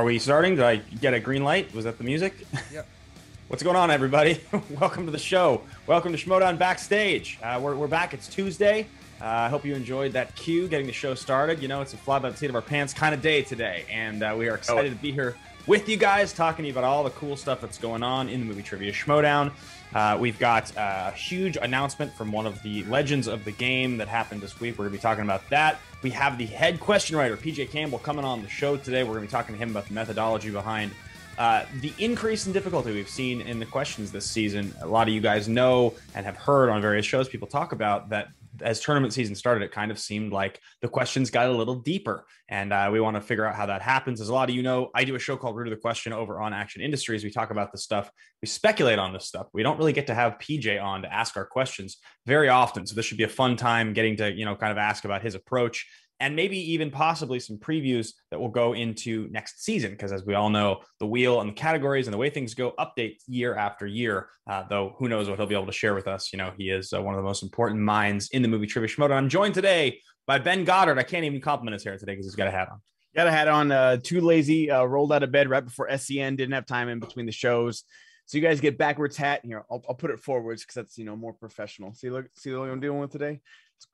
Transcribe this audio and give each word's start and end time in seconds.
Are 0.00 0.04
we 0.04 0.18
starting? 0.18 0.56
Did 0.56 0.64
I 0.64 0.76
get 0.76 1.12
a 1.12 1.20
green 1.20 1.44
light? 1.44 1.74
Was 1.74 1.84
that 1.84 1.98
the 1.98 2.04
music? 2.04 2.32
Yep. 2.72 2.86
What's 3.48 3.62
going 3.62 3.76
on, 3.76 3.90
everybody? 3.90 4.40
Welcome 4.80 5.04
to 5.04 5.12
the 5.12 5.18
show. 5.18 5.60
Welcome 5.86 6.12
to 6.12 6.18
Schmoedown 6.18 6.56
Backstage. 6.56 7.38
Uh, 7.42 7.60
we're, 7.62 7.74
we're 7.74 7.86
back. 7.86 8.14
It's 8.14 8.26
Tuesday. 8.26 8.86
Uh, 9.20 9.26
I 9.26 9.48
hope 9.50 9.62
you 9.62 9.74
enjoyed 9.74 10.14
that 10.14 10.34
cue 10.36 10.68
getting 10.68 10.86
the 10.86 10.92
show 10.94 11.14
started. 11.14 11.60
You 11.60 11.68
know, 11.68 11.82
it's 11.82 11.92
a 11.92 11.98
fly 11.98 12.18
by 12.18 12.30
the 12.30 12.36
seat 12.38 12.48
of 12.48 12.56
our 12.56 12.62
pants 12.62 12.94
kind 12.94 13.14
of 13.14 13.20
day 13.20 13.42
today. 13.42 13.84
And 13.90 14.22
uh, 14.22 14.34
we 14.38 14.48
are 14.48 14.54
excited 14.54 14.88
to 14.88 14.96
be 14.96 15.12
here 15.12 15.36
with 15.66 15.86
you 15.86 15.98
guys, 15.98 16.32
talking 16.32 16.62
to 16.62 16.68
you 16.68 16.72
about 16.72 16.84
all 16.84 17.04
the 17.04 17.10
cool 17.10 17.36
stuff 17.36 17.60
that's 17.60 17.76
going 17.76 18.02
on 18.02 18.30
in 18.30 18.40
the 18.40 18.46
movie 18.46 18.62
trivia 18.62 18.92
Schmoedown. 18.92 19.52
Uh, 19.94 20.16
we've 20.18 20.38
got 20.38 20.74
uh, 20.78 21.10
a 21.12 21.14
huge 21.14 21.58
announcement 21.58 22.10
from 22.14 22.32
one 22.32 22.46
of 22.46 22.62
the 22.62 22.84
legends 22.84 23.26
of 23.26 23.44
the 23.44 23.52
game 23.52 23.98
that 23.98 24.08
happened 24.08 24.40
this 24.40 24.58
week. 24.60 24.78
We're 24.78 24.84
going 24.86 24.92
to 24.92 24.98
be 24.98 25.02
talking 25.02 25.24
about 25.24 25.46
that. 25.50 25.78
We 26.02 26.10
have 26.10 26.38
the 26.38 26.46
head 26.46 26.80
question 26.80 27.16
writer, 27.16 27.36
PJ 27.36 27.70
Campbell, 27.70 27.98
coming 27.98 28.24
on 28.24 28.42
the 28.42 28.48
show 28.48 28.76
today. 28.76 29.02
We're 29.02 29.10
going 29.10 29.22
to 29.22 29.26
be 29.26 29.30
talking 29.30 29.54
to 29.54 29.58
him 29.58 29.70
about 29.70 29.86
the 29.86 29.92
methodology 29.92 30.50
behind 30.50 30.92
uh, 31.36 31.64
the 31.80 31.92
increase 31.98 32.46
in 32.46 32.52
difficulty 32.52 32.92
we've 32.92 33.08
seen 33.08 33.42
in 33.42 33.58
the 33.58 33.66
questions 33.66 34.10
this 34.10 34.24
season. 34.24 34.74
A 34.80 34.86
lot 34.86 35.08
of 35.08 35.14
you 35.14 35.20
guys 35.20 35.48
know 35.48 35.94
and 36.14 36.24
have 36.24 36.36
heard 36.36 36.70
on 36.70 36.80
various 36.80 37.04
shows 37.04 37.28
people 37.28 37.48
talk 37.48 37.72
about 37.72 38.08
that 38.10 38.28
as 38.62 38.80
tournament 38.80 39.12
season 39.12 39.34
started, 39.34 39.64
it 39.64 39.72
kind 39.72 39.90
of 39.90 39.98
seemed 39.98 40.32
like 40.32 40.60
the 40.82 40.88
questions 40.88 41.30
got 41.30 41.48
a 41.48 41.52
little 41.52 41.76
deeper. 41.76 42.26
And 42.48 42.72
uh, 42.72 42.88
we 42.92 43.00
want 43.00 43.16
to 43.16 43.20
figure 43.20 43.46
out 43.46 43.54
how 43.54 43.66
that 43.66 43.82
happens. 43.82 44.20
As 44.20 44.28
a 44.28 44.34
lot 44.34 44.48
of 44.48 44.54
you 44.54 44.62
know, 44.62 44.90
I 44.94 45.04
do 45.04 45.14
a 45.14 45.18
show 45.18 45.36
called 45.36 45.56
Root 45.56 45.68
of 45.68 45.70
the 45.70 45.80
Question 45.80 46.12
over 46.12 46.40
on 46.40 46.52
Action 46.52 46.82
Industries. 46.82 47.24
We 47.24 47.30
talk 47.30 47.50
about 47.50 47.72
this 47.72 47.84
stuff, 47.84 48.10
we 48.42 48.48
speculate 48.48 48.98
on 48.98 49.12
this 49.12 49.26
stuff. 49.26 49.46
We 49.52 49.62
don't 49.62 49.78
really 49.78 49.92
get 49.92 50.06
to 50.08 50.14
have 50.14 50.38
PJ 50.38 50.82
on 50.82 51.02
to 51.02 51.12
ask 51.12 51.36
our 51.36 51.46
questions 51.46 51.98
very 52.26 52.48
often. 52.48 52.86
So 52.86 52.94
this 52.94 53.06
should 53.06 53.18
be 53.18 53.24
a 53.24 53.28
fun 53.28 53.56
time 53.56 53.92
getting 53.92 54.16
to, 54.16 54.32
you 54.32 54.44
know, 54.44 54.56
kind 54.56 54.72
of 54.72 54.78
ask 54.78 55.04
about 55.04 55.22
his 55.22 55.34
approach 55.34 55.86
and 56.20 56.36
maybe 56.36 56.72
even 56.72 56.90
possibly 56.90 57.40
some 57.40 57.56
previews 57.56 58.12
that 58.30 58.38
will 58.38 58.50
go 58.50 58.74
into 58.74 59.26
next 59.30 59.64
season. 59.64 59.90
Because 59.90 60.12
as 60.12 60.24
we 60.24 60.34
all 60.34 60.50
know, 60.50 60.80
the 60.98 61.06
wheel 61.06 61.40
and 61.40 61.48
the 61.48 61.54
categories 61.54 62.06
and 62.06 62.14
the 62.14 62.18
way 62.18 62.28
things 62.28 62.54
go 62.54 62.74
update 62.78 63.16
year 63.26 63.56
after 63.56 63.86
year. 63.86 64.28
Uh, 64.46 64.64
though 64.68 64.94
who 64.98 65.08
knows 65.08 65.28
what 65.28 65.38
he'll 65.38 65.46
be 65.46 65.54
able 65.54 65.66
to 65.66 65.72
share 65.72 65.94
with 65.94 66.06
us. 66.06 66.32
You 66.32 66.36
know, 66.36 66.52
he 66.56 66.68
is 66.68 66.92
uh, 66.92 67.00
one 67.00 67.14
of 67.14 67.18
the 67.18 67.24
most 67.26 67.42
important 67.42 67.80
minds 67.80 68.28
in 68.32 68.42
the 68.42 68.48
movie 68.48 68.66
trivia 68.66 68.88
schmoedown. 68.88 69.12
I'm 69.12 69.28
joined 69.30 69.54
today 69.54 70.00
by 70.26 70.38
Ben 70.38 70.64
Goddard. 70.64 70.98
I 70.98 71.02
can't 71.02 71.24
even 71.24 71.40
compliment 71.40 71.74
his 71.74 71.84
hair 71.84 71.96
today 71.96 72.12
because 72.12 72.26
he's 72.26 72.36
got 72.36 72.48
a 72.48 72.52
hat 72.52 72.68
on. 72.70 72.80
Got 73.16 73.26
a 73.26 73.32
hat 73.32 73.48
on. 73.48 73.72
Uh, 73.72 73.96
too 73.96 74.20
lazy. 74.20 74.70
Uh, 74.70 74.84
rolled 74.84 75.12
out 75.12 75.22
of 75.22 75.32
bed 75.32 75.48
right 75.48 75.64
before 75.64 75.88
SEN. 75.96 76.36
Didn't 76.36 76.52
have 76.52 76.66
time 76.66 76.88
in 76.88 77.00
between 77.00 77.26
the 77.26 77.32
shows. 77.32 77.84
So 78.26 78.38
you 78.38 78.44
guys 78.44 78.60
get 78.60 78.78
backwards 78.78 79.16
hat 79.16 79.40
here. 79.42 79.64
I'll, 79.70 79.82
I'll 79.88 79.96
put 79.96 80.12
it 80.12 80.20
forwards 80.20 80.62
because 80.62 80.74
that's 80.74 80.98
you 80.98 81.04
know 81.04 81.16
more 81.16 81.32
professional. 81.32 81.94
See, 81.94 82.10
look, 82.10 82.26
see 82.36 82.52
what 82.52 82.68
I'm 82.68 82.78
dealing 82.78 83.00
with 83.00 83.10
today. 83.10 83.40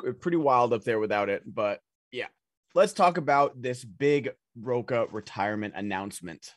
It's 0.05 0.19
pretty 0.21 0.37
wild 0.37 0.73
up 0.73 0.83
there 0.83 0.99
without 0.99 1.31
it, 1.31 1.43
but 1.47 1.81
yeah. 2.13 2.27
Let's 2.75 2.93
talk 2.93 3.17
about 3.17 3.61
this 3.63 3.85
big 3.85 4.31
Rocha 4.61 5.07
retirement 5.11 5.75
announcement. 5.77 6.53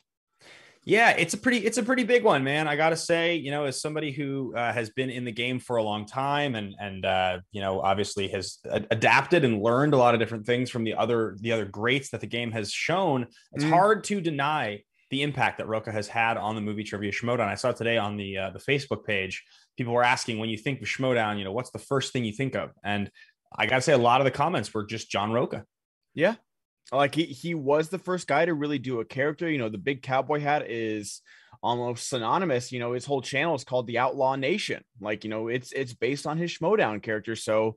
Yeah, 0.84 1.10
it's 1.10 1.34
a 1.34 1.38
pretty 1.38 1.58
it's 1.58 1.76
a 1.76 1.82
pretty 1.82 2.04
big 2.04 2.24
one, 2.24 2.42
man. 2.42 2.66
I 2.66 2.74
gotta 2.74 2.96
say, 2.96 3.36
you 3.36 3.50
know, 3.50 3.64
as 3.64 3.80
somebody 3.80 4.12
who 4.12 4.54
uh, 4.56 4.72
has 4.72 4.88
been 4.90 5.10
in 5.10 5.24
the 5.26 5.32
game 5.32 5.58
for 5.60 5.76
a 5.76 5.82
long 5.82 6.06
time 6.06 6.54
and 6.54 6.74
and 6.80 7.04
uh, 7.04 7.40
you 7.52 7.60
know 7.60 7.80
obviously 7.80 8.28
has 8.28 8.58
a- 8.64 8.84
adapted 8.90 9.44
and 9.44 9.62
learned 9.62 9.92
a 9.92 9.98
lot 9.98 10.14
of 10.14 10.20
different 10.20 10.46
things 10.46 10.70
from 10.70 10.84
the 10.84 10.94
other 10.94 11.36
the 11.40 11.52
other 11.52 11.66
greats 11.66 12.10
that 12.10 12.20
the 12.22 12.26
game 12.26 12.50
has 12.52 12.72
shown, 12.72 13.26
it's 13.52 13.64
Mm. 13.64 13.70
hard 13.70 14.04
to 14.04 14.22
deny 14.22 14.82
the 15.10 15.22
impact 15.22 15.58
that 15.58 15.66
Rocha 15.66 15.92
has 15.92 16.08
had 16.08 16.36
on 16.38 16.54
the 16.54 16.60
movie 16.60 16.84
trivia 16.84 17.12
Schmoedown. 17.12 17.48
I 17.48 17.56
saw 17.56 17.72
today 17.72 17.98
on 17.98 18.16
the 18.16 18.38
uh, 18.38 18.50
the 18.50 18.58
Facebook 18.60 19.04
page, 19.04 19.44
people 19.76 19.92
were 19.92 20.04
asking 20.04 20.38
when 20.38 20.48
you 20.48 20.56
think 20.56 20.80
of 20.80 20.88
Schmoedown, 20.88 21.36
you 21.36 21.44
know, 21.44 21.52
what's 21.52 21.70
the 21.70 21.78
first 21.78 22.12
thing 22.12 22.24
you 22.24 22.32
think 22.32 22.54
of? 22.54 22.70
And 22.82 23.10
I 23.56 23.66
gotta 23.66 23.82
say, 23.82 23.92
a 23.92 23.98
lot 23.98 24.20
of 24.20 24.24
the 24.24 24.30
comments 24.30 24.72
were 24.72 24.84
just 24.84 25.10
John 25.10 25.32
Rocha. 25.32 25.64
Yeah. 26.14 26.36
Like 26.92 27.14
he 27.14 27.24
he 27.24 27.54
was 27.54 27.88
the 27.88 27.98
first 27.98 28.26
guy 28.26 28.44
to 28.44 28.54
really 28.54 28.78
do 28.78 29.00
a 29.00 29.04
character. 29.04 29.48
You 29.48 29.58
know, 29.58 29.68
the 29.68 29.78
big 29.78 30.02
cowboy 30.02 30.40
hat 30.40 30.70
is 30.70 31.20
almost 31.62 32.08
synonymous. 32.08 32.72
You 32.72 32.80
know, 32.80 32.92
his 32.92 33.04
whole 33.04 33.22
channel 33.22 33.54
is 33.54 33.64
called 33.64 33.86
the 33.86 33.98
Outlaw 33.98 34.36
Nation. 34.36 34.82
Like, 35.00 35.24
you 35.24 35.30
know, 35.30 35.48
it's 35.48 35.72
it's 35.72 35.94
based 35.94 36.26
on 36.26 36.38
his 36.38 36.56
Schmoedown 36.56 37.02
character. 37.02 37.36
So 37.36 37.76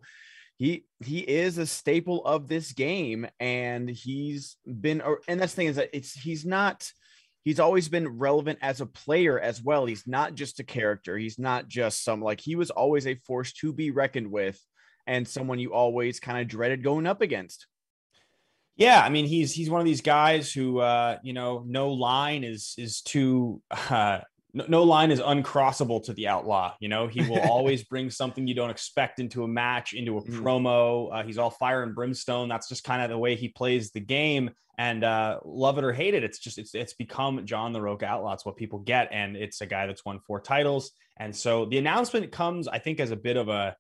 he 0.58 0.86
he 1.04 1.20
is 1.20 1.58
a 1.58 1.66
staple 1.66 2.26
of 2.26 2.48
this 2.48 2.72
game, 2.72 3.28
and 3.40 3.90
he's 3.90 4.58
been 4.66 5.02
and 5.28 5.40
that's 5.40 5.54
the 5.54 5.58
thing 5.58 5.68
is 5.68 5.76
that 5.76 5.90
it's 5.94 6.14
he's 6.14 6.46
not 6.46 6.90
he's 7.44 7.60
always 7.60 7.90
been 7.90 8.18
relevant 8.18 8.60
as 8.62 8.82
a 8.82 8.86
player 8.86 9.40
as 9.40 9.62
well. 9.62 9.86
He's 9.86 10.08
not 10.08 10.36
just 10.36 10.60
a 10.60 10.64
character, 10.64 11.18
he's 11.18 11.38
not 11.38 11.68
just 11.68 12.04
some 12.04 12.22
like 12.22 12.40
he 12.40 12.56
was 12.56 12.72
always 12.72 13.06
a 13.06 13.16
force 13.28 13.54
to 13.54 13.74
be 13.74 13.92
reckoned 13.92 14.32
with 14.32 14.60
and 15.08 15.28
someone 15.28 15.60
you 15.60 15.74
always 15.74 16.20
kind 16.20 16.40
of 16.40 16.48
dreaded 16.48 16.84
going 16.84 17.06
up 17.08 17.22
against. 17.22 17.68
Yeah, 18.76 19.00
I 19.02 19.10
mean 19.10 19.26
he's 19.26 19.52
he's 19.52 19.70
one 19.70 19.82
of 19.82 19.86
these 19.86 20.02
guys 20.02 20.52
who 20.52 20.80
uh, 20.80 21.18
you 21.24 21.34
know 21.34 21.64
no 21.68 21.90
line 21.92 22.44
is 22.44 22.74
is 22.78 23.02
too 23.02 23.62
uh, 23.70 24.22
no, 24.56 24.66
no 24.68 24.84
line 24.84 25.12
is 25.12 25.20
uncrossable 25.20 26.04
to 26.06 26.14
the 26.14 26.28
outlaw. 26.28 26.74
You 26.80 26.90
know 26.90 27.08
he 27.08 27.22
will 27.30 27.40
always 27.52 27.84
bring 27.84 28.10
something 28.10 28.48
you 28.48 28.56
don't 28.56 28.72
expect 28.72 29.20
into 29.20 29.44
a 29.44 29.48
match, 29.48 29.94
into 29.94 30.18
a 30.18 30.24
Mhm. 30.24 30.42
promo. 30.42 31.10
Uh, 31.14 31.24
he's 31.24 31.38
all 31.38 31.52
fire 31.52 31.84
and 31.84 31.94
brimstone. 31.94 32.50
That's 32.50 32.68
just 32.68 32.84
kind 32.84 33.02
of 33.04 33.10
the 33.10 33.18
way 33.18 33.36
he 33.36 33.50
plays 33.50 33.92
the 33.92 34.00
game. 34.00 34.50
And 34.80 35.04
uh, 35.04 35.40
love 35.46 35.78
it 35.78 35.84
or 35.84 35.94
hate 35.94 36.16
it, 36.16 36.24
it's 36.24 36.40
just 36.40 36.58
it's 36.58 36.74
it's 36.74 36.96
become 36.96 37.46
John 37.46 37.74
the 37.74 37.82
Rocha 37.82 38.08
Outlaw. 38.08 38.34
It's 38.34 38.44
what 38.44 38.58
people 38.58 38.80
get, 38.80 39.10
and 39.12 39.38
it's 39.38 39.62
a 39.62 39.68
guy 39.68 39.86
that's 39.86 40.04
won 40.04 40.20
four 40.26 40.42
titles. 40.42 40.90
And 41.18 41.36
so 41.36 41.66
the 41.66 41.78
announcement 41.78 42.32
comes, 42.32 42.68
I 42.68 42.80
think, 42.80 43.00
as 43.00 43.12
a 43.12 43.16
bit 43.16 43.38
of 43.38 43.50
a 43.50 43.76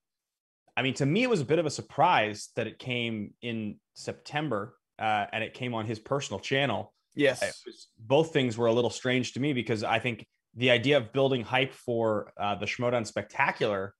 I 0.76 0.82
mean, 0.82 0.94
to 0.96 1.06
me, 1.06 1.24
it 1.24 1.30
was 1.30 1.42
a 1.42 1.46
bit 1.46 1.60
of 1.60 1.66
a 1.66 1.70
surprise 1.70 2.50
that 2.56 2.68
it 2.68 2.80
came 2.80 3.34
in 3.42 3.78
September 3.94 4.76
uh, 5.00 5.26
and 5.32 5.44
it 5.44 5.54
came 5.54 5.74
on 5.74 5.86
his 5.86 6.00
personal 6.00 6.40
channel. 6.40 6.94
Yes. 7.16 7.62
Was- 7.66 7.88
both 8.00 8.34
things 8.34 8.58
were 8.58 8.68
a 8.68 8.74
little 8.74 8.90
strange 8.90 9.34
to 9.34 9.40
me 9.40 9.54
because 9.54 9.84
I 9.84 10.00
think 10.00 10.26
the 10.56 10.72
idea 10.72 10.98
of 10.98 11.14
building 11.14 11.42
hype 11.42 11.74
for 11.74 12.32
uh, 12.40 12.56
the 12.56 12.66
Schmoedown 12.66 13.06
Spectacular, 13.06 13.94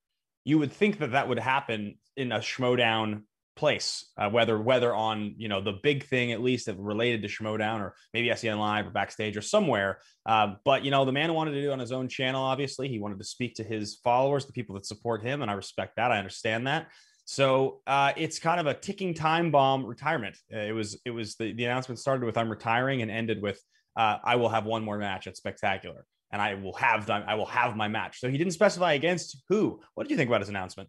you 0.44 0.58
would 0.58 0.72
think 0.72 0.98
that 0.98 1.12
that 1.12 1.28
would 1.28 1.38
happen 1.38 1.98
in 2.16 2.32
a 2.32 2.38
Schmoedown 2.38 3.22
place, 3.56 4.06
uh, 4.16 4.28
whether 4.28 4.58
whether 4.60 4.94
on 4.94 5.34
you 5.36 5.48
know 5.48 5.60
the 5.60 5.78
big 5.82 6.04
thing 6.06 6.32
at 6.32 6.42
least 6.42 6.66
that 6.66 6.78
related 6.78 7.22
to 7.22 7.28
Schmoedown 7.28 7.80
or 7.80 7.94
maybe 8.12 8.34
SEN 8.34 8.58
Live 8.58 8.86
or 8.86 8.90
backstage 8.90 9.36
or 9.36 9.42
somewhere. 9.42 9.98
Uh, 10.26 10.54
but 10.64 10.84
you 10.84 10.90
know 10.90 11.04
the 11.04 11.12
man 11.12 11.32
wanted 11.34 11.52
to 11.52 11.62
do 11.62 11.70
it 11.70 11.72
on 11.72 11.78
his 11.78 11.92
own 11.92 12.08
channel. 12.08 12.42
Obviously, 12.42 12.88
he 12.88 12.98
wanted 12.98 13.18
to 13.18 13.24
speak 13.24 13.54
to 13.56 13.64
his 13.64 13.96
followers, 13.96 14.46
the 14.46 14.52
people 14.52 14.74
that 14.74 14.86
support 14.86 15.22
him, 15.22 15.42
and 15.42 15.50
I 15.50 15.54
respect 15.54 15.96
that. 15.96 16.10
I 16.10 16.18
understand 16.18 16.66
that. 16.66 16.88
So 17.26 17.80
uh, 17.86 18.12
it's 18.16 18.38
kind 18.38 18.60
of 18.60 18.66
a 18.66 18.74
ticking 18.74 19.14
time 19.14 19.50
bomb 19.50 19.86
retirement. 19.86 20.36
Uh, 20.52 20.58
it 20.58 20.72
was 20.72 20.98
it 21.04 21.10
was 21.10 21.36
the, 21.36 21.52
the 21.52 21.64
announcement 21.64 21.98
started 21.98 22.24
with 22.24 22.36
I'm 22.36 22.50
retiring 22.50 23.02
and 23.02 23.10
ended 23.10 23.40
with 23.40 23.60
uh, 23.96 24.18
I 24.22 24.36
will 24.36 24.48
have 24.48 24.66
one 24.66 24.84
more 24.84 24.98
match 24.98 25.26
at 25.26 25.36
Spectacular 25.36 26.04
and 26.34 26.42
I 26.42 26.54
will 26.54 26.72
have 26.74 27.06
them, 27.06 27.22
I 27.28 27.36
will 27.36 27.46
have 27.46 27.76
my 27.76 27.86
match. 27.86 28.18
So 28.18 28.28
he 28.28 28.36
didn't 28.36 28.54
specify 28.54 28.94
against 28.94 29.42
who. 29.48 29.80
What 29.94 30.04
did 30.04 30.10
you 30.10 30.16
think 30.16 30.28
about 30.28 30.40
his 30.40 30.48
announcement? 30.48 30.88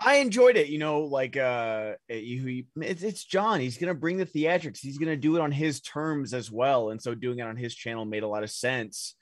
I 0.00 0.16
enjoyed 0.16 0.56
it. 0.56 0.68
You 0.68 0.78
know, 0.78 1.00
like 1.02 1.36
uh, 1.36 1.92
he- 2.08 2.66
it's, 2.76 3.02
it's 3.02 3.24
John. 3.24 3.60
He's 3.60 3.78
gonna 3.78 3.94
bring 3.94 4.16
the 4.16 4.26
theatrics. 4.26 4.78
He's 4.80 4.98
gonna 4.98 5.16
do 5.16 5.36
it 5.36 5.40
on 5.40 5.52
his 5.52 5.80
terms 5.80 6.34
as 6.34 6.50
well, 6.50 6.90
and 6.90 7.00
so 7.00 7.14
doing 7.14 7.38
it 7.38 7.46
on 7.46 7.56
his 7.56 7.74
channel 7.74 8.04
made 8.04 8.22
a 8.22 8.28
lot 8.28 8.42
of 8.42 8.50
sense. 8.50 9.14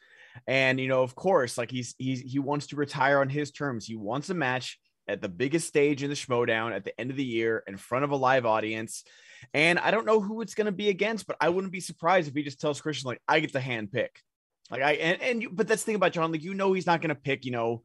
And 0.46 0.78
you 0.78 0.88
know, 0.88 1.02
of 1.02 1.14
course, 1.14 1.58
like 1.58 1.70
he's 1.70 1.94
he's 1.99 2.20
he 2.20 2.38
wants 2.38 2.69
to 2.69 2.76
retire 2.76 3.20
on 3.20 3.28
his 3.28 3.50
terms. 3.50 3.87
He 3.87 3.96
wants 3.96 4.31
a 4.31 4.34
match 4.34 4.78
at 5.08 5.20
the 5.20 5.28
biggest 5.28 5.67
stage 5.67 6.02
in 6.02 6.08
the 6.08 6.17
Schmoedown 6.17 6.72
at 6.72 6.84
the 6.84 6.99
end 7.00 7.11
of 7.11 7.17
the 7.17 7.25
year 7.25 7.64
in 7.67 7.76
front 7.76 8.05
of 8.05 8.11
a 8.11 8.17
live 8.17 8.46
audience. 8.46 9.02
And 9.55 9.78
I 9.78 9.90
don't 9.90 10.06
know 10.06 10.20
who 10.20 10.40
it's 10.40 10.55
gonna 10.55 10.72
be 10.72 10.88
against, 10.88 11.26
but 11.26 11.37
I 11.40 11.49
wouldn't 11.49 11.72
be 11.72 11.81
surprised 11.81 12.28
if 12.28 12.34
he 12.34 12.43
just 12.43 12.61
tells 12.61 12.81
Kristian 12.81 13.06
like 13.06 13.20
I 13.26 13.40
get 13.40 13.52
the 13.52 13.61
hand 13.61 13.90
pick. 13.90 14.20
Like 14.70 14.82
I 14.82 14.93
and, 14.93 15.22
and 15.22 15.43
you, 15.43 15.50
but 15.50 15.67
that's 15.67 15.82
the 15.82 15.87
thing 15.87 15.94
about 15.96 16.12
John, 16.12 16.31
like 16.31 16.43
you 16.43 16.55
know 16.55 16.72
he's 16.72 16.87
not 16.87 17.02
gonna 17.02 17.14
pick, 17.14 17.44
you 17.44 17.52
know, 17.52 17.82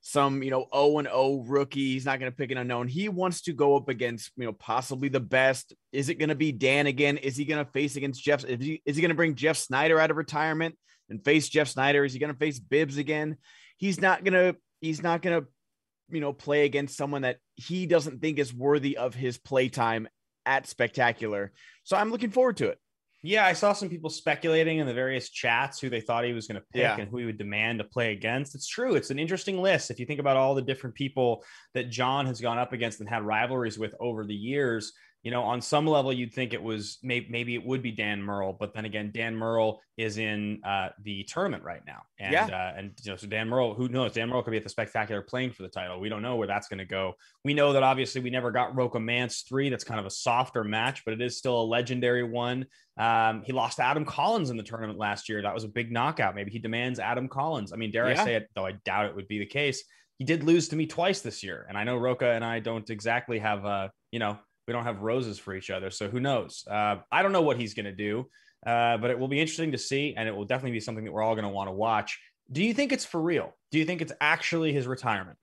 some, 0.00 0.42
you 0.42 0.50
know, 0.50 0.66
O 0.72 0.98
and 0.98 1.08
O 1.10 1.42
rookie. 1.42 1.92
He's 1.92 2.04
not 2.04 2.18
going 2.20 2.30
to 2.30 2.36
pick 2.36 2.50
an 2.50 2.58
unknown. 2.58 2.88
He 2.88 3.08
wants 3.08 3.42
to 3.42 3.52
go 3.52 3.76
up 3.76 3.88
against, 3.88 4.30
you 4.36 4.46
know, 4.46 4.52
possibly 4.52 5.08
the 5.08 5.20
best. 5.20 5.74
Is 5.92 6.08
it 6.08 6.14
going 6.14 6.28
to 6.28 6.34
be 6.34 6.52
Dan 6.52 6.86
again? 6.86 7.16
Is 7.16 7.36
he 7.36 7.44
going 7.44 7.64
to 7.64 7.70
face 7.72 7.96
against 7.96 8.22
Jeff? 8.22 8.44
Is 8.44 8.64
he, 8.64 8.82
is 8.86 8.96
he 8.96 9.02
going 9.02 9.10
to 9.10 9.16
bring 9.16 9.34
Jeff 9.34 9.56
Sneider 9.56 9.98
out 9.98 10.10
of 10.10 10.16
retirement 10.16 10.76
and 11.10 11.24
face 11.24 11.48
Jeff 11.48 11.68
Sneider? 11.68 12.04
Is 12.04 12.12
he 12.12 12.18
going 12.18 12.32
to 12.32 12.38
face 12.38 12.58
Bibbs 12.58 12.96
again? 12.96 13.36
He's 13.76 14.00
not 14.00 14.24
going 14.24 14.34
to, 14.34 14.58
he's 14.80 15.02
not 15.02 15.22
going 15.22 15.42
to, 15.42 15.48
you 16.10 16.20
know, 16.20 16.32
play 16.32 16.64
against 16.64 16.96
someone 16.96 17.22
that 17.22 17.38
he 17.56 17.86
doesn't 17.86 18.20
think 18.20 18.38
is 18.38 18.54
worthy 18.54 18.96
of 18.96 19.14
his 19.14 19.36
playtime 19.36 20.08
at 20.46 20.66
spectacular. 20.66 21.52
So 21.84 21.96
I'm 21.96 22.10
looking 22.10 22.30
forward 22.30 22.56
to 22.58 22.68
it. 22.68 22.78
Yeah, 23.22 23.46
I 23.46 23.52
saw 23.52 23.72
some 23.72 23.88
people 23.88 24.10
speculating 24.10 24.78
in 24.78 24.86
the 24.86 24.94
various 24.94 25.28
chats 25.28 25.80
who 25.80 25.90
they 25.90 26.00
thought 26.00 26.24
he 26.24 26.32
was 26.32 26.46
going 26.46 26.60
to 26.60 26.66
pick 26.72 26.82
yeah. 26.82 26.96
and 26.96 27.08
who 27.08 27.16
he 27.16 27.24
would 27.24 27.38
demand 27.38 27.78
to 27.80 27.84
play 27.84 28.12
against. 28.12 28.54
It's 28.54 28.68
true. 28.68 28.94
It's 28.94 29.10
an 29.10 29.18
interesting 29.18 29.60
list. 29.60 29.90
If 29.90 29.98
you 29.98 30.06
think 30.06 30.20
about 30.20 30.36
all 30.36 30.54
the 30.54 30.62
different 30.62 30.94
people 30.94 31.44
that 31.74 31.90
John 31.90 32.26
has 32.26 32.40
gone 32.40 32.58
up 32.58 32.72
against 32.72 33.00
and 33.00 33.08
had 33.08 33.24
rivalries 33.24 33.76
with 33.76 33.94
over 33.98 34.24
the 34.24 34.34
years, 34.34 34.92
you 35.22 35.30
know, 35.32 35.42
on 35.42 35.60
some 35.60 35.86
level, 35.86 36.12
you'd 36.12 36.32
think 36.32 36.52
it 36.52 36.62
was 36.62 36.98
maybe, 37.02 37.26
maybe 37.28 37.54
it 37.54 37.64
would 37.64 37.82
be 37.82 37.90
Dan 37.90 38.22
Murrell, 38.22 38.56
but 38.58 38.72
then 38.72 38.84
again, 38.84 39.10
Dan 39.12 39.34
Murrell 39.34 39.80
is 39.96 40.16
in 40.16 40.60
uh, 40.64 40.90
the 41.02 41.24
tournament 41.24 41.64
right 41.64 41.82
now, 41.86 42.02
and 42.20 42.32
yeah. 42.32 42.46
uh, 42.46 42.78
and 42.78 42.92
you 43.02 43.10
know, 43.10 43.16
so 43.16 43.26
Dan 43.26 43.48
Murrell, 43.48 43.74
who 43.74 43.88
knows, 43.88 44.12
Dan 44.12 44.28
Murrell 44.28 44.44
could 44.44 44.52
be 44.52 44.56
at 44.56 44.62
the 44.62 44.68
spectacular 44.68 45.20
playing 45.20 45.50
for 45.50 45.64
the 45.64 45.68
title. 45.68 45.98
We 45.98 46.08
don't 46.08 46.22
know 46.22 46.36
where 46.36 46.46
that's 46.46 46.68
going 46.68 46.78
to 46.78 46.84
go. 46.84 47.14
We 47.44 47.52
know 47.52 47.72
that 47.72 47.82
obviously 47.82 48.20
we 48.20 48.30
never 48.30 48.52
got 48.52 48.76
Rocha 48.76 49.00
Mance 49.00 49.42
three. 49.42 49.68
That's 49.70 49.84
kind 49.84 49.98
of 49.98 50.06
a 50.06 50.10
softer 50.10 50.62
match, 50.62 51.04
but 51.04 51.14
it 51.14 51.20
is 51.20 51.36
still 51.36 51.60
a 51.60 51.64
legendary 51.64 52.22
one. 52.22 52.66
Um, 52.96 53.42
he 53.44 53.52
lost 53.52 53.80
Adam 53.80 54.04
Collins 54.04 54.50
in 54.50 54.56
the 54.56 54.62
tournament 54.62 54.98
last 54.98 55.28
year. 55.28 55.42
That 55.42 55.54
was 55.54 55.64
a 55.64 55.68
big 55.68 55.90
knockout. 55.90 56.36
Maybe 56.36 56.52
he 56.52 56.58
demands 56.58 57.00
Adam 57.00 57.28
Collins. 57.28 57.72
I 57.72 57.76
mean, 57.76 57.90
dare 57.90 58.10
yeah. 58.10 58.22
I 58.22 58.24
say 58.24 58.34
it, 58.36 58.48
though 58.54 58.66
I 58.66 58.72
doubt 58.84 59.06
it 59.06 59.16
would 59.16 59.28
be 59.28 59.40
the 59.40 59.46
case. 59.46 59.82
He 60.18 60.24
did 60.24 60.42
lose 60.42 60.68
to 60.68 60.76
me 60.76 60.86
twice 60.86 61.20
this 61.20 61.42
year, 61.42 61.66
and 61.68 61.76
I 61.76 61.84
know 61.84 61.96
Rocha 61.96 62.30
and 62.30 62.44
I 62.44 62.60
don't 62.60 62.88
exactly 62.90 63.38
have, 63.38 63.64
uh, 63.64 63.88
you 64.10 64.18
know, 64.18 64.38
we 64.68 64.74
don't 64.74 64.84
have 64.84 65.00
roses 65.00 65.38
for 65.38 65.54
each 65.54 65.70
other. 65.70 65.88
So 65.88 66.08
who 66.08 66.20
knows? 66.20 66.62
Uh, 66.70 66.96
I 67.10 67.22
don't 67.22 67.32
know 67.32 67.40
what 67.40 67.56
he's 67.56 67.72
going 67.72 67.86
to 67.86 67.92
do, 67.92 68.26
uh, 68.66 68.98
but 68.98 69.10
it 69.10 69.18
will 69.18 69.26
be 69.26 69.40
interesting 69.40 69.72
to 69.72 69.78
see, 69.78 70.14
and 70.14 70.28
it 70.28 70.36
will 70.36 70.44
definitely 70.44 70.72
be 70.72 70.80
something 70.80 71.06
that 71.06 71.10
we're 71.10 71.22
all 71.22 71.34
going 71.34 71.46
to 71.46 71.50
want 71.50 71.68
to 71.68 71.72
watch. 71.72 72.20
Do 72.52 72.62
you 72.62 72.74
think 72.74 72.92
it's 72.92 73.06
for 73.06 73.20
real? 73.20 73.56
Do 73.72 73.78
you 73.78 73.86
think 73.86 74.02
it's 74.02 74.12
actually 74.20 74.74
his 74.74 74.86
retirement? 74.86 75.38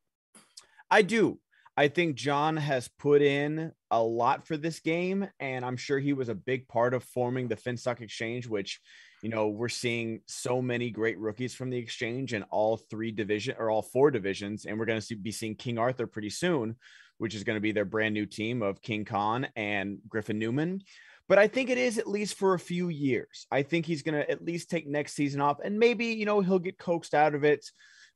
I 0.92 1.02
do. 1.02 1.40
I 1.76 1.88
think 1.88 2.16
John 2.16 2.56
has 2.56 2.88
put 3.00 3.22
in 3.22 3.72
a 3.90 4.02
lot 4.02 4.48
for 4.48 4.58
this 4.58 4.80
game, 4.80 5.28
and 5.40 5.66
I'm 5.66 5.76
sure 5.76 5.98
he 6.00 6.14
was 6.14 6.30
a 6.30 6.36
big 6.36 6.68
part 6.68 6.94
of 6.94 7.04
forming 7.04 7.48
the 7.48 7.56
Finstock 7.56 8.02
Exchange, 8.02 8.48
which, 8.48 8.80
you 9.24 9.30
know, 9.30 9.48
we're 9.48 9.70
seeing 9.70 10.22
so 10.28 10.62
many 10.62 10.92
great 10.92 11.18
rookies 11.18 11.56
from 11.56 11.72
the 11.72 11.78
exchange 11.78 12.34
in 12.34 12.44
all 12.44 12.78
three 12.78 13.12
division 13.12 13.56
or 13.58 13.72
all 13.72 13.82
four 13.82 14.12
divisions, 14.12 14.66
and 14.66 14.78
we're 14.78 14.86
going 14.86 15.02
to 15.02 15.16
be 15.16 15.32
seeing 15.32 15.56
King 15.56 15.80
Arthur 15.80 16.06
pretty 16.06 16.30
soon 16.30 16.76
which 17.18 17.36
is 17.36 17.44
going 17.44 17.56
to 17.56 17.62
be 17.62 17.72
their 17.72 17.86
brand 17.86 18.14
new 18.14 18.26
team 18.26 18.62
of 18.62 18.82
King 18.82 19.06
Khan 19.06 19.48
and 19.56 20.00
Griffin 20.08 20.40
Newman. 20.40 20.82
But 21.28 21.40
I 21.40 21.48
think 21.48 21.70
it 21.70 21.78
is 21.78 21.98
at 21.98 22.08
least 22.08 22.36
for 22.38 22.54
a 22.54 22.60
few 22.60 22.90
years. 22.90 23.48
I 23.52 23.64
think 23.64 23.86
he's 23.86 24.04
going 24.04 24.16
to 24.16 24.30
at 24.30 24.44
least 24.44 24.70
take 24.70 24.88
next 24.88 25.14
season 25.14 25.42
off, 25.42 25.58
and 25.64 25.80
maybe 25.80 26.08
you 26.08 26.26
know 26.26 26.42
he'll 26.42 26.60
get 26.60 26.78
coaxed 26.78 27.14
out 27.14 27.34
of 27.34 27.44
it. 27.44 27.66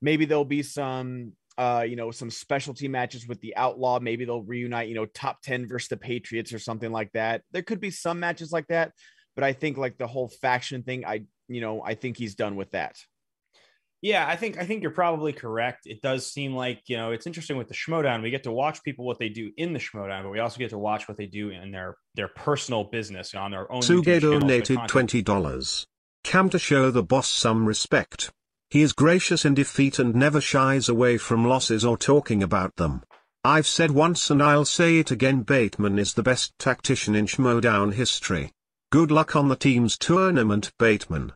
Maybe 0.02 0.26
there'll 0.26 0.46
be 0.46 0.64
some 0.64 1.34
uh, 1.60 1.82
you 1.82 1.98
know, 1.98 2.10
some 2.10 2.30
specialty 2.30 2.88
matches 2.88 3.28
with 3.28 3.42
the 3.42 3.54
outlaw. 3.58 4.00
Maybe 4.00 4.24
they'll 4.24 4.44
reunite, 4.44 4.88
you 4.88 4.96
know, 4.96 5.06
top 5.06 5.42
10 5.42 5.68
versus 5.68 5.90
the 5.90 5.98
Patriots 5.98 6.54
or 6.54 6.60
something 6.60 6.90
like 6.90 7.12
that. 7.12 7.42
There 7.52 7.62
could 7.62 7.82
be 7.82 7.92
some 7.92 8.22
matches 8.22 8.50
like 8.54 8.68
that, 8.68 8.94
but 9.36 9.44
I 9.44 9.52
think 9.52 9.78
like 9.78 9.98
the 9.98 10.08
whole 10.08 10.30
faction 10.30 10.84
thing, 10.84 11.04
I, 11.06 11.26
you 11.50 11.60
know, 11.60 11.84
I 11.84 11.96
think 11.96 12.16
he's 12.16 12.36
done 12.36 12.56
with 12.56 12.72
that. 12.72 12.96
Yeah, 14.02 14.26
I 14.26 14.38
think 14.38 14.58
I 14.58 14.66
think 14.66 14.82
you're 14.82 14.92
probably 14.92 15.34
correct. 15.34 15.82
It 15.86 16.02
does 16.02 16.32
seem 16.32 16.56
like 16.56 16.84
you 16.88 16.96
know 16.96 17.12
it's 17.12 17.28
interesting 17.28 17.58
with 17.58 17.68
the 17.68 17.74
Schmoedown. 17.74 18.22
We 18.22 18.30
get 18.30 18.44
to 18.44 18.52
watch 18.52 18.82
people 18.84 19.06
what 19.06 19.20
they 19.20 19.30
do 19.30 19.52
in 19.58 19.74
the 19.74 19.80
Schmoedown, 19.80 20.24
but 20.24 20.30
we 20.30 20.40
also 20.40 20.58
get 20.58 20.70
to 20.70 20.78
watch 20.78 21.08
what 21.08 21.18
they 21.18 21.26
do 21.26 21.50
in 21.50 21.72
their 21.72 21.96
their 22.16 22.30
personal 22.30 22.86
business 22.86 23.36
on 23.36 23.52
their 23.52 23.70
own. 23.72 23.82
Suge 23.82 24.22
donated 24.22 24.80
twenty 24.88 25.22
dollars. 25.22 25.86
Cam 26.24 26.50
to 26.50 26.60
show 26.60 26.92
the 26.92 27.04
boss 27.04 27.28
some 27.28 27.66
respect. 27.66 28.32
He 28.70 28.82
is 28.82 28.94
gracious 28.94 29.46
in 29.46 29.56
defeat 29.56 30.00
and 30.00 30.14
never 30.14 30.40
shies 30.40 30.88
away 30.88 31.18
from 31.18 31.48
losses 31.48 31.84
or 31.84 31.98
talking 31.98 32.44
about 32.44 32.76
them. 32.76 33.02
I've 33.44 33.68
said 33.68 33.92
once 33.92 34.30
and 34.30 34.44
I'll 34.44 34.66
say 34.66 35.00
it 35.00 35.12
again 35.12 35.42
Bateman 35.42 35.98
is 35.98 36.14
the 36.14 36.24
best 36.24 36.58
tactician 36.60 37.16
in 37.16 37.26
Schmoedown 37.26 37.94
history. 37.94 38.52
Good 38.92 39.12
luck 39.12 39.36
on 39.36 39.48
the 39.48 39.56
team's 39.56 39.98
tournament 39.98 40.72
Bateman. 40.78 41.32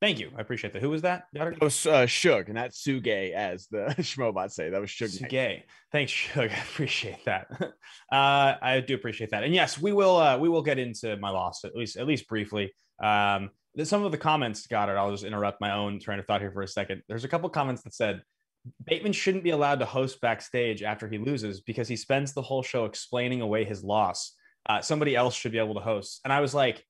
Thank 0.00 0.18
you. 0.18 0.30
I 0.36 0.42
appreciate 0.42 0.74
that. 0.74 0.82
Who 0.82 0.90
was 0.90 1.02
that? 1.02 1.24
That 1.32 1.58
was 1.60 1.86
uh, 1.86 2.04
Shug, 2.04 2.48
not 2.48 2.70
Suge, 2.70 3.32
as 3.32 3.66
the 3.68 3.94
Schmobot 3.98 4.50
say. 4.50 4.68
That 4.68 4.80
was 4.80 4.90
Shug. 4.90 5.08
Suge. 5.08 5.62
Thanks, 5.90 6.12
Shug. 6.12 6.50
I 6.52 6.56
appreciate 6.56 7.24
that. 7.24 7.48
Uh, 8.12 8.54
I 8.62 8.84
do 8.86 8.94
appreciate 8.94 9.30
that. 9.30 9.42
And 9.42 9.52
yes, 9.52 9.80
we 9.80 9.92
will. 9.92 10.16
Uh, 10.16 10.38
we 10.38 10.48
will 10.48 10.62
get 10.62 10.78
into 10.78 11.16
my 11.16 11.30
loss 11.30 11.64
at 11.64 11.74
least, 11.74 11.96
at 11.96 12.06
least 12.06 12.28
briefly. 12.28 12.72
Um, 13.02 13.50
some 13.82 14.04
of 14.04 14.12
the 14.12 14.18
comments 14.18 14.68
got 14.68 14.88
it. 14.88 14.92
I'll 14.92 15.10
just 15.10 15.24
interrupt 15.24 15.60
my 15.60 15.72
own 15.72 15.98
train 15.98 16.20
of 16.20 16.26
thought 16.26 16.40
here 16.40 16.52
for 16.52 16.62
a 16.62 16.68
second. 16.68 17.02
There's 17.08 17.24
a 17.24 17.28
couple 17.28 17.48
comments 17.48 17.82
that 17.82 17.94
said 17.94 18.22
Bateman 18.84 19.12
shouldn't 19.12 19.42
be 19.42 19.50
allowed 19.50 19.80
to 19.80 19.86
host 19.86 20.20
backstage 20.20 20.84
after 20.84 21.08
he 21.08 21.18
loses 21.18 21.60
because 21.60 21.88
he 21.88 21.96
spends 21.96 22.32
the 22.32 22.42
whole 22.42 22.62
show 22.62 22.84
explaining 22.84 23.40
away 23.40 23.64
his 23.64 23.82
loss. 23.82 24.32
Uh, 24.68 24.80
somebody 24.80 25.16
else 25.16 25.34
should 25.34 25.52
be 25.52 25.58
able 25.58 25.74
to 25.74 25.80
host. 25.80 26.20
And 26.24 26.32
I 26.32 26.40
was 26.40 26.54
like, 26.54 26.84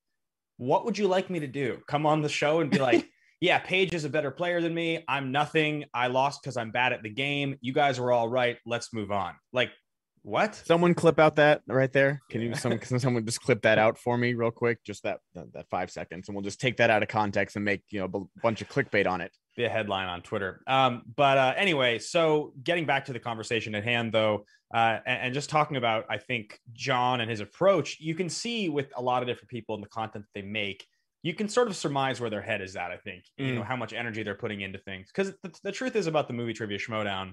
what 0.56 0.84
would 0.84 0.98
you 0.98 1.08
like 1.08 1.30
me 1.30 1.40
to 1.40 1.46
do? 1.46 1.78
Come 1.86 2.06
on 2.06 2.22
the 2.22 2.28
show 2.28 2.60
and 2.60 2.70
be 2.70 2.78
like, 2.78 3.08
yeah, 3.40 3.58
Paige 3.58 3.94
is 3.94 4.04
a 4.04 4.08
better 4.08 4.30
player 4.30 4.60
than 4.60 4.74
me. 4.74 5.04
I'm 5.08 5.32
nothing. 5.32 5.84
I 5.92 6.06
lost 6.08 6.42
because 6.42 6.56
I'm 6.56 6.70
bad 6.70 6.92
at 6.92 7.02
the 7.02 7.10
game. 7.10 7.56
You 7.60 7.72
guys 7.72 8.00
were 8.00 8.12
all 8.12 8.28
right. 8.28 8.56
Let's 8.64 8.92
move 8.92 9.10
on. 9.10 9.34
Like, 9.52 9.70
what? 10.22 10.54
Someone 10.54 10.94
clip 10.94 11.20
out 11.20 11.36
that 11.36 11.62
right 11.68 11.92
there. 11.92 12.20
Can 12.30 12.40
you 12.40 12.54
some 12.56 12.76
can 12.78 12.98
someone 12.98 13.24
just 13.24 13.40
clip 13.40 13.62
that 13.62 13.78
out 13.78 13.96
for 13.96 14.18
me 14.18 14.34
real 14.34 14.50
quick? 14.50 14.82
Just 14.84 15.04
that 15.04 15.20
that 15.34 15.68
five 15.70 15.88
seconds, 15.90 16.28
and 16.28 16.34
we'll 16.34 16.42
just 16.42 16.60
take 16.60 16.78
that 16.78 16.90
out 16.90 17.02
of 17.04 17.08
context 17.08 17.54
and 17.54 17.64
make 17.64 17.82
you 17.90 18.00
know 18.00 18.06
a 18.12 18.40
bunch 18.40 18.60
of 18.60 18.68
clickbait 18.68 19.06
on 19.06 19.20
it. 19.20 19.30
Be 19.56 19.64
a 19.64 19.68
headline 19.68 20.08
on 20.08 20.20
Twitter. 20.20 20.62
Um, 20.66 21.02
but 21.16 21.38
uh, 21.38 21.54
anyway, 21.56 21.98
so 21.98 22.52
getting 22.62 22.84
back 22.84 23.06
to 23.06 23.12
the 23.12 23.18
conversation 23.18 23.74
at 23.74 23.84
hand, 23.84 24.12
though, 24.12 24.44
uh, 24.74 24.98
and, 25.06 25.22
and, 25.22 25.34
just 25.34 25.48
talking 25.48 25.78
about, 25.78 26.04
I 26.10 26.18
think 26.18 26.60
John 26.72 27.20
and 27.20 27.30
his 27.30 27.40
approach, 27.40 27.98
you 27.98 28.14
can 28.14 28.28
see 28.28 28.68
with 28.68 28.92
a 28.96 29.02
lot 29.02 29.22
of 29.22 29.28
different 29.28 29.48
people 29.48 29.74
in 29.74 29.80
the 29.80 29.88
content 29.88 30.24
that 30.26 30.40
they 30.40 30.46
make, 30.46 30.86
you 31.22 31.34
can 31.34 31.48
sort 31.48 31.68
of 31.68 31.76
surmise 31.76 32.20
where 32.20 32.30
their 32.30 32.42
head 32.42 32.60
is 32.60 32.76
at. 32.76 32.90
I 32.90 32.98
think 32.98 33.24
mm. 33.40 33.46
you 33.46 33.54
know 33.54 33.62
mm. 33.62 33.66
how 33.66 33.76
much 33.76 33.92
energy 33.92 34.22
they're 34.22 34.34
putting 34.34 34.60
into 34.60 34.78
things. 34.78 35.08
Because 35.08 35.32
the, 35.42 35.52
the, 35.62 35.72
truth 35.72 35.96
is 35.96 36.06
about 36.06 36.28
the 36.28 36.34
movie 36.34 36.52
trivia 36.52 36.78
Schmoedown, 36.78 37.32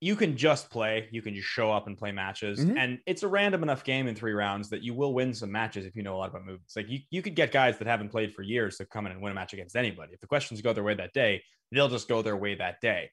you 0.00 0.14
can 0.14 0.36
just 0.36 0.70
play, 0.70 1.08
you 1.10 1.22
can 1.22 1.34
just 1.34 1.48
show 1.48 1.72
up 1.72 1.86
and 1.88 1.98
play 1.98 2.12
matches, 2.12 2.60
mm-hmm. 2.60 2.76
and 2.76 2.98
it's 3.06 3.24
a 3.24 3.28
random 3.28 3.62
enough 3.62 3.82
game 3.82 4.06
in 4.06 4.14
three 4.14 4.32
rounds 4.32 4.70
that 4.70 4.82
you 4.82 4.94
will 4.94 5.12
win 5.12 5.34
some 5.34 5.50
matches 5.50 5.86
if 5.86 5.96
you 5.96 6.02
know 6.02 6.14
a 6.14 6.18
lot 6.18 6.28
about 6.28 6.46
movies. 6.46 6.72
Like 6.76 6.88
you, 6.88 7.00
you 7.10 7.20
could 7.20 7.34
get 7.34 7.50
guys 7.50 7.78
that 7.78 7.88
haven't 7.88 8.10
played 8.10 8.32
for 8.32 8.42
years 8.42 8.76
to 8.76 8.86
come 8.86 9.06
in 9.06 9.12
and 9.12 9.20
win 9.20 9.32
a 9.32 9.34
match 9.34 9.54
against 9.54 9.74
anybody. 9.74 10.12
If 10.12 10.20
the 10.20 10.28
questions 10.28 10.60
go 10.62 10.72
their 10.72 10.84
way 10.84 10.94
that 10.94 11.12
day, 11.12 11.42
they'll 11.72 11.88
just 11.88 12.08
go 12.08 12.22
their 12.22 12.36
way 12.36 12.54
that 12.54 12.80
day. 12.80 13.10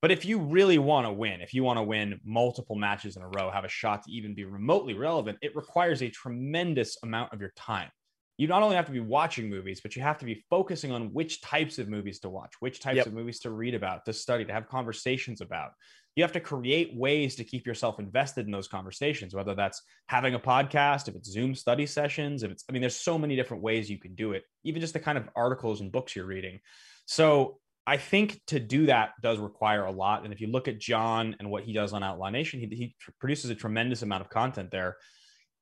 But 0.00 0.12
if 0.12 0.24
you 0.24 0.38
really 0.38 0.78
want 0.78 1.06
to 1.06 1.12
win, 1.12 1.40
if 1.40 1.52
you 1.52 1.64
want 1.64 1.78
to 1.78 1.82
win 1.82 2.20
multiple 2.24 2.76
matches 2.76 3.16
in 3.16 3.22
a 3.22 3.28
row, 3.28 3.50
have 3.50 3.64
a 3.64 3.68
shot 3.68 4.04
to 4.04 4.12
even 4.12 4.32
be 4.34 4.44
remotely 4.44 4.94
relevant, 4.94 5.38
it 5.42 5.56
requires 5.56 6.02
a 6.02 6.08
tremendous 6.08 6.98
amount 7.02 7.32
of 7.32 7.40
your 7.40 7.52
time. 7.56 7.90
You 8.36 8.46
not 8.46 8.62
only 8.62 8.76
have 8.76 8.86
to 8.86 8.92
be 8.92 9.00
watching 9.00 9.50
movies, 9.50 9.80
but 9.80 9.96
you 9.96 10.02
have 10.02 10.18
to 10.18 10.24
be 10.24 10.44
focusing 10.48 10.92
on 10.92 11.12
which 11.12 11.40
types 11.40 11.80
of 11.80 11.88
movies 11.88 12.20
to 12.20 12.28
watch, 12.28 12.52
which 12.60 12.78
types 12.78 12.98
yep. 12.98 13.06
of 13.06 13.12
movies 13.12 13.40
to 13.40 13.50
read 13.50 13.74
about, 13.74 14.04
to 14.04 14.12
study, 14.12 14.44
to 14.44 14.52
have 14.52 14.68
conversations 14.68 15.40
about. 15.40 15.72
You 16.18 16.24
have 16.24 16.32
to 16.32 16.40
create 16.40 16.96
ways 16.96 17.36
to 17.36 17.44
keep 17.44 17.64
yourself 17.64 18.00
invested 18.00 18.44
in 18.44 18.50
those 18.50 18.66
conversations, 18.66 19.36
whether 19.36 19.54
that's 19.54 19.80
having 20.08 20.34
a 20.34 20.40
podcast, 20.40 21.06
if 21.06 21.14
it's 21.14 21.30
Zoom 21.30 21.54
study 21.54 21.86
sessions, 21.86 22.42
if 22.42 22.50
it's, 22.50 22.64
I 22.68 22.72
mean, 22.72 22.80
there's 22.82 22.96
so 22.96 23.16
many 23.16 23.36
different 23.36 23.62
ways 23.62 23.88
you 23.88 24.00
can 24.00 24.16
do 24.16 24.32
it, 24.32 24.42
even 24.64 24.80
just 24.80 24.94
the 24.94 24.98
kind 24.98 25.16
of 25.16 25.28
articles 25.36 25.80
and 25.80 25.92
books 25.92 26.16
you're 26.16 26.26
reading. 26.26 26.58
So 27.06 27.60
I 27.86 27.98
think 27.98 28.40
to 28.48 28.58
do 28.58 28.86
that 28.86 29.10
does 29.22 29.38
require 29.38 29.84
a 29.84 29.92
lot. 29.92 30.24
And 30.24 30.32
if 30.32 30.40
you 30.40 30.48
look 30.48 30.66
at 30.66 30.80
John 30.80 31.36
and 31.38 31.52
what 31.52 31.62
he 31.62 31.72
does 31.72 31.92
on 31.92 32.02
Outlaw 32.02 32.30
Nation, 32.30 32.58
he, 32.58 32.66
he 32.66 32.96
produces 33.20 33.50
a 33.50 33.54
tremendous 33.54 34.02
amount 34.02 34.22
of 34.22 34.28
content 34.28 34.72
there. 34.72 34.96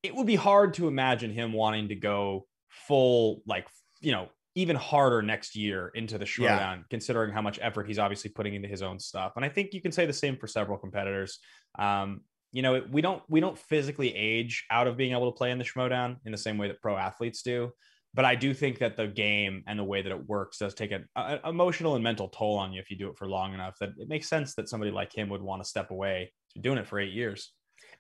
It 0.03 0.15
would 0.15 0.27
be 0.27 0.37
hard 0.37 0.73
to 0.75 0.89
imagine 0.89 1.33
him 1.33 1.53
wanting 1.53 1.89
to 1.89 1.97
go 1.97 2.47
full, 2.71 3.43
like, 3.47 3.67
you 4.01 4.13
know, 4.13 4.31
even 4.57 4.75
harder 4.75 5.23
next 5.23 5.55
year 5.55 5.93
into 5.95 6.19
the 6.19 6.25
Schmoedown, 6.25 6.79
yeah. 6.79 6.83
considering 6.91 7.33
how 7.33 7.43
much 7.43 7.61
effort 7.63 7.87
he's 7.87 7.99
obviously 7.99 8.31
putting 8.31 8.55
into 8.55 8.69
his 8.69 8.83
own 8.83 8.99
stuff. 8.99 9.35
And 9.37 9.45
I 9.45 9.49
think 9.49 9.73
you 9.73 9.81
can 9.81 9.93
say 9.93 10.07
the 10.07 10.13
same 10.13 10.37
for 10.37 10.49
several 10.49 10.79
competitors. 10.79 11.39
Um, 11.79 12.23
you 12.53 12.63
know, 12.63 12.83
we 12.91 13.03
don't 13.03 13.23
we 13.29 13.39
don't 13.39 13.59
physically 13.59 14.15
age 14.15 14.65
out 14.71 14.89
of 14.89 14.97
being 14.97 15.13
able 15.13 15.31
to 15.31 15.37
play 15.37 15.53
in 15.53 15.59
the 15.59 15.65
Schmoedown 15.65 16.17
in 16.25 16.33
the 16.33 16.39
same 16.39 16.59
way 16.59 16.69
that 16.69 16.83
pro 16.83 16.97
athletes 16.97 17.43
do 17.43 17.71
but 18.17 18.25
I 18.25 18.35
do 18.35 18.55
think 18.55 18.79
that 18.79 18.97
the 18.97 19.07
game 19.07 19.63
and 19.67 19.79
the 19.79 19.85
way 19.85 20.01
that 20.01 20.11
it 20.11 20.27
works 20.27 20.57
does 20.57 20.73
take 20.73 20.91
an 20.91 21.07
emotional 21.45 21.97
and 21.97 22.03
mental 22.03 22.29
toll 22.31 22.57
on 22.57 22.73
you 22.73 22.81
if 22.81 22.91
you 22.91 22.97
do 22.97 23.11
it 23.11 23.19
for 23.19 23.29
long 23.29 23.53
enough. 23.53 23.77
That 23.79 23.91
it 23.99 24.09
makes 24.09 24.27
sense 24.27 24.55
that 24.55 24.71
somebody 24.71 24.91
like 24.91 25.15
him 25.15 25.29
would 25.29 25.43
want 25.43 25.63
to 25.63 25.69
step 25.69 25.91
away. 25.91 26.33
He's 26.55 26.63
doing 26.63 26.79
it 26.79 26.89
for 26.89 26.99
eight 26.99 27.13
years. 27.13 27.53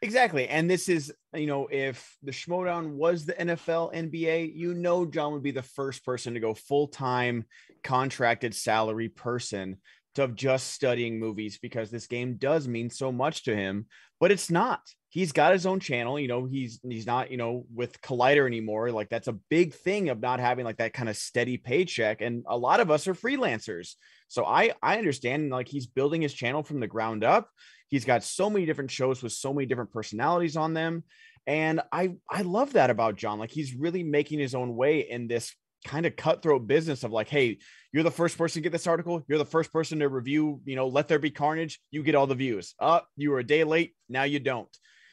Exactly. 0.03 0.49
And 0.49 0.69
this 0.69 0.89
is, 0.89 1.13
you 1.35 1.47
know, 1.47 1.69
if 1.71 2.17
the 2.23 2.33
Schmoedown 2.33 2.91
was 2.91 3.25
the 3.25 3.33
NFL, 3.35 3.95
NBA, 3.95 4.55
you 4.55 4.75
know, 4.75 5.07
John 5.07 5.33
would 5.33 5.43
be 5.43 5.53
the 5.53 5.63
first 5.63 6.05
person 6.05 6.35
to 6.35 6.41
go 6.41 6.55
full 6.55 6.89
time 6.89 7.45
contracted 7.83 8.55
salary 8.55 9.09
person 9.09 9.79
to 10.17 10.25
of 10.25 10.35
just 10.35 10.69
studying 10.73 11.19
movies 11.21 11.59
because 11.61 11.91
this 11.91 12.07
game 12.07 12.37
does 12.37 12.67
mean 12.67 12.91
so 12.91 13.13
much 13.13 13.45
to 13.45 13.55
him, 13.55 13.87
but 14.19 14.33
it's 14.33 14.51
not. 14.51 14.81
He's 15.11 15.33
got 15.33 15.53
his 15.53 15.67
own 15.67 15.79
channel, 15.81 16.19
you 16.19 16.29
know, 16.29 16.47
he's 16.47 16.81
he's 16.89 17.07
not, 17.07 17.31
you 17.31 17.37
know, 17.37 17.65
with 17.75 18.01
Collider 18.03 18.47
anymore. 18.47 18.91
Like 18.91 19.09
that's 19.09 19.29
a 19.29 19.39
big 19.51 19.75
thing 19.75 20.09
of 20.09 20.21
not 20.21 20.41
having 20.41 20.65
like 20.65 20.79
that 20.79 20.95
kind 20.95 21.09
of 21.09 21.17
steady 21.17 21.57
paycheck 21.59 22.21
and 22.21 22.45
a 22.49 22.57
lot 22.57 22.81
of 22.81 22.91
us 22.91 23.07
are 23.07 23.15
freelancers. 23.15 23.95
So 24.29 24.45
I 24.45 24.73
I 24.83 24.99
understand 24.99 25.51
like 25.51 25.69
he's 25.69 25.87
building 25.87 26.23
his 26.23 26.35
channel 26.35 26.63
from 26.63 26.81
the 26.81 26.87
ground 26.87 27.25
up. 27.25 27.51
He's 27.89 28.05
got 28.05 28.25
so 28.25 28.51
many 28.51 28.67
different 28.67 28.91
shows 28.91 29.23
with 29.23 29.33
so 29.33 29.53
many 29.53 29.67
different 29.67 29.93
personalities 29.93 30.57
on 30.57 30.75
them 30.75 31.05
and 31.47 31.81
I 31.93 32.15
I 32.29 32.43
love 32.43 32.73
that 32.73 32.91
about 32.91 33.17
John. 33.17 33.39
Like 33.39 33.51
he's 33.51 33.75
really 33.75 34.03
making 34.03 34.39
his 34.39 34.55
own 34.55 34.75
way 34.75 35.01
in 35.09 35.29
this 35.29 35.55
kind 35.85 36.05
of 36.07 36.17
cutthroat 36.17 36.67
business 36.67 37.05
of 37.05 37.13
like, 37.13 37.29
hey, 37.29 37.59
you're 37.93 38.03
the 38.03 38.11
first 38.11 38.37
person 38.37 38.61
to 38.61 38.63
get 38.63 38.73
this 38.73 38.89
article. 38.89 39.23
You're 39.29 39.39
the 39.39 39.45
first 39.45 39.73
person 39.73 40.01
to 40.01 40.09
review, 40.09 40.61
you 40.65 40.75
know, 40.75 40.89
Let 40.89 41.07
There 41.07 41.21
Be 41.21 41.31
Carnage. 41.31 41.81
You 41.91 42.03
get 42.03 42.17
all 42.17 42.27
the 42.27 42.35
views. 42.35 42.75
Up, 42.81 43.03
uh, 43.03 43.07
you 43.17 43.31
were 43.31 43.39
a 43.39 43.47
day 43.47 43.63
late. 43.63 43.95
Now 44.09 44.25
you 44.25 44.41
don't. 44.41 44.69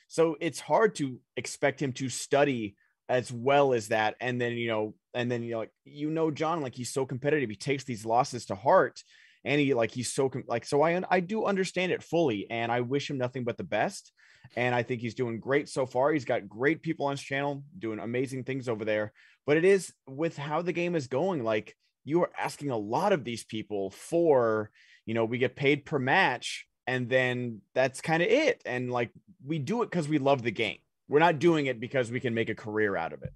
So 0.08 0.36
it's 0.42 0.60
hard 0.60 0.96
to 0.96 1.20
expect 1.38 1.82
him 1.82 1.94
to 1.94 2.10
study 2.10 2.76
as 3.10 3.32
well 3.32 3.74
as 3.74 3.90
that. 3.90 4.16
And 4.20 4.40
then, 4.40 4.54
you 4.54 4.68
know, 4.68 4.96
and 5.14 5.32
then, 5.32 5.44
you 5.44 5.52
know, 5.52 5.60
like, 5.60 5.72
you 5.86 6.10
know, 6.10 6.32
John, 6.32 6.62
like 6.62 6.76
he's 6.76 6.94
so 6.94 7.06
competitive. 7.06 7.50
He 7.50 7.56
takes 7.56 7.84
these 7.84 8.06
losses 8.06 8.46
to 8.48 8.56
heart 8.56 9.02
and 9.46 9.60
he 9.60 9.74
like, 9.74 9.92
he's 9.92 10.14
so 10.14 10.32
like, 10.48 10.66
so 10.66 10.82
I, 10.82 11.02
I 11.10 11.20
do 11.20 11.46
understand 11.46 11.92
it 11.92 12.04
fully 12.04 12.48
and 12.50 12.72
I 12.72 12.82
wish 12.82 13.10
him 13.10 13.18
nothing 13.18 13.44
but 13.44 13.58
the 13.58 13.64
best. 13.64 14.12
And 14.56 14.76
I 14.76 14.84
think 14.84 15.02
he's 15.02 15.16
doing 15.16 15.40
great 15.40 15.70
so 15.70 15.86
far. 15.86 16.12
He's 16.12 16.26
got 16.26 16.50
great 16.50 16.82
people 16.82 17.06
on 17.08 17.14
his 17.14 17.22
channel 17.22 17.64
doing 17.78 18.00
amazing 18.00 18.44
things 18.44 18.68
over 18.68 18.86
there. 18.86 19.14
But 19.46 19.58
it 19.58 19.66
is 19.66 19.94
with 20.08 20.38
how 20.38 20.62
the 20.62 20.74
game 20.74 20.96
is 20.96 21.08
going, 21.08 21.44
like 21.44 21.76
you 22.06 22.22
are 22.22 22.32
asking 22.38 22.70
a 22.70 22.78
lot 22.78 23.14
of 23.14 23.24
these 23.24 23.44
people 23.44 23.90
for, 23.92 24.70
you 25.06 25.14
know, 25.14 25.26
we 25.26 25.38
get 25.38 25.56
paid 25.56 25.86
per 25.86 26.00
match 26.00 26.68
and 26.88 27.10
then 27.10 27.62
that's 27.74 28.02
kind 28.02 28.22
of 28.22 28.30
it. 28.30 28.62
And 28.66 28.92
like 28.92 29.12
we 29.46 29.60
do 29.60 29.82
it 29.82 29.90
because 29.90 30.08
we 30.08 30.18
love 30.18 30.44
the 30.44 30.52
game. 30.52 30.78
We're 31.08 31.20
not 31.20 31.40
doing 31.40 31.66
it 31.66 31.80
because 31.80 32.12
we 32.12 32.20
can 32.20 32.34
make 32.34 32.50
a 32.50 32.56
career 32.56 32.96
out 32.96 33.14
of 33.14 33.24
it. 33.24 33.34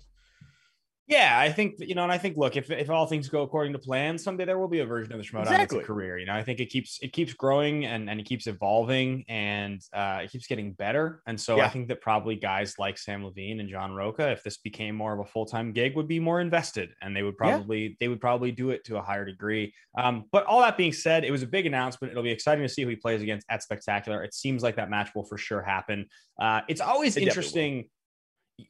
Yeah, 1.08 1.40
I 1.40 1.54
think 1.54 1.76
you 1.80 1.96
know, 1.96 2.04
and 2.04 2.12
I 2.12 2.18
think 2.18 2.36
look, 2.36 2.58
if, 2.58 2.70
if 2.70 2.90
all 2.90 3.08
things 3.08 3.30
go 3.30 3.42
according 3.44 3.72
to 3.72 3.80
plan, 3.80 4.18
someday 4.18 4.44
there 4.44 4.60
will 4.60 4.68
be 4.68 4.82
a 4.82 4.86
version 4.86 5.14
of 5.14 5.20
the 5.20 5.24
Schmoedown 5.24 5.44
exactly. 5.44 5.80
career. 5.80 6.18
You 6.18 6.26
know, 6.26 6.34
I 6.34 6.44
think 6.44 6.60
it 6.60 6.66
keeps 6.66 7.00
it 7.02 7.14
keeps 7.14 7.34
growing 7.34 7.86
and 7.86 8.10
and 8.10 8.20
it 8.20 8.26
keeps 8.26 8.46
evolving 8.46 9.24
and 9.30 9.82
uh, 9.94 10.20
it 10.24 10.32
keeps 10.32 10.48
getting 10.48 10.74
better. 10.74 11.22
And 11.26 11.40
so 11.40 11.58
yeah. 11.58 11.66
I 11.66 11.70
think 11.70 11.88
that 11.88 12.02
probably 12.02 12.36
guys 12.36 12.76
like 12.78 12.98
Samm 12.98 13.24
Levine 13.24 13.62
and 13.62 13.70
John 13.70 13.94
Rocha, 13.94 14.32
if 14.32 14.44
this 14.44 14.58
became 14.58 14.96
more 14.96 15.14
of 15.14 15.22
a 15.22 15.26
full 15.26 15.46
time 15.46 15.72
gig, 15.72 15.96
would 15.96 16.10
be 16.10 16.20
more 16.20 16.42
invested 16.42 16.90
and 17.02 17.16
they 17.16 17.24
would 17.24 17.38
probably 17.38 17.84
yeah. 17.84 17.94
they 18.02 18.10
would 18.10 18.20
probably 18.20 18.52
do 18.52 18.72
it 18.72 18.84
to 18.86 18.98
a 18.98 19.02
higher 19.02 19.24
degree. 19.24 19.74
Um, 19.98 20.26
but 20.34 20.46
all 20.46 20.60
that 20.60 20.76
being 20.76 20.92
said, 20.92 21.24
it 21.24 21.32
was 21.32 21.42
a 21.42 21.48
big 21.48 21.66
announcement. 21.66 22.12
It'll 22.12 22.22
be 22.22 22.32
exciting 22.32 22.64
to 22.64 22.70
see 22.70 22.82
who 22.82 22.90
he 22.90 22.98
plays 22.98 23.22
against 23.22 23.48
at 23.50 23.64
Spectacular. 23.64 24.24
It 24.26 24.34
seems 24.34 24.62
like 24.62 24.76
that 24.76 24.90
match 24.90 25.12
will 25.16 25.24
for 25.24 25.38
sure 25.38 25.62
happen. 25.62 26.08
Uh, 26.38 26.62
it's 26.68 26.82
always 26.82 27.16
it 27.16 27.24
interesting 27.24 27.86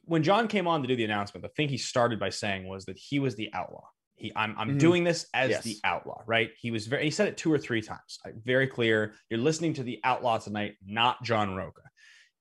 when 0.04 0.22
John 0.22 0.48
came 0.48 0.66
on 0.66 0.82
to 0.82 0.88
do 0.88 0.96
the 0.96 1.04
announcement, 1.04 1.42
the 1.42 1.48
thing 1.50 1.68
he 1.68 1.78
started 1.78 2.18
by 2.18 2.30
saying 2.30 2.68
was 2.68 2.84
that 2.86 2.98
he 2.98 3.18
was 3.18 3.36
the 3.36 3.50
outlaw. 3.54 3.84
He, 4.16 4.32
I'm, 4.34 4.54
I'm 4.58 4.68
mm-hmm. 4.70 4.78
doing 4.78 5.04
this 5.04 5.26
as 5.32 5.50
yes. 5.50 5.62
the 5.62 5.76
outlaw, 5.84 6.22
right? 6.26 6.50
He 6.60 6.70
was 6.70 6.86
very, 6.86 7.04
he 7.04 7.10
said 7.10 7.28
it 7.28 7.36
two 7.36 7.52
or 7.52 7.58
three 7.58 7.80
times, 7.80 8.18
very 8.44 8.66
clear. 8.66 9.14
You're 9.30 9.40
listening 9.40 9.74
to 9.74 9.82
the 9.82 10.00
outlaw 10.02 10.38
tonight, 10.38 10.74
not 10.84 11.22
John 11.22 11.54
Rocha. 11.54 11.82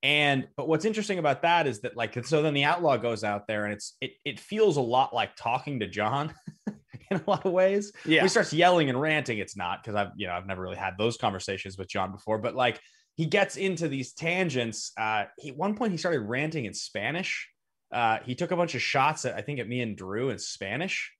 And, 0.03 0.47
but 0.55 0.67
what's 0.67 0.85
interesting 0.85 1.19
about 1.19 1.43
that 1.43 1.67
is 1.67 1.81
that 1.81 1.95
like, 1.95 2.25
so 2.25 2.41
then 2.41 2.53
the 2.53 2.63
outlaw 2.63 2.97
goes 2.97 3.23
out 3.23 3.47
there 3.47 3.65
and 3.65 3.73
it's, 3.73 3.95
it, 4.01 4.11
it 4.25 4.39
feels 4.39 4.77
a 4.77 4.81
lot 4.81 5.13
like 5.13 5.35
talking 5.35 5.79
to 5.79 5.87
John 5.87 6.33
in 7.11 7.17
a 7.17 7.23
lot 7.27 7.45
of 7.45 7.51
ways. 7.51 7.91
Yeah. 8.05 8.23
He 8.23 8.27
starts 8.27 8.53
yelling 8.53 8.89
and 8.89 8.99
ranting. 8.99 9.37
It's 9.37 9.55
not 9.55 9.83
because 9.83 9.95
I've, 9.95 10.11
you 10.15 10.27
know, 10.27 10.33
I've 10.33 10.47
never 10.47 10.61
really 10.61 10.77
had 10.77 10.95
those 10.97 11.17
conversations 11.17 11.77
with 11.77 11.89
John 11.89 12.11
before, 12.11 12.37
but 12.39 12.55
like 12.55 12.79
he 13.17 13.25
gets 13.25 13.57
into 13.57 13.87
these 13.87 14.13
tangents. 14.13 14.91
Uh, 14.97 15.25
he, 15.37 15.49
at 15.49 15.57
one 15.57 15.75
point, 15.75 15.91
he 15.91 15.97
started 15.97 16.21
ranting 16.21 16.65
in 16.65 16.73
Spanish. 16.73 17.49
Uh, 17.91 18.19
he 18.23 18.35
took 18.35 18.51
a 18.51 18.55
bunch 18.55 18.75
of 18.75 18.81
shots 18.81 19.25
at 19.25 19.35
I 19.35 19.41
think 19.41 19.59
at 19.59 19.67
me 19.67 19.81
and 19.81 19.97
Drew 19.97 20.29
in 20.29 20.37
Spanish. 20.37 21.11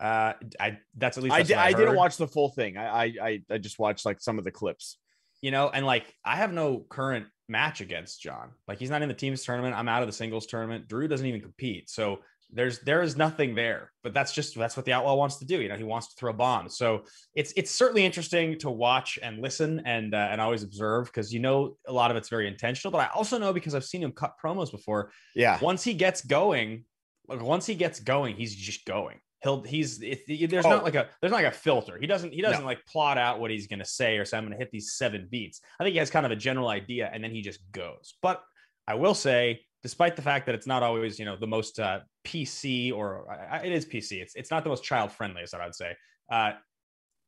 Uh, 0.00 0.32
I 0.58 0.78
that's 0.96 1.18
at 1.18 1.24
least 1.24 1.36
I, 1.36 1.42
did, 1.42 1.56
I, 1.56 1.66
I 1.66 1.72
didn't 1.72 1.94
watch 1.94 2.16
the 2.16 2.26
full 2.26 2.48
thing. 2.48 2.76
I, 2.76 3.14
I 3.20 3.42
I 3.50 3.58
just 3.58 3.78
watched 3.78 4.06
like 4.06 4.20
some 4.20 4.38
of 4.38 4.44
the 4.44 4.50
clips. 4.50 4.98
You 5.42 5.50
know, 5.50 5.68
and 5.68 5.84
like 5.84 6.12
I 6.24 6.36
have 6.36 6.52
no 6.52 6.86
current 6.88 7.26
match 7.48 7.80
against 7.80 8.22
John. 8.22 8.52
Like 8.66 8.78
he's 8.78 8.90
not 8.90 9.02
in 9.02 9.08
the 9.08 9.14
teams 9.14 9.44
tournament. 9.44 9.76
I'm 9.76 9.88
out 9.88 10.02
of 10.02 10.08
the 10.08 10.12
singles 10.12 10.46
tournament. 10.46 10.88
Drew 10.88 11.06
doesn't 11.06 11.26
even 11.26 11.40
compete. 11.40 11.90
So 11.90 12.20
there's 12.52 12.80
there 12.80 13.02
is 13.02 13.16
nothing 13.16 13.54
there 13.54 13.90
but 14.02 14.12
that's 14.12 14.32
just 14.32 14.54
that's 14.56 14.76
what 14.76 14.84
the 14.84 14.92
outlaw 14.92 15.14
wants 15.14 15.36
to 15.36 15.44
do. 15.44 15.60
You 15.60 15.68
know 15.68 15.76
he 15.76 15.84
wants 15.84 16.08
to 16.08 16.14
throw 16.16 16.32
bombs 16.32 16.76
so 16.76 17.04
it's 17.34 17.52
it's 17.56 17.70
certainly 17.70 18.04
interesting 18.04 18.58
to 18.58 18.70
watch 18.70 19.18
and 19.22 19.40
listen 19.40 19.82
and 19.86 20.14
uh, 20.14 20.28
and 20.30 20.40
always 20.40 20.62
observe 20.62 21.06
because 21.06 21.32
you 21.32 21.40
know 21.40 21.76
a 21.86 21.92
lot 21.92 22.10
of 22.10 22.16
it's 22.16 22.28
very 22.28 22.46
intentional 22.46 22.90
but 22.90 22.98
i 22.98 23.08
also 23.14 23.38
know 23.38 23.52
because 23.52 23.74
i've 23.74 23.84
seen 23.84 24.02
him 24.02 24.12
cut 24.12 24.34
promos 24.42 24.70
before. 24.70 25.10
Yeah. 25.34 25.58
Once 25.60 25.82
he 25.82 25.94
gets 25.94 26.24
going 26.24 26.84
like 27.28 27.42
once 27.42 27.66
he 27.66 27.74
gets 27.74 28.00
going 28.00 28.36
he's 28.36 28.54
just 28.54 28.84
going. 28.84 29.18
He'll 29.42 29.62
he's 29.62 30.00
it, 30.00 30.50
there's 30.50 30.64
oh. 30.64 30.70
not 30.70 30.84
like 30.84 30.94
a 30.94 31.08
there's 31.20 31.32
not 31.32 31.42
like 31.42 31.52
a 31.52 31.56
filter. 31.56 31.98
He 31.98 32.06
doesn't 32.06 32.32
he 32.32 32.42
doesn't 32.42 32.60
no. 32.60 32.66
like 32.66 32.84
plot 32.86 33.18
out 33.18 33.40
what 33.40 33.50
he's 33.50 33.66
going 33.66 33.80
to 33.80 33.84
say 33.84 34.16
or 34.18 34.24
say 34.24 34.36
i'm 34.36 34.44
going 34.44 34.52
to 34.52 34.58
hit 34.58 34.70
these 34.70 34.92
seven 34.92 35.26
beats. 35.30 35.60
I 35.80 35.84
think 35.84 35.94
he 35.94 35.98
has 35.98 36.10
kind 36.10 36.26
of 36.26 36.32
a 36.32 36.36
general 36.36 36.68
idea 36.68 37.10
and 37.12 37.24
then 37.24 37.30
he 37.30 37.42
just 37.42 37.60
goes. 37.72 38.14
But 38.22 38.42
i 38.86 38.94
will 38.94 39.14
say 39.14 39.60
despite 39.82 40.16
the 40.16 40.22
fact 40.22 40.46
that 40.46 40.54
it's 40.54 40.66
not 40.66 40.82
always 40.82 41.18
you 41.18 41.24
know 41.24 41.36
the 41.36 41.46
most 41.46 41.78
uh, 41.78 42.00
PC 42.24 42.92
or 42.92 43.30
uh, 43.30 43.60
it 43.62 43.72
is 43.72 43.84
PC. 43.84 44.22
It's 44.22 44.34
it's 44.34 44.50
not 44.50 44.64
the 44.64 44.70
most 44.70 44.84
child 44.84 45.12
friendly, 45.12 45.42
as 45.42 45.54
I'd 45.54 45.74
say. 45.74 45.96
Uh, 46.30 46.52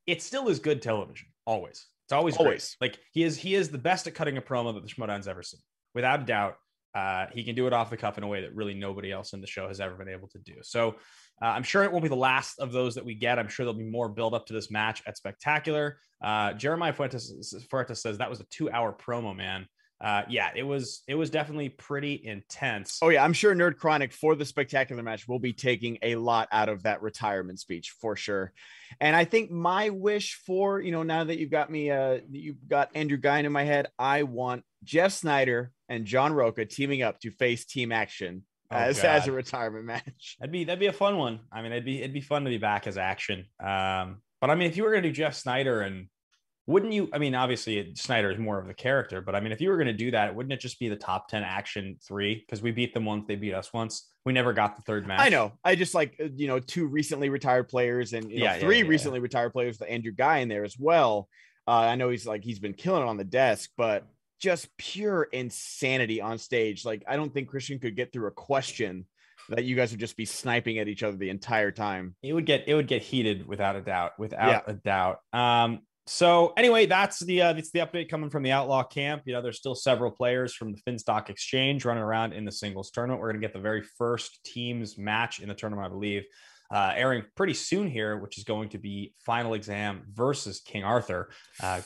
it 0.06 0.22
still 0.22 0.48
is 0.48 0.58
good 0.58 0.82
television. 0.82 1.28
Always, 1.46 1.86
it's 2.06 2.12
always 2.12 2.36
always 2.36 2.76
great. 2.78 2.92
like 2.92 3.00
he 3.12 3.24
is. 3.24 3.36
He 3.36 3.54
is 3.54 3.68
the 3.68 3.78
best 3.78 4.06
at 4.06 4.14
cutting 4.14 4.36
a 4.36 4.42
promo 4.42 4.74
that 4.74 4.82
the 4.82 4.88
Schmoedown's 4.88 5.28
ever 5.28 5.42
seen, 5.42 5.60
without 5.94 6.20
a 6.20 6.24
doubt. 6.24 6.56
Uh, 6.94 7.26
he 7.32 7.42
can 7.42 7.56
do 7.56 7.66
it 7.66 7.72
off 7.72 7.90
the 7.90 7.96
cuff 7.96 8.18
in 8.18 8.22
a 8.22 8.26
way 8.28 8.40
that 8.42 8.54
really 8.54 8.72
nobody 8.72 9.10
else 9.10 9.32
in 9.32 9.40
the 9.40 9.48
show 9.48 9.66
has 9.66 9.80
ever 9.80 9.96
been 9.96 10.08
able 10.08 10.28
to 10.28 10.38
do. 10.38 10.54
So 10.62 10.90
uh, 11.42 11.46
I'm 11.46 11.64
sure 11.64 11.82
it 11.82 11.90
won't 11.90 12.04
be 12.04 12.08
the 12.08 12.14
last 12.14 12.60
of 12.60 12.70
those 12.70 12.94
that 12.94 13.04
we 13.04 13.16
get. 13.16 13.36
I'm 13.36 13.48
sure 13.48 13.66
there'll 13.66 13.76
be 13.76 13.84
more 13.84 14.08
build 14.08 14.32
up 14.32 14.46
to 14.46 14.52
this 14.52 14.70
match 14.70 15.02
at 15.04 15.16
Spectacular. 15.16 15.98
Uh, 16.22 16.52
Jeremiah 16.52 16.92
Fuentes, 16.92 17.52
Fuentes 17.68 18.00
says 18.00 18.18
that 18.18 18.30
was 18.30 18.38
a 18.38 18.44
two 18.44 18.70
hour 18.70 18.92
promo, 18.96 19.34
man 19.34 19.66
uh, 20.04 20.22
yeah, 20.28 20.50
it 20.54 20.64
was 20.64 21.02
it 21.08 21.14
was 21.14 21.30
definitely 21.30 21.70
pretty 21.70 22.20
intense. 22.22 22.98
Oh 23.00 23.08
yeah, 23.08 23.24
I'm 23.24 23.32
sure 23.32 23.54
Nerd 23.54 23.78
Chronic 23.78 24.12
for 24.12 24.34
the 24.34 24.44
spectacular 24.44 25.02
match 25.02 25.26
will 25.26 25.38
be 25.38 25.54
taking 25.54 25.96
a 26.02 26.16
lot 26.16 26.46
out 26.52 26.68
of 26.68 26.82
that 26.82 27.00
retirement 27.00 27.58
speech 27.58 27.94
for 28.02 28.14
sure. 28.14 28.52
And 29.00 29.16
I 29.16 29.24
think 29.24 29.50
my 29.50 29.88
wish 29.88 30.34
for 30.46 30.78
you 30.78 30.92
know 30.92 31.04
now 31.04 31.24
that 31.24 31.38
you've 31.38 31.50
got 31.50 31.70
me, 31.70 31.90
uh, 31.90 32.18
you've 32.30 32.68
got 32.68 32.90
Andrew 32.94 33.16
Guyon 33.16 33.46
in 33.46 33.52
my 33.52 33.64
head, 33.64 33.88
I 33.98 34.24
want 34.24 34.64
Jeff 34.82 35.12
Sneider 35.12 35.70
and 35.88 36.04
John 36.04 36.34
Rocha 36.34 36.66
teaming 36.66 37.00
up 37.00 37.18
to 37.20 37.30
face 37.30 37.64
Team 37.64 37.90
Action 37.90 38.42
oh, 38.70 38.76
as 38.76 39.02
as 39.02 39.26
a 39.26 39.32
retirement 39.32 39.86
match. 39.86 40.36
That'd 40.38 40.52
be 40.52 40.64
that'd 40.64 40.80
be 40.80 40.86
a 40.86 40.92
fun 40.92 41.16
one. 41.16 41.40
I 41.50 41.62
mean, 41.62 41.72
it'd 41.72 41.86
be 41.86 42.00
it'd 42.00 42.12
be 42.12 42.20
fun 42.20 42.44
to 42.44 42.50
be 42.50 42.58
back 42.58 42.86
as 42.86 42.98
Action. 42.98 43.46
Um, 43.58 44.18
but 44.42 44.50
I 44.50 44.54
mean, 44.54 44.68
if 44.68 44.76
you 44.76 44.84
were 44.84 44.90
gonna 44.90 45.00
do 45.00 45.12
Jeff 45.12 45.34
Sneider 45.34 45.80
and 45.80 46.08
wouldn't 46.66 46.92
you? 46.92 47.10
I 47.12 47.18
mean, 47.18 47.34
obviously 47.34 47.92
Sneider 47.94 48.32
is 48.32 48.38
more 48.38 48.58
of 48.58 48.66
the 48.66 48.74
character, 48.74 49.20
but 49.20 49.34
I 49.34 49.40
mean, 49.40 49.52
if 49.52 49.60
you 49.60 49.68
were 49.68 49.76
going 49.76 49.88
to 49.88 49.92
do 49.92 50.10
that, 50.12 50.34
wouldn't 50.34 50.52
it 50.52 50.60
just 50.60 50.78
be 50.78 50.88
the 50.88 50.96
top 50.96 51.28
10 51.28 51.42
action 51.42 51.96
three? 52.06 52.36
Because 52.36 52.62
we 52.62 52.70
beat 52.70 52.94
them 52.94 53.04
once, 53.04 53.26
they 53.28 53.36
beat 53.36 53.52
us 53.52 53.72
once. 53.72 54.10
We 54.24 54.32
never 54.32 54.54
got 54.54 54.76
the 54.76 54.82
third 54.82 55.06
match. 55.06 55.20
I 55.20 55.28
know. 55.28 55.52
I 55.62 55.74
just 55.74 55.94
like, 55.94 56.16
uh, 56.18 56.28
you 56.34 56.46
know, 56.46 56.60
two 56.60 56.86
recently 56.86 57.28
retired 57.28 57.68
players 57.68 58.14
and 58.14 58.30
yeah, 58.30 58.54
know, 58.54 58.60
three 58.60 58.78
yeah, 58.78 58.84
yeah, 58.84 58.90
recently 58.90 59.20
retired 59.20 59.52
players, 59.52 59.76
the 59.76 59.90
Andrew 59.90 60.12
Guy 60.12 60.38
in 60.38 60.48
there 60.48 60.64
as 60.64 60.78
well. 60.78 61.28
Uh, 61.68 61.80
I 61.80 61.96
know 61.96 62.08
he's 62.08 62.26
like, 62.26 62.42
he's 62.42 62.58
been 62.58 62.74
killing 62.74 63.02
it 63.02 63.08
on 63.08 63.18
the 63.18 63.24
desk, 63.24 63.70
but 63.76 64.06
just 64.40 64.74
pure 64.78 65.24
insanity 65.24 66.20
on 66.20 66.38
stage. 66.38 66.84
Like, 66.84 67.02
I 67.06 67.16
don't 67.16 67.32
think 67.32 67.50
Kristian 67.50 67.80
could 67.80 67.96
get 67.96 68.12
through 68.12 68.28
a 68.28 68.32
question 68.32 69.06
that 69.50 69.64
you 69.64 69.76
guys 69.76 69.90
would 69.90 70.00
just 70.00 70.16
be 70.16 70.24
sniping 70.24 70.78
at 70.78 70.88
each 70.88 71.02
other 71.02 71.16
the 71.16 71.30
entire 71.30 71.70
time. 71.70 72.14
It 72.22 72.32
would 72.32 72.46
get 72.46 72.64
it 72.66 72.74
would 72.74 72.88
get 72.88 73.02
heated 73.02 73.46
without 73.46 73.76
a 73.76 73.80
doubt, 73.80 74.18
without 74.18 74.64
yeah. 74.66 74.72
a 74.72 74.72
doubt. 74.72 75.20
Um, 75.32 75.80
so 76.06 76.52
anyway, 76.56 76.84
that's 76.84 77.20
the 77.20 77.40
uh, 77.40 77.52
that's 77.54 77.70
the 77.70 77.78
update 77.78 78.10
coming 78.10 78.28
from 78.28 78.42
the 78.42 78.52
Outlaw 78.52 78.82
camp. 78.82 79.22
You 79.24 79.32
know, 79.32 79.40
there's 79.40 79.56
still 79.56 79.74
several 79.74 80.10
players 80.10 80.54
from 80.54 80.72
the 80.72 80.78
Finstock 80.86 81.30
Exchange 81.30 81.84
running 81.86 82.02
around 82.02 82.34
in 82.34 82.44
the 82.44 82.52
singles 82.52 82.90
tournament. 82.90 83.20
We're 83.20 83.30
going 83.30 83.40
to 83.40 83.46
get 83.46 83.54
the 83.54 83.60
very 83.60 83.82
first 83.96 84.44
teams 84.44 84.98
match 84.98 85.40
in 85.40 85.48
the 85.48 85.54
tournament, 85.54 85.86
I 85.86 85.88
believe, 85.88 86.24
uh, 86.70 86.92
airing 86.94 87.24
pretty 87.36 87.54
soon 87.54 87.88
here, 87.88 88.18
which 88.18 88.36
is 88.36 88.44
going 88.44 88.68
to 88.70 88.78
be 88.78 89.14
Final 89.24 89.54
Exam 89.54 90.02
versus 90.12 90.60
King 90.60 90.84
Arthur. 90.84 91.30
Uh, 91.62 91.80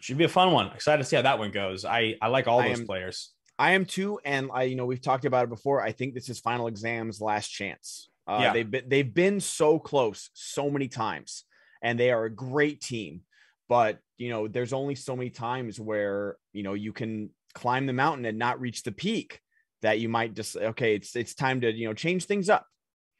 should 0.00 0.18
be 0.18 0.24
a 0.24 0.28
fun 0.28 0.50
one. 0.50 0.72
Excited 0.74 1.02
to 1.02 1.08
see 1.08 1.14
how 1.14 1.22
that 1.22 1.38
one 1.38 1.52
goes. 1.52 1.84
I 1.84 2.16
I 2.20 2.26
like 2.26 2.48
all 2.48 2.60
those 2.60 2.80
am, 2.80 2.86
players. 2.86 3.32
I 3.60 3.72
am 3.72 3.84
too, 3.84 4.18
and 4.24 4.50
I 4.52 4.64
you 4.64 4.74
know 4.74 4.86
we've 4.86 5.00
talked 5.00 5.24
about 5.24 5.44
it 5.44 5.50
before. 5.50 5.80
I 5.80 5.92
think 5.92 6.14
this 6.14 6.28
is 6.28 6.40
Final 6.40 6.66
Exam's 6.66 7.20
last 7.20 7.48
chance. 7.48 8.08
Uh, 8.26 8.40
yeah. 8.42 8.52
they've 8.52 8.70
been 8.70 8.88
they've 8.88 9.14
been 9.14 9.38
so 9.38 9.78
close 9.78 10.30
so 10.34 10.68
many 10.68 10.88
times, 10.88 11.44
and 11.80 11.96
they 11.96 12.10
are 12.10 12.24
a 12.24 12.30
great 12.30 12.80
team 12.80 13.22
but 13.68 13.98
you 14.18 14.30
know 14.30 14.48
there's 14.48 14.72
only 14.72 14.94
so 14.94 15.16
many 15.16 15.30
times 15.30 15.78
where 15.78 16.36
you 16.52 16.62
know 16.62 16.74
you 16.74 16.92
can 16.92 17.30
climb 17.54 17.86
the 17.86 17.92
mountain 17.92 18.24
and 18.24 18.38
not 18.38 18.60
reach 18.60 18.82
the 18.82 18.92
peak 18.92 19.40
that 19.82 19.98
you 20.00 20.08
might 20.08 20.34
just 20.34 20.56
okay 20.56 20.94
it's 20.94 21.16
it's 21.16 21.34
time 21.34 21.60
to 21.60 21.72
you 21.72 21.86
know 21.86 21.94
change 21.94 22.24
things 22.24 22.48
up 22.48 22.66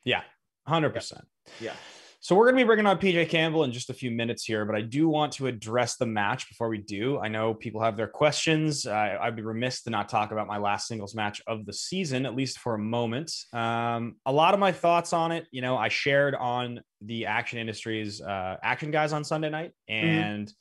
yeah 0.05 0.23
100% 0.69 1.23
yeah. 1.61 1.75
So 2.21 2.35
we're 2.35 2.47
going 2.47 2.57
to 2.57 2.65
be 2.65 2.67
bringing 2.67 2.87
on 2.87 2.99
PJ 2.99 3.29
Campbell 3.29 3.65
in 3.65 3.73
just 3.73 3.91
a 3.91 3.95
few 3.95 4.11
minutes 4.11 4.45
here, 4.45 4.65
but 4.65 4.75
I 4.75 4.81
do 4.81 5.09
want 5.09 5.33
to 5.35 5.47
address 5.47 5.97
the 5.97 6.07
match 6.07 6.49
before 6.49 6.69
we 6.69 6.79
do. 6.79 7.19
I 7.19 7.29
know 7.29 7.55
people 7.55 7.81
have 7.83 7.97
their 7.97 8.09
questions. 8.09 8.87
Uh, 8.87 9.19
I'd 9.21 9.37
be 9.37 9.43
remiss 9.43 9.83
to 9.83 9.91
not 9.91 10.09
talk 10.09 10.33
about 10.33 10.47
my 10.47 10.59
last 10.59 10.89
singles 10.89 11.15
match 11.15 11.41
of 11.47 11.67
the 11.67 11.73
season, 11.73 12.27
at 12.27 12.35
least 12.35 12.59
for 12.59 12.75
a 12.75 12.79
moment. 12.79 13.33
Um, 13.53 14.17
a 14.27 14.33
lot 14.33 14.55
of 14.55 14.61
my 14.61 14.73
thoughts 14.73 15.13
on 15.13 15.31
it, 15.33 15.47
you 15.51 15.63
know, 15.63 15.77
I 15.77 15.89
shared 15.89 16.35
on 16.35 16.81
the 17.01 17.27
Action 17.27 17.59
Industries 17.59 18.21
uh, 18.21 18.57
Action 18.63 18.91
Guys 18.91 19.13
on 19.13 19.23
Sunday 19.23 19.51
night, 19.51 19.73
mm-hmm. 19.89 20.07
and 20.07 20.47
mm-hmm. 20.49 20.53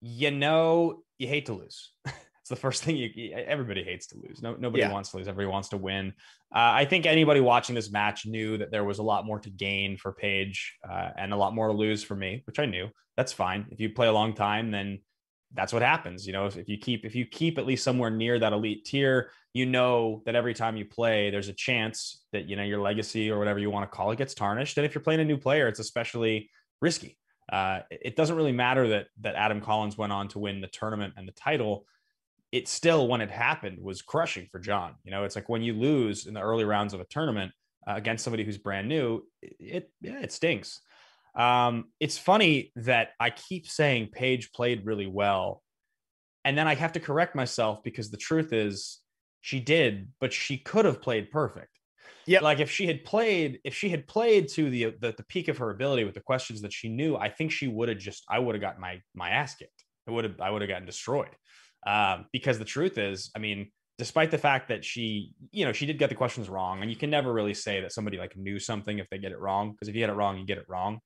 you 0.00 0.30
know, 0.30 1.02
you 1.18 1.28
hate 1.28 1.46
to 1.46 1.52
lose. 1.52 1.92
the 2.52 2.56
first 2.56 2.84
thing 2.84 2.96
you 2.96 3.32
everybody 3.34 3.82
hates 3.82 4.06
to 4.08 4.18
lose. 4.18 4.42
No, 4.42 4.54
nobody 4.54 4.82
yeah. 4.82 4.92
wants 4.92 5.10
to 5.10 5.16
lose. 5.16 5.26
Everybody 5.26 5.50
wants 5.50 5.70
to 5.70 5.78
win. 5.78 6.12
Uh, 6.54 6.76
I 6.82 6.84
think 6.84 7.06
anybody 7.06 7.40
watching 7.40 7.74
this 7.74 7.90
match 7.90 8.26
knew 8.26 8.58
that 8.58 8.70
there 8.70 8.84
was 8.84 8.98
a 8.98 9.02
lot 9.02 9.24
more 9.24 9.40
to 9.40 9.48
gain 9.48 9.96
for 9.96 10.12
Paige 10.12 10.76
uh, 10.88 11.10
and 11.16 11.32
a 11.32 11.36
lot 11.36 11.54
more 11.54 11.68
to 11.68 11.72
lose 11.72 12.04
for 12.04 12.14
me, 12.14 12.42
which 12.46 12.58
I 12.58 12.66
knew. 12.66 12.90
That's 13.16 13.32
fine. 13.32 13.66
If 13.70 13.80
you 13.80 13.88
play 13.88 14.06
a 14.06 14.12
long 14.12 14.34
time, 14.34 14.70
then 14.70 15.00
that's 15.54 15.72
what 15.72 15.80
happens. 15.80 16.26
You 16.26 16.34
know, 16.34 16.44
if, 16.44 16.58
if 16.58 16.68
you 16.68 16.76
keep 16.76 17.06
if 17.06 17.14
you 17.14 17.24
keep 17.24 17.56
at 17.56 17.64
least 17.64 17.84
somewhere 17.84 18.10
near 18.10 18.38
that 18.38 18.52
elite 18.52 18.84
tier, 18.84 19.30
you 19.54 19.64
know 19.64 20.22
that 20.26 20.34
every 20.34 20.52
time 20.52 20.76
you 20.76 20.84
play, 20.84 21.30
there's 21.30 21.48
a 21.48 21.54
chance 21.54 22.22
that 22.32 22.48
you 22.48 22.56
know 22.56 22.64
your 22.64 22.82
legacy 22.82 23.30
or 23.30 23.38
whatever 23.38 23.60
you 23.60 23.70
want 23.70 23.90
to 23.90 23.96
call 23.96 24.10
it 24.10 24.18
gets 24.18 24.34
tarnished. 24.34 24.76
And 24.76 24.84
if 24.84 24.94
you're 24.94 25.02
playing 25.02 25.20
a 25.20 25.24
new 25.24 25.38
player, 25.38 25.68
it's 25.68 25.80
especially 25.80 26.50
risky. 26.82 27.16
Uh, 27.50 27.80
it 27.90 28.14
doesn't 28.14 28.36
really 28.36 28.52
matter 28.52 28.88
that 28.88 29.06
that 29.22 29.36
Adam 29.36 29.62
Collins 29.62 29.96
went 29.96 30.12
on 30.12 30.28
to 30.28 30.38
win 30.38 30.60
the 30.60 30.68
tournament 30.68 31.14
and 31.16 31.26
the 31.26 31.32
title 31.32 31.86
it 32.52 32.68
still, 32.68 33.08
when 33.08 33.22
it 33.22 33.30
happened, 33.30 33.78
was 33.80 34.02
crushing 34.02 34.46
for 34.52 34.60
John. 34.60 34.94
You 35.04 35.10
know, 35.10 35.24
it's 35.24 35.34
like 35.34 35.48
when 35.48 35.62
you 35.62 35.72
lose 35.72 36.26
in 36.26 36.34
the 36.34 36.42
early 36.42 36.64
rounds 36.64 36.92
of 36.92 37.00
a 37.00 37.04
tournament 37.04 37.52
uh, 37.88 37.94
against 37.96 38.22
somebody 38.22 38.44
who's 38.44 38.58
brand 38.58 38.88
new, 38.88 39.22
it, 39.40 39.90
yeah, 40.02 40.20
it 40.20 40.32
stinks. 40.32 40.80
Um, 41.34 41.86
it's 41.98 42.18
funny 42.18 42.72
that 42.76 43.08
I 43.18 43.30
keep 43.30 43.66
saying 43.66 44.10
Paige 44.12 44.52
played 44.52 44.84
really 44.84 45.06
well, 45.06 45.62
and 46.44 46.56
then 46.56 46.68
I 46.68 46.74
have 46.74 46.92
to 46.92 47.00
correct 47.00 47.34
myself 47.34 47.82
because 47.82 48.10
the 48.10 48.18
truth 48.18 48.52
is 48.52 49.00
she 49.40 49.58
did, 49.58 50.08
but 50.20 50.34
she 50.34 50.58
could 50.58 50.84
have 50.84 51.00
played 51.00 51.30
perfect. 51.30 51.68
Yeah, 52.26 52.40
like 52.40 52.60
if 52.60 52.70
she 52.70 52.86
had 52.86 53.02
played, 53.04 53.60
if 53.64 53.74
she 53.74 53.88
had 53.88 54.06
played 54.06 54.48
to 54.48 54.68
the, 54.68 54.94
the 55.00 55.14
the 55.16 55.24
peak 55.24 55.48
of 55.48 55.58
her 55.58 55.70
ability 55.70 56.04
with 56.04 56.14
the 56.14 56.20
questions 56.20 56.60
that 56.62 56.72
she 56.72 56.90
knew, 56.90 57.16
I 57.16 57.30
think 57.30 57.50
she 57.50 57.66
would 57.66 57.88
have 57.88 57.98
just 57.98 58.24
I 58.28 58.38
would 58.38 58.54
have 58.54 58.62
gotten 58.62 58.80
my 58.80 59.00
my 59.14 59.30
ass 59.30 59.54
kicked. 59.54 59.84
I 60.06 60.10
would 60.10 60.24
have 60.24 60.40
I 60.40 60.50
would 60.50 60.60
have 60.60 60.68
gotten 60.68 60.86
destroyed. 60.86 61.34
Um, 61.86 62.26
because 62.32 62.58
the 62.58 62.64
truth 62.64 62.98
is, 62.98 63.30
I 63.34 63.38
mean, 63.38 63.70
despite 63.98 64.30
the 64.30 64.38
fact 64.38 64.68
that 64.68 64.84
she, 64.84 65.32
you 65.50 65.64
know, 65.64 65.72
she 65.72 65.86
did 65.86 65.98
get 65.98 66.08
the 66.08 66.14
questions 66.14 66.48
wrong, 66.48 66.82
and 66.82 66.90
you 66.90 66.96
can 66.96 67.10
never 67.10 67.32
really 67.32 67.54
say 67.54 67.80
that 67.80 67.92
somebody 67.92 68.18
like 68.18 68.36
knew 68.36 68.58
something 68.58 68.98
if 68.98 69.08
they 69.10 69.18
get 69.18 69.32
it 69.32 69.38
wrong, 69.38 69.72
because 69.72 69.88
if 69.88 69.94
you 69.94 70.00
get 70.00 70.10
it 70.10 70.14
wrong, 70.14 70.38
you 70.38 70.46
get 70.46 70.58
it 70.58 70.64
wrong. 70.68 71.00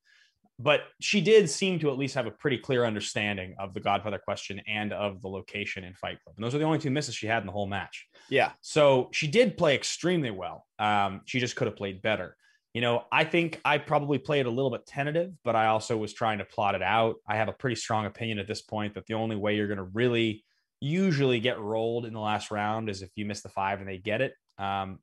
But 0.59 0.81
she 0.99 1.21
did 1.21 1.49
seem 1.49 1.77
to 1.79 1.91
at 1.91 1.99
least 1.99 2.15
have 2.15 2.25
a 2.25 2.31
pretty 2.31 2.57
clear 2.57 2.83
understanding 2.83 3.53
of 3.59 3.75
the 3.75 3.79
Godfather 3.79 4.17
question 4.17 4.59
and 4.67 4.91
of 4.91 5.21
the 5.21 5.27
location 5.27 5.83
in 5.83 5.93
Fight 5.93 6.17
Club. 6.23 6.35
And 6.35 6.43
those 6.43 6.55
are 6.55 6.57
the 6.57 6.63
only 6.63 6.79
two 6.79 6.89
misses 6.89 7.13
she 7.13 7.27
had 7.27 7.43
in 7.43 7.45
the 7.45 7.51
whole 7.51 7.67
match. 7.67 8.07
Yeah. 8.29 8.53
So 8.61 9.09
she 9.11 9.27
did 9.27 9.55
play 9.55 9.75
extremely 9.75 10.31
well. 10.31 10.65
Um, 10.79 11.21
she 11.25 11.39
just 11.39 11.55
could 11.55 11.67
have 11.67 11.75
played 11.75 12.01
better. 12.01 12.35
You 12.73 12.81
know, 12.81 13.05
I 13.11 13.23
think 13.23 13.61
I 13.63 13.77
probably 13.77 14.17
played 14.17 14.47
a 14.47 14.49
little 14.49 14.71
bit 14.71 14.87
tentative, 14.87 15.31
but 15.43 15.55
I 15.55 15.67
also 15.67 15.95
was 15.95 16.13
trying 16.13 16.39
to 16.39 16.45
plot 16.45 16.73
it 16.73 16.81
out. 16.81 17.17
I 17.27 17.35
have 17.35 17.49
a 17.49 17.53
pretty 17.53 17.75
strong 17.75 18.07
opinion 18.07 18.39
at 18.39 18.47
this 18.47 18.63
point 18.63 18.95
that 18.95 19.05
the 19.05 19.13
only 19.13 19.35
way 19.35 19.55
you're 19.55 19.67
going 19.67 19.77
to 19.77 19.83
really 19.83 20.43
usually 20.79 21.39
get 21.39 21.59
rolled 21.59 22.05
in 22.05 22.13
the 22.13 22.19
last 22.19 22.51
round 22.51 22.89
is 22.89 23.01
if 23.01 23.09
you 23.15 23.25
miss 23.25 23.41
the 23.41 23.49
five 23.49 23.79
and 23.79 23.87
they 23.87 23.97
get 23.97 24.21
it. 24.21 24.33
Um, 24.57 24.99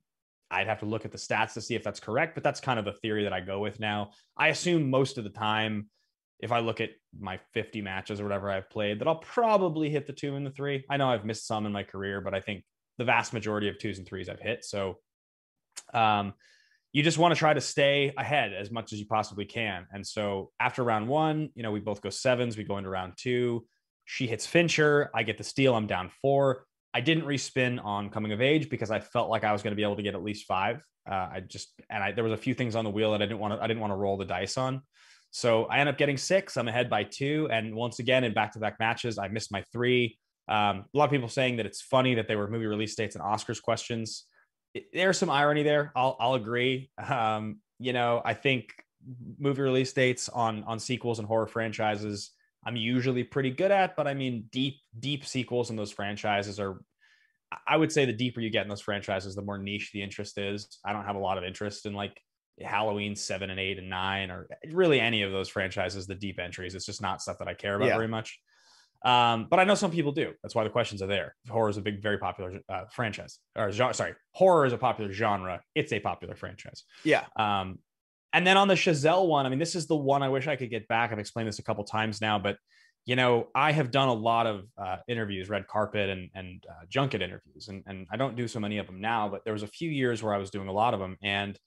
I'd 0.51 0.67
have 0.67 0.79
to 0.79 0.85
look 0.85 1.05
at 1.05 1.11
the 1.11 1.17
stats 1.17 1.53
to 1.53 1.61
see 1.61 1.75
if 1.75 1.83
that's 1.83 1.99
correct, 1.99 2.35
but 2.35 2.43
that's 2.43 2.59
kind 2.59 2.79
of 2.79 2.85
the 2.85 2.93
theory 2.93 3.23
that 3.23 3.33
I 3.33 3.41
go 3.41 3.59
with 3.59 3.79
now. 3.79 4.11
I 4.37 4.49
assume 4.49 4.89
most 4.89 5.17
of 5.17 5.23
the 5.23 5.29
time, 5.29 5.89
if 6.39 6.51
I 6.51 6.59
look 6.59 6.81
at 6.81 6.91
my 7.19 7.39
50 7.53 7.81
matches 7.81 8.19
or 8.19 8.23
whatever 8.23 8.51
I've 8.51 8.69
played, 8.69 8.99
that 8.99 9.07
I'll 9.07 9.15
probably 9.15 9.89
hit 9.89 10.05
the 10.05 10.13
two 10.13 10.35
and 10.35 10.45
the 10.45 10.51
three. 10.51 10.85
I 10.89 10.97
know 10.97 11.09
I've 11.09 11.25
missed 11.25 11.47
some 11.47 11.65
in 11.65 11.71
my 11.71 11.83
career, 11.83 12.21
but 12.21 12.33
I 12.33 12.41
think 12.41 12.63
the 12.97 13.05
vast 13.05 13.33
majority 13.33 13.69
of 13.69 13.79
twos 13.79 13.97
and 13.97 14.07
threes 14.07 14.29
I've 14.29 14.39
hit. 14.39 14.63
So, 14.63 14.99
um, 15.93 16.33
you 16.93 17.03
just 17.03 17.17
want 17.17 17.33
to 17.33 17.37
try 17.37 17.53
to 17.53 17.59
stay 17.59 18.13
ahead 18.17 18.53
as 18.53 18.71
much 18.71 18.93
as 18.93 18.99
you 18.99 19.05
possibly 19.05 19.43
can. 19.43 19.85
And 19.91 20.07
so 20.07 20.51
after 20.61 20.81
round 20.81 21.09
one, 21.09 21.49
you 21.53 21.61
know, 21.61 21.71
we 21.71 21.81
both 21.81 22.01
go 22.01 22.09
sevens, 22.09 22.55
we 22.55 22.63
go 22.63 22.77
into 22.77 22.89
round 22.89 23.13
two. 23.17 23.65
She 24.05 24.27
hits 24.27 24.45
Fincher. 24.45 25.09
I 25.13 25.23
get 25.23 25.37
the 25.37 25.43
steal. 25.43 25.75
I'm 25.75 25.87
down 25.87 26.09
four. 26.21 26.65
I 26.93 27.01
didn't 27.01 27.25
respin 27.25 27.83
on 27.83 28.09
coming 28.09 28.31
of 28.31 28.41
age 28.41 28.69
because 28.69 28.89
I 28.89 28.99
felt 28.99 29.29
like 29.29 29.43
I 29.43 29.51
was 29.51 29.61
going 29.61 29.71
to 29.71 29.75
be 29.75 29.83
able 29.83 29.97
to 29.97 30.03
get 30.03 30.15
at 30.15 30.23
least 30.23 30.45
five. 30.45 30.81
Uh, 31.09 31.29
I 31.33 31.43
just 31.45 31.73
and 31.89 32.03
I 32.03 32.11
there 32.13 32.23
was 32.23 32.33
a 32.33 32.37
few 32.37 32.53
things 32.53 32.75
on 32.75 32.83
the 32.83 32.89
wheel 32.89 33.11
that 33.11 33.21
I 33.21 33.25
didn't 33.25 33.39
want 33.39 33.53
to 33.53 33.61
I 33.61 33.67
didn't 33.67 33.81
want 33.81 33.91
to 33.91 33.97
roll 33.97 34.17
the 34.17 34.25
dice 34.25 34.57
on. 34.57 34.81
So 35.31 35.65
I 35.65 35.79
end 35.79 35.89
up 35.89 35.97
getting 35.97 36.17
six. 36.17 36.55
I'm 36.55 36.69
ahead 36.69 36.89
by 36.89 37.03
two. 37.03 37.49
And 37.51 37.75
once 37.75 37.99
again, 37.99 38.23
in 38.23 38.33
back 38.33 38.53
to 38.53 38.59
back 38.59 38.79
matches, 38.79 39.17
I 39.17 39.27
missed 39.27 39.51
my 39.51 39.63
three. 39.73 40.17
Um, 40.47 40.85
a 40.93 40.97
lot 40.97 41.05
of 41.05 41.11
people 41.11 41.27
saying 41.27 41.57
that 41.57 41.65
it's 41.65 41.81
funny 41.81 42.15
that 42.15 42.27
they 42.27 42.35
were 42.35 42.47
movie 42.47 42.67
release 42.67 42.95
dates 42.95 43.15
and 43.15 43.23
Oscars 43.23 43.61
questions. 43.61 44.25
It, 44.73 44.85
there's 44.93 45.17
some 45.17 45.29
irony 45.29 45.63
there. 45.63 45.91
I'll, 45.95 46.15
I'll 46.19 46.35
agree. 46.35 46.89
Um, 47.05 47.59
you 47.79 47.91
know, 47.91 48.21
I 48.23 48.33
think 48.33 48.69
movie 49.37 49.61
release 49.61 49.91
dates 49.91 50.29
on 50.29 50.63
on 50.63 50.79
sequels 50.79 51.19
and 51.19 51.27
horror 51.27 51.47
franchises 51.47 52.31
I'm 52.65 52.75
usually 52.75 53.23
pretty 53.23 53.51
good 53.51 53.71
at, 53.71 53.95
but 53.95 54.07
I 54.07 54.13
mean, 54.13 54.49
deep, 54.51 54.79
deep 54.97 55.25
sequels 55.25 55.69
in 55.69 55.75
those 55.75 55.91
franchises 55.91 56.59
are, 56.59 56.81
I 57.67 57.77
would 57.77 57.91
say 57.91 58.05
the 58.05 58.13
deeper 58.13 58.41
you 58.41 58.49
get 58.49 58.63
in 58.63 58.69
those 58.69 58.81
franchises, 58.81 59.35
the 59.35 59.41
more 59.41 59.57
niche 59.57 59.91
the 59.93 60.01
interest 60.01 60.37
is. 60.37 60.79
I 60.83 60.93
don't 60.93 61.05
have 61.05 61.15
a 61.15 61.19
lot 61.19 61.37
of 61.37 61.43
interest 61.43 61.85
in 61.85 61.93
like 61.93 62.19
Halloween 62.59 63.15
seven 63.15 63.49
and 63.49 63.59
eight 63.59 63.77
and 63.77 63.89
nine, 63.89 64.31
or 64.31 64.47
really 64.71 64.99
any 64.99 65.21
of 65.21 65.31
those 65.31 65.49
franchises, 65.49 66.07
the 66.07 66.15
deep 66.15 66.39
entries. 66.39 66.73
It's 66.73 66.85
just 66.85 67.01
not 67.01 67.21
stuff 67.21 67.37
that 67.39 67.47
I 67.47 67.53
care 67.53 67.75
about 67.75 67.87
yeah. 67.87 67.95
very 67.95 68.07
much. 68.07 68.39
Um, 69.03 69.47
but 69.49 69.59
I 69.59 69.65
know 69.65 69.75
some 69.75 69.91
people 69.91 70.11
do. 70.11 70.33
That's 70.41 70.55
why 70.55 70.63
the 70.63 70.69
questions 70.71 71.01
are 71.03 71.07
there. 71.07 71.35
Horror 71.47 71.69
is 71.69 71.77
a 71.77 71.81
big, 71.81 72.01
very 72.01 72.17
popular 72.17 72.59
uh, 72.67 72.85
franchise. 72.91 73.37
Or 73.55 73.71
genre, 73.71 73.93
sorry, 73.93 74.15
horror 74.31 74.65
is 74.65 74.73
a 74.73 74.79
popular 74.79 75.13
genre. 75.13 75.61
It's 75.75 75.93
a 75.93 75.99
popular 75.99 76.35
franchise. 76.35 76.83
Yeah. 77.03 77.25
Um, 77.35 77.77
and 78.35 78.45
then 78.45 78.57
on 78.57 78.67
the 78.67 78.73
Chazelle 78.73 79.27
one, 79.27 79.45
I 79.45 79.49
mean, 79.49 79.59
this 79.59 79.75
is 79.75 79.87
the 79.87 79.95
one 79.95 80.21
I 80.21 80.27
wish 80.27 80.45
I 80.45 80.57
could 80.57 80.69
get 80.69 80.89
back. 80.89 81.13
I've 81.13 81.19
explained 81.19 81.47
this 81.47 81.59
a 81.59 81.63
couple 81.63 81.85
times 81.85 82.19
now, 82.19 82.37
but 82.37 82.57
you 83.05 83.15
know, 83.15 83.47
I 83.55 83.71
have 83.71 83.91
done 83.91 84.09
a 84.09 84.13
lot 84.13 84.45
of 84.45 84.65
uh, 84.77 84.97
interviews, 85.07 85.47
red 85.47 85.67
carpet 85.67 86.09
and 86.09 86.29
and 86.35 86.65
uh, 86.69 86.85
junket 86.89 87.21
interviews, 87.21 87.69
and 87.69 87.81
and 87.87 88.05
I 88.11 88.17
don't 88.17 88.35
do 88.35 88.49
so 88.49 88.59
many 88.59 88.77
of 88.77 88.87
them 88.87 88.99
now. 88.99 89.29
But 89.29 89.45
there 89.45 89.53
was 89.53 89.63
a 89.63 89.67
few 89.67 89.89
years 89.89 90.21
where 90.21 90.33
I 90.33 90.37
was 90.37 90.49
doing 90.49 90.67
a 90.67 90.73
lot 90.73 90.93
of 90.93 90.99
them, 90.99 91.15
and 91.23 91.57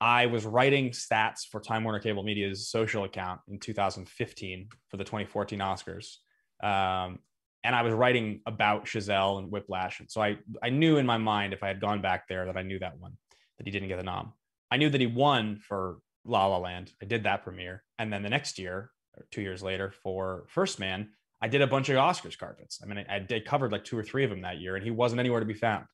I 0.00 0.26
was 0.26 0.44
writing 0.44 0.90
stats 0.90 1.46
for 1.48 1.60
Time 1.60 1.84
Warner 1.84 2.00
Cable 2.00 2.24
Media's 2.24 2.68
social 2.68 3.04
account 3.04 3.40
in 3.48 3.60
2015 3.60 4.68
for 4.88 4.96
the 4.96 5.04
2014 5.04 5.60
Oscars. 5.60 6.16
Um, 6.64 7.20
and 7.62 7.76
I 7.76 7.82
was 7.82 7.94
writing 7.94 8.40
about 8.44 8.86
Chazelle 8.86 9.38
and 9.38 9.52
Whiplash. 9.52 10.00
And 10.00 10.10
so 10.10 10.20
I, 10.20 10.38
I 10.62 10.70
knew 10.70 10.96
in 10.96 11.06
my 11.06 11.18
mind, 11.18 11.52
if 11.52 11.62
I 11.62 11.68
had 11.68 11.80
gone 11.80 12.02
back 12.02 12.28
there, 12.28 12.46
that 12.46 12.56
I 12.56 12.62
knew 12.62 12.78
that 12.80 12.98
one, 12.98 13.16
that 13.58 13.66
he 13.66 13.70
didn't 13.70 13.88
get 13.88 13.98
the 13.98 14.04
nom. 14.04 14.32
I 14.70 14.76
knew 14.76 14.90
that 14.90 15.00
he 15.00 15.06
won 15.06 15.58
for 15.58 15.98
La 16.24 16.46
La 16.46 16.58
Land. 16.58 16.92
I 17.00 17.06
did 17.06 17.24
that 17.24 17.44
premiere. 17.44 17.84
And 17.98 18.12
then 18.12 18.22
the 18.22 18.28
next 18.28 18.58
year, 18.58 18.90
or 19.16 19.26
two 19.30 19.42
years 19.42 19.62
later, 19.62 19.92
for 20.02 20.46
First 20.48 20.80
Man, 20.80 21.10
I 21.40 21.48
did 21.48 21.62
a 21.62 21.66
bunch 21.66 21.88
of 21.88 21.96
Oscars 21.96 22.38
carpets. 22.38 22.80
I 22.82 22.86
mean, 22.86 23.04
I, 23.08 23.16
I 23.16 23.18
did 23.18 23.44
covered 23.44 23.72
like 23.72 23.84
two 23.84 23.98
or 23.98 24.02
three 24.02 24.24
of 24.24 24.30
them 24.30 24.42
that 24.42 24.58
year, 24.58 24.74
and 24.74 24.84
he 24.84 24.90
wasn't 24.90 25.20
anywhere 25.20 25.40
to 25.40 25.46
be 25.46 25.54
found. 25.54 25.84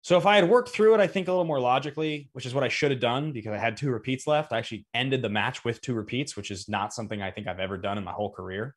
So 0.00 0.16
if 0.16 0.26
I 0.26 0.34
had 0.34 0.48
worked 0.48 0.70
through 0.70 0.94
it, 0.94 1.00
I 1.00 1.06
think 1.06 1.28
a 1.28 1.30
little 1.30 1.44
more 1.44 1.60
logically, 1.60 2.28
which 2.32 2.44
is 2.44 2.54
what 2.54 2.64
I 2.64 2.68
should 2.68 2.90
have 2.90 2.98
done 2.98 3.30
because 3.30 3.52
I 3.52 3.58
had 3.58 3.76
two 3.76 3.90
repeats 3.90 4.26
left. 4.26 4.52
I 4.52 4.58
actually 4.58 4.84
ended 4.92 5.22
the 5.22 5.28
match 5.28 5.64
with 5.64 5.80
two 5.80 5.94
repeats, 5.94 6.36
which 6.36 6.50
is 6.50 6.68
not 6.68 6.92
something 6.92 7.22
I 7.22 7.30
think 7.30 7.46
I've 7.46 7.60
ever 7.60 7.78
done 7.78 7.98
in 7.98 8.04
my 8.04 8.10
whole 8.10 8.32
career. 8.32 8.74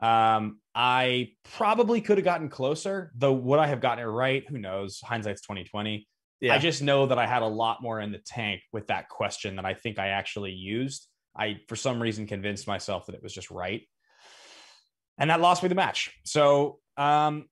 Um, 0.00 0.60
I 0.74 1.32
probably 1.44 2.00
could 2.00 2.16
have 2.16 2.24
gotten 2.24 2.48
closer, 2.48 3.12
though. 3.14 3.34
Would 3.34 3.58
I 3.58 3.66
have 3.66 3.82
gotten 3.82 4.02
it 4.02 4.08
right? 4.08 4.44
Who 4.48 4.56
knows? 4.56 5.00
Hindsight's 5.04 5.42
twenty 5.42 5.64
twenty. 5.64 6.08
Yeah. 6.42 6.54
I 6.54 6.58
just 6.58 6.82
know 6.82 7.06
that 7.06 7.18
I 7.18 7.26
had 7.26 7.42
a 7.42 7.46
lot 7.46 7.80
more 7.80 8.00
in 8.00 8.10
the 8.10 8.18
tank 8.18 8.62
with 8.72 8.88
that 8.88 9.08
question 9.08 9.56
that 9.56 9.64
I 9.64 9.74
think 9.74 10.00
I 10.00 10.08
actually 10.08 10.50
used. 10.50 11.06
I, 11.36 11.60
for 11.68 11.76
some 11.76 12.02
reason, 12.02 12.26
convinced 12.26 12.66
myself 12.66 13.06
that 13.06 13.14
it 13.14 13.22
was 13.22 13.32
just 13.32 13.50
right. 13.52 13.82
And 15.18 15.30
that 15.30 15.40
lost 15.40 15.62
me 15.62 15.68
the 15.68 15.76
match. 15.76 16.10
So, 16.24 16.80
um, 16.96 17.46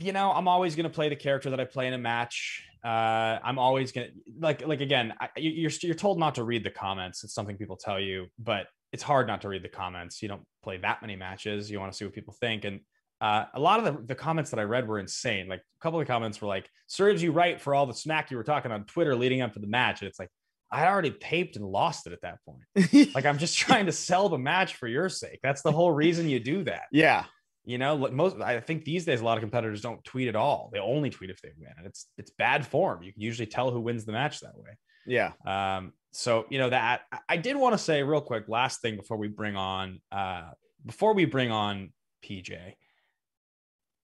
you 0.00 0.12
know, 0.12 0.32
I'm 0.32 0.48
always 0.48 0.74
going 0.74 0.84
to 0.84 0.90
play 0.90 1.10
the 1.10 1.16
character 1.16 1.50
that 1.50 1.60
I 1.60 1.64
play 1.64 1.86
in 1.86 1.94
a 1.94 1.98
match. 1.98 2.66
Uh, 2.84 3.38
I'm 3.44 3.60
always 3.60 3.92
going 3.92 4.08
to 4.08 4.12
like, 4.40 4.66
like 4.66 4.80
again, 4.80 5.14
I, 5.20 5.28
you're 5.36 5.70
you're 5.82 5.94
told 5.94 6.18
not 6.18 6.34
to 6.34 6.44
read 6.44 6.64
the 6.64 6.70
comments. 6.70 7.22
It's 7.22 7.34
something 7.34 7.56
people 7.56 7.76
tell 7.76 8.00
you, 8.00 8.26
but 8.36 8.66
it's 8.92 9.04
hard 9.04 9.28
not 9.28 9.42
to 9.42 9.48
read 9.48 9.62
the 9.62 9.68
comments. 9.68 10.20
You 10.20 10.28
don't 10.28 10.42
play 10.64 10.78
that 10.78 11.02
many 11.02 11.14
matches. 11.14 11.70
You 11.70 11.78
want 11.78 11.92
to 11.92 11.96
see 11.96 12.04
what 12.04 12.14
people 12.14 12.34
think, 12.40 12.64
and 12.64 12.80
uh, 13.22 13.46
a 13.54 13.60
lot 13.60 13.78
of 13.78 13.84
the, 13.84 14.02
the 14.08 14.14
comments 14.16 14.50
that 14.50 14.58
I 14.58 14.64
read 14.64 14.88
were 14.88 14.98
insane. 14.98 15.46
Like 15.46 15.60
a 15.60 15.80
couple 15.80 16.00
of 16.00 16.08
comments 16.08 16.40
were 16.42 16.48
like, 16.48 16.68
serves 16.88 17.22
you 17.22 17.30
right 17.30 17.60
for 17.60 17.72
all 17.72 17.86
the 17.86 17.94
smack 17.94 18.32
you 18.32 18.36
were 18.36 18.42
talking 18.42 18.72
on 18.72 18.84
Twitter 18.84 19.14
leading 19.14 19.40
up 19.40 19.52
to 19.52 19.60
the 19.60 19.68
match. 19.68 20.02
And 20.02 20.08
it's 20.08 20.18
like, 20.18 20.28
I 20.72 20.86
already 20.86 21.12
taped 21.12 21.54
and 21.54 21.64
lost 21.64 22.08
it 22.08 22.12
at 22.14 22.22
that 22.22 22.38
point. 22.44 23.14
like 23.14 23.24
I'm 23.24 23.38
just 23.38 23.56
trying 23.56 23.86
to 23.86 23.92
sell 23.92 24.28
the 24.28 24.38
match 24.38 24.74
for 24.74 24.88
your 24.88 25.08
sake. 25.08 25.38
That's 25.40 25.62
the 25.62 25.70
whole 25.70 25.92
reason 25.92 26.28
you 26.28 26.40
do 26.40 26.64
that. 26.64 26.82
Yeah. 26.90 27.24
You 27.64 27.78
know, 27.78 27.96
most 28.10 28.40
I 28.40 28.58
think 28.58 28.84
these 28.84 29.04
days 29.04 29.20
a 29.20 29.24
lot 29.24 29.38
of 29.38 29.42
competitors 29.42 29.82
don't 29.82 30.02
tweet 30.02 30.26
at 30.26 30.34
all. 30.34 30.70
They 30.72 30.80
only 30.80 31.10
tweet 31.10 31.30
if 31.30 31.40
they 31.42 31.50
win. 31.56 31.70
And 31.78 31.86
it's 31.86 32.08
it's 32.18 32.32
bad 32.32 32.66
form. 32.66 33.04
You 33.04 33.12
can 33.12 33.22
usually 33.22 33.46
tell 33.46 33.70
who 33.70 33.80
wins 33.80 34.04
the 34.04 34.10
match 34.10 34.40
that 34.40 34.56
way. 34.56 34.70
Yeah. 35.06 35.32
Um, 35.46 35.92
so 36.10 36.46
you 36.50 36.58
know 36.58 36.70
that 36.70 37.02
I 37.28 37.36
did 37.36 37.54
want 37.54 37.74
to 37.74 37.78
say 37.78 38.02
real 38.02 38.20
quick, 38.20 38.48
last 38.48 38.80
thing 38.80 38.96
before 38.96 39.16
we 39.16 39.28
bring 39.28 39.54
on 39.54 40.00
uh 40.10 40.50
before 40.84 41.14
we 41.14 41.24
bring 41.24 41.52
on 41.52 41.92
PJ. 42.24 42.74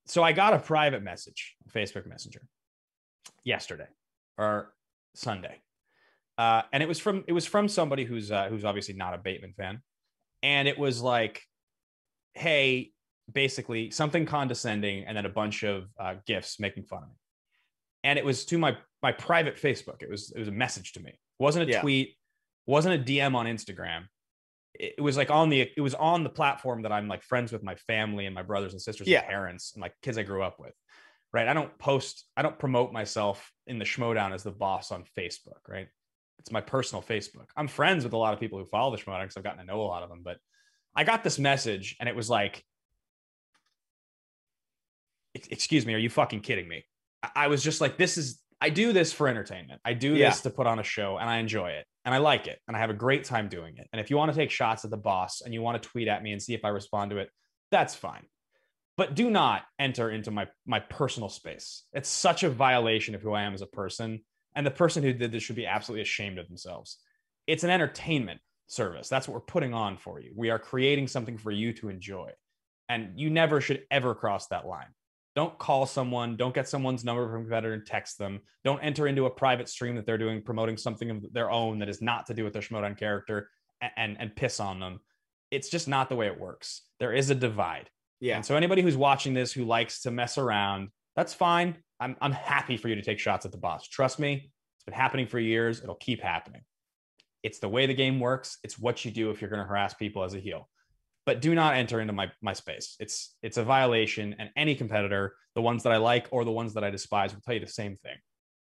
So 0.08 0.22
I 0.22 0.32
got 0.32 0.54
a 0.54 0.58
private 0.58 1.02
message, 1.02 1.54
Facebook 1.70 2.06
Messenger, 2.06 2.40
yesterday 3.44 3.88
or 4.38 4.74
Sunday, 5.14 5.60
uh, 6.38 6.62
and 6.72 6.82
it 6.82 6.88
was 6.88 6.98
from 6.98 7.24
it 7.28 7.32
was 7.32 7.46
from 7.46 7.68
somebody 7.68 8.04
who's 8.04 8.32
uh, 8.32 8.48
who's 8.48 8.64
obviously 8.64 8.94
not 8.94 9.12
a 9.14 9.18
Bateman 9.18 9.52
fan, 9.52 9.82
and 10.42 10.66
it 10.66 10.78
was 10.78 11.02
like, 11.02 11.42
"Hey, 12.32 12.92
basically 13.30 13.90
something 13.90 14.24
condescending, 14.24 15.04
and 15.04 15.16
then 15.16 15.26
a 15.26 15.30
bunch 15.30 15.62
of 15.62 15.88
uh, 16.00 16.14
gifs 16.26 16.58
making 16.58 16.84
fun 16.84 17.02
of 17.02 17.08
me." 17.10 17.14
And 18.02 18.18
it 18.18 18.24
was 18.24 18.46
to 18.46 18.56
my 18.56 18.78
my 19.02 19.12
private 19.12 19.56
Facebook. 19.56 20.02
It 20.02 20.08
was 20.10 20.32
it 20.34 20.38
was 20.38 20.48
a 20.48 20.52
message 20.52 20.92
to 20.94 21.00
me. 21.00 21.10
It 21.10 21.18
wasn't 21.38 21.68
a 21.68 21.72
Yeah. 21.72 21.80
tweet. 21.82 22.14
Wasn't 22.66 22.94
a 22.94 22.98
DM 23.02 23.34
on 23.34 23.46
Instagram. 23.46 24.08
It 24.74 25.00
was 25.00 25.16
like 25.16 25.30
on 25.30 25.48
the 25.48 25.62
it 25.76 25.80
was 25.80 25.94
on 25.94 26.22
the 26.22 26.30
platform 26.30 26.82
that 26.82 26.92
I'm 26.92 27.08
like 27.08 27.22
friends 27.22 27.52
with 27.52 27.62
my 27.62 27.74
family 27.74 28.26
and 28.26 28.34
my 28.34 28.42
brothers 28.42 28.72
and 28.72 28.80
sisters 28.80 29.08
Yeah. 29.08 29.20
and 29.20 29.28
parents 29.28 29.72
and 29.74 29.82
like 29.82 29.94
kids 30.02 30.18
I 30.18 30.22
grew 30.22 30.42
up 30.42 30.60
with. 30.60 30.74
Right. 31.32 31.48
I 31.48 31.52
don't 31.52 31.76
post, 31.78 32.24
I 32.36 32.42
don't 32.42 32.58
promote 32.58 32.92
myself 32.92 33.52
in 33.66 33.78
the 33.78 33.84
Schmoedown 33.84 34.32
as 34.32 34.42
the 34.44 34.50
boss 34.50 34.90
on 34.92 35.04
Facebook, 35.18 35.68
right? 35.68 35.88
It's 36.38 36.50
my 36.50 36.60
personal 36.62 37.02
Facebook. 37.02 37.46
I'm 37.56 37.68
friends 37.68 38.04
with 38.04 38.12
a 38.14 38.16
lot 38.16 38.32
of 38.32 38.40
people 38.40 38.58
who 38.58 38.64
follow 38.64 38.94
the 38.96 39.02
Schmoedown 39.02 39.22
because 39.24 39.36
I've 39.36 39.44
gotten 39.44 39.58
to 39.58 39.66
know 39.66 39.80
a 39.80 39.82
lot 39.82 40.02
of 40.02 40.08
them. 40.08 40.22
But 40.24 40.38
I 40.96 41.04
got 41.04 41.24
this 41.24 41.38
message 41.38 41.96
and 42.00 42.08
it 42.08 42.16
was 42.16 42.30
like, 42.30 42.64
excuse 45.34 45.84
me, 45.84 45.94
are 45.94 45.98
you 45.98 46.08
fucking 46.10 46.40
kidding 46.40 46.66
me? 46.68 46.84
I 47.34 47.48
was 47.48 47.62
just 47.62 47.80
like, 47.80 47.98
this 47.98 48.16
is, 48.16 48.40
I 48.60 48.70
do 48.70 48.92
this 48.92 49.12
for 49.12 49.28
entertainment. 49.28 49.80
I 49.84 49.94
do 49.94 50.14
Yeah. 50.14 50.30
this 50.30 50.42
to 50.42 50.50
put 50.50 50.66
on 50.66 50.78
a 50.78 50.82
show 50.82 51.16
and 51.18 51.28
I 51.30 51.38
enjoy 51.38 51.70
it 51.70 51.86
and 52.04 52.14
I 52.14 52.18
like 52.18 52.46
it 52.46 52.58
and 52.66 52.76
I 52.76 52.80
have 52.80 52.90
a 52.90 52.94
great 52.94 53.24
time 53.24 53.48
doing 53.48 53.76
it. 53.78 53.88
And 53.92 54.00
if 54.00 54.10
you 54.10 54.16
want 54.16 54.32
to 54.32 54.36
take 54.36 54.50
shots 54.50 54.84
at 54.84 54.90
the 54.90 54.96
boss 54.96 55.40
and 55.40 55.54
you 55.54 55.62
want 55.62 55.80
to 55.82 55.88
tweet 55.88 56.08
at 56.08 56.22
me 56.22 56.32
and 56.32 56.42
see 56.42 56.54
if 56.54 56.64
I 56.64 56.68
respond 56.68 57.10
to 57.12 57.18
it, 57.18 57.30
that's 57.70 57.94
fine. 57.94 58.26
But 58.96 59.14
do 59.14 59.30
not 59.30 59.62
enter 59.78 60.10
into 60.10 60.30
my 60.32 60.48
my 60.66 60.80
personal 60.80 61.28
space. 61.28 61.84
It's 61.92 62.08
such 62.08 62.42
a 62.42 62.50
violation 62.50 63.14
of 63.14 63.22
who 63.22 63.32
I 63.32 63.42
am 63.42 63.54
as 63.54 63.62
a 63.62 63.66
person. 63.66 64.24
And 64.56 64.66
the 64.66 64.72
person 64.72 65.04
who 65.04 65.12
did 65.12 65.30
this 65.30 65.44
should 65.44 65.54
be 65.54 65.66
absolutely 65.66 66.02
ashamed 66.02 66.38
of 66.38 66.48
themselves. 66.48 66.98
It's 67.46 67.62
an 67.62 67.70
entertainment 67.70 68.40
service. 68.66 69.08
That's 69.08 69.28
what 69.28 69.34
we're 69.34 69.40
putting 69.40 69.72
on 69.72 69.98
for 69.98 70.18
you. 70.20 70.32
We 70.34 70.50
are 70.50 70.58
creating 70.58 71.06
something 71.06 71.38
for 71.38 71.52
you 71.52 71.72
to 71.74 71.88
enjoy. 71.90 72.32
And 72.88 73.20
you 73.20 73.30
never 73.30 73.60
should 73.60 73.84
ever 73.90 74.14
cross 74.16 74.48
that 74.48 74.66
line. 74.66 74.88
Don't 75.38 75.56
call 75.56 75.86
someone, 75.86 76.34
don't 76.34 76.52
get 76.52 76.68
someone's 76.68 77.04
number 77.04 77.24
from 77.30 77.42
a 77.42 77.44
competitor 77.44 77.72
and 77.72 77.86
text 77.86 78.18
them. 78.18 78.40
Don't 78.64 78.80
enter 78.80 79.06
into 79.06 79.26
a 79.26 79.30
private 79.30 79.68
stream 79.68 79.94
that 79.94 80.04
they're 80.04 80.18
doing 80.18 80.42
promoting 80.42 80.76
something 80.76 81.10
of 81.10 81.32
their 81.32 81.48
own 81.48 81.78
that 81.78 81.88
is 81.88 82.02
not 82.02 82.26
to 82.26 82.34
do 82.34 82.42
with 82.42 82.52
their 82.52 82.60
Schmoedown 82.60 82.98
character 82.98 83.48
and, 83.80 83.92
and, 83.96 84.16
and 84.18 84.34
piss 84.34 84.58
on 84.58 84.80
them. 84.80 84.98
It's 85.52 85.68
just 85.68 85.86
not 85.86 86.08
the 86.08 86.16
way 86.16 86.26
it 86.26 86.40
works. 86.40 86.82
There 86.98 87.12
is 87.12 87.30
a 87.30 87.36
divide. 87.36 87.88
Yeah. 88.18 88.34
And 88.34 88.44
so 88.44 88.56
anybody 88.56 88.82
who's 88.82 88.96
watching 88.96 89.32
this 89.32 89.52
who 89.52 89.64
likes 89.64 90.02
to 90.02 90.10
mess 90.10 90.38
around, 90.38 90.88
that's 91.14 91.34
fine. 91.34 91.76
I'm 92.00 92.16
I'm 92.20 92.32
happy 92.32 92.76
for 92.76 92.88
you 92.88 92.96
to 92.96 93.02
take 93.02 93.20
shots 93.20 93.46
at 93.46 93.52
the 93.52 93.58
boss. 93.58 93.86
Trust 93.86 94.18
me, 94.18 94.50
it's 94.74 94.84
been 94.86 94.94
happening 94.94 95.28
for 95.28 95.38
years. 95.38 95.80
It'll 95.80 95.94
keep 95.94 96.20
happening. 96.20 96.62
It's 97.44 97.60
the 97.60 97.68
way 97.68 97.86
the 97.86 97.94
game 97.94 98.18
works. 98.18 98.58
It's 98.64 98.76
what 98.76 99.04
you 99.04 99.12
do 99.12 99.30
if 99.30 99.40
you're 99.40 99.50
going 99.50 99.62
to 99.62 99.68
harass 99.68 99.94
people 99.94 100.24
as 100.24 100.34
a 100.34 100.40
heel. 100.40 100.68
But 101.28 101.42
do 101.42 101.54
not 101.54 101.74
enter 101.74 102.00
into 102.00 102.14
my 102.14 102.32
my 102.40 102.54
space. 102.54 102.96
It's 102.98 103.36
it's 103.42 103.58
a 103.58 103.62
violation. 103.62 104.34
And 104.38 104.48
any 104.56 104.74
competitor, 104.74 105.34
the 105.54 105.60
ones 105.60 105.82
that 105.82 105.92
I 105.92 105.98
like 105.98 106.26
or 106.30 106.42
the 106.42 106.50
ones 106.50 106.72
that 106.72 106.84
I 106.84 106.88
despise, 106.88 107.34
will 107.34 107.42
tell 107.42 107.52
you 107.52 107.60
the 107.60 107.66
same 107.66 107.98
thing. 107.98 108.16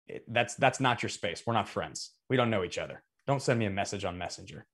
It, 0.07 0.25
that's 0.27 0.55
that's 0.55 0.81
not 0.81 1.01
your 1.01 1.09
space. 1.09 1.41
We're 1.45 1.53
not 1.53 1.69
friends. 1.69 2.11
We 2.29 2.35
don't 2.35 2.49
know 2.49 2.65
each 2.65 2.77
other. 2.77 3.01
Don't 3.27 3.41
send 3.41 3.59
me 3.59 3.65
a 3.65 3.69
message 3.69 4.03
on 4.03 4.17
Messenger. 4.17 4.65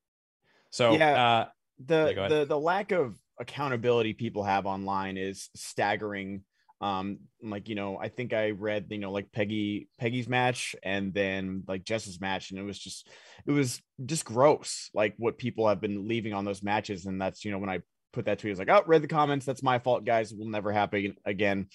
So 0.71 0.93
Yeah. 0.97 1.13
uh, 1.25 1.45
the 1.77 2.13
Yeah, 2.17 2.27
the 2.27 2.45
the 2.45 2.59
lack 2.59 2.91
of 2.91 3.19
accountability 3.39 4.13
people 4.13 4.43
have 4.43 4.65
online 4.65 5.15
is 5.17 5.51
staggering 5.55 6.41
um 6.81 7.19
like 7.41 7.69
you 7.69 7.75
know 7.75 7.97
i 7.97 8.09
think 8.09 8.33
i 8.33 8.49
read 8.49 8.85
you 8.89 8.97
know 8.97 9.11
like 9.11 9.31
peggy 9.31 9.87
peggy's 9.97 10.27
match 10.27 10.75
and 10.83 11.13
then 11.13 11.63
like 11.67 11.83
jess's 11.83 12.19
match 12.19 12.51
and 12.51 12.59
it 12.59 12.63
was 12.63 12.77
just 12.77 13.07
it 13.45 13.51
was 13.51 13.81
just 14.05 14.25
gross 14.25 14.89
like 14.93 15.13
what 15.17 15.37
people 15.37 15.67
have 15.67 15.79
been 15.79 16.07
leaving 16.07 16.33
on 16.33 16.43
those 16.43 16.61
matches 16.61 17.05
and 17.05 17.21
that's 17.21 17.45
you 17.45 17.51
know 17.51 17.57
when 17.57 17.69
i 17.69 17.79
put 18.11 18.25
that 18.25 18.39
tweet 18.39 18.51
I 18.51 18.53
was 18.53 18.59
like 18.59 18.69
oh 18.69 18.83
read 18.85 19.01
the 19.01 19.07
comments 19.07 19.45
that's 19.45 19.63
my 19.63 19.79
fault 19.79 20.05
guys 20.05 20.33
will 20.33 20.49
never 20.49 20.71
happen 20.71 21.15
again 21.25 21.67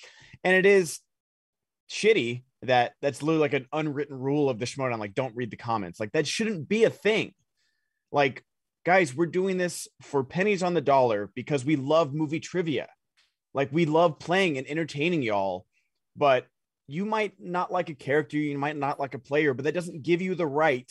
and 0.44 0.54
it 0.54 0.66
is 0.66 1.00
shitty 1.90 2.42
that 2.62 2.92
that's 3.00 3.22
literally 3.22 3.40
like 3.40 3.54
an 3.54 3.66
unwritten 3.72 4.18
rule 4.18 4.48
of 4.48 4.58
the 4.58 4.66
Schmoedown. 4.66 4.98
Like, 4.98 5.14
don't 5.14 5.36
read 5.36 5.50
the 5.50 5.56
comments. 5.56 5.98
Like, 5.98 6.12
that 6.12 6.26
shouldn't 6.26 6.68
be 6.68 6.84
a 6.84 6.90
thing. 6.90 7.32
Like, 8.12 8.44
guys, 8.84 9.14
we're 9.14 9.26
doing 9.26 9.56
this 9.56 9.88
for 10.02 10.24
pennies 10.24 10.62
on 10.62 10.74
the 10.74 10.80
dollar 10.80 11.30
because 11.34 11.64
we 11.64 11.76
love 11.76 12.12
movie 12.12 12.40
trivia. 12.40 12.88
Like, 13.54 13.70
we 13.72 13.86
love 13.86 14.18
playing 14.18 14.58
and 14.58 14.66
entertaining 14.66 15.22
y'all. 15.22 15.66
But 16.16 16.46
you 16.86 17.04
might 17.04 17.34
not 17.38 17.70
like 17.70 17.88
a 17.88 17.94
character, 17.94 18.36
you 18.36 18.58
might 18.58 18.76
not 18.76 18.98
like 18.98 19.14
a 19.14 19.18
player, 19.18 19.54
but 19.54 19.64
that 19.64 19.74
doesn't 19.74 20.02
give 20.02 20.20
you 20.20 20.34
the 20.34 20.46
right 20.46 20.90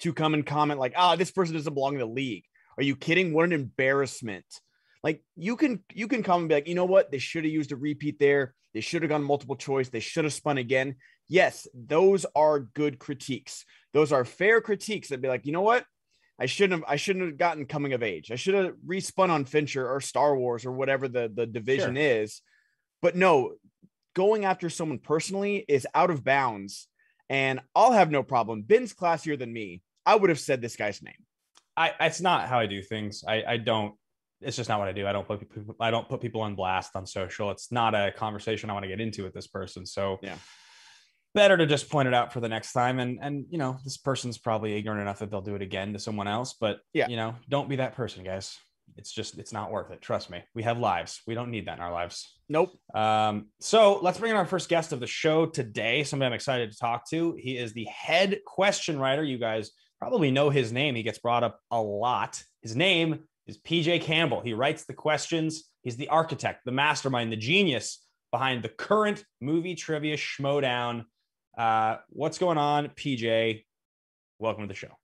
to 0.00 0.12
come 0.12 0.34
and 0.34 0.44
comment 0.44 0.80
like, 0.80 0.92
ah, 0.96 1.16
this 1.16 1.30
person 1.30 1.54
doesn't 1.54 1.74
belong 1.74 1.94
in 1.94 2.00
the 2.00 2.06
league. 2.06 2.44
Are 2.76 2.82
you 2.82 2.96
kidding? 2.96 3.32
What 3.32 3.44
an 3.44 3.52
embarrassment. 3.52 4.44
Like 5.02 5.22
you 5.34 5.56
can 5.56 5.82
you 5.92 6.08
can 6.08 6.22
come 6.22 6.40
and 6.40 6.48
be 6.48 6.54
like, 6.54 6.68
you 6.68 6.74
know 6.74 6.84
what? 6.84 7.10
They 7.10 7.18
should 7.18 7.44
have 7.44 7.52
used 7.52 7.72
a 7.72 7.76
repeat 7.76 8.18
there. 8.18 8.54
They 8.74 8.80
should 8.80 9.02
have 9.02 9.08
gone 9.08 9.22
multiple 9.22 9.56
choice. 9.56 9.88
They 9.88 10.00
should 10.00 10.24
have 10.24 10.32
spun 10.32 10.58
again. 10.58 10.96
Yes, 11.28 11.66
those 11.74 12.24
are 12.34 12.60
good 12.60 12.98
critiques. 12.98 13.64
Those 13.92 14.12
are 14.12 14.24
fair 14.24 14.60
critiques 14.60 15.08
that 15.08 15.20
be 15.20 15.28
like, 15.28 15.46
you 15.46 15.52
know 15.52 15.62
what? 15.62 15.84
I 16.38 16.46
shouldn't 16.46 16.80
have 16.80 16.90
I 16.90 16.96
shouldn't 16.96 17.26
have 17.26 17.38
gotten 17.38 17.66
coming 17.66 17.92
of 17.92 18.02
age. 18.02 18.30
I 18.30 18.36
should 18.36 18.54
have 18.54 18.74
respun 18.86 19.30
on 19.30 19.44
Fincher 19.44 19.88
or 19.88 20.00
Star 20.00 20.36
Wars 20.36 20.64
or 20.64 20.72
whatever 20.72 21.08
the, 21.08 21.30
the 21.32 21.46
division 21.46 21.96
is. 21.96 22.42
But 23.00 23.16
no, 23.16 23.54
going 24.14 24.44
after 24.44 24.70
someone 24.70 24.98
personally 24.98 25.64
is 25.68 25.86
out 25.94 26.10
of 26.10 26.24
bounds. 26.24 26.88
And 27.28 27.60
I'll 27.74 27.92
have 27.92 28.10
no 28.10 28.22
problem. 28.22 28.62
Ben's 28.62 28.92
classier 28.92 29.38
than 29.38 29.52
me. 29.52 29.80
I 30.04 30.16
would 30.16 30.30
have 30.30 30.40
said 30.40 30.60
this 30.60 30.76
guy's 30.76 31.02
name. 31.02 31.14
I 31.76 31.92
it's 32.00 32.20
not 32.20 32.48
how 32.48 32.58
I 32.58 32.66
do 32.66 32.82
things. 32.82 33.24
I 33.26 33.44
I 33.46 33.56
don't. 33.56 33.94
It's 34.40 34.56
just 34.56 34.68
not 34.68 34.80
what 34.80 34.88
I 34.88 34.92
do. 34.92 35.06
I 35.06 35.12
don't 35.12 35.26
put 35.26 35.40
people. 35.40 35.76
I 35.80 35.90
don't 35.90 36.08
put 36.08 36.20
people 36.20 36.40
on 36.40 36.54
blast 36.56 36.96
on 36.96 37.06
social. 37.06 37.50
It's 37.50 37.70
not 37.70 37.94
a 37.94 38.12
conversation 38.12 38.68
I 38.68 38.72
want 38.72 38.82
to 38.82 38.88
get 38.88 39.00
into 39.00 39.22
with 39.22 39.32
this 39.32 39.46
person. 39.46 39.86
So 39.86 40.18
Yeah. 40.22 40.34
Better 41.34 41.56
to 41.56 41.66
just 41.66 41.88
point 41.90 42.08
it 42.08 42.14
out 42.14 42.32
for 42.32 42.40
the 42.40 42.48
next 42.48 42.72
time. 42.72 42.98
And 42.98 43.18
and 43.22 43.46
you 43.50 43.58
know 43.58 43.78
this 43.84 43.96
person's 43.96 44.38
probably 44.38 44.74
ignorant 44.74 45.00
enough 45.00 45.20
that 45.20 45.30
they'll 45.30 45.40
do 45.40 45.54
it 45.54 45.62
again 45.62 45.92
to 45.94 45.98
someone 45.98 46.28
else. 46.28 46.54
But 46.60 46.80
Yeah. 46.92 47.08
you 47.08 47.16
know 47.16 47.34
don't 47.48 47.68
be 47.68 47.76
that 47.76 47.94
person, 47.94 48.24
guys. 48.24 48.56
It's 48.98 49.10
just 49.12 49.38
it's 49.38 49.52
not 49.52 49.70
worth 49.70 49.90
it. 49.90 50.02
Trust 50.02 50.28
me. 50.28 50.42
We 50.54 50.62
have 50.64 50.78
lives. 50.78 51.22
We 51.26 51.34
don't 51.34 51.50
need 51.50 51.66
that 51.66 51.78
in 51.78 51.82
our 51.82 51.92
lives. 51.92 52.30
Nope. 52.50 52.72
Um, 52.94 53.46
so 53.60 53.98
let's 54.02 54.18
bring 54.18 54.30
in 54.32 54.36
our 54.36 54.44
first 54.44 54.68
guest 54.68 54.92
of 54.92 55.00
the 55.00 55.06
show 55.06 55.46
today. 55.46 56.04
Somebody 56.04 56.26
I'm 56.26 56.32
excited 56.34 56.70
to 56.70 56.76
talk 56.78 57.08
to. 57.10 57.34
He 57.38 57.56
is 57.56 57.72
the 57.72 57.84
head 57.86 58.40
question 58.46 58.98
writer. 58.98 59.24
You 59.24 59.38
guys 59.38 59.70
probably 59.98 60.30
know 60.30 60.50
his 60.50 60.72
name. 60.72 60.94
He 60.94 61.02
gets 61.02 61.18
brought 61.18 61.42
up 61.44 61.58
a 61.70 61.80
lot. 61.80 62.42
His 62.60 62.76
name 62.76 63.20
is 63.46 63.56
PJ 63.56 64.02
Campbell. 64.02 64.42
He 64.42 64.52
writes 64.52 64.84
the 64.84 64.92
questions. 64.92 65.64
He's 65.82 65.96
the 65.96 66.08
architect, 66.08 66.60
the 66.66 66.72
mastermind, 66.72 67.32
the 67.32 67.36
genius 67.36 68.04
behind 68.30 68.62
the 68.62 68.68
current 68.68 69.24
movie 69.40 69.74
trivia 69.74 70.16
schmoedown. 70.18 71.04
Uh, 71.56 71.96
what's 72.08 72.38
going 72.38 72.58
on, 72.58 72.88
PJ? 72.88 73.64
Welcome 74.38 74.64
to 74.64 74.68
the 74.68 74.74
show. 74.74 74.96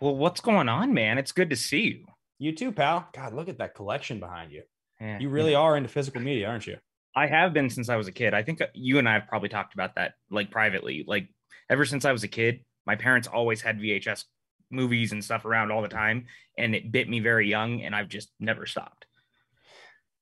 Well, 0.00 0.16
what's 0.16 0.40
going 0.40 0.68
on, 0.68 0.94
man? 0.94 1.18
It's 1.18 1.32
good 1.32 1.50
to 1.50 1.56
see 1.56 1.82
you. 1.82 2.06
You 2.38 2.54
too, 2.54 2.72
pal. 2.72 3.08
God, 3.14 3.34
look 3.34 3.48
at 3.48 3.58
that 3.58 3.74
collection 3.74 4.18
behind 4.18 4.50
you. 4.50 4.62
Yeah, 5.00 5.18
You 5.18 5.28
really 5.28 5.54
are 5.54 5.76
into 5.76 5.88
physical 5.88 6.20
media, 6.20 6.48
aren't 6.48 6.66
you? 6.66 6.78
I 7.14 7.26
have 7.26 7.52
been 7.52 7.70
since 7.70 7.88
I 7.88 7.96
was 7.96 8.08
a 8.08 8.12
kid. 8.12 8.34
I 8.34 8.42
think 8.42 8.60
uh, 8.60 8.66
you 8.74 8.98
and 8.98 9.08
I 9.08 9.14
have 9.14 9.26
probably 9.28 9.48
talked 9.48 9.74
about 9.74 9.96
that 9.96 10.14
like 10.30 10.50
privately. 10.50 11.04
Like 11.06 11.28
ever 11.68 11.84
since 11.84 12.04
I 12.04 12.12
was 12.12 12.24
a 12.24 12.28
kid, 12.28 12.60
my 12.86 12.96
parents 12.96 13.28
always 13.28 13.60
had 13.60 13.78
VHS 13.78 14.24
movies 14.70 15.12
and 15.12 15.22
stuff 15.22 15.44
around 15.44 15.70
all 15.70 15.82
the 15.82 15.88
time, 15.88 16.26
and 16.56 16.74
it 16.74 16.92
bit 16.92 17.08
me 17.08 17.20
very 17.20 17.48
young, 17.48 17.82
and 17.82 17.94
I've 17.94 18.08
just 18.08 18.30
never 18.38 18.66
stopped. 18.66 19.06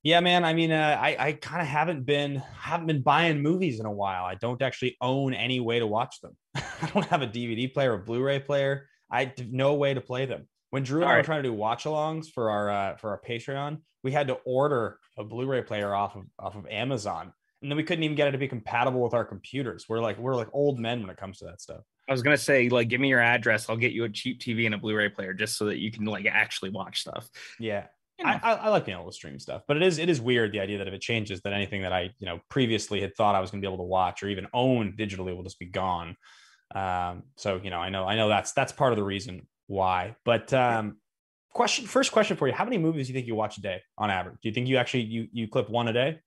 Yeah, 0.03 0.21
man. 0.21 0.45
I 0.45 0.55
mean, 0.55 0.71
uh, 0.71 0.97
I 1.01 1.17
I 1.19 1.33
kind 1.33 1.61
of 1.61 1.67
haven't 1.67 2.07
been 2.07 2.37
haven't 2.37 2.87
been 2.87 3.03
buying 3.03 3.41
movies 3.43 3.81
in 3.81 3.87
a 3.87 3.93
while. 3.93 4.25
I 4.25 4.37
don't 4.37 4.63
actually 4.63 4.97
own 5.01 5.35
any 5.35 5.61
way 5.61 5.81
to 5.81 5.87
watch 5.87 6.21
them. 6.21 6.37
I 6.55 6.91
don't 6.95 7.07
have 7.07 7.23
a 7.23 7.27
DVD 7.27 7.73
player 7.73 7.95
or 7.95 7.99
Blu-ray 7.99 8.41
player. 8.41 8.89
I 9.11 9.25
have 9.25 9.51
no 9.51 9.75
way 9.75 9.95
to 9.95 10.01
play 10.01 10.27
them. 10.27 10.47
When 10.71 10.83
Drew 10.83 10.99
and 10.99 11.05
All 11.05 11.11
I 11.11 11.13
were 11.15 11.19
right. 11.19 11.25
trying 11.25 11.43
to 11.43 11.49
do 11.49 11.55
watch-alongs 11.55 12.31
for 12.31 12.51
our 12.51 12.71
uh, 12.71 12.97
for 12.97 13.11
our 13.11 13.21
Patreon, 13.27 13.79
we 14.05 14.13
had 14.13 14.29
to 14.29 14.35
order 14.45 14.99
a 15.17 15.25
Blu-ray 15.25 15.63
player 15.63 15.95
off 15.95 16.15
of 16.15 16.25
off 16.39 16.55
of 16.55 16.67
Amazon, 16.69 17.33
and 17.63 17.71
then 17.71 17.77
we 17.77 17.83
couldn't 17.83 18.05
even 18.05 18.17
get 18.17 18.29
it 18.29 18.33
to 18.33 18.39
be 18.39 18.49
compatible 18.49 19.03
with 19.03 19.15
our 19.15 19.25
computers. 19.25 19.87
We're 19.89 20.01
like 20.01 20.19
we're 20.19 20.37
like 20.37 20.49
old 20.53 20.79
men 20.79 21.01
when 21.01 21.11
it 21.11 21.17
comes 21.17 21.39
to 21.39 21.47
that 21.47 21.61
stuff. 21.61 21.81
I 22.09 22.13
was 22.13 22.23
gonna 22.23 22.39
say, 22.39 22.69
like, 22.69 22.89
give 22.89 23.01
me 23.01 23.09
your 23.09 23.21
address. 23.21 23.69
I'll 23.69 23.77
get 23.77 23.93
you 23.93 24.05
a 24.05 24.09
cheap 24.09 24.41
TV 24.41 24.65
and 24.67 24.75
a 24.75 24.79
Blu-ray 24.79 25.11
player 25.11 25.35
just 25.35 25.57
so 25.59 25.67
that 25.67 25.79
you 25.79 25.91
can 25.91 26.05
like 26.05 26.27
actually 26.27 26.71
watch 26.71 27.01
stuff. 27.01 27.29
Yeah, 27.59 27.87
You 28.19 28.25
know. 28.25 28.33
I, 28.33 28.41
I, 28.43 28.53
I 28.55 28.69
like 28.69 28.85
being 28.85 28.99
able 28.99 29.11
to 29.11 29.15
stream 29.15 29.39
stuff, 29.39 29.63
but 29.69 29.77
it 29.77 29.83
is 29.83 29.99
it 29.99 30.09
is 30.09 30.21
weird 30.21 30.53
the 30.53 30.61
idea 30.61 30.79
that 30.79 30.89
if 30.89 30.95
it 30.95 31.01
changes, 31.01 31.41
that 31.43 31.53
anything 31.53 31.83
that 31.83 31.93
I 31.93 32.11
you 32.19 32.27
know 32.27 32.41
previously 32.51 33.01
had 33.01 33.15
thought 33.15 33.35
I 33.35 33.41
was 33.41 33.51
going 33.51 33.63
to 33.63 33.67
be 33.67 33.73
able 33.73 33.85
to 33.85 33.89
watch 33.89 34.23
or 34.23 34.29
even 34.29 34.47
own 34.53 34.95
digitally 34.99 35.35
will 35.37 35.45
just 35.45 35.59
be 35.59 35.67
gone. 35.67 36.17
Um, 36.75 37.25
so 37.37 37.61
you 37.63 37.71
know, 37.71 37.79
I 37.79 37.91
know 37.91 38.05
I 38.05 38.17
know 38.17 38.29
that's 38.29 38.53
that's 38.53 38.73
part 38.73 38.93
of 38.93 38.97
the 38.97 39.05
reason 39.05 39.47
why. 39.67 40.17
But 40.25 40.53
um, 40.53 40.99
question 41.53 41.87
first 41.87 42.13
question 42.13 42.37
for 42.37 42.49
you: 42.49 42.55
How 42.55 42.65
many 42.65 42.79
movies 42.79 43.07
do 43.07 43.13
you 43.13 43.19
think 43.19 43.27
you 43.27 43.35
watch 43.35 43.59
a 43.59 43.63
day 43.63 43.83
on 43.97 44.11
average? 44.11 44.37
Do 44.43 44.49
you 44.49 44.55
think 44.55 44.69
you 44.69 44.77
actually 44.77 45.05
you 45.05 45.29
you 45.33 45.49
clip 45.49 45.71
one 45.71 45.89
a 45.89 45.93
day? 45.93 46.19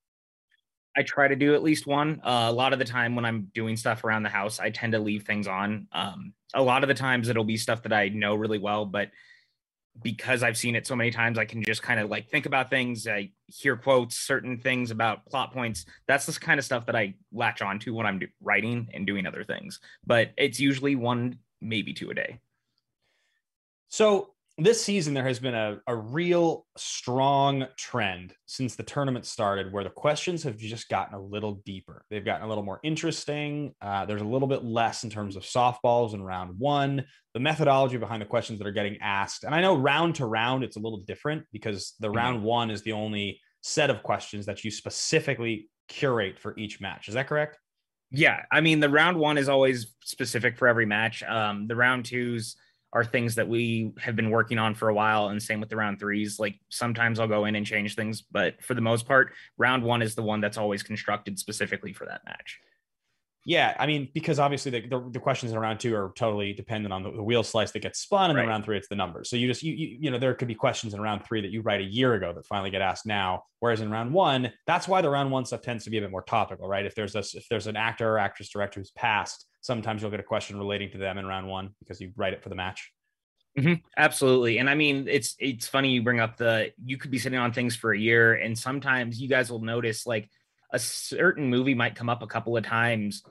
I 0.96 1.04
try 1.04 1.28
to 1.28 1.36
do 1.36 1.56
at 1.56 1.64
least 1.64 1.88
one. 1.88 2.20
Uh, 2.24 2.48
a 2.50 2.52
lot 2.52 2.74
of 2.74 2.80
the 2.80 2.86
time 2.86 3.16
when 3.16 3.24
I'm 3.24 3.50
doing 3.54 3.78
stuff 3.78 4.04
around 4.04 4.24
the 4.24 4.30
house, 4.30 4.60
I 4.60 4.72
tend 4.72 4.92
to 4.92 5.00
leave 5.00 5.24
things 5.24 5.48
on. 5.48 5.88
Um, 5.94 6.34
a 6.54 6.62
lot 6.62 6.84
of 6.84 6.90
the 6.90 6.94
times 6.94 7.30
it'll 7.30 7.46
be 7.46 7.56
stuff 7.56 7.84
that 7.84 7.94
I 7.94 8.10
know 8.10 8.36
really 8.36 8.60
well, 8.60 8.86
but 8.86 9.10
because 10.02 10.44
I've 10.44 10.58
seen 10.58 10.76
it 10.76 10.88
so 10.88 10.96
many 10.96 11.12
times, 11.12 11.38
I 11.38 11.46
can 11.46 11.64
just 11.64 11.84
kind 11.84 12.00
of 12.00 12.10
like 12.10 12.30
think 12.30 12.46
about 12.46 12.70
things. 12.70 13.08
I 13.08 13.32
hear 13.48 13.76
quotes, 13.76 14.16
certain 14.16 14.58
things 14.58 14.92
about 14.92 15.26
plot 15.26 15.54
points. 15.54 15.86
That's 16.08 16.26
the 16.26 16.34
kind 16.34 16.60
of 16.60 16.66
stuff 16.66 16.86
that 16.86 16.96
I 16.96 17.16
latch 17.32 17.62
on 17.62 17.80
to 17.80 17.94
when 17.94 18.06
I'm 18.06 18.20
do- 18.20 18.28
writing 18.42 18.90
and 18.94 19.06
doing 19.06 19.26
other 19.26 19.44
things. 19.44 19.80
But 20.06 20.32
it's 20.38 20.60
usually 20.60 20.96
one, 20.96 21.40
maybe 21.60 21.94
two 21.94 22.10
a 22.10 22.14
day. 22.14 22.40
So 23.90 24.34
this 24.64 24.84
season 24.84 25.14
there 25.14 25.28
has 25.28 25.40
been 25.40 25.56
a, 25.56 25.80
a 25.88 25.96
real 25.96 26.66
strong 26.78 27.66
trend 27.78 28.34
since 28.46 28.76
the 28.76 28.84
tournament 28.84 29.26
started 29.26 29.72
where 29.72 29.84
the 29.84 29.90
questions 29.90 30.44
have 30.44 30.58
just 30.58 30.90
gotten 30.90 31.16
a 31.16 31.22
little 31.22 31.62
deeper. 31.66 32.06
They've 32.10 32.26
gotten 32.26 32.46
a 32.46 32.50
little 32.50 32.64
more 32.64 32.80
interesting. 32.84 33.74
Uh, 33.82 34.06
there's 34.06 34.22
a 34.22 34.26
little 34.26 34.48
bit 34.48 34.64
less 34.64 35.04
in 35.04 35.10
terms 35.10 35.36
of 35.36 35.44
softballs 35.44 36.14
in 36.14 36.22
round 36.22 36.58
one. 36.60 37.06
The 37.34 37.40
methodology 37.40 37.98
behind 37.98 38.22
the 38.22 38.26
questions 38.26 38.60
that 38.60 38.68
are 38.68 38.72
getting 38.72 38.98
asked 39.02 39.46
and 39.46 39.56
i 39.56 39.62
know 39.62 39.76
round 39.76 40.16
to 40.16 40.26
round 40.26 40.64
it's 40.64 40.76
a 40.76 40.80
little 40.80 41.00
different 41.00 41.46
because 41.52 41.94
the 42.00 42.08
mm-hmm. 42.08 42.18
round 42.18 42.44
one 42.44 42.70
is 42.70 42.82
the 42.82 42.92
only 42.92 43.40
set 43.62 43.90
of 43.90 44.04
questions 44.04 44.46
that 44.46 44.64
you 44.64 44.72
specifically 44.72 45.70
curate 45.88 46.40
for 46.40 46.58
each 46.58 46.82
match. 46.82 47.08
Is 47.08 47.14
that 47.14 47.28
correct? 47.28 47.58
Yeah. 48.10 48.42
I 48.52 48.62
mean 48.62 48.80
the 48.80 48.90
round 48.90 49.18
one 49.18 49.38
is 49.38 49.50
always 49.50 49.94
specific 50.04 50.58
for 50.58 50.68
every 50.68 50.86
match. 50.86 51.24
Um, 51.24 51.68
the 51.68 51.76
round 51.76 52.06
twos 52.06 52.56
are 52.94 53.06
things 53.06 53.36
that 53.36 53.48
we 53.48 53.92
have 54.00 54.16
been 54.16 54.30
working 54.30 54.58
on 54.58 54.76
for 54.76 54.90
a 54.90 54.94
while 54.94 55.30
and 55.30 55.42
same 55.42 55.60
with 55.60 55.70
the 55.70 55.76
round 55.76 56.00
threes. 56.00 56.40
Like 56.40 56.60
sometimes 56.70 57.20
i'll 57.20 57.28
go 57.28 57.46
in 57.46 57.56
and 57.56 57.66
change 57.66 57.96
things 57.96 58.22
but 58.22 58.62
for 58.64 58.74
the 58.74 58.82
most 58.82 59.06
part 59.06 59.34
round 59.58 59.84
one 59.84 60.02
is 60.02 60.16
the 60.16 60.22
one 60.22 60.42
that's 60.42 60.58
always 60.58 60.84
constructed 60.84 61.38
specifically 61.40 61.94
for 61.94 62.06
that 62.06 62.22
match 62.26 62.60
yeah 63.46 63.76
i 63.80 63.88
mean 63.88 64.08
because 64.14 64.40
obviously 64.40 64.72
the, 64.72 64.88
the, 64.88 65.10
the 65.14 65.20
questions 65.20 65.52
in 65.52 65.58
round 65.58 65.80
two 65.80 65.96
are 65.96 66.12
totally 66.16 66.54
dependent 66.54 66.94
on 66.94 67.04
the, 67.04 67.12
the 67.12 67.24
wheel 67.24 67.44
slice 67.44 67.72
that 67.72 67.82
gets 67.82 68.00
spun 68.00 68.30
and 68.30 68.38
right. 68.38 68.44
then 68.44 68.50
round 68.50 68.64
three 68.64 68.78
it's 68.78 68.88
the 68.88 68.96
numbers 68.96 69.30
so 69.30 69.36
you 69.36 69.48
just 69.48 69.64
you, 69.64 69.74
you 69.74 69.98
you 70.02 70.12
know 70.12 70.20
there 70.20 70.34
could 70.34 70.48
be 70.48 70.56
questions 70.56 70.94
in 70.94 71.02
round 71.02 71.26
three 71.26 71.42
that 71.42 71.52
you 71.52 71.62
write 71.62 71.82
a 71.82 71.86
year 71.86 72.14
ago 72.14 72.32
that 72.34 72.46
finally 72.46 72.70
get 72.70 72.82
asked 72.82 73.06
now 73.06 73.44
whereas 73.60 73.82
in 73.82 73.90
round 73.90 74.14
one 74.14 74.52
that's 74.68 74.88
why 74.88 75.02
the 75.02 75.10
round 75.10 75.32
one 75.32 75.46
stuff 75.46 75.62
tends 75.62 75.84
to 75.84 75.90
be 75.90 75.98
a 75.98 76.02
bit 76.02 76.12
more 76.12 76.24
topical 76.24 76.68
right 76.68 76.86
if 76.86 76.94
there's 76.96 77.16
a 77.16 77.20
if 77.20 77.48
there's 77.50 77.68
an 77.68 77.76
actor 77.76 78.08
or 78.08 78.20
actress 78.20 78.50
director 78.50 78.80
who's 78.80 78.92
passed 78.92 79.48
sometimes 79.62 80.02
you'll 80.02 80.12
get 80.12 80.20
a 80.20 80.24
question 80.24 80.58
relating 80.58 80.92
to 80.92 80.98
them 80.98 81.18
in 81.18 81.26
round 81.26 81.48
one 81.48 81.70
because 81.80 82.02
you 82.02 82.12
write 82.16 82.34
it 82.34 82.44
for 82.44 82.50
the 82.50 82.56
match. 82.56 82.92
Mm-hmm. 83.58 83.74
Absolutely. 83.98 84.58
And 84.58 84.70
I 84.70 84.76
mean, 84.76 85.08
it's, 85.10 85.36
it's 85.40 85.68
funny 85.68 85.92
you 85.92 86.02
bring 86.02 86.20
up 86.20 86.38
the, 86.38 86.72
you 86.84 86.98
could 86.98 87.12
be 87.12 87.20
sitting 87.20 87.40
on 87.40 87.54
things 87.54 87.76
for 87.76 87.94
a 87.94 88.00
year 88.00 88.36
and 88.36 88.58
sometimes 88.58 89.22
you 89.22 89.28
guys 89.28 89.52
will 89.52 89.62
notice 89.62 90.08
like 90.08 90.30
a 90.72 90.80
certain 90.80 91.48
movie 91.48 91.74
might 91.74 91.96
come 91.96 92.10
up 92.10 92.22
a 92.22 92.28
couple 92.28 92.58
of 92.58 92.64
times 92.64 93.24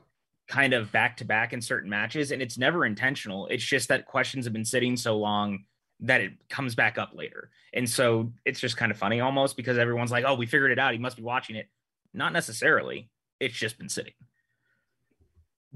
kind 0.48 0.74
of 0.74 0.90
back 0.90 1.16
to 1.18 1.24
back 1.24 1.52
in 1.52 1.60
certain 1.60 1.88
matches. 1.88 2.32
And 2.32 2.42
it's 2.42 2.58
never 2.58 2.84
intentional. 2.84 3.46
It's 3.46 3.64
just 3.64 3.88
that 3.88 4.06
questions 4.06 4.44
have 4.46 4.52
been 4.52 4.64
sitting 4.64 4.96
so 4.96 5.16
long 5.16 5.64
that 6.00 6.20
it 6.20 6.32
comes 6.48 6.74
back 6.74 6.98
up 6.98 7.12
later. 7.14 7.50
And 7.72 7.88
so 7.88 8.32
it's 8.44 8.58
just 8.58 8.76
kind 8.76 8.90
of 8.90 8.98
funny 8.98 9.20
almost 9.20 9.56
because 9.56 9.78
everyone's 9.78 10.10
like, 10.10 10.24
oh, 10.26 10.34
we 10.34 10.46
figured 10.46 10.72
it 10.72 10.78
out. 10.78 10.92
He 10.92 10.98
must 10.98 11.16
be 11.16 11.22
watching 11.22 11.56
it. 11.56 11.68
Not 12.12 12.32
necessarily. 12.32 13.10
It's 13.38 13.56
just 13.56 13.78
been 13.78 13.88
sitting. 13.88 14.14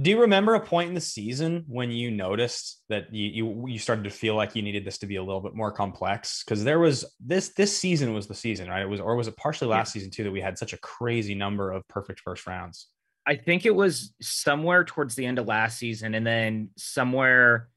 Do 0.01 0.11
you 0.11 0.21
remember 0.21 0.55
a 0.55 0.61
point 0.61 0.89
in 0.89 0.95
the 0.95 1.01
season 1.01 1.65
when 1.69 1.93
you 1.93 2.11
noticed 2.11 2.83
that 2.89 3.15
you 3.15 3.29
you, 3.29 3.69
you 3.69 3.79
started 3.79 4.03
to 4.05 4.11
feel 4.11 4.35
like 4.35 4.57
you 4.57 4.63
needed 4.63 4.85
this 4.85 4.99
to 4.99 5.07
be 5.07 5.17
a 5.17 5.23
little 5.23 5.41
bit 5.41 5.55
more 5.55 5.71
complex? 5.71 6.43
Because 6.43 6.65
there 6.65 6.81
was 6.81 7.05
this 7.25 7.51
this 7.51 7.77
season 7.77 8.13
was 8.13 8.27
the 8.27 8.35
season, 8.35 8.69
right? 8.69 8.83
It 8.83 8.89
was 8.89 9.01
or 9.01 9.15
was 9.15 9.29
it 9.29 9.37
partially 9.37 9.69
last 9.69 9.91
yeah. 9.91 10.01
season 10.01 10.11
too 10.11 10.25
that 10.25 10.33
we 10.33 10.41
had 10.41 10.59
such 10.59 10.73
a 10.73 10.79
crazy 10.79 11.37
number 11.37 11.71
of 11.71 11.87
perfect 11.87 12.21
first 12.21 12.45
rounds? 12.47 12.89
I 13.27 13.37
think 13.37 13.65
it 13.67 13.75
was 13.75 14.13
somewhere 14.21 14.85
towards 14.85 15.15
the 15.15 15.25
end 15.25 15.39
of 15.39 15.47
last 15.47 15.79
season, 15.79 16.15
and 16.15 16.27
then 16.27 16.71
somewhere 16.77 17.69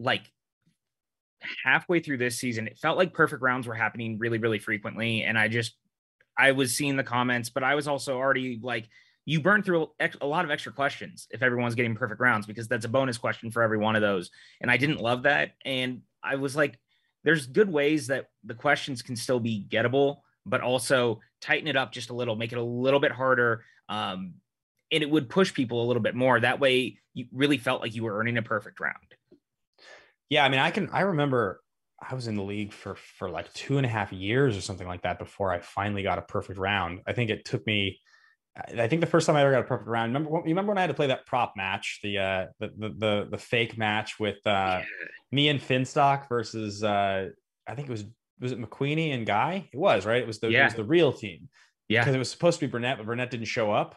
like 0.00 0.22
halfway 1.64 2.00
through 2.00 2.18
this 2.18 2.38
season, 2.38 2.66
it 2.66 2.78
felt 2.78 2.98
like 2.98 3.14
perfect 3.14 3.42
rounds 3.42 3.66
were 3.66 3.74
happening 3.74 4.18
really, 4.18 4.38
really 4.38 4.58
frequently. 4.58 5.22
And 5.22 5.38
I 5.38 5.48
just 5.48 5.76
I 6.36 6.52
was 6.52 6.74
seeing 6.74 6.96
the 6.96 7.04
comments, 7.04 7.50
but 7.50 7.62
I 7.62 7.74
was 7.74 7.86
also 7.86 8.16
already 8.16 8.58
like 8.62 8.88
you 9.24 9.40
burn 9.40 9.62
through 9.62 9.90
a 10.20 10.26
lot 10.26 10.44
of 10.44 10.50
extra 10.50 10.72
questions 10.72 11.28
if 11.30 11.42
everyone's 11.42 11.74
getting 11.74 11.94
perfect 11.94 12.20
rounds 12.20 12.46
because 12.46 12.68
that's 12.68 12.84
a 12.84 12.88
bonus 12.88 13.18
question 13.18 13.50
for 13.50 13.62
every 13.62 13.78
one 13.78 13.94
of 13.94 14.02
those. 14.02 14.30
And 14.60 14.70
I 14.70 14.76
didn't 14.76 15.00
love 15.00 15.24
that. 15.24 15.52
And 15.64 16.02
I 16.22 16.36
was 16.36 16.56
like, 16.56 16.78
there's 17.22 17.46
good 17.46 17.70
ways 17.70 18.06
that 18.06 18.26
the 18.44 18.54
questions 18.54 19.02
can 19.02 19.16
still 19.16 19.40
be 19.40 19.66
gettable, 19.68 20.18
but 20.46 20.62
also 20.62 21.20
tighten 21.40 21.68
it 21.68 21.76
up 21.76 21.92
just 21.92 22.10
a 22.10 22.14
little, 22.14 22.34
make 22.34 22.52
it 22.52 22.58
a 22.58 22.62
little 22.62 23.00
bit 23.00 23.12
harder. 23.12 23.64
Um, 23.88 24.34
and 24.90 25.02
it 25.02 25.10
would 25.10 25.28
push 25.28 25.52
people 25.52 25.84
a 25.84 25.86
little 25.86 26.02
bit 26.02 26.14
more. 26.14 26.40
That 26.40 26.60
way, 26.60 26.98
you 27.14 27.26
really 27.32 27.58
felt 27.58 27.82
like 27.82 27.94
you 27.94 28.04
were 28.04 28.18
earning 28.18 28.38
a 28.38 28.42
perfect 28.42 28.80
round. 28.80 28.96
Yeah, 30.28 30.44
I 30.44 30.48
mean, 30.48 30.60
I 30.60 30.70
can. 30.70 30.88
I 30.92 31.02
remember 31.02 31.60
I 32.00 32.14
was 32.14 32.26
in 32.26 32.36
the 32.36 32.42
league 32.42 32.72
for 32.72 32.94
for 32.94 33.28
like 33.28 33.52
two 33.52 33.76
and 33.76 33.86
a 33.86 33.88
half 33.88 34.12
years 34.12 34.56
or 34.56 34.60
something 34.60 34.86
like 34.86 35.02
that 35.02 35.18
before 35.18 35.52
I 35.52 35.60
finally 35.60 36.02
got 36.02 36.18
a 36.18 36.22
perfect 36.22 36.58
round. 36.58 37.00
I 37.06 37.12
think 37.12 37.30
it 37.30 37.44
took 37.44 37.66
me 37.66 38.00
I 38.78 38.88
think 38.88 39.00
the 39.00 39.06
first 39.06 39.26
time 39.26 39.36
I 39.36 39.42
ever 39.42 39.52
got 39.52 39.60
a 39.60 39.64
perfect 39.64 39.88
round. 39.88 40.12
Remember, 40.12 40.38
you 40.38 40.50
remember 40.50 40.70
when 40.70 40.78
I 40.78 40.82
had 40.82 40.88
to 40.88 40.94
play 40.94 41.08
that 41.08 41.26
prop 41.26 41.54
match, 41.56 42.00
the 42.02 42.18
uh, 42.18 42.46
the, 42.58 42.72
the 42.76 42.88
the 42.88 43.28
the, 43.32 43.38
fake 43.38 43.78
match 43.78 44.18
with 44.18 44.38
uh, 44.46 44.80
yeah. 44.80 44.84
me 45.32 45.48
and 45.48 45.60
Finstock 45.60 46.28
versus 46.28 46.82
uh, 46.82 47.28
I 47.66 47.74
think 47.74 47.88
it 47.88 47.92
was 47.92 48.04
was 48.40 48.52
it 48.52 48.60
McWeeny 48.60 49.14
and 49.14 49.26
Guy? 49.26 49.68
It 49.72 49.76
was 49.76 50.06
right. 50.06 50.20
It 50.20 50.26
was 50.26 50.40
the 50.40 50.50
yeah. 50.50 50.62
it 50.62 50.64
was 50.64 50.74
the 50.74 50.84
real 50.84 51.12
team. 51.12 51.48
Yeah, 51.88 52.02
because 52.02 52.14
it 52.14 52.18
was 52.18 52.30
supposed 52.30 52.60
to 52.60 52.66
be 52.66 52.70
Burnett, 52.70 52.98
but 52.98 53.06
Burnett 53.06 53.30
didn't 53.30 53.46
show 53.46 53.72
up. 53.72 53.96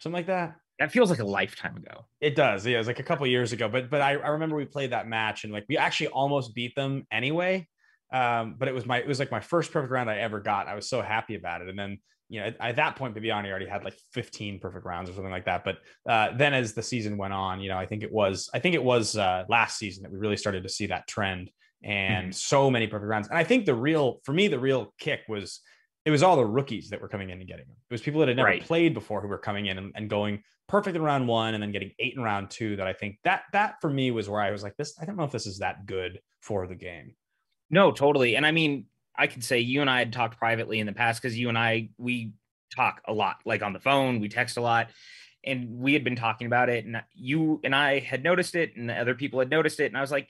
Something 0.00 0.14
like 0.14 0.26
that. 0.26 0.56
That 0.78 0.92
feels 0.92 1.10
like 1.10 1.18
a 1.18 1.24
lifetime 1.24 1.76
ago. 1.76 2.06
It 2.20 2.36
does. 2.36 2.64
Yeah, 2.64 2.76
it 2.76 2.78
was 2.78 2.86
like 2.86 3.00
a 3.00 3.04
couple 3.04 3.26
years 3.26 3.52
ago. 3.52 3.68
But 3.68 3.90
but 3.90 4.00
I, 4.00 4.12
I 4.12 4.28
remember 4.28 4.56
we 4.56 4.64
played 4.64 4.92
that 4.92 5.08
match 5.08 5.44
and 5.44 5.52
like 5.52 5.64
we 5.68 5.76
actually 5.76 6.08
almost 6.08 6.54
beat 6.54 6.74
them 6.74 7.06
anyway. 7.10 7.66
Um, 8.12 8.54
but 8.58 8.68
it 8.68 8.74
was 8.74 8.86
my 8.86 8.98
it 8.98 9.06
was 9.06 9.18
like 9.18 9.30
my 9.30 9.40
first 9.40 9.72
perfect 9.72 9.92
round 9.92 10.08
I 10.08 10.18
ever 10.18 10.40
got. 10.40 10.68
I 10.68 10.74
was 10.74 10.88
so 10.88 11.02
happy 11.02 11.34
about 11.34 11.62
it. 11.62 11.68
And 11.68 11.78
then 11.78 11.98
you 12.28 12.40
know, 12.40 12.46
at, 12.46 12.56
at 12.60 12.76
that 12.76 12.96
point, 12.96 13.14
Bibiani 13.14 13.48
already 13.48 13.66
had 13.66 13.84
like 13.84 13.98
15 14.12 14.60
perfect 14.60 14.84
rounds 14.84 15.08
or 15.08 15.14
something 15.14 15.32
like 15.32 15.46
that. 15.46 15.64
But 15.64 15.78
uh, 16.08 16.36
then 16.36 16.54
as 16.54 16.74
the 16.74 16.82
season 16.82 17.16
went 17.16 17.32
on, 17.32 17.60
you 17.60 17.68
know, 17.68 17.78
I 17.78 17.86
think 17.86 18.02
it 18.02 18.12
was, 18.12 18.50
I 18.52 18.58
think 18.58 18.74
it 18.74 18.82
was 18.82 19.16
uh, 19.16 19.44
last 19.48 19.78
season 19.78 20.02
that 20.02 20.12
we 20.12 20.18
really 20.18 20.36
started 20.36 20.62
to 20.62 20.68
see 20.68 20.86
that 20.86 21.06
trend 21.06 21.50
and 21.82 22.26
mm-hmm. 22.26 22.32
so 22.32 22.70
many 22.70 22.86
perfect 22.86 23.08
rounds. 23.08 23.28
And 23.28 23.38
I 23.38 23.44
think 23.44 23.64
the 23.64 23.74
real, 23.74 24.20
for 24.24 24.32
me, 24.32 24.48
the 24.48 24.58
real 24.58 24.92
kick 24.98 25.20
was, 25.28 25.60
it 26.04 26.10
was 26.10 26.22
all 26.22 26.36
the 26.36 26.46
rookies 26.46 26.90
that 26.90 27.00
were 27.00 27.08
coming 27.08 27.30
in 27.30 27.38
and 27.38 27.48
getting 27.48 27.66
them. 27.66 27.76
It 27.90 27.94
was 27.94 28.00
people 28.00 28.20
that 28.20 28.28
had 28.28 28.36
never 28.36 28.48
right. 28.48 28.62
played 28.62 28.94
before 28.94 29.20
who 29.20 29.28
were 29.28 29.38
coming 29.38 29.66
in 29.66 29.78
and, 29.78 29.92
and, 29.94 30.08
going 30.08 30.42
perfect 30.66 30.96
in 30.96 31.02
round 31.02 31.28
one 31.28 31.52
and 31.52 31.62
then 31.62 31.70
getting 31.70 31.90
eight 31.98 32.14
in 32.14 32.22
round 32.22 32.50
two. 32.50 32.76
That 32.76 32.86
I 32.86 32.94
think 32.94 33.18
that 33.24 33.42
that 33.52 33.74
for 33.82 33.90
me 33.90 34.10
was 34.10 34.26
where 34.26 34.40
I 34.40 34.50
was 34.50 34.62
like, 34.62 34.74
this. 34.76 34.94
I 34.98 35.04
don't 35.04 35.16
know 35.16 35.24
if 35.24 35.32
this 35.32 35.46
is 35.46 35.58
that 35.58 35.84
good 35.84 36.20
for 36.40 36.66
the 36.66 36.74
game. 36.74 37.14
No, 37.68 37.92
totally. 37.92 38.36
And 38.36 38.46
I 38.46 38.52
mean, 38.52 38.86
I 39.18 39.26
could 39.26 39.42
say 39.42 39.58
you 39.58 39.80
and 39.80 39.90
I 39.90 39.98
had 39.98 40.12
talked 40.12 40.38
privately 40.38 40.78
in 40.78 40.86
the 40.86 40.92
past 40.92 41.20
because 41.20 41.36
you 41.36 41.48
and 41.48 41.58
I 41.58 41.90
we 41.98 42.32
talk 42.74 43.02
a 43.06 43.12
lot, 43.12 43.38
like 43.44 43.62
on 43.62 43.72
the 43.72 43.80
phone, 43.80 44.20
we 44.20 44.28
text 44.28 44.56
a 44.56 44.60
lot, 44.60 44.90
and 45.44 45.78
we 45.78 45.92
had 45.92 46.04
been 46.04 46.16
talking 46.16 46.46
about 46.46 46.68
it, 46.68 46.84
and 46.84 47.02
you 47.14 47.60
and 47.64 47.74
I 47.74 47.98
had 47.98 48.22
noticed 48.22 48.54
it, 48.54 48.76
and 48.76 48.90
other 48.90 49.14
people 49.14 49.40
had 49.40 49.50
noticed 49.50 49.80
it, 49.80 49.86
and 49.86 49.96
I 49.96 50.00
was 50.00 50.12
like, 50.12 50.28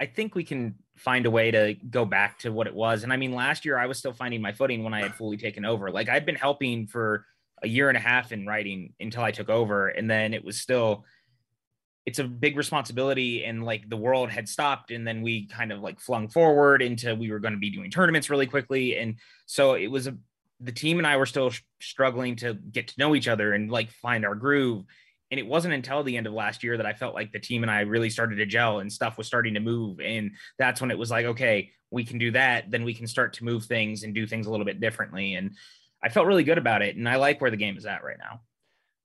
I 0.00 0.06
think 0.06 0.34
we 0.34 0.44
can 0.44 0.76
find 0.96 1.26
a 1.26 1.30
way 1.30 1.50
to 1.50 1.74
go 1.90 2.04
back 2.04 2.38
to 2.40 2.52
what 2.52 2.68
it 2.68 2.74
was. 2.74 3.02
And 3.02 3.12
I 3.12 3.16
mean, 3.16 3.32
last 3.32 3.64
year 3.64 3.76
I 3.76 3.86
was 3.86 3.98
still 3.98 4.12
finding 4.12 4.40
my 4.40 4.52
footing 4.52 4.84
when 4.84 4.94
I 4.94 5.02
had 5.02 5.14
fully 5.14 5.36
taken 5.36 5.64
over. 5.64 5.90
Like 5.90 6.08
I'd 6.08 6.26
been 6.26 6.36
helping 6.36 6.86
for 6.86 7.26
a 7.62 7.68
year 7.68 7.88
and 7.88 7.96
a 7.96 8.00
half 8.00 8.30
in 8.30 8.46
writing 8.46 8.94
until 9.00 9.24
I 9.24 9.32
took 9.32 9.48
over, 9.48 9.88
and 9.88 10.08
then 10.08 10.34
it 10.34 10.44
was 10.44 10.60
still 10.60 11.04
it's 12.08 12.18
a 12.18 12.24
big 12.24 12.56
responsibility 12.56 13.44
and 13.44 13.66
like 13.66 13.86
the 13.90 13.96
world 13.96 14.30
had 14.30 14.48
stopped 14.48 14.90
and 14.90 15.06
then 15.06 15.20
we 15.20 15.46
kind 15.46 15.70
of 15.70 15.80
like 15.80 16.00
flung 16.00 16.26
forward 16.26 16.80
into 16.80 17.14
we 17.14 17.30
were 17.30 17.38
going 17.38 17.52
to 17.52 17.58
be 17.58 17.68
doing 17.68 17.90
tournaments 17.90 18.30
really 18.30 18.46
quickly. 18.46 18.96
And 18.96 19.16
so 19.44 19.74
it 19.74 19.88
was 19.88 20.06
a 20.06 20.16
the 20.58 20.72
team 20.72 20.96
and 20.96 21.06
I 21.06 21.18
were 21.18 21.26
still 21.26 21.50
sh- 21.50 21.60
struggling 21.82 22.34
to 22.36 22.54
get 22.54 22.88
to 22.88 22.94
know 22.98 23.14
each 23.14 23.28
other 23.28 23.52
and 23.52 23.70
like 23.70 23.90
find 23.90 24.24
our 24.24 24.34
groove. 24.34 24.86
And 25.30 25.38
it 25.38 25.46
wasn't 25.46 25.74
until 25.74 26.02
the 26.02 26.16
end 26.16 26.26
of 26.26 26.32
last 26.32 26.64
year 26.64 26.78
that 26.78 26.86
I 26.86 26.94
felt 26.94 27.14
like 27.14 27.30
the 27.30 27.38
team 27.38 27.62
and 27.62 27.70
I 27.70 27.80
really 27.80 28.08
started 28.08 28.36
to 28.36 28.46
gel 28.46 28.78
and 28.78 28.90
stuff 28.90 29.18
was 29.18 29.26
starting 29.26 29.52
to 29.52 29.60
move. 29.60 30.00
And 30.00 30.30
that's 30.58 30.80
when 30.80 30.90
it 30.90 30.96
was 30.96 31.10
like 31.10 31.26
okay 31.26 31.72
we 31.90 32.04
can 32.04 32.16
do 32.16 32.30
that. 32.30 32.70
Then 32.70 32.84
we 32.84 32.94
can 32.94 33.06
start 33.06 33.34
to 33.34 33.44
move 33.44 33.64
things 33.64 34.02
and 34.02 34.14
do 34.14 34.26
things 34.26 34.46
a 34.46 34.50
little 34.50 34.66
bit 34.66 34.80
differently. 34.80 35.34
And 35.34 35.56
I 36.02 36.08
felt 36.08 36.26
really 36.26 36.44
good 36.44 36.58
about 36.58 36.80
it. 36.80 36.96
And 36.96 37.06
I 37.06 37.16
like 37.16 37.40
where 37.40 37.50
the 37.50 37.56
game 37.58 37.76
is 37.76 37.86
at 37.86 38.02
right 38.02 38.18
now. 38.18 38.40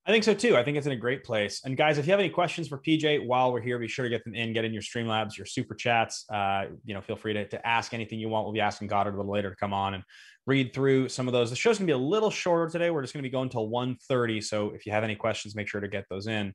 I 0.06 0.12
think 0.12 0.26
so 0.26 0.34
too. 0.34 0.58
I 0.58 0.64
think 0.64 0.76
it's 0.78 0.86
in 0.86 0.92
a 0.92 0.98
great 0.98 1.24
place. 1.24 1.62
And 1.64 1.78
guys, 1.78 1.98
if 1.98 2.06
you 2.06 2.12
have 2.12 2.20
any 2.20 2.30
questions 2.30 2.68
for 2.68 2.78
PJ 2.78 3.26
while 3.26 3.54
we're 3.54 3.62
here, 3.62 3.80
be 3.80 3.88
sure 3.88 4.04
to 4.04 4.10
get 4.10 4.24
them 4.26 4.36
in, 4.36 4.52
get 4.52 4.66
in 4.66 4.74
your 4.74 4.82
Streamlabs, 4.82 5.38
your 5.38 5.46
super 5.46 5.76
chats. 5.76 6.26
Uh, 6.30 6.66
you 6.84 6.94
know, 6.94 7.00
feel 7.00 7.16
free 7.16 7.32
to, 7.34 7.48
to 7.48 7.66
ask 7.66 7.94
anything 7.94 8.20
you 8.20 8.28
want. 8.28 8.46
We'll 8.46 8.54
be 8.54 8.60
asking 8.60 8.90
Goddard 8.90 9.14
a 9.14 9.18
little 9.18 9.32
later 9.32 9.50
to 9.50 9.56
come 9.56 9.74
on 9.74 9.94
and 9.94 10.04
read 10.46 10.74
through 10.74 11.08
some 11.08 11.28
of 11.28 11.32
those. 11.32 11.50
The 11.52 11.56
show's 11.56 11.78
gonna 11.78 11.86
be 11.86 11.94
a 11.94 11.98
little 11.98 12.30
shorter 12.30 12.70
today. 12.70 12.90
We're 12.92 13.02
just 13.02 13.14
gonna 13.14 13.24
be 13.24 13.30
going 13.30 13.48
till 13.48 13.70
1:30. 13.70 14.42
So 14.42 14.72
if 14.72 14.86
you 14.86 14.92
have 14.92 15.06
any 15.06 15.16
questions, 15.16 15.56
make 15.56 15.70
sure 15.70 15.80
to 15.80 15.88
get 15.88 16.04
those 16.10 16.28
in. 16.28 16.54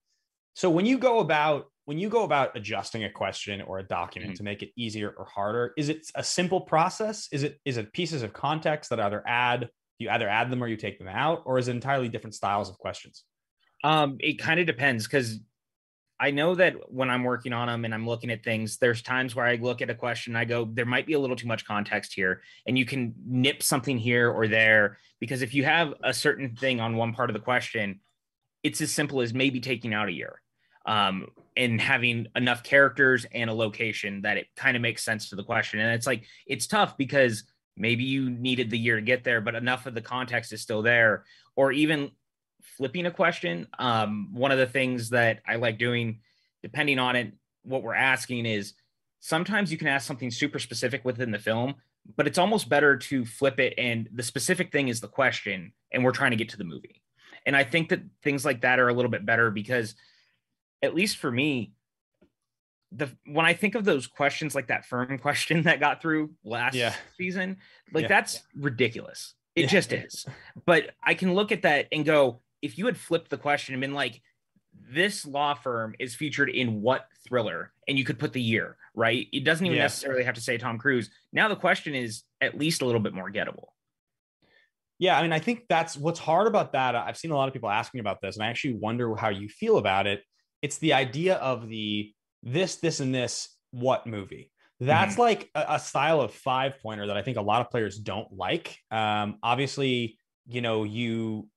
So 0.54 0.68
when 0.68 0.84
you 0.84 0.98
go 0.98 1.20
about 1.20 1.66
when 1.86 1.98
you 1.98 2.10
go 2.10 2.24
about 2.24 2.54
adjusting 2.54 3.04
a 3.04 3.10
question 3.10 3.62
or 3.62 3.78
a 3.78 3.82
document 3.82 4.34
Mhm. 4.34 4.36
to 4.36 4.42
make 4.42 4.62
it 4.62 4.72
easier 4.76 5.08
or 5.16 5.24
harder, 5.24 5.72
is 5.78 5.88
it 5.88 6.06
a 6.14 6.22
simple 6.22 6.60
process? 6.60 7.28
Is 7.32 7.44
it 7.44 7.58
is 7.64 7.78
it 7.78 7.94
pieces 7.94 8.22
of 8.22 8.34
context 8.34 8.90
that 8.90 9.00
either 9.00 9.22
add 9.26 9.70
you 9.98 10.10
either 10.10 10.28
add 10.28 10.50
them 10.50 10.62
or 10.62 10.68
you 10.68 10.76
take 10.76 10.98
them 10.98 11.08
out, 11.08 11.42
or 11.46 11.58
is 11.58 11.68
it 11.68 11.74
entirely 11.74 12.10
different 12.10 12.34
styles 12.34 12.68
of 12.68 12.76
questions? 12.76 13.24
Um, 13.84 14.16
it 14.20 14.38
kind 14.38 14.58
of 14.60 14.66
depends 14.66 15.06
because 15.06 15.38
I 16.20 16.32
know 16.32 16.56
that 16.56 16.92
when 16.92 17.10
I'm 17.10 17.22
working 17.22 17.52
on 17.52 17.68
them 17.68 17.84
and 17.84 17.94
I'm 17.94 18.06
looking 18.06 18.30
at 18.30 18.42
things, 18.42 18.78
there's 18.78 19.02
times 19.02 19.36
where 19.36 19.46
I 19.46 19.54
look 19.54 19.82
at 19.82 19.90
a 19.90 19.94
question, 19.94 20.34
I 20.34 20.44
go, 20.44 20.64
there 20.64 20.84
might 20.84 21.06
be 21.06 21.12
a 21.12 21.18
little 21.18 21.36
too 21.36 21.46
much 21.46 21.64
context 21.64 22.12
here, 22.12 22.42
and 22.66 22.76
you 22.76 22.84
can 22.84 23.14
nip 23.24 23.62
something 23.62 23.98
here 23.98 24.30
or 24.30 24.48
there 24.48 24.98
because 25.20 25.42
if 25.42 25.54
you 25.54 25.64
have 25.64 25.94
a 26.02 26.12
certain 26.12 26.56
thing 26.56 26.80
on 26.80 26.96
one 26.96 27.12
part 27.12 27.30
of 27.30 27.34
the 27.34 27.40
question, 27.40 28.00
it's 28.64 28.80
as 28.80 28.90
simple 28.90 29.20
as 29.20 29.32
maybe 29.32 29.60
taking 29.60 29.94
out 29.94 30.08
a 30.08 30.12
year, 30.12 30.40
um, 30.86 31.28
and 31.56 31.80
having 31.80 32.26
enough 32.34 32.64
characters 32.64 33.24
and 33.32 33.48
a 33.48 33.52
location 33.52 34.22
that 34.22 34.38
it 34.38 34.48
kind 34.56 34.76
of 34.76 34.82
makes 34.82 35.04
sense 35.04 35.28
to 35.28 35.36
the 35.36 35.44
question. 35.44 35.78
And 35.78 35.94
it's 35.94 36.06
like 36.06 36.24
it's 36.46 36.66
tough 36.66 36.96
because 36.96 37.44
maybe 37.76 38.02
you 38.02 38.28
needed 38.28 38.70
the 38.70 38.78
year 38.78 38.96
to 38.96 39.02
get 39.02 39.22
there, 39.22 39.40
but 39.40 39.54
enough 39.54 39.86
of 39.86 39.94
the 39.94 40.02
context 40.02 40.52
is 40.52 40.60
still 40.60 40.82
there, 40.82 41.24
or 41.54 41.70
even 41.70 42.10
flipping 42.76 43.06
a 43.06 43.10
question. 43.10 43.66
Um, 43.78 44.30
one 44.32 44.52
of 44.52 44.58
the 44.58 44.66
things 44.66 45.10
that 45.10 45.40
I 45.46 45.56
like 45.56 45.78
doing, 45.78 46.20
depending 46.62 46.98
on 46.98 47.16
it, 47.16 47.32
what 47.62 47.82
we're 47.82 47.94
asking 47.94 48.46
is 48.46 48.74
sometimes 49.20 49.70
you 49.72 49.78
can 49.78 49.88
ask 49.88 50.06
something 50.06 50.30
super 50.30 50.58
specific 50.58 51.04
within 51.04 51.30
the 51.30 51.38
film, 51.38 51.74
but 52.16 52.26
it's 52.26 52.38
almost 52.38 52.68
better 52.68 52.96
to 52.96 53.24
flip 53.24 53.58
it 53.58 53.74
and 53.76 54.08
the 54.12 54.22
specific 54.22 54.72
thing 54.72 54.88
is 54.88 55.00
the 55.00 55.08
question, 55.08 55.72
and 55.92 56.04
we're 56.04 56.12
trying 56.12 56.30
to 56.30 56.36
get 56.36 56.48
to 56.50 56.56
the 56.56 56.64
movie. 56.64 57.02
And 57.46 57.56
I 57.56 57.64
think 57.64 57.88
that 57.90 58.00
things 58.22 58.44
like 58.44 58.60
that 58.62 58.78
are 58.78 58.88
a 58.88 58.92
little 58.94 59.10
bit 59.10 59.24
better 59.26 59.50
because, 59.50 59.94
at 60.82 60.94
least 60.94 61.16
for 61.16 61.30
me, 61.30 61.72
the 62.92 63.10
when 63.26 63.44
I 63.44 63.52
think 63.52 63.74
of 63.74 63.84
those 63.84 64.06
questions 64.06 64.54
like 64.54 64.68
that 64.68 64.86
firm 64.86 65.18
question 65.22 65.62
that 65.64 65.80
got 65.80 66.00
through 66.00 66.30
last 66.44 66.74
Yeah. 66.74 66.94
season, 67.16 67.58
like 67.92 68.02
Yeah. 68.02 68.08
that's 68.08 68.42
ridiculous. 68.56 69.34
It 69.54 69.62
Yeah. 69.62 69.66
just 69.68 69.92
is. 69.92 70.26
But 70.66 70.94
I 71.02 71.14
can 71.14 71.34
look 71.34 71.52
at 71.52 71.62
that 71.62 71.88
and 71.92 72.04
go, 72.04 72.40
if 72.62 72.78
you 72.78 72.86
had 72.86 72.96
flipped 72.96 73.30
the 73.30 73.38
question 73.38 73.74
and 73.74 73.80
been 73.80 73.94
like, 73.94 74.20
this 74.92 75.26
law 75.26 75.54
firm 75.54 75.94
is 75.98 76.14
featured 76.14 76.50
in 76.50 76.80
what 76.82 77.06
thriller, 77.26 77.72
and 77.88 77.98
you 77.98 78.04
could 78.04 78.18
put 78.18 78.32
the 78.32 78.40
year, 78.40 78.76
right? 78.94 79.26
It 79.32 79.44
doesn't 79.44 79.64
even 79.64 79.76
Yeah. 79.76 79.84
necessarily 79.84 80.24
have 80.24 80.34
to 80.34 80.40
say 80.40 80.56
Tom 80.56 80.78
Cruise. 80.78 81.10
Now 81.32 81.48
the 81.48 81.56
question 81.56 81.94
is 81.94 82.22
at 82.40 82.56
least 82.56 82.82
a 82.82 82.84
little 82.86 83.00
bit 83.00 83.14
more 83.14 83.30
gettable. 83.30 83.68
Yeah, 84.98 85.18
I 85.18 85.22
mean, 85.22 85.32
I 85.32 85.38
think 85.38 85.64
that's 85.68 85.96
what's 85.96 86.18
hard 86.18 86.46
about 86.48 86.72
that. 86.72 86.96
I've 86.96 87.16
seen 87.16 87.30
a 87.30 87.36
lot 87.36 87.48
of 87.48 87.54
people 87.54 87.70
asking 87.70 88.00
about 88.00 88.20
this, 88.20 88.36
and 88.36 88.44
I 88.44 88.48
actually 88.48 88.74
wonder 88.74 89.14
how 89.14 89.28
you 89.28 89.48
feel 89.48 89.78
about 89.78 90.06
it. 90.06 90.22
It's 90.60 90.78
the 90.78 90.92
idea 90.92 91.36
of 91.36 91.68
the 91.68 92.12
this, 92.42 92.76
this, 92.76 93.00
and 93.00 93.14
this 93.14 93.56
what 93.70 94.06
movie. 94.06 94.52
That's 94.80 95.18
like 95.18 95.50
a, 95.56 95.64
a 95.70 95.78
style 95.80 96.20
of 96.20 96.32
five 96.32 96.78
pointer 96.80 97.08
that 97.08 97.16
I 97.16 97.22
think 97.22 97.36
a 97.36 97.42
lot 97.42 97.60
of 97.60 97.70
players 97.70 97.98
don't 97.98 98.32
like. 98.32 98.76
Um, 98.92 99.38
obviously, 99.42 100.18
you 100.46 100.60
know, 100.60 100.84
you 100.84 101.48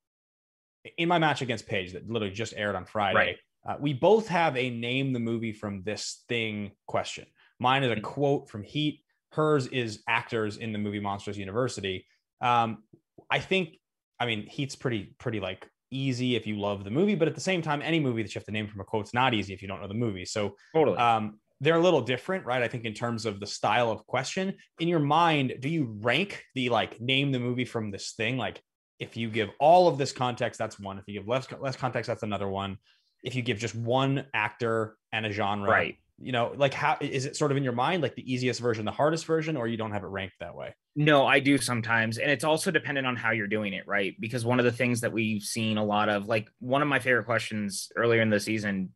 in 0.97 1.07
my 1.07 1.17
match 1.19 1.41
against 1.41 1.67
Paige 1.67 1.93
that 1.93 2.09
literally 2.09 2.33
just 2.33 2.53
aired 2.55 2.75
on 2.75 2.85
Friday, 2.85 3.17
Right. 3.17 3.37
uh, 3.65 3.77
we 3.79 3.93
both 3.93 4.27
have 4.27 4.55
a 4.57 4.69
name 4.69 5.13
the 5.13 5.19
movie 5.19 5.53
from 5.53 5.83
this 5.83 6.23
thing 6.27 6.71
question. 6.87 7.25
Mine 7.59 7.83
is 7.83 7.91
a 7.91 7.95
Mhm. 7.95 8.03
quote 8.03 8.49
from 8.49 8.63
Heat. 8.63 9.03
Hers 9.33 9.67
is 9.67 10.03
actors 10.07 10.57
in 10.57 10.73
the 10.73 10.79
movie 10.79 10.99
Monsters 10.99 11.37
University. 11.37 12.05
Um, 12.41 12.83
I 13.29 13.39
think, 13.39 13.77
I 14.19 14.25
mean, 14.25 14.45
Heat's 14.47 14.75
pretty, 14.75 15.15
pretty 15.19 15.39
like 15.39 15.67
easy 15.91 16.35
if 16.35 16.47
you 16.47 16.57
love 16.59 16.83
the 16.83 16.89
movie, 16.91 17.15
but 17.15 17.27
at 17.27 17.35
the 17.35 17.41
same 17.41 17.61
time, 17.61 17.81
any 17.81 17.99
movie 17.99 18.23
that 18.23 18.33
you 18.33 18.39
have 18.39 18.45
to 18.45 18.51
name 18.51 18.67
from 18.67 18.81
a 18.81 18.83
quote's 18.83 19.13
not 19.13 19.33
easy 19.33 19.53
if 19.53 19.61
you 19.61 19.67
don't 19.67 19.81
know 19.81 19.87
the 19.87 19.93
movie. 19.93 20.25
So 20.25 20.55
Totally. 20.73 20.97
um, 20.97 21.39
they're 21.59 21.75
a 21.75 21.81
little 21.81 22.01
different, 22.01 22.45
right? 22.45 22.63
I 22.63 22.67
think 22.67 22.85
in 22.85 22.93
terms 22.93 23.25
of 23.25 23.39
the 23.39 23.45
style 23.45 23.91
of 23.91 24.05
question 24.07 24.57
in 24.79 24.87
your 24.87 24.99
mind, 24.99 25.57
do 25.59 25.69
you 25.69 25.97
rank 26.01 26.43
the 26.55 26.69
like 26.69 26.99
name 26.99 27.31
the 27.31 27.39
movie 27.39 27.65
from 27.65 27.91
this 27.91 28.13
thing? 28.13 28.37
Like 28.37 28.61
if 29.01 29.17
you 29.17 29.29
give 29.29 29.49
all 29.59 29.87
of 29.87 29.97
this 29.97 30.11
context, 30.11 30.59
that's 30.59 30.79
one. 30.79 30.99
If 30.99 31.05
you 31.07 31.19
give 31.19 31.27
less 31.27 31.47
less 31.59 31.75
context, 31.75 32.07
that's 32.07 32.21
another 32.21 32.47
one. 32.47 32.77
If 33.23 33.33
you 33.33 33.41
give 33.41 33.57
just 33.57 33.75
one 33.75 34.25
actor 34.33 34.95
and 35.11 35.25
a 35.25 35.31
genre, 35.31 35.69
Right. 35.69 35.97
You 36.23 36.31
know, 36.31 36.53
like 36.55 36.75
how 36.75 36.97
is 37.01 37.25
it 37.25 37.35
sort 37.35 37.49
of 37.49 37.57
in 37.57 37.63
your 37.63 37.73
mind, 37.73 38.03
like 38.03 38.13
the 38.13 38.31
easiest 38.31 38.59
version, 38.59 38.85
the 38.85 38.91
hardest 38.91 39.25
version, 39.25 39.57
or 39.57 39.67
you 39.67 39.75
don't 39.75 39.91
have 39.91 40.03
it 40.03 40.07
ranked 40.07 40.35
that 40.39 40.53
way? 40.53 40.75
No, 40.95 41.25
I 41.25 41.39
do 41.39 41.57
sometimes. 41.57 42.19
And 42.19 42.29
it's 42.29 42.43
also 42.43 42.69
dependent 42.69 43.07
on 43.07 43.15
how 43.15 43.31
you're 43.31 43.47
doing 43.47 43.73
it, 43.73 43.87
right? 43.87 44.13
Because 44.19 44.45
one 44.45 44.59
of 44.59 44.65
the 44.65 44.71
things 44.71 45.01
that 45.01 45.11
we've 45.11 45.41
seen 45.41 45.79
a 45.79 45.83
lot 45.83 46.09
of, 46.09 46.27
like 46.27 46.47
one 46.59 46.83
of 46.83 46.87
my 46.87 46.99
favorite 46.99 47.25
questions 47.25 47.91
earlier 47.95 48.21
in 48.21 48.29
the 48.29 48.39
season 48.39 48.91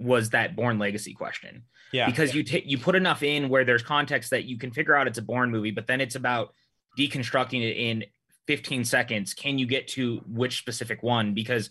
was 0.00 0.30
that 0.30 0.56
Bourne 0.56 0.80
Legacy 0.80 1.14
question. 1.14 1.62
Yeah. 1.92 2.06
Because 2.06 2.34
you 2.34 2.42
take 2.42 2.64
you 2.66 2.76
put 2.76 2.96
enough 2.96 3.22
in 3.22 3.48
where 3.48 3.64
there's 3.64 3.84
context 3.84 4.30
that 4.30 4.42
you 4.42 4.58
can 4.58 4.72
figure 4.72 4.96
out 4.96 5.06
it's 5.06 5.18
a 5.18 5.22
Bourne 5.22 5.52
movie, 5.52 5.70
but 5.70 5.86
then 5.86 6.00
it's 6.00 6.16
about 6.16 6.52
deconstructing 6.98 7.62
it 7.62 7.76
in 7.76 8.04
15 8.46 8.84
seconds. 8.84 9.34
Can 9.34 9.58
you 9.58 9.66
get 9.66 9.88
to 9.88 10.22
which 10.26 10.58
specific 10.58 11.02
one? 11.02 11.34
Because 11.34 11.70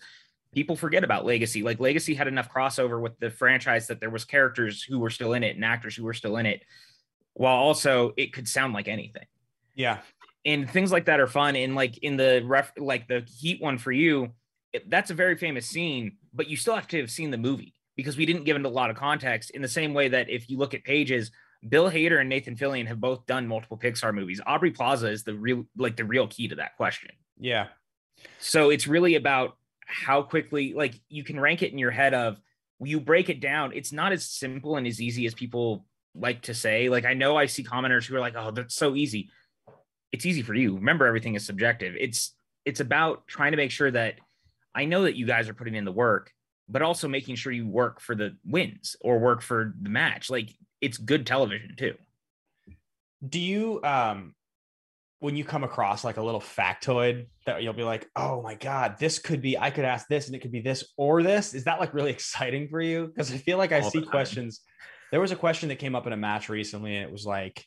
people 0.52 0.76
forget 0.76 1.04
about 1.04 1.24
legacy. 1.24 1.62
Like 1.62 1.80
legacy 1.80 2.14
had 2.14 2.28
enough 2.28 2.52
crossover 2.52 3.00
with 3.00 3.18
the 3.18 3.30
franchise 3.30 3.86
that 3.88 4.00
there 4.00 4.10
was 4.10 4.24
characters 4.24 4.82
who 4.82 4.98
were 4.98 5.10
still 5.10 5.32
in 5.32 5.42
it 5.42 5.56
and 5.56 5.64
actors 5.64 5.96
who 5.96 6.04
were 6.04 6.14
still 6.14 6.36
in 6.36 6.46
it, 6.46 6.62
while 7.34 7.56
also 7.56 8.12
it 8.16 8.32
could 8.32 8.48
sound 8.48 8.72
like 8.72 8.88
anything 8.88 9.26
yeah. 9.74 9.98
and 10.44 10.70
things 10.70 10.90
like 10.90 11.06
that 11.06 11.20
are 11.20 11.26
fun 11.26 11.56
and 11.56 11.74
like 11.74 11.98
in 11.98 12.16
the 12.16 12.42
ref 12.44 12.72
like 12.78 13.06
the 13.08 13.26
heat 13.38 13.60
one 13.60 13.78
for 13.78 13.92
you 13.92 14.32
it, 14.72 14.88
that's 14.88 15.10
a 15.10 15.14
very 15.14 15.36
famous 15.36 15.66
scene 15.66 16.16
but 16.32 16.48
you 16.48 16.56
still 16.56 16.74
have 16.74 16.88
to 16.88 16.98
have 16.98 17.10
seen 17.10 17.30
the 17.30 17.38
movie 17.38 17.74
because 17.96 18.16
we 18.16 18.26
didn't 18.26 18.44
give 18.44 18.56
it 18.56 18.64
a 18.64 18.68
lot 18.68 18.90
of 18.90 18.96
context 18.96 19.50
in 19.50 19.62
the 19.62 19.68
same 19.68 19.94
way 19.94 20.08
that 20.08 20.30
if 20.30 20.48
you 20.48 20.58
look 20.58 20.74
at 20.74 20.82
Paige's 20.84 21.30
bill 21.68 21.90
hader 21.90 22.20
and 22.20 22.28
nathan 22.28 22.56
fillion 22.56 22.86
have 22.86 23.00
both 23.00 23.24
done 23.26 23.46
multiple 23.46 23.78
pixar 23.78 24.14
movies 24.14 24.40
aubrey 24.46 24.70
plaza 24.70 25.08
is 25.08 25.24
the 25.24 25.34
real 25.34 25.64
like 25.76 25.96
the 25.96 26.04
real 26.04 26.26
key 26.28 26.48
to 26.48 26.56
that 26.56 26.76
question 26.76 27.10
Yeah. 27.38 27.68
so 28.38 28.70
it's 28.70 28.86
really 28.86 29.14
about 29.16 29.56
how 29.86 30.22
quickly, 30.22 30.72
like 30.72 30.94
you 31.10 31.22
can 31.24 31.38
rank 31.38 31.62
it 31.62 31.70
in 31.70 31.78
your 31.78 31.90
head 31.90 32.14
of 32.14 32.40
you 32.80 32.98
break 33.00 33.28
it 33.28 33.40
down. 33.40 33.72
It's 33.74 33.92
not 33.92 34.12
as 34.12 34.24
simple 34.24 34.76
and 34.76 34.86
as 34.86 35.00
easy 35.00 35.26
as 35.26 35.34
people 35.34 35.86
like 36.14 36.42
to 36.42 36.54
say. 36.54 36.88
Like 36.88 37.04
I 37.04 37.14
know 37.14 37.36
I 37.36 37.46
see 37.46 37.62
commenters 37.62 38.06
who 38.06 38.16
are 38.16 38.20
like, 38.20 38.34
"Oh, 38.36 38.50
that's 38.50 38.74
so 38.74 38.94
easy." 38.94 39.30
It's 40.10 40.26
easy 40.26 40.42
for 40.42 40.54
you. 40.54 40.76
Remember, 40.76 41.06
everything 41.06 41.34
is 41.34 41.44
subjective. 41.46 41.94
It's 41.98 42.34
it's 42.64 42.80
about 42.80 43.26
trying 43.26 43.52
to 43.52 43.56
make 43.56 43.70
sure 43.70 43.90
that 43.90 44.14
I 44.74 44.86
know 44.86 45.02
that 45.04 45.16
you 45.16 45.26
guys 45.26 45.48
are 45.48 45.54
putting 45.54 45.74
in 45.74 45.84
the 45.84 45.92
work, 45.92 46.32
but 46.68 46.82
also 46.82 47.08
making 47.08 47.36
sure 47.36 47.52
you 47.52 47.66
work 47.66 48.00
for 48.00 48.14
the 48.14 48.36
wins 48.44 48.96
or 49.00 49.18
work 49.18 49.42
for 49.42 49.74
the 49.80 49.90
match. 49.90 50.30
Like 50.30 50.50
it's 50.84 50.98
good 50.98 51.26
television 51.26 51.74
too. 51.76 51.94
do 53.26 53.40
you 53.40 53.80
um 53.82 54.34
when 55.20 55.36
you 55.36 55.44
come 55.44 55.64
across 55.64 56.04
like 56.04 56.18
a 56.18 56.22
little 56.22 56.40
factoid 56.40 57.26
that 57.46 57.62
you'll 57.62 57.72
be 57.72 57.82
like 57.82 58.06
oh 58.16 58.42
my 58.42 58.54
god 58.54 58.96
this 58.98 59.18
could 59.18 59.40
be 59.40 59.56
i 59.58 59.70
could 59.70 59.86
ask 59.86 60.06
this 60.08 60.26
and 60.26 60.36
it 60.36 60.40
could 60.40 60.52
be 60.52 60.60
this 60.60 60.92
or 60.98 61.22
this 61.22 61.54
is 61.54 61.64
that 61.64 61.80
like 61.80 61.94
really 61.94 62.10
exciting 62.18 62.68
for 62.68 62.82
you 62.82 63.06
because 63.06 63.32
i 63.32 63.38
feel 63.38 63.56
like 63.56 63.72
i 63.72 63.80
All 63.80 63.90
see 63.90 64.00
time. 64.00 64.08
questions 64.08 64.60
there 65.10 65.20
was 65.20 65.32
a 65.32 65.36
question 65.36 65.70
that 65.70 65.76
came 65.76 65.94
up 65.94 66.06
in 66.06 66.12
a 66.12 66.16
match 66.16 66.50
recently 66.50 66.96
and 66.96 67.06
it 67.06 67.10
was 67.10 67.24
like 67.24 67.64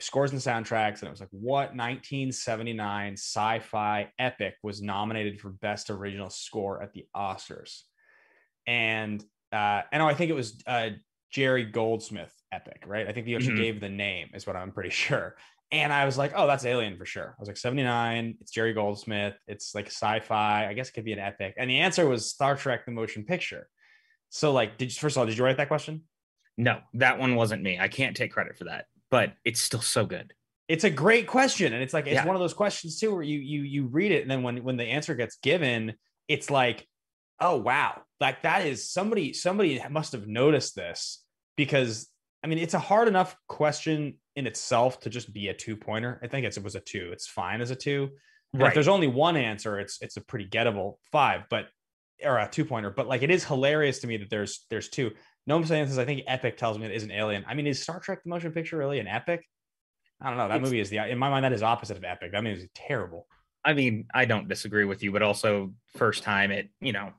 scores 0.00 0.32
and 0.32 0.40
soundtracks 0.40 1.00
and 1.00 1.04
it 1.04 1.10
was 1.10 1.20
like 1.20 1.30
what 1.30 1.74
1979 1.74 3.14
sci-fi 3.14 4.10
epic 4.18 4.54
was 4.62 4.82
nominated 4.82 5.40
for 5.40 5.50
best 5.50 5.88
original 5.88 6.28
score 6.28 6.82
at 6.82 6.92
the 6.92 7.06
oscars 7.16 7.82
and 8.66 9.24
uh 9.52 9.80
and 9.92 10.02
i 10.02 10.12
think 10.12 10.30
it 10.30 10.34
was 10.34 10.62
uh 10.66 10.90
jerry 11.30 11.64
goldsmith 11.64 12.34
epic 12.52 12.82
right 12.86 13.06
i 13.08 13.12
think 13.12 13.26
you 13.26 13.36
actually 13.36 13.54
Mhm. 13.54 13.58
gave 13.58 13.80
the 13.80 13.88
name 13.88 14.28
is 14.34 14.46
what 14.46 14.56
i'm 14.56 14.72
pretty 14.72 14.90
sure 15.06 15.36
and 15.72 15.92
I 15.92 16.04
was 16.04 16.18
like, 16.18 16.32
oh, 16.34 16.48
that's 16.48 16.64
Alien 16.64 16.96
for 16.96 17.06
sure. 17.06 17.28
I 17.28 17.36
was 17.38 17.46
like, 17.46 17.56
79, 17.56 18.38
it's 18.40 18.50
Jerry 18.50 18.72
Goldsmith, 18.72 19.36
it's 19.46 19.72
like 19.72 19.86
sci-fi. 19.86 20.66
I 20.68 20.72
guess 20.72 20.88
it 20.88 20.94
could 20.94 21.04
be 21.04 21.12
an 21.12 21.20
epic. 21.20 21.54
And 21.56 21.70
the 21.70 21.78
answer 21.78 22.08
was 22.08 22.28
Star 22.28 22.56
Trek 22.56 22.84
the 22.86 22.90
motion 22.90 23.22
picture. 23.24 23.68
So, 24.30 24.50
like, 24.50 24.78
did 24.78 24.86
you 24.92 24.98
first 24.98 25.16
of 25.16 25.20
all, 25.20 25.26
did 25.26 25.38
you 25.38 25.44
write 25.44 25.58
that 25.58 25.68
question? 25.68 26.02
No, 26.58 26.80
that 26.94 27.20
one 27.20 27.36
wasn't 27.36 27.62
me. 27.62 27.78
I 27.78 27.86
can't 27.86 28.16
take 28.16 28.32
credit 28.32 28.58
for 28.58 28.64
that, 28.64 28.86
but 29.12 29.34
it's 29.44 29.60
still 29.60 29.80
so 29.80 30.04
good. 30.04 30.34
It's 30.66 30.82
a 30.82 30.90
great 30.90 31.28
question. 31.28 31.72
And 31.72 31.84
it's 31.84 31.94
like, 31.94 32.06
it's 32.08 32.14
Yeah. 32.14 32.26
one 32.26 32.34
of 32.34 32.40
those 32.40 32.52
questions 32.52 32.98
too, 32.98 33.12
where 33.14 33.22
you 33.22 33.38
you 33.38 33.62
you 33.62 33.86
read 33.86 34.10
it, 34.10 34.22
and 34.22 34.30
then 34.30 34.42
when 34.42 34.64
when 34.64 34.76
the 34.76 34.86
answer 34.86 35.14
gets 35.14 35.36
given, 35.36 35.94
it's 36.26 36.50
like, 36.50 36.84
oh 37.40 37.56
wow, 37.56 38.02
like 38.20 38.42
that 38.42 38.66
is 38.66 38.90
somebody, 38.90 39.32
somebody 39.32 39.82
must 39.90 40.12
have 40.12 40.26
noticed 40.26 40.74
this 40.74 41.24
because 41.56 42.08
I 42.42 42.46
mean, 42.46 42.58
it's 42.58 42.74
a 42.74 42.78
hard 42.78 43.06
enough 43.08 43.36
question 43.48 44.14
in 44.34 44.46
itself 44.46 45.00
to 45.00 45.10
just 45.10 45.32
be 45.32 45.48
a 45.48 45.54
two 45.54 45.76
pointer. 45.76 46.18
I 46.22 46.26
think 46.26 46.46
it's, 46.46 46.56
it 46.56 46.64
was 46.64 46.74
a 46.74 46.80
two. 46.80 47.10
It's 47.12 47.26
fine 47.26 47.60
as 47.60 47.70
a 47.70 47.76
two. 47.76 48.10
And 48.54 48.62
If 48.62 48.74
there's 48.74 48.88
only 48.88 49.06
one 49.06 49.36
answer, 49.36 49.78
it's 49.78 50.00
it's 50.00 50.16
a 50.16 50.20
pretty 50.20 50.46
gettable 50.48 50.94
five, 51.12 51.42
but 51.50 51.66
or 52.24 52.38
a 52.38 52.48
two 52.50 52.64
pointer. 52.64 52.90
But 52.90 53.06
like 53.06 53.22
it 53.22 53.30
is 53.30 53.44
hilarious 53.44 54.00
to 54.00 54.06
me 54.06 54.16
that 54.16 54.30
there's 54.30 54.66
there's 54.70 54.88
two. 54.88 55.12
No 55.46 55.56
I'm 55.56 55.64
saying 55.64 55.86
this. 55.86 55.98
I 55.98 56.04
think 56.04 56.22
Epic 56.26 56.56
tells 56.56 56.78
me 56.78 56.86
it 56.86 56.92
is 56.92 57.02
an 57.04 57.10
alien. 57.10 57.44
I 57.46 57.54
mean, 57.54 57.66
is 57.66 57.82
Star 57.82 58.00
Trek 58.00 58.22
the 58.24 58.30
motion 58.30 58.52
picture 58.52 58.76
really 58.76 58.98
an 58.98 59.06
epic? 59.06 59.46
I 60.20 60.28
don't 60.28 60.36
know. 60.36 60.48
That 60.48 60.56
It's- 60.56 60.66
movie 60.66 60.80
is 60.80 60.90
the 60.90 60.98
in 60.98 61.18
my 61.18 61.30
mind 61.30 61.44
that 61.44 61.52
is 61.52 61.62
opposite 61.62 61.96
of 61.96 62.04
epic. 62.04 62.32
That 62.32 62.42
movie 62.42 62.62
is 62.62 62.68
terrible. 62.74 63.26
I 63.64 63.74
mean, 63.74 64.06
I 64.14 64.24
don't 64.24 64.48
disagree 64.48 64.84
with 64.84 65.02
you, 65.02 65.12
but 65.12 65.22
also 65.22 65.74
first 65.96 66.22
time 66.22 66.50
it, 66.50 66.70
you 66.80 66.92
know, 66.92 67.12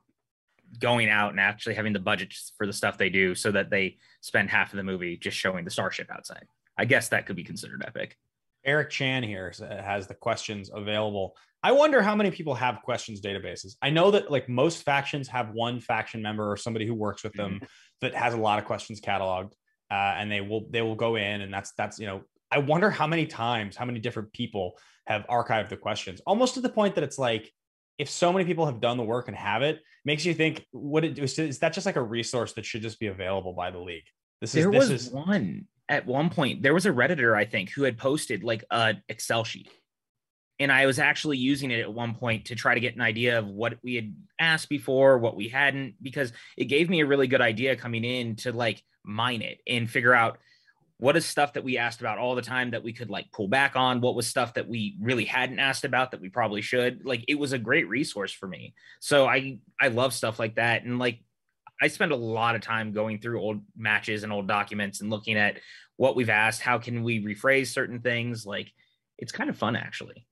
going 0.78 1.08
out 1.08 1.30
and 1.30 1.40
actually 1.40 1.74
having 1.74 1.92
the 1.92 1.98
budget 1.98 2.34
for 2.56 2.66
the 2.66 2.72
stuff 2.72 2.98
they 2.98 3.10
do 3.10 3.34
so 3.34 3.52
that 3.52 3.70
they 3.70 3.98
spend 4.20 4.50
half 4.50 4.72
of 4.72 4.76
the 4.76 4.82
movie 4.82 5.16
just 5.16 5.36
showing 5.36 5.64
the 5.64 5.70
starship 5.70 6.10
outside. 6.10 6.44
I 6.78 6.84
guess 6.84 7.08
that 7.10 7.26
could 7.26 7.36
be 7.36 7.44
considered 7.44 7.84
epic. 7.86 8.16
Eric 8.64 8.90
Chan 8.90 9.22
here 9.24 9.52
has 9.60 10.06
the 10.06 10.14
questions 10.14 10.70
available. 10.72 11.36
I 11.62 11.72
wonder 11.72 12.02
how 12.02 12.16
many 12.16 12.30
people 12.30 12.54
have 12.54 12.82
questions 12.82 13.20
databases. 13.20 13.76
I 13.82 13.90
know 13.90 14.10
that 14.12 14.30
like 14.30 14.48
most 14.48 14.82
factions 14.82 15.28
have 15.28 15.50
one 15.50 15.80
faction 15.80 16.22
member 16.22 16.50
or 16.50 16.56
somebody 16.56 16.86
who 16.86 16.94
works 16.94 17.22
with 17.22 17.34
them 17.34 17.54
mm-hmm. 17.54 17.64
that 18.00 18.14
has 18.14 18.34
a 18.34 18.38
lot 18.38 18.58
of 18.58 18.64
questions 18.64 19.00
cataloged, 19.00 19.52
uh, 19.90 20.14
and 20.16 20.30
they 20.30 20.40
will 20.40 20.66
they 20.70 20.82
will 20.82 20.96
go 20.96 21.16
in 21.16 21.40
and 21.40 21.52
that's 21.52 21.72
that's 21.72 21.98
you 21.98 22.06
know. 22.06 22.22
I 22.50 22.58
wonder 22.58 22.90
how 22.90 23.06
many 23.06 23.24
times, 23.24 23.76
how 23.76 23.86
many 23.86 23.98
different 23.98 24.30
people 24.34 24.76
have 25.06 25.26
archived 25.28 25.70
the 25.70 25.76
questions, 25.76 26.20
almost 26.26 26.52
to 26.54 26.60
the 26.60 26.68
point 26.68 26.96
that 26.96 27.04
it's 27.04 27.18
like, 27.18 27.50
if 27.98 28.08
so 28.08 28.32
many 28.32 28.44
people 28.44 28.66
have 28.66 28.80
done 28.80 28.96
the 28.96 29.02
work 29.04 29.28
and 29.28 29.36
have 29.36 29.62
it, 29.62 29.80
makes 30.04 30.24
you 30.24 30.34
think, 30.34 30.66
what 30.72 31.04
it 31.04 31.18
is, 31.18 31.38
is 31.38 31.58
that 31.60 31.72
just 31.72 31.86
like 31.86 31.96
a 31.96 32.02
resource 32.02 32.54
that 32.54 32.64
should 32.64 32.82
just 32.82 32.98
be 32.98 33.06
available 33.06 33.52
by 33.52 33.70
the 33.70 33.78
league? 33.78 34.04
This 34.40 34.54
is 34.54 34.64
there 34.64 34.72
this 34.72 34.90
was 34.90 35.06
is 35.06 35.10
one 35.12 35.66
at 35.88 36.06
one 36.06 36.30
point 36.30 36.62
there 36.62 36.74
was 36.74 36.86
a 36.86 36.90
redditor 36.90 37.36
i 37.36 37.44
think 37.44 37.70
who 37.70 37.82
had 37.82 37.98
posted 37.98 38.42
like 38.42 38.64
an 38.70 39.02
excel 39.08 39.44
sheet 39.44 39.68
and 40.58 40.72
i 40.72 40.86
was 40.86 40.98
actually 40.98 41.36
using 41.36 41.70
it 41.70 41.80
at 41.80 41.92
one 41.92 42.14
point 42.14 42.46
to 42.46 42.54
try 42.54 42.74
to 42.74 42.80
get 42.80 42.94
an 42.94 43.00
idea 43.00 43.38
of 43.38 43.46
what 43.46 43.74
we 43.82 43.94
had 43.94 44.14
asked 44.38 44.68
before 44.68 45.18
what 45.18 45.36
we 45.36 45.48
hadn't 45.48 45.94
because 46.02 46.32
it 46.56 46.64
gave 46.64 46.88
me 46.88 47.00
a 47.00 47.06
really 47.06 47.26
good 47.26 47.40
idea 47.40 47.76
coming 47.76 48.04
in 48.04 48.36
to 48.36 48.52
like 48.52 48.82
mine 49.04 49.42
it 49.42 49.58
and 49.66 49.90
figure 49.90 50.14
out 50.14 50.38
what 51.02 51.16
is 51.16 51.26
stuff 51.26 51.54
that 51.54 51.64
we 51.64 51.78
asked 51.78 52.00
about 52.00 52.18
all 52.18 52.36
the 52.36 52.42
time 52.42 52.70
that 52.70 52.84
we 52.84 52.92
could 52.92 53.10
like 53.10 53.28
pull 53.32 53.48
back 53.48 53.74
on 53.74 54.00
what 54.00 54.14
was 54.14 54.24
stuff 54.24 54.54
that 54.54 54.68
we 54.68 54.96
really 55.00 55.24
hadn't 55.24 55.58
asked 55.58 55.84
about 55.84 56.12
that 56.12 56.20
we 56.20 56.28
probably 56.28 56.62
should 56.62 57.04
like 57.04 57.24
it 57.26 57.34
was 57.34 57.52
a 57.52 57.58
great 57.58 57.88
resource 57.88 58.32
for 58.32 58.46
me 58.46 58.72
so 59.00 59.26
i 59.26 59.58
i 59.80 59.88
love 59.88 60.14
stuff 60.14 60.38
like 60.38 60.54
that 60.54 60.84
and 60.84 61.00
like 61.00 61.18
I 61.82 61.88
spend 61.88 62.12
a 62.12 62.16
lot 62.16 62.54
of 62.54 62.60
time 62.60 62.92
going 62.92 63.18
through 63.18 63.40
old 63.40 63.60
matches 63.76 64.22
and 64.22 64.32
old 64.32 64.46
documents 64.46 65.00
and 65.00 65.10
looking 65.10 65.36
at 65.36 65.58
what 65.96 66.14
we've 66.14 66.30
asked, 66.30 66.62
how 66.62 66.78
can 66.78 67.02
we 67.02 67.24
rephrase 67.24 67.68
certain 67.68 68.00
things. 68.00 68.46
Like 68.46 68.70
it's 69.18 69.32
kind 69.32 69.50
of 69.50 69.58
fun 69.58 69.74
actually. 69.74 70.24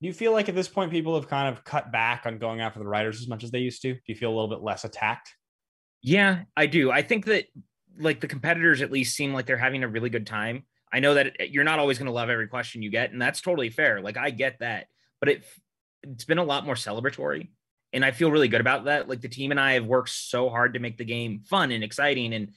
Do 0.00 0.08
you 0.08 0.12
feel 0.12 0.32
like 0.32 0.48
at 0.48 0.56
this 0.56 0.66
point 0.66 0.90
people 0.90 1.14
have 1.14 1.28
kind 1.28 1.54
of 1.54 1.62
cut 1.62 1.92
back 1.92 2.22
on 2.26 2.38
going 2.38 2.60
after 2.60 2.80
the 2.80 2.88
writers 2.88 3.20
as 3.20 3.28
much 3.28 3.44
as 3.44 3.52
they 3.52 3.60
used 3.60 3.80
to? 3.82 3.94
Do 3.94 4.00
you 4.06 4.16
feel 4.16 4.30
a 4.30 4.34
little 4.34 4.48
bit 4.48 4.60
less 4.60 4.84
attacked? 4.84 5.36
Yeah, 6.02 6.42
I 6.56 6.66
do. 6.66 6.90
I 6.90 7.02
think 7.02 7.26
that 7.26 7.44
like 7.98 8.20
the 8.20 8.28
competitors 8.28 8.82
at 8.82 8.92
least 8.92 9.16
seem 9.16 9.32
like 9.32 9.46
they're 9.46 9.56
having 9.56 9.84
a 9.84 9.88
really 9.88 10.10
good 10.10 10.26
time. 10.26 10.64
I 10.92 11.00
know 11.00 11.14
that 11.14 11.50
you're 11.52 11.64
not 11.64 11.78
always 11.78 11.98
going 11.98 12.06
to 12.06 12.12
love 12.12 12.30
every 12.30 12.48
question 12.48 12.82
you 12.82 12.90
get, 12.90 13.12
and 13.12 13.22
that's 13.22 13.40
totally 13.40 13.70
fair. 13.70 14.00
Like 14.00 14.16
I 14.16 14.30
get 14.30 14.58
that, 14.60 14.86
but 15.20 15.28
it 15.28 15.44
it's 16.02 16.24
been 16.24 16.38
a 16.38 16.44
lot 16.44 16.64
more 16.64 16.74
celebratory 16.74 17.48
and 17.92 18.04
I 18.04 18.10
feel 18.10 18.30
really 18.30 18.48
good 18.48 18.60
about 18.60 18.84
that. 18.84 19.08
Like 19.08 19.20
the 19.20 19.28
team 19.28 19.50
and 19.50 19.60
I 19.60 19.72
have 19.72 19.86
worked 19.86 20.10
so 20.10 20.48
hard 20.48 20.74
to 20.74 20.80
make 20.80 20.96
the 20.96 21.04
game 21.04 21.40
fun 21.40 21.72
and 21.72 21.82
exciting. 21.82 22.32
And 22.34 22.52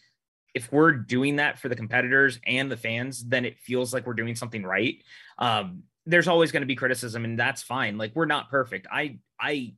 if 0.54 0.72
we're 0.72 0.92
doing 0.92 1.38
that 1.38 1.60
for 1.60 1.70
the 1.70 1.76
competitors 1.76 2.40
and 2.46 2.72
the 2.72 2.78
fans, 2.78 3.24
then 3.24 3.46
it 3.46 3.58
feels 3.60 3.94
like 3.94 4.06
we're 4.06 4.14
doing 4.14 4.36
something 4.36 4.64
right. 4.64 5.02
Um, 5.40 5.84
there's 6.06 6.28
always 6.28 6.52
going 6.52 6.62
to 6.62 6.68
be 6.68 6.76
criticism, 6.76 7.24
and 7.26 7.40
that's 7.40 7.64
fine. 7.64 7.98
Like 7.98 8.12
we're 8.14 8.26
not 8.26 8.50
perfect. 8.50 8.88
I 8.92 9.20
I 9.40 9.74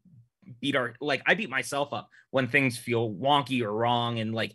beat 0.60 0.76
our 0.76 0.96
like 1.00 1.22
I 1.26 1.36
beat 1.36 1.50
myself 1.50 1.94
up 1.94 2.10
when 2.32 2.48
things 2.48 2.78
feel 2.78 3.10
wonky 3.10 3.62
or 3.62 3.72
wrong, 3.72 4.20
and 4.20 4.34
like 4.34 4.54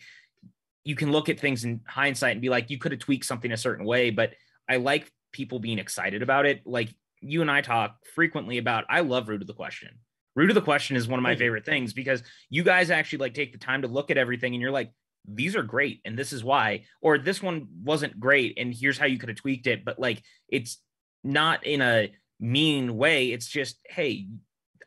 you 0.84 0.94
can 0.94 1.12
look 1.12 1.28
at 1.28 1.38
things 1.38 1.64
in 1.64 1.80
hindsight 1.86 2.32
and 2.32 2.40
be 2.40 2.48
like, 2.48 2.70
you 2.70 2.78
could 2.78 2.92
have 2.92 3.00
tweaked 3.00 3.24
something 3.24 3.52
a 3.52 3.56
certain 3.56 3.84
way. 3.84 4.10
But 4.10 4.32
I 4.68 4.76
like 4.76 5.10
people 5.32 5.58
being 5.58 5.78
excited 5.78 6.22
about 6.22 6.46
it. 6.46 6.62
Like 6.64 6.94
you 7.20 7.42
and 7.42 7.50
I 7.50 7.60
talk 7.60 7.96
frequently 8.14 8.58
about. 8.58 8.84
I 8.88 9.00
love 9.00 9.28
root 9.28 9.42
of 9.42 9.46
the 9.46 9.54
question 9.54 9.90
root 10.36 10.50
of 10.50 10.54
the 10.54 10.62
question 10.62 10.96
is 10.96 11.08
one 11.08 11.18
of 11.18 11.22
my 11.22 11.36
favorite 11.36 11.64
things 11.64 11.92
because 11.92 12.22
you 12.48 12.62
guys 12.62 12.90
actually 12.90 13.18
like 13.18 13.34
take 13.34 13.52
the 13.52 13.58
time 13.58 13.82
to 13.82 13.88
look 13.88 14.10
at 14.10 14.18
everything 14.18 14.54
and 14.54 14.62
you're 14.62 14.70
like 14.70 14.92
these 15.26 15.56
are 15.56 15.62
great 15.62 16.00
and 16.04 16.18
this 16.18 16.32
is 16.32 16.42
why 16.42 16.82
or 17.02 17.18
this 17.18 17.42
one 17.42 17.66
wasn't 17.82 18.18
great 18.18 18.54
and 18.56 18.74
here's 18.74 18.98
how 18.98 19.06
you 19.06 19.18
could 19.18 19.28
have 19.28 19.38
tweaked 19.38 19.66
it 19.66 19.84
but 19.84 19.98
like 19.98 20.22
it's 20.48 20.78
not 21.22 21.66
in 21.66 21.82
a 21.82 22.10
mean 22.38 22.96
way 22.96 23.26
it's 23.26 23.46
just 23.46 23.78
hey 23.88 24.26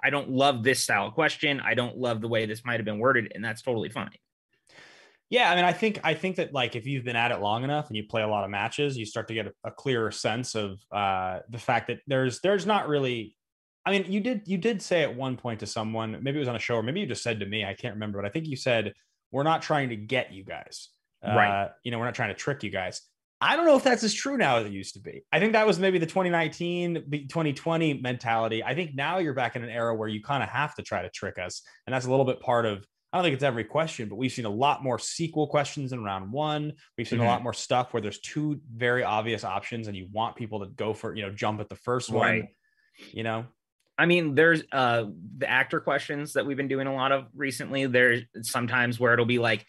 i 0.01 0.09
don't 0.09 0.29
love 0.29 0.63
this 0.63 0.79
style 0.79 1.07
of 1.07 1.13
question 1.13 1.59
i 1.59 1.75
don't 1.75 1.97
love 1.97 2.19
the 2.19 2.27
way 2.27 2.45
this 2.45 2.65
might 2.65 2.79
have 2.79 2.85
been 2.85 2.97
worded 2.97 3.31
and 3.35 3.45
that's 3.45 3.61
totally 3.61 3.89
fine 3.89 4.09
yeah, 5.29 5.51
I 5.51 5.55
mean, 5.55 5.65
I 5.65 5.73
think 5.73 5.99
I 6.03 6.13
think 6.13 6.35
that 6.35 6.53
like 6.53 6.75
if 6.75 6.85
you've 6.85 7.03
been 7.03 7.15
at 7.15 7.31
it 7.31 7.39
long 7.39 7.63
enough 7.63 7.87
and 7.87 7.97
you 7.97 8.03
play 8.07 8.21
a 8.21 8.27
lot 8.27 8.43
of 8.43 8.49
matches, 8.49 8.97
you 8.97 9.05
start 9.05 9.27
to 9.29 9.33
get 9.33 9.47
a, 9.47 9.53
a 9.63 9.71
clearer 9.71 10.11
sense 10.11 10.55
of 10.55 10.79
uh, 10.91 11.39
the 11.49 11.57
fact 11.57 11.87
that 11.87 11.99
there's 12.07 12.39
there's 12.41 12.65
not 12.65 12.87
really 12.87 13.35
I 13.85 13.91
mean, 13.91 14.11
you 14.11 14.19
did 14.19 14.43
you 14.45 14.57
did 14.57 14.81
say 14.81 15.03
at 15.03 15.15
one 15.15 15.35
point 15.35 15.59
to 15.59 15.67
someone, 15.67 16.17
maybe 16.21 16.37
it 16.37 16.39
was 16.39 16.47
on 16.47 16.55
a 16.55 16.59
show, 16.59 16.75
or 16.75 16.83
maybe 16.83 17.01
you 17.01 17.05
just 17.05 17.23
said 17.23 17.39
to 17.41 17.45
me, 17.45 17.65
I 17.65 17.73
can't 17.73 17.95
remember, 17.95 18.21
but 18.21 18.27
I 18.27 18.29
think 18.29 18.47
you 18.47 18.55
said 18.55 18.93
we're 19.31 19.43
not 19.43 19.61
trying 19.61 19.89
to 19.89 19.95
get 19.95 20.31
you 20.31 20.43
guys, 20.43 20.89
right? 21.35 21.63
Uh, 21.63 21.69
you 21.83 21.91
know, 21.91 21.99
we're 21.99 22.05
not 22.05 22.15
trying 22.15 22.29
to 22.29 22.35
trick 22.35 22.63
you 22.63 22.69
guys. 22.69 23.01
I 23.41 23.57
don't 23.57 23.65
know 23.65 23.75
if 23.75 23.83
that's 23.83 24.03
as 24.05 24.13
true 24.13 24.37
now 24.37 24.57
as 24.57 24.65
it 24.65 24.71
used 24.71 24.93
to 24.93 25.01
be. 25.01 25.23
I 25.33 25.39
think 25.39 25.51
that 25.51 25.67
was 25.67 25.77
maybe 25.77 25.97
the 25.97 26.05
2019, 26.05 27.27
2020 27.27 27.95
mentality. 27.95 28.63
I 28.63 28.73
think 28.73 28.95
now 28.95 29.17
you're 29.17 29.33
back 29.33 29.57
in 29.57 29.63
an 29.63 29.69
era 29.69 29.93
where 29.93 30.07
you 30.07 30.23
kind 30.23 30.41
of 30.41 30.47
have 30.47 30.75
to 30.75 30.81
try 30.81 31.01
to 31.01 31.09
trick 31.09 31.37
us, 31.37 31.61
and 31.85 31.93
that's 31.93 32.05
a 32.05 32.09
little 32.09 32.25
bit 32.25 32.39
part 32.39 32.65
of. 32.65 32.85
I 33.13 33.17
don't 33.17 33.25
think 33.25 33.35
it's 33.35 33.43
every 33.43 33.63
question, 33.63 34.09
but 34.09 34.15
we've 34.15 34.31
seen 34.31 34.45
a 34.45 34.49
lot 34.49 34.83
more 34.83 34.97
sequel 34.97 35.45
questions 35.45 35.93
in 35.93 36.03
round 36.03 36.31
one. 36.31 36.73
We've 36.97 37.07
seen 37.07 37.19
mm-hmm. 37.19 37.27
a 37.27 37.29
lot 37.29 37.43
more 37.43 37.53
stuff 37.53 37.93
where 37.93 38.01
there's 38.01 38.19
two 38.19 38.59
very 38.75 39.03
obvious 39.03 39.43
options, 39.43 39.87
and 39.87 39.95
you 39.95 40.07
want 40.11 40.35
people 40.35 40.61
to 40.61 40.65
go 40.65 40.95
for 40.95 41.15
you 41.15 41.21
know 41.21 41.29
jump 41.29 41.59
at 41.59 41.69
the 41.69 41.75
first 41.75 42.09
one. 42.09 42.27
Right. 42.27 42.47
You 43.11 43.21
know, 43.21 43.45
I 43.99 44.07
mean, 44.07 44.33
there's 44.33 44.63
uh 44.71 45.05
the 45.37 45.47
actor 45.47 45.79
questions 45.79 46.33
that 46.33 46.47
we've 46.47 46.57
been 46.57 46.67
doing 46.67 46.87
a 46.87 46.93
lot 46.93 47.11
of 47.11 47.27
recently. 47.35 47.85
There's 47.85 48.23
sometimes 48.41 48.99
where 48.99 49.13
it'll 49.13 49.25
be 49.25 49.37
like 49.37 49.63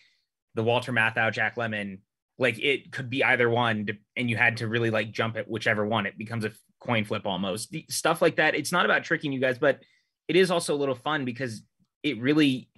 the 0.54 0.62
Walter 0.62 0.92
Matthau, 0.92 1.30
Jack 1.30 1.56
Lemmon, 1.56 1.98
like 2.38 2.58
it 2.58 2.92
could 2.92 3.10
be 3.10 3.22
either 3.22 3.50
one, 3.50 3.86
and 4.16 4.30
you 4.30 4.38
had 4.38 4.56
to 4.58 4.68
really 4.68 4.90
like 4.90 5.12
jump 5.12 5.36
at 5.36 5.50
whichever 5.50 5.84
one. 5.84 6.06
It 6.06 6.16
becomes 6.16 6.46
a 6.46 6.52
coin 6.80 7.04
flip 7.04 7.26
almost. 7.26 7.72
The, 7.72 7.84
stuff 7.90 8.22
like 8.22 8.36
that. 8.36 8.54
It's 8.54 8.72
not 8.72 8.86
about 8.86 9.04
tricking 9.04 9.32
you 9.32 9.40
guys, 9.40 9.58
but 9.58 9.80
it 10.28 10.36
is 10.36 10.50
also 10.50 10.74
a 10.74 10.78
little 10.78 10.94
fun 10.94 11.26
because 11.26 11.62
it 12.02 12.18
really 12.20 12.68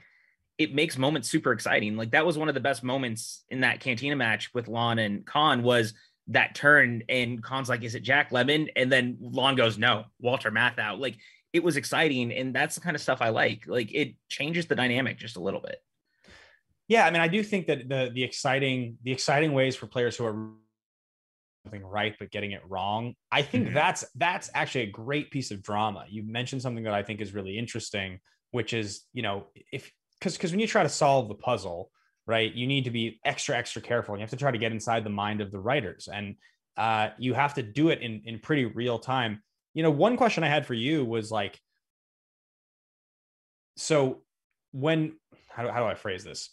it 0.59 0.75
makes 0.75 0.97
moments 0.97 1.29
super 1.29 1.53
exciting. 1.53 1.97
Like 1.97 2.13
that 2.13 2.25
was 2.25 2.39
one 2.39 2.49
of 2.49 2.55
the 2.55 2.61
best 2.61 2.83
moments 2.83 3.45
in 3.51 3.61
that 3.61 3.81
Cantina 3.81 4.17
match 4.17 4.53
with 4.55 4.69
Lon 4.69 4.99
and 4.99 5.27
Khan 5.27 5.63
was 5.63 5.95
that 6.29 6.55
turn 6.55 7.03
and 7.09 7.43
Khan's 7.43 7.69
like, 7.69 7.83
is 7.83 7.95
it 7.95 8.03
Jack 8.03 8.31
Lemmon? 8.31 8.69
And 8.75 8.91
then 8.91 9.19
Lon 9.21 9.55
goes, 9.55 9.79
no, 9.79 10.05
Walter 10.19 10.51
Matthau. 10.51 10.99
Like 10.99 11.17
it 11.57 11.65
was 11.65 11.79
exciting 11.79 12.33
and 12.33 12.55
that's 12.55 12.75
the 12.75 12.83
kind 12.83 12.95
of 12.95 13.01
stuff 13.01 13.23
i 13.23 13.31
like 13.31 13.65
like 13.67 13.93
it 13.95 14.15
changes 14.29 14.67
the 14.67 14.75
dynamic 14.75 15.19
just 15.19 15.37
a 15.37 15.41
little 15.41 15.61
bit 15.61 15.83
yeah 16.87 17.07
i 17.07 17.11
mean 17.11 17.23
i 17.23 17.29
do 17.29 17.43
think 17.43 17.67
that 17.67 17.89
the 17.89 18.11
the 18.13 18.23
exciting 18.23 18.99
the 19.05 19.11
exciting 19.11 19.53
ways 19.55 19.75
for 19.75 19.87
players 19.87 20.17
who 20.17 20.27
are 20.27 20.51
something 21.65 21.83
right 21.83 22.15
but 22.19 22.31
getting 22.31 22.53
it 22.53 22.61
wrong 22.69 23.15
i 23.33 23.41
think 23.41 23.65
mm-hmm. 23.65 23.75
that's 23.75 24.05
that's 24.17 24.51
actually 24.55 24.83
a 24.83 24.91
great 24.91 25.31
piece 25.31 25.51
of 25.51 25.63
drama 25.63 26.05
you 26.11 26.23
mentioned 26.23 26.61
something 26.61 26.85
that 26.85 26.93
i 26.93 27.03
think 27.03 27.23
is 27.23 27.33
really 27.33 27.57
interesting 27.57 28.21
which 28.51 28.75
is 28.75 29.05
you 29.15 29.23
know 29.23 29.47
if 29.73 29.91
because 30.19 30.37
because 30.37 30.51
when 30.51 30.61
you 30.61 30.67
try 30.67 30.83
to 30.83 30.89
solve 30.89 31.29
the 31.29 31.35
puzzle 31.35 31.91
right 32.27 32.55
you 32.55 32.67
need 32.67 32.85
to 32.85 32.91
be 32.91 33.21
extra 33.25 33.57
extra 33.57 33.81
careful 33.81 34.17
you 34.17 34.21
have 34.21 34.31
to 34.31 34.37
try 34.37 34.51
to 34.51 34.59
get 34.59 34.73
inside 34.73 35.05
the 35.05 35.11
mind 35.11 35.41
of 35.41 35.51
the 35.51 35.59
writers 35.59 36.09
and 36.13 36.37
uh, 36.77 37.09
you 37.19 37.33
have 37.33 37.55
to 37.55 37.63
do 37.63 37.89
it 37.89 38.01
in 38.01 38.23
in 38.25 38.39
pretty 38.39 38.65
real 38.65 38.99
time 38.99 39.43
you 39.77 39.83
know, 39.83 39.91
one 39.91 40.17
question 40.17 40.43
I 40.43 40.49
had 40.49 40.65
for 40.65 40.73
you 40.73 41.05
was 41.05 41.31
like, 41.31 41.61
so 43.77 44.23
when 44.73 45.19
how 45.51 45.65
do, 45.65 45.69
how 45.69 45.81
do 45.81 45.85
I 45.85 45.95
phrase 45.95 46.25
this? 46.25 46.49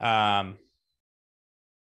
Um, 0.00 0.56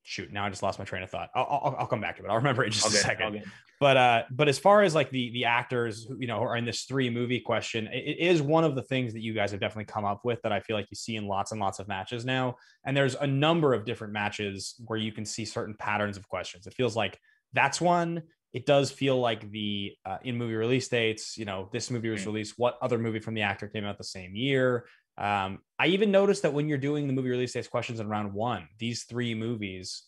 shoot, 0.10 0.34
now 0.34 0.43
I 0.43 0.49
just 0.49 0.64
lost 0.64 0.80
my 0.80 0.86
train 0.86 1.03
of 1.03 1.10
thought. 1.12 1.30
I'll, 1.36 1.62
I'll, 1.64 1.76
I'll 1.82 1.86
come 1.86 2.01
back 2.01 2.18
to 2.18 2.24
it. 2.24 2.30
I'll 2.30 2.38
remember 2.38 2.64
it 2.64 2.68
in 2.68 2.72
just 2.72 2.88
a 2.88 2.89
second. 2.89 3.43
But 3.80 3.95
uh, 3.95 4.24
but 4.32 4.49
as 4.49 4.57
far 4.57 4.82
as 4.82 4.95
like 4.95 5.12
the 5.12 5.32
the 5.32 5.45
actors, 5.45 6.05
who, 6.05 6.18
you 6.20 6.28
know, 6.28 6.39
are 6.39 6.57
in 6.57 6.66
this 6.66 6.82
three 6.82 7.10
movie 7.12 7.39
question, 7.39 7.88
it, 7.88 8.18
it 8.18 8.20
is 8.20 8.41
one 8.41 8.64
of 8.64 8.76
the 8.76 8.82
things 8.82 9.14
that 9.14 9.22
you 9.22 9.34
guys 9.34 9.51
have 9.51 9.60
definitely 9.60 9.86
come 9.86 10.03
up 10.03 10.26
with 10.26 10.41
that 10.41 10.51
I 10.51 10.62
feel 10.62 10.76
like 10.76 10.88
you 10.89 10.95
see 10.95 11.16
in 11.16 11.28
lots 11.28 11.51
and 11.51 11.62
lots 11.62 11.78
of 11.78 11.88
matches 11.88 12.26
now. 12.26 12.55
And 12.86 12.97
there's 12.97 13.16
a 13.16 13.28
number 13.28 13.74
of 13.74 13.86
different 13.86 14.12
matches 14.12 14.76
where 14.86 14.97
you 14.97 15.12
can 15.12 15.26
see 15.26 15.45
certain 15.45 15.76
patterns 15.78 16.18
of 16.18 16.28
questions. 16.28 16.66
It 16.66 16.74
feels 16.74 16.95
like 16.95 17.20
that's 17.53 17.80
one 17.80 18.24
it 18.51 18.66
does 18.66 18.91
feel 18.91 19.20
like 19.20 19.49
the 19.51 19.93
uh, 20.05 20.18
in 20.24 20.36
movie 20.36 20.55
release 20.55 20.88
dates, 20.88 21.38
you 21.38 21.45
know, 21.45 21.70
this 21.72 21.91
movie 21.91 22.10
was 22.10 22.24
mm. 22.24 22.28
released. 22.28 22.55
What 22.57 22.78
other 22.82 22.97
movie 22.97 23.20
from 23.20 23.36
the 23.36 23.43
actor 23.43 23.68
came 23.68 23.86
out 23.86 23.97
the 23.97 24.03
same 24.03 24.36
year? 24.36 24.86
Um, 25.20 25.59
I 25.78 25.88
even 25.88 26.11
noticed 26.11 26.43
that 26.43 26.53
when 26.53 26.70
you're 26.70 26.78
doing 26.78 27.05
the 27.05 27.13
movie 27.13 27.30
release 27.30 27.53
dates 27.53 27.67
questions 27.67 27.99
in 27.99 28.07
round 28.07 28.34
one, 28.34 28.67
these 28.78 29.03
three 29.03 29.36
movies, 29.36 30.03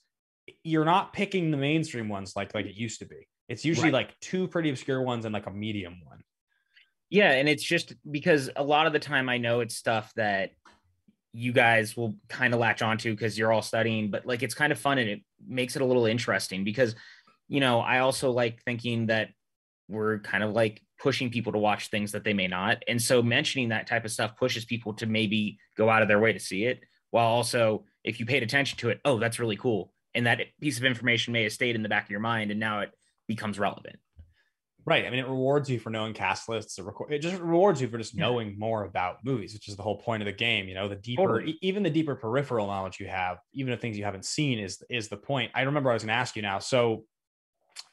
you're 0.63 0.85
not 0.85 1.11
picking 1.11 1.51
the 1.51 1.57
mainstream 1.57 2.07
ones 2.07 2.33
like 2.35 2.55
like 2.55 2.65
it 2.65 2.75
used 2.75 2.99
to 2.99 3.05
be. 3.05 3.27
It's 3.49 3.65
usually 3.65 3.91
right. 3.91 4.07
like 4.07 4.19
two 4.21 4.47
pretty 4.47 4.69
obscure 4.69 5.01
ones 5.01 5.25
and 5.25 5.33
like 5.33 5.47
a 5.47 5.51
medium 5.51 5.97
one. 6.05 6.21
Yeah, 7.09 7.31
and 7.31 7.49
it's 7.49 7.63
just 7.63 7.93
because 8.09 8.49
a 8.55 8.63
lot 8.63 8.87
of 8.87 8.93
the 8.93 8.99
time 8.99 9.27
I 9.27 9.37
know 9.37 9.59
it's 9.59 9.75
stuff 9.75 10.13
that 10.15 10.51
you 11.33 11.51
guys 11.51 11.97
will 11.97 12.15
kind 12.29 12.53
of 12.53 12.61
latch 12.61 12.81
onto 12.81 13.11
because 13.11 13.37
you're 13.37 13.51
all 13.51 13.61
studying, 13.61 14.11
but 14.11 14.25
like 14.25 14.43
it's 14.43 14.53
kind 14.53 14.71
of 14.71 14.79
fun 14.79 14.97
and 14.97 15.09
it 15.09 15.21
makes 15.45 15.75
it 15.75 15.81
a 15.81 15.85
little 15.85 16.05
interesting 16.05 16.63
because 16.63 16.95
you 17.51 17.59
know, 17.59 17.81
I 17.81 17.99
also 17.99 18.31
like 18.31 18.63
thinking 18.63 19.07
that 19.07 19.31
we're 19.91 20.19
kind 20.19 20.43
of 20.43 20.53
like 20.53 20.81
pushing 20.99 21.29
people 21.29 21.51
to 21.51 21.57
watch 21.57 21.89
things 21.89 22.11
that 22.11 22.23
they 22.23 22.33
may 22.33 22.47
not. 22.47 22.83
And 22.87 23.01
so 23.01 23.21
mentioning 23.21 23.69
that 23.69 23.87
type 23.87 24.05
of 24.05 24.11
stuff 24.11 24.37
pushes 24.37 24.65
people 24.65 24.93
to 24.95 25.05
maybe 25.05 25.59
go 25.77 25.89
out 25.89 26.01
of 26.01 26.07
their 26.07 26.19
way 26.19 26.33
to 26.33 26.39
see 26.39 26.65
it 26.65 26.81
while 27.09 27.27
also 27.27 27.85
if 28.03 28.19
you 28.19 28.25
paid 28.25 28.43
attention 28.43 28.77
to 28.79 28.89
it, 28.89 28.99
oh, 29.05 29.19
that's 29.19 29.39
really 29.39 29.57
cool. 29.57 29.93
And 30.15 30.25
that 30.25 30.39
piece 30.59 30.77
of 30.77 30.85
information 30.85 31.33
may 31.33 31.43
have 31.43 31.51
stayed 31.51 31.75
in 31.75 31.83
the 31.83 31.89
back 31.89 32.05
of 32.05 32.09
your 32.09 32.19
mind 32.19 32.51
and 32.51 32.59
now 32.59 32.81
it 32.81 32.91
becomes 33.27 33.59
relevant. 33.59 33.97
Right. 34.83 35.05
I 35.05 35.11
mean, 35.11 35.19
it 35.19 35.27
rewards 35.27 35.69
you 35.69 35.79
for 35.79 35.91
knowing 35.91 36.13
cast 36.13 36.49
lists. 36.49 36.79
It 37.09 37.19
just 37.19 37.39
rewards 37.39 37.79
you 37.79 37.87
for 37.87 37.99
just 37.99 38.15
knowing 38.15 38.57
more 38.57 38.83
about 38.83 39.17
movies, 39.23 39.53
which 39.53 39.67
is 39.67 39.75
the 39.75 39.83
whole 39.83 39.97
point 39.97 40.23
of 40.23 40.25
the 40.25 40.31
game. 40.31 40.67
You 40.67 40.73
know, 40.73 40.87
the 40.87 40.95
deeper, 40.95 41.21
totally. 41.21 41.59
even 41.61 41.83
the 41.83 41.89
deeper 41.91 42.15
peripheral 42.15 42.65
knowledge 42.65 42.99
you 42.99 43.05
have, 43.05 43.37
even 43.53 43.73
of 43.73 43.79
things 43.79 43.95
you 43.95 44.05
haven't 44.05 44.25
seen, 44.25 44.57
is 44.57 44.81
is 44.89 45.07
the 45.07 45.17
point. 45.17 45.51
I 45.53 45.61
remember 45.61 45.91
I 45.91 45.93
was 45.93 46.01
going 46.01 46.13
to 46.13 46.15
ask 46.15 46.35
you 46.35 46.41
now. 46.41 46.57
So 46.57 47.03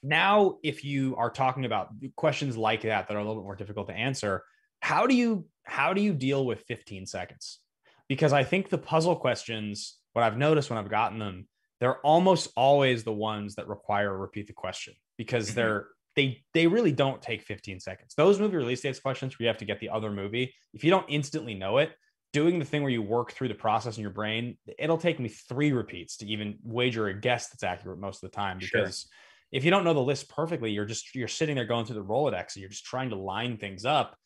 now, 0.02 0.58
if 0.62 0.84
you 0.84 1.16
are 1.16 1.30
talking 1.30 1.64
about 1.64 1.88
questions 2.16 2.56
like 2.56 2.82
that 2.82 3.08
that 3.08 3.14
are 3.14 3.20
a 3.20 3.22
little 3.22 3.42
bit 3.42 3.44
more 3.44 3.56
difficult 3.56 3.88
to 3.88 3.94
answer, 3.94 4.44
how 4.80 5.06
do 5.06 5.14
you 5.14 5.46
how 5.64 5.92
do 5.92 6.00
you 6.00 6.14
deal 6.14 6.46
with 6.46 6.62
15 6.62 7.06
seconds? 7.06 7.60
Because 8.08 8.32
I 8.32 8.44
think 8.44 8.68
the 8.68 8.78
puzzle 8.78 9.16
questions, 9.16 9.98
what 10.12 10.24
I've 10.24 10.38
noticed 10.38 10.70
when 10.70 10.78
I've 10.78 10.88
gotten 10.88 11.18
them, 11.18 11.46
they're 11.80 11.98
almost 11.98 12.50
always 12.56 13.04
the 13.04 13.12
ones 13.12 13.56
that 13.56 13.68
require 13.68 14.14
a 14.14 14.16
repeat 14.16 14.46
the 14.46 14.52
question 14.52 14.94
because 15.16 15.48
mm-hmm. 15.48 15.56
they're 15.56 15.86
they 16.16 16.42
they 16.54 16.66
really 16.66 16.92
don't 16.92 17.20
take 17.20 17.42
15 17.42 17.80
seconds. 17.80 18.14
Those 18.16 18.40
movie 18.40 18.56
release 18.56 18.80
dates 18.80 19.00
questions 19.00 19.38
where 19.38 19.44
you 19.44 19.48
have 19.48 19.58
to 19.58 19.64
get 19.64 19.80
the 19.80 19.90
other 19.90 20.10
movie, 20.10 20.54
if 20.74 20.84
you 20.84 20.90
don't 20.90 21.06
instantly 21.08 21.54
know 21.54 21.78
it, 21.78 21.92
doing 22.32 22.58
the 22.58 22.64
thing 22.64 22.82
where 22.82 22.90
you 22.90 23.02
work 23.02 23.32
through 23.32 23.48
the 23.48 23.54
process 23.54 23.96
in 23.96 24.02
your 24.02 24.10
brain, 24.10 24.58
it'll 24.78 24.98
take 24.98 25.18
me 25.20 25.28
three 25.28 25.72
repeats 25.72 26.16
to 26.18 26.26
even 26.26 26.58
wager 26.62 27.08
a 27.08 27.14
guess 27.14 27.48
that's 27.48 27.62
accurate 27.62 27.98
most 27.98 28.22
of 28.22 28.30
the 28.30 28.36
time 28.36 28.58
because 28.58 29.00
sure. 29.02 29.10
If 29.50 29.64
you 29.64 29.70
don't 29.70 29.84
know 29.84 29.94
the 29.94 30.00
list 30.00 30.28
perfectly, 30.28 30.70
you're 30.70 30.84
just 30.84 31.14
you're 31.14 31.28
sitting 31.28 31.56
there 31.56 31.64
going 31.64 31.86
through 31.86 31.96
the 31.96 32.04
Rolodex 32.04 32.54
and 32.54 32.60
you're 32.60 32.70
just 32.70 32.84
trying 32.84 33.10
to 33.10 33.16
line 33.16 33.56
things 33.56 33.84
up. 33.84 34.16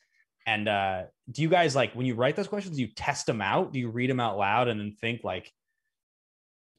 And 0.46 0.68
uh, 0.68 1.02
do 1.30 1.42
you 1.42 1.48
guys 1.48 1.76
like 1.76 1.94
when 1.94 2.06
you 2.06 2.14
write 2.14 2.34
those 2.34 2.48
questions, 2.48 2.78
you 2.78 2.88
test 2.88 3.26
them 3.26 3.40
out? 3.40 3.72
Do 3.72 3.78
you 3.78 3.90
read 3.90 4.10
them 4.10 4.20
out 4.20 4.36
loud 4.36 4.68
and 4.68 4.80
then 4.80 4.96
think 5.00 5.22
like, 5.22 5.50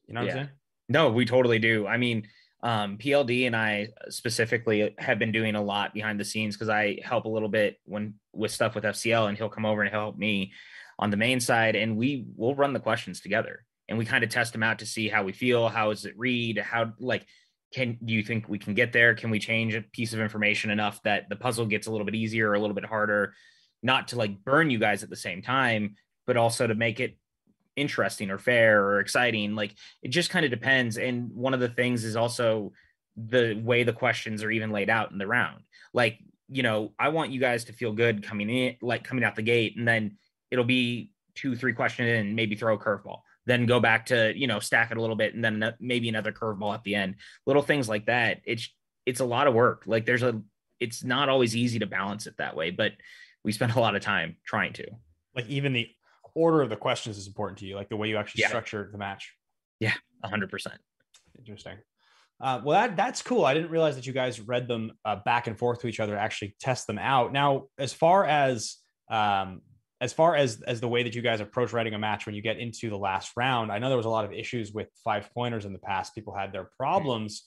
you 0.06 0.14
know 0.14 0.20
what 0.20 0.26
yeah. 0.26 0.32
I'm 0.32 0.38
saying? 0.38 0.48
No, 0.88 1.10
we 1.10 1.24
totally 1.24 1.58
do. 1.58 1.86
I 1.86 1.96
mean, 1.96 2.28
um, 2.62 2.98
PLD 2.98 3.46
and 3.46 3.54
I 3.54 3.88
specifically 4.08 4.94
have 4.98 5.18
been 5.18 5.32
doing 5.32 5.54
a 5.54 5.62
lot 5.62 5.94
behind 5.94 6.18
the 6.20 6.24
scenes 6.24 6.56
because 6.56 6.68
I 6.68 6.98
help 7.02 7.24
a 7.26 7.28
little 7.28 7.48
bit 7.48 7.76
when 7.84 8.14
with 8.32 8.50
stuff 8.50 8.74
with 8.74 8.84
FCL, 8.84 9.28
and 9.28 9.36
he'll 9.36 9.48
come 9.50 9.66
over 9.66 9.82
and 9.82 9.90
help 9.90 10.16
me 10.16 10.52
on 10.98 11.10
the 11.10 11.16
main 11.16 11.40
side, 11.40 11.76
and 11.76 11.96
we 11.96 12.26
will 12.36 12.54
run 12.54 12.72
the 12.72 12.80
questions 12.80 13.20
together, 13.20 13.64
and 13.88 13.98
we 13.98 14.06
kind 14.06 14.24
of 14.24 14.30
test 14.30 14.52
them 14.52 14.62
out 14.62 14.78
to 14.78 14.86
see 14.86 15.08
how 15.08 15.24
we 15.24 15.32
feel, 15.32 15.68
how 15.68 15.90
does 15.90 16.06
it 16.06 16.14
read, 16.16 16.58
how 16.58 16.92
like 16.98 17.26
can 17.74 17.98
do 18.04 18.14
you 18.14 18.22
think 18.22 18.48
we 18.48 18.58
can 18.58 18.72
get 18.72 18.92
there? 18.92 19.14
Can 19.14 19.30
we 19.30 19.40
change 19.40 19.74
a 19.74 19.82
piece 19.82 20.12
of 20.12 20.20
information 20.20 20.70
enough 20.70 21.02
that 21.02 21.28
the 21.28 21.36
puzzle 21.36 21.66
gets 21.66 21.88
a 21.88 21.90
little 21.90 22.04
bit 22.04 22.14
easier 22.14 22.50
or 22.50 22.54
a 22.54 22.60
little 22.60 22.74
bit 22.74 22.84
harder? 22.84 23.34
Not 23.82 24.08
to 24.08 24.16
like 24.16 24.44
burn 24.44 24.70
you 24.70 24.78
guys 24.78 25.02
at 25.02 25.10
the 25.10 25.16
same 25.16 25.42
time, 25.42 25.96
but 26.26 26.36
also 26.36 26.66
to 26.66 26.74
make 26.74 27.00
it 27.00 27.18
interesting 27.76 28.30
or 28.30 28.38
fair 28.38 28.84
or 28.84 29.00
exciting. 29.00 29.56
Like 29.56 29.74
it 30.02 30.08
just 30.08 30.30
kind 30.30 30.44
of 30.44 30.52
depends. 30.52 30.96
And 30.96 31.32
one 31.32 31.52
of 31.52 31.60
the 31.60 31.68
things 31.68 32.04
is 32.04 32.14
also 32.14 32.72
the 33.16 33.60
way 33.62 33.82
the 33.82 33.92
questions 33.92 34.44
are 34.44 34.52
even 34.52 34.70
laid 34.70 34.88
out 34.88 35.10
in 35.10 35.18
the 35.18 35.26
round. 35.26 35.64
Like, 35.92 36.18
you 36.48 36.62
know, 36.62 36.92
I 36.98 37.08
want 37.08 37.32
you 37.32 37.40
guys 37.40 37.64
to 37.64 37.72
feel 37.72 37.92
good 37.92 38.22
coming 38.22 38.50
in, 38.50 38.76
like 38.82 39.02
coming 39.02 39.24
out 39.24 39.34
the 39.34 39.42
gate, 39.42 39.74
and 39.76 39.86
then 39.86 40.16
it'll 40.50 40.64
be 40.64 41.10
two, 41.34 41.56
three 41.56 41.72
questions 41.72 42.08
in, 42.08 42.36
maybe 42.36 42.54
throw 42.54 42.74
a 42.74 42.78
curveball, 42.78 43.20
then 43.46 43.66
go 43.66 43.80
back 43.80 44.06
to, 44.06 44.32
you 44.36 44.46
know, 44.46 44.58
stack 44.58 44.90
it 44.90 44.96
a 44.96 45.00
little 45.00 45.16
bit, 45.16 45.34
and 45.34 45.44
then 45.44 45.74
maybe 45.80 46.08
another 46.08 46.32
curveball 46.32 46.74
at 46.74 46.82
the 46.84 46.94
end. 46.94 47.16
Little 47.46 47.62
things 47.62 47.88
like 47.88 48.06
that. 48.06 48.40
It's 48.44 48.68
it's 49.06 49.20
a 49.20 49.24
lot 49.24 49.46
of 49.46 49.54
work. 49.54 49.84
Like 49.86 50.06
there's 50.06 50.22
a 50.22 50.40
it's 50.80 51.04
not 51.04 51.28
always 51.28 51.54
easy 51.54 51.78
to 51.78 51.86
balance 51.86 52.26
it 52.26 52.36
that 52.38 52.56
way, 52.56 52.70
but 52.70 52.92
we 53.44 53.52
spend 53.52 53.72
a 53.72 53.80
lot 53.80 53.94
of 53.94 54.02
time 54.02 54.36
trying 54.44 54.72
to. 54.74 54.86
Like 55.34 55.48
even 55.48 55.72
the 55.72 55.88
order 56.34 56.62
of 56.62 56.70
the 56.70 56.76
questions 56.76 57.18
is 57.18 57.26
important 57.26 57.58
to 57.58 57.66
you, 57.66 57.76
like 57.76 57.88
the 57.88 57.96
way 57.96 58.08
you 58.08 58.16
actually 58.16 58.42
yeah. 58.42 58.48
structure 58.48 58.88
the 58.90 58.98
match. 58.98 59.32
Yeah, 59.80 59.94
hundred 60.24 60.50
percent. 60.50 60.78
Interesting. 61.38 61.78
Uh, 62.40 62.60
well, 62.64 62.80
that 62.80 62.96
that's 62.96 63.22
cool. 63.22 63.44
I 63.44 63.54
didn't 63.54 63.70
realize 63.70 63.94
that 63.96 64.06
you 64.06 64.12
guys 64.12 64.40
read 64.40 64.66
them 64.66 64.92
uh, 65.04 65.16
back 65.24 65.46
and 65.46 65.58
forth 65.58 65.80
to 65.80 65.86
each 65.86 66.00
other, 66.00 66.16
actually 66.16 66.56
test 66.60 66.86
them 66.86 66.98
out. 66.98 67.32
Now, 67.32 67.64
as 67.78 67.92
far 67.92 68.24
as 68.24 68.76
um, 69.10 69.62
as 70.00 70.12
far 70.12 70.36
as 70.36 70.60
as 70.62 70.80
the 70.80 70.88
way 70.88 71.02
that 71.02 71.14
you 71.14 71.22
guys 71.22 71.40
approach 71.40 71.72
writing 71.72 71.94
a 71.94 71.98
match 71.98 72.26
when 72.26 72.34
you 72.34 72.42
get 72.42 72.58
into 72.58 72.90
the 72.90 72.98
last 72.98 73.32
round, 73.36 73.72
I 73.72 73.78
know 73.78 73.88
there 73.88 73.96
was 73.96 74.06
a 74.06 74.10
lot 74.10 74.24
of 74.24 74.32
issues 74.32 74.72
with 74.72 74.88
five 75.04 75.30
pointers 75.32 75.64
in 75.64 75.72
the 75.72 75.78
past. 75.78 76.14
People 76.14 76.34
had 76.34 76.52
their 76.52 76.68
problems, 76.76 77.42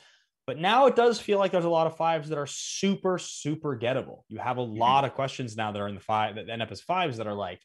but 0.45 0.57
now 0.57 0.87
it 0.87 0.95
does 0.95 1.19
feel 1.19 1.39
like 1.39 1.51
there's 1.51 1.65
a 1.65 1.69
lot 1.69 1.87
of 1.87 1.97
fives 1.97 2.29
that 2.29 2.37
are 2.37 2.47
super 2.47 3.17
super 3.17 3.77
gettable. 3.77 4.21
You 4.29 4.39
have 4.39 4.57
a 4.57 4.61
mm-hmm. 4.61 4.79
lot 4.79 5.05
of 5.05 5.13
questions 5.13 5.55
now 5.55 5.71
that 5.71 5.81
are 5.81 5.87
in 5.87 5.95
the 5.95 6.01
five 6.01 6.35
that 6.35 6.49
end 6.49 6.61
up 6.61 6.71
as 6.71 6.81
fives 6.81 7.17
that 7.17 7.27
are 7.27 7.33
like 7.33 7.59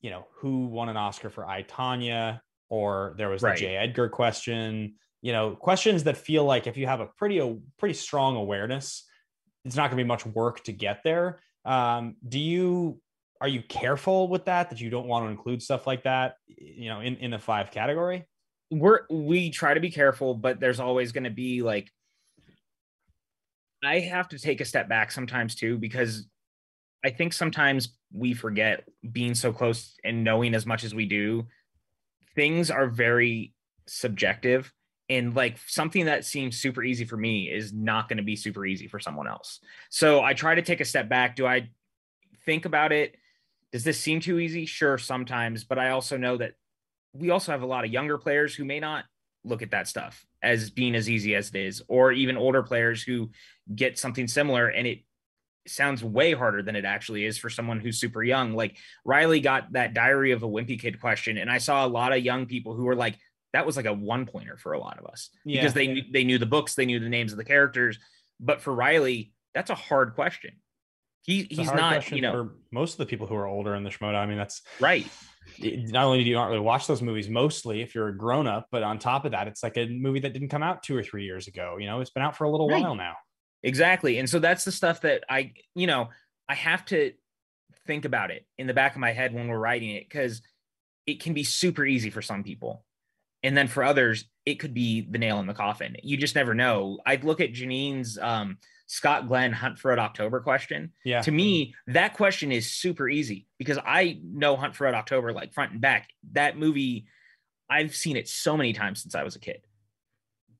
you 0.00 0.10
know, 0.10 0.26
who 0.36 0.66
won 0.66 0.88
an 0.88 0.96
Oscar 0.96 1.30
for 1.30 1.44
I, 1.46 1.62
Tonya, 1.62 2.40
or 2.68 3.14
there 3.18 3.28
was 3.28 3.42
right. 3.42 3.56
the 3.56 3.62
J. 3.62 3.76
Edgar 3.76 4.08
question, 4.08 4.94
you 5.22 5.32
know, 5.32 5.56
questions 5.56 6.04
that 6.04 6.16
feel 6.16 6.44
like 6.44 6.66
if 6.66 6.76
you 6.76 6.86
have 6.86 7.00
a 7.00 7.06
pretty, 7.06 7.38
a 7.38 7.56
pretty 7.78 7.94
strong 7.94 8.36
awareness, 8.36 9.04
it's 9.64 9.76
not 9.76 9.90
going 9.90 9.98
to 9.98 10.04
be 10.04 10.06
much 10.06 10.26
work 10.26 10.62
to 10.64 10.72
get 10.72 11.02
there. 11.02 11.40
Um, 11.64 12.16
do 12.26 12.38
you, 12.38 13.00
are 13.40 13.48
you 13.48 13.62
careful 13.62 14.28
with 14.28 14.46
that, 14.46 14.70
that 14.70 14.80
you 14.80 14.90
don't 14.90 15.06
want 15.06 15.26
to 15.26 15.30
include 15.30 15.62
stuff 15.62 15.86
like 15.86 16.04
that, 16.04 16.36
you 16.46 16.88
know, 16.88 17.00
in, 17.00 17.16
in 17.16 17.30
the 17.30 17.38
five 17.38 17.70
category? 17.70 18.24
We're, 18.70 19.00
we 19.10 19.50
try 19.50 19.74
to 19.74 19.80
be 19.80 19.90
careful, 19.90 20.34
but 20.34 20.58
there's 20.60 20.80
always 20.80 21.12
going 21.12 21.24
to 21.24 21.30
be 21.30 21.62
like, 21.62 21.90
I 23.84 24.00
have 24.00 24.28
to 24.30 24.38
take 24.38 24.60
a 24.60 24.64
step 24.64 24.88
back 24.88 25.12
sometimes 25.12 25.54
too, 25.54 25.78
because 25.78 26.26
I 27.04 27.10
think 27.10 27.32
sometimes 27.32 27.96
we 28.12 28.34
forget 28.34 28.84
being 29.12 29.34
so 29.34 29.52
close 29.52 29.94
and 30.02 30.24
knowing 30.24 30.54
as 30.54 30.66
much 30.66 30.82
as 30.82 30.94
we 30.94 31.06
do. 31.06 31.46
Things 32.34 32.70
are 32.70 32.88
very 32.88 33.54
subjective. 33.86 34.72
And 35.08 35.36
like 35.36 35.58
something 35.68 36.06
that 36.06 36.24
seems 36.24 36.56
super 36.56 36.82
easy 36.82 37.04
for 37.04 37.16
me 37.16 37.44
is 37.44 37.72
not 37.72 38.08
going 38.08 38.16
to 38.16 38.24
be 38.24 38.34
super 38.34 38.66
easy 38.66 38.88
for 38.88 38.98
someone 38.98 39.28
else. 39.28 39.60
So 39.88 40.24
I 40.24 40.34
try 40.34 40.56
to 40.56 40.62
take 40.62 40.80
a 40.80 40.84
step 40.84 41.08
back. 41.08 41.36
Do 41.36 41.46
I 41.46 41.70
think 42.44 42.64
about 42.64 42.90
it? 42.90 43.14
Does 43.76 43.84
this 43.84 44.00
seem 44.00 44.20
too 44.20 44.38
easy? 44.38 44.64
Sure, 44.64 44.96
sometimes. 44.96 45.64
But 45.64 45.78
I 45.78 45.90
also 45.90 46.16
know 46.16 46.38
that 46.38 46.54
we 47.12 47.28
also 47.28 47.52
have 47.52 47.60
a 47.60 47.66
lot 47.66 47.84
of 47.84 47.92
younger 47.92 48.16
players 48.16 48.54
who 48.54 48.64
may 48.64 48.80
not 48.80 49.04
look 49.44 49.60
at 49.60 49.72
that 49.72 49.86
stuff 49.86 50.24
as 50.42 50.70
being 50.70 50.94
as 50.94 51.10
easy 51.10 51.34
as 51.34 51.50
it 51.50 51.56
is, 51.56 51.82
or 51.86 52.10
even 52.10 52.38
older 52.38 52.62
players 52.62 53.02
who 53.02 53.28
get 53.74 53.98
something 53.98 54.28
similar 54.28 54.68
and 54.68 54.86
it 54.86 55.00
sounds 55.66 56.02
way 56.02 56.32
harder 56.32 56.62
than 56.62 56.74
it 56.74 56.86
actually 56.86 57.26
is 57.26 57.36
for 57.36 57.50
someone 57.50 57.78
who's 57.78 58.00
super 58.00 58.22
young. 58.22 58.54
Like 58.54 58.78
Riley 59.04 59.40
got 59.40 59.70
that 59.74 59.92
Diary 59.92 60.32
of 60.32 60.42
a 60.42 60.48
Wimpy 60.48 60.80
Kid 60.80 60.98
question, 60.98 61.36
and 61.36 61.50
I 61.50 61.58
saw 61.58 61.84
a 61.84 61.86
lot 61.86 62.14
of 62.14 62.24
young 62.24 62.46
people 62.46 62.74
who 62.74 62.84
were 62.84 62.96
like, 62.96 63.18
that 63.52 63.66
was 63.66 63.76
like 63.76 63.84
a 63.84 63.92
one 63.92 64.24
pointer 64.24 64.56
for 64.56 64.72
a 64.72 64.80
lot 64.80 64.98
of 64.98 65.04
us 65.04 65.28
yeah, 65.44 65.60
because 65.60 65.74
they 65.74 66.02
they 66.10 66.24
knew 66.24 66.38
the 66.38 66.46
books, 66.46 66.76
they 66.76 66.86
knew 66.86 66.98
the 66.98 67.10
names 67.10 67.30
of 67.30 67.36
the 67.36 67.44
characters. 67.44 67.98
But 68.40 68.62
for 68.62 68.74
Riley, 68.74 69.34
that's 69.52 69.68
a 69.68 69.74
hard 69.74 70.14
question. 70.14 70.52
He 71.26 71.48
he's 71.50 71.72
not, 71.72 72.08
you 72.12 72.20
know, 72.20 72.50
most 72.70 72.92
of 72.92 72.98
the 72.98 73.06
people 73.06 73.26
who 73.26 73.34
are 73.34 73.46
older 73.46 73.74
in 73.74 73.82
the 73.82 73.90
Schmoedown. 73.90 74.14
I 74.14 74.26
mean, 74.26 74.38
that's 74.38 74.62
right. 74.78 75.06
Not 75.60 76.04
only 76.04 76.22
do 76.22 76.30
you 76.30 76.36
not 76.36 76.46
really 76.46 76.60
watch 76.60 76.86
those 76.86 77.02
movies 77.02 77.28
mostly 77.28 77.82
if 77.82 77.94
you're 77.94 78.08
a 78.08 78.16
grown 78.16 78.46
up, 78.46 78.68
but 78.70 78.84
on 78.84 79.00
top 79.00 79.24
of 79.24 79.32
that, 79.32 79.48
it's 79.48 79.62
like 79.62 79.76
a 79.76 79.88
movie 79.88 80.20
that 80.20 80.32
didn't 80.32 80.50
come 80.50 80.62
out 80.62 80.84
two 80.84 80.96
or 80.96 81.02
three 81.02 81.24
years 81.24 81.48
ago. 81.48 81.78
You 81.80 81.86
know, 81.86 82.00
it's 82.00 82.10
been 82.10 82.22
out 82.22 82.36
for 82.36 82.44
a 82.44 82.50
little 82.50 82.68
right. 82.68 82.80
while 82.80 82.94
now. 82.94 83.14
Exactly. 83.64 84.18
And 84.18 84.30
so 84.30 84.38
that's 84.38 84.64
the 84.64 84.70
stuff 84.70 85.00
that 85.00 85.24
I, 85.28 85.54
you 85.74 85.88
know, 85.88 86.10
I 86.48 86.54
have 86.54 86.84
to 86.86 87.12
think 87.86 88.04
about 88.04 88.30
it 88.30 88.46
in 88.56 88.68
the 88.68 88.74
back 88.74 88.94
of 88.94 89.00
my 89.00 89.12
head 89.12 89.34
when 89.34 89.48
we're 89.48 89.58
writing 89.58 89.90
it 89.90 90.08
because 90.08 90.42
it 91.06 91.20
can 91.20 91.34
be 91.34 91.42
super 91.42 91.84
easy 91.84 92.10
for 92.10 92.22
some 92.22 92.44
people. 92.44 92.84
And 93.42 93.56
then 93.56 93.66
for 93.66 93.82
others, 93.82 94.24
it 94.44 94.56
could 94.56 94.74
be 94.74 95.00
the 95.00 95.18
nail 95.18 95.40
in 95.40 95.46
the 95.46 95.54
coffin. 95.54 95.96
You 96.02 96.16
just 96.16 96.34
never 96.34 96.54
know. 96.54 96.98
I'd 97.04 97.24
look 97.24 97.40
at 97.40 97.52
Janine's 97.52 98.18
um, 98.18 98.58
Scott 98.86 99.28
Glenn 99.28 99.52
Hunt 99.52 99.78
for 99.78 99.88
Red 99.88 99.98
October 99.98 100.40
question. 100.40 100.92
Yeah. 101.04 101.20
To 101.22 101.30
me, 101.30 101.74
that 101.88 102.14
question 102.14 102.52
is 102.52 102.70
super 102.72 103.08
easy 103.08 103.46
because 103.58 103.78
I 103.84 104.20
know 104.22 104.56
Hunt 104.56 104.76
for 104.76 104.84
Red 104.84 104.94
October 104.94 105.32
like 105.32 105.52
front 105.52 105.72
and 105.72 105.80
back. 105.80 106.10
That 106.32 106.56
movie, 106.56 107.06
I've 107.68 107.94
seen 107.94 108.16
it 108.16 108.28
so 108.28 108.56
many 108.56 108.72
times 108.72 109.02
since 109.02 109.14
I 109.14 109.24
was 109.24 109.36
a 109.36 109.40
kid. 109.40 109.62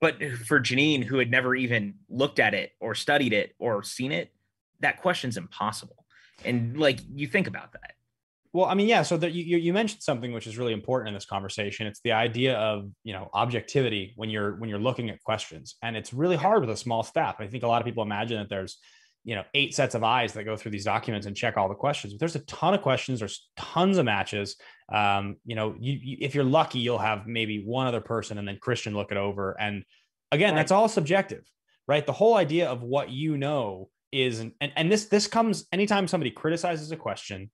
But 0.00 0.22
for 0.46 0.60
Janine, 0.60 1.04
who 1.04 1.18
had 1.18 1.30
never 1.30 1.54
even 1.54 1.94
looked 2.08 2.38
at 2.38 2.52
it 2.52 2.72
or 2.80 2.94
studied 2.94 3.32
it 3.32 3.54
or 3.58 3.82
seen 3.82 4.12
it, 4.12 4.32
that 4.80 5.00
question's 5.00 5.36
impossible. 5.36 6.04
And 6.44 6.78
like 6.78 7.00
you 7.14 7.26
think 7.26 7.46
about 7.46 7.72
that. 7.72 7.95
Well, 8.56 8.64
I 8.64 8.72
mean, 8.72 8.88
yeah. 8.88 9.02
So 9.02 9.18
that 9.18 9.32
you 9.34 9.58
you 9.58 9.74
mentioned 9.74 10.02
something 10.02 10.32
which 10.32 10.46
is 10.46 10.56
really 10.56 10.72
important 10.72 11.08
in 11.08 11.14
this 11.14 11.26
conversation. 11.26 11.86
It's 11.86 12.00
the 12.00 12.12
idea 12.12 12.56
of 12.56 12.88
you 13.04 13.12
know 13.12 13.28
objectivity 13.34 14.14
when 14.16 14.30
you're 14.30 14.56
when 14.56 14.70
you're 14.70 14.78
looking 14.78 15.10
at 15.10 15.22
questions, 15.22 15.76
and 15.82 15.94
it's 15.94 16.14
really 16.14 16.36
hard 16.36 16.62
with 16.62 16.70
a 16.70 16.76
small 16.76 17.02
staff. 17.02 17.36
I 17.38 17.48
think 17.48 17.64
a 17.64 17.68
lot 17.68 17.82
of 17.82 17.84
people 17.84 18.02
imagine 18.02 18.38
that 18.38 18.48
there's 18.48 18.78
you 19.24 19.34
know 19.34 19.42
eight 19.52 19.74
sets 19.74 19.94
of 19.94 20.02
eyes 20.02 20.32
that 20.32 20.44
go 20.44 20.56
through 20.56 20.70
these 20.70 20.86
documents 20.86 21.26
and 21.26 21.36
check 21.36 21.58
all 21.58 21.68
the 21.68 21.74
questions 21.74 22.14
but 22.14 22.20
there's 22.20 22.36
a 22.36 22.44
ton 22.46 22.74
of 22.74 22.80
questions 22.80 23.18
there's 23.18 23.48
tons 23.56 23.98
of 23.98 24.04
matches 24.04 24.54
um, 24.92 25.34
you 25.44 25.56
know 25.56 25.74
you, 25.80 25.98
you, 26.00 26.16
if 26.20 26.32
you're 26.32 26.44
lucky 26.44 26.78
you'll 26.78 26.96
have 26.96 27.26
maybe 27.26 27.64
one 27.64 27.88
other 27.88 28.00
person 28.00 28.38
and 28.38 28.46
then 28.46 28.56
Kristian 28.64 28.94
look 28.94 29.10
it 29.10 29.16
over 29.16 29.60
and 29.60 29.82
again 30.30 30.54
right. 30.54 30.60
that's 30.60 30.70
all 30.70 30.88
subjective 30.88 31.42
right 31.88 32.06
the 32.06 32.12
whole 32.12 32.36
idea 32.36 32.68
of 32.68 32.82
what 32.82 33.10
you 33.10 33.36
know 33.36 33.88
is 34.12 34.40
and 34.40 34.52
and 34.60 34.90
this 34.90 35.06
this 35.06 35.26
comes 35.26 35.66
anytime 35.72 36.08
somebody 36.08 36.30
criticizes 36.30 36.90
a 36.92 36.96
question, 36.96 37.50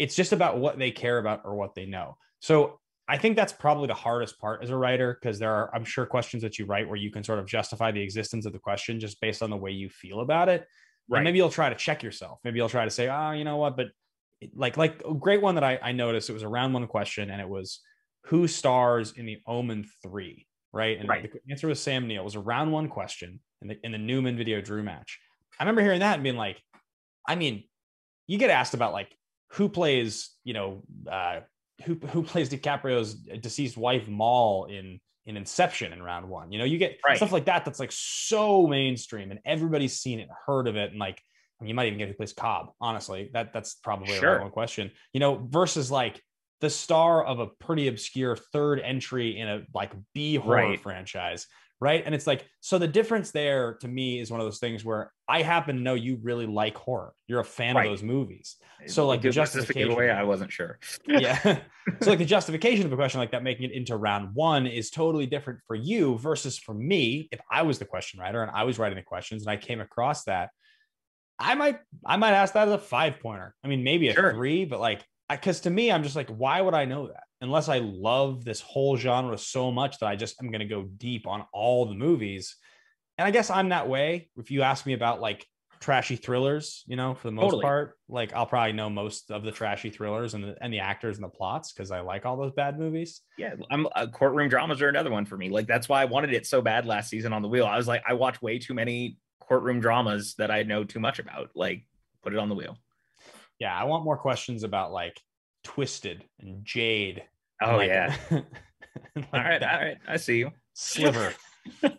it's 0.00 0.14
just 0.14 0.32
about 0.32 0.56
what 0.56 0.78
they 0.78 0.90
care 0.90 1.18
about 1.18 1.42
or 1.44 1.54
what 1.54 1.74
they 1.74 1.84
know. 1.84 2.16
So 2.38 2.80
I 3.06 3.18
think 3.18 3.36
that's 3.36 3.52
probably 3.52 3.86
the 3.86 3.92
hardest 3.94 4.40
part 4.40 4.64
as 4.64 4.70
a 4.70 4.76
writer 4.76 5.18
because 5.20 5.38
there 5.38 5.52
are, 5.52 5.70
I'm 5.74 5.84
sure, 5.84 6.06
questions 6.06 6.42
that 6.42 6.58
you 6.58 6.64
write 6.64 6.88
where 6.88 6.96
you 6.96 7.10
can 7.10 7.22
sort 7.22 7.38
of 7.38 7.44
justify 7.44 7.92
the 7.92 8.00
existence 8.00 8.46
of 8.46 8.54
the 8.54 8.58
question 8.58 8.98
just 8.98 9.20
based 9.20 9.42
on 9.42 9.50
the 9.50 9.58
way 9.58 9.72
you 9.72 9.90
feel 9.90 10.20
about 10.20 10.48
it. 10.48 10.66
Right. 11.06 11.18
And 11.18 11.24
maybe 11.24 11.36
you'll 11.36 11.50
try 11.50 11.68
to 11.68 11.74
check 11.74 12.02
yourself. 12.02 12.38
Maybe 12.44 12.56
you'll 12.56 12.70
try 12.70 12.86
to 12.86 12.90
say, 12.90 13.10
oh, 13.10 13.32
you 13.32 13.44
know 13.44 13.58
what? 13.58 13.76
But 13.76 13.88
like, 14.54 14.78
like 14.78 15.02
a 15.06 15.12
great 15.12 15.42
one 15.42 15.56
that 15.56 15.64
I, 15.64 15.78
I 15.82 15.92
noticed, 15.92 16.30
it 16.30 16.32
was 16.32 16.44
a 16.44 16.48
round 16.48 16.72
one 16.72 16.86
question 16.86 17.30
and 17.30 17.38
it 17.38 17.48
was 17.48 17.80
who 18.24 18.48
stars 18.48 19.12
in 19.18 19.26
the 19.26 19.36
Omen 19.46 19.84
3, 20.02 20.46
right? 20.72 20.98
And 20.98 21.10
right. 21.10 21.30
the 21.30 21.40
answer 21.50 21.68
was 21.68 21.78
Sam 21.78 22.08
Neill. 22.08 22.22
It 22.22 22.24
was 22.24 22.36
a 22.36 22.40
round 22.40 22.72
one 22.72 22.88
question 22.88 23.38
in 23.60 23.68
the, 23.68 23.78
in 23.84 23.92
the 23.92 23.98
Newman 23.98 24.38
Video-Drew 24.38 24.82
match. 24.82 25.20
I 25.58 25.64
remember 25.64 25.82
hearing 25.82 26.00
that 26.00 26.14
and 26.14 26.22
being 26.22 26.36
like, 26.36 26.62
I 27.28 27.34
mean, 27.34 27.64
you 28.26 28.38
get 28.38 28.48
asked 28.48 28.72
about 28.72 28.94
like 28.94 29.14
who 29.52 29.68
plays, 29.68 30.30
you 30.44 30.54
know, 30.54 30.82
uh, 31.10 31.40
who 31.84 31.94
who 31.94 32.22
plays 32.22 32.50
DiCaprio's 32.50 33.14
deceased 33.14 33.76
wife 33.76 34.08
Mal 34.08 34.66
in 34.70 35.00
in 35.26 35.36
Inception 35.36 35.92
in 35.92 36.02
round 36.02 36.28
one. 36.28 36.52
You 36.52 36.58
know, 36.58 36.64
you 36.64 36.78
get 36.78 36.98
right. 37.06 37.16
stuff 37.16 37.32
like 37.32 37.46
that 37.46 37.64
that's 37.64 37.80
like 37.80 37.92
so 37.92 38.66
mainstream 38.66 39.30
and 39.30 39.40
everybody's 39.44 39.98
seen 39.98 40.20
it, 40.20 40.28
heard 40.46 40.68
of 40.68 40.76
it, 40.76 40.90
and 40.90 40.98
like 40.98 41.20
I 41.60 41.64
mean, 41.64 41.68
you 41.68 41.74
might 41.74 41.86
even 41.86 41.98
get 41.98 42.08
who 42.08 42.14
plays 42.14 42.32
Cobb. 42.32 42.70
Honestly, 42.80 43.30
that 43.32 43.52
that's 43.52 43.74
probably 43.74 44.14
sure. 44.14 44.38
a 44.38 44.50
question. 44.50 44.90
You 45.12 45.20
know, 45.20 45.46
versus 45.48 45.90
like 45.90 46.22
the 46.60 46.70
star 46.70 47.24
of 47.24 47.38
a 47.38 47.46
pretty 47.46 47.88
obscure 47.88 48.36
third 48.36 48.80
entry 48.80 49.38
in 49.38 49.48
a 49.48 49.62
like 49.74 49.92
B 50.14 50.36
horror 50.36 50.70
right. 50.70 50.80
franchise 50.80 51.46
right? 51.80 52.02
And 52.04 52.14
it's 52.14 52.26
like, 52.26 52.46
so 52.60 52.78
the 52.78 52.86
difference 52.86 53.30
there 53.30 53.74
to 53.80 53.88
me 53.88 54.20
is 54.20 54.30
one 54.30 54.38
of 54.38 54.46
those 54.46 54.58
things 54.58 54.84
where 54.84 55.12
I 55.26 55.40
happen 55.40 55.76
to 55.76 55.82
know 55.82 55.94
you 55.94 56.18
really 56.22 56.46
like 56.46 56.76
horror. 56.76 57.14
You're 57.26 57.40
a 57.40 57.44
fan 57.44 57.74
right. 57.74 57.86
of 57.86 57.92
those 57.92 58.02
movies. 58.02 58.56
So 58.86 59.06
like 59.06 59.22
the 59.22 59.30
justification 59.30 59.92
away, 59.92 60.10
I 60.10 60.22
wasn't 60.24 60.52
sure. 60.52 60.78
yeah. 61.06 61.38
so 62.02 62.10
like 62.10 62.18
the 62.18 62.24
justification 62.26 62.84
of 62.84 62.92
a 62.92 62.96
question 62.96 63.18
like 63.18 63.30
that, 63.30 63.42
making 63.42 63.70
it 63.70 63.72
into 63.72 63.96
round 63.96 64.34
one 64.34 64.66
is 64.66 64.90
totally 64.90 65.26
different 65.26 65.60
for 65.66 65.74
you 65.74 66.18
versus 66.18 66.58
for 66.58 66.74
me. 66.74 67.28
If 67.32 67.40
I 67.50 67.62
was 67.62 67.78
the 67.78 67.86
question 67.86 68.20
writer 68.20 68.42
and 68.42 68.50
I 68.50 68.64
was 68.64 68.78
writing 68.78 68.96
the 68.96 69.02
questions 69.02 69.42
and 69.42 69.50
I 69.50 69.56
came 69.56 69.80
across 69.80 70.24
that, 70.24 70.50
I 71.38 71.54
might 71.54 71.78
I 72.04 72.18
might 72.18 72.32
ask 72.32 72.52
that 72.52 72.68
as 72.68 72.74
a 72.74 72.78
five 72.78 73.20
pointer. 73.20 73.54
I 73.64 73.68
mean, 73.68 73.82
maybe 73.82 74.08
a 74.08 74.14
sure. 74.14 74.34
three, 74.34 74.66
but 74.66 74.80
like 74.80 75.02
because 75.30 75.60
to 75.60 75.70
me, 75.70 75.90
I'm 75.90 76.02
just 76.02 76.16
like, 76.16 76.28
why 76.28 76.60
would 76.60 76.74
I 76.74 76.84
know 76.84 77.06
that? 77.06 77.22
Unless 77.40 77.68
I 77.68 77.78
love 77.78 78.44
this 78.44 78.60
whole 78.60 78.96
genre 78.96 79.38
so 79.38 79.70
much 79.70 79.98
that 79.98 80.06
I 80.06 80.16
just 80.16 80.40
am 80.42 80.50
going 80.50 80.60
to 80.60 80.66
go 80.66 80.82
deep 80.82 81.26
on 81.26 81.44
all 81.52 81.86
the 81.86 81.94
movies. 81.94 82.56
And 83.16 83.26
I 83.26 83.30
guess 83.30 83.50
I'm 83.50 83.70
that 83.70 83.88
way. 83.88 84.30
If 84.36 84.50
you 84.50 84.62
ask 84.62 84.84
me 84.84 84.92
about 84.92 85.20
like 85.20 85.46
trashy 85.80 86.16
thrillers, 86.16 86.84
you 86.86 86.96
know, 86.96 87.14
for 87.14 87.28
the 87.28 87.32
most 87.32 87.44
totally. 87.44 87.62
part, 87.62 87.96
like 88.08 88.34
I'll 88.34 88.46
probably 88.46 88.72
know 88.72 88.90
most 88.90 89.30
of 89.30 89.42
the 89.42 89.52
trashy 89.52 89.88
thrillers 89.88 90.34
and 90.34 90.44
the, 90.44 90.56
and 90.60 90.72
the 90.72 90.80
actors 90.80 91.16
and 91.16 91.24
the 91.24 91.30
plots 91.30 91.72
because 91.72 91.90
I 91.90 92.00
like 92.00 92.26
all 92.26 92.36
those 92.36 92.52
bad 92.52 92.78
movies. 92.78 93.22
Yeah, 93.38 93.54
I'm 93.70 93.86
uh, 93.94 94.06
courtroom 94.06 94.48
dramas 94.48 94.82
are 94.82 94.88
another 94.88 95.10
one 95.10 95.24
for 95.24 95.38
me. 95.38 95.48
Like 95.48 95.66
that's 95.66 95.88
why 95.88 96.02
I 96.02 96.06
wanted 96.06 96.34
it 96.34 96.46
so 96.46 96.60
bad 96.60 96.84
last 96.84 97.08
season 97.08 97.32
on 97.32 97.40
the 97.40 97.48
wheel. 97.48 97.64
I 97.64 97.76
was 97.76 97.88
like, 97.88 98.02
I 98.06 98.14
watch 98.14 98.42
way 98.42 98.58
too 98.58 98.74
many 98.74 99.16
courtroom 99.40 99.80
dramas 99.80 100.34
that 100.36 100.50
I 100.50 100.62
know 100.62 100.84
too 100.84 101.00
much 101.00 101.18
about. 101.18 101.50
Like, 101.54 101.86
put 102.22 102.34
it 102.34 102.38
on 102.38 102.50
the 102.50 102.54
wheel 102.54 102.76
yeah, 103.60 103.76
I 103.76 103.84
want 103.84 104.04
more 104.04 104.16
questions 104.16 104.64
about 104.64 104.90
like 104.90 105.20
Twisted 105.64 106.24
and 106.40 106.64
Jade. 106.64 107.24
Oh 107.62 107.76
like, 107.76 107.88
yeah. 107.88 108.16
like 108.30 108.44
all 109.16 109.40
right, 109.40 109.62
all 109.62 109.80
right. 109.80 109.98
I 110.08 110.16
see 110.16 110.38
you. 110.38 110.50
Sliver. 110.74 111.34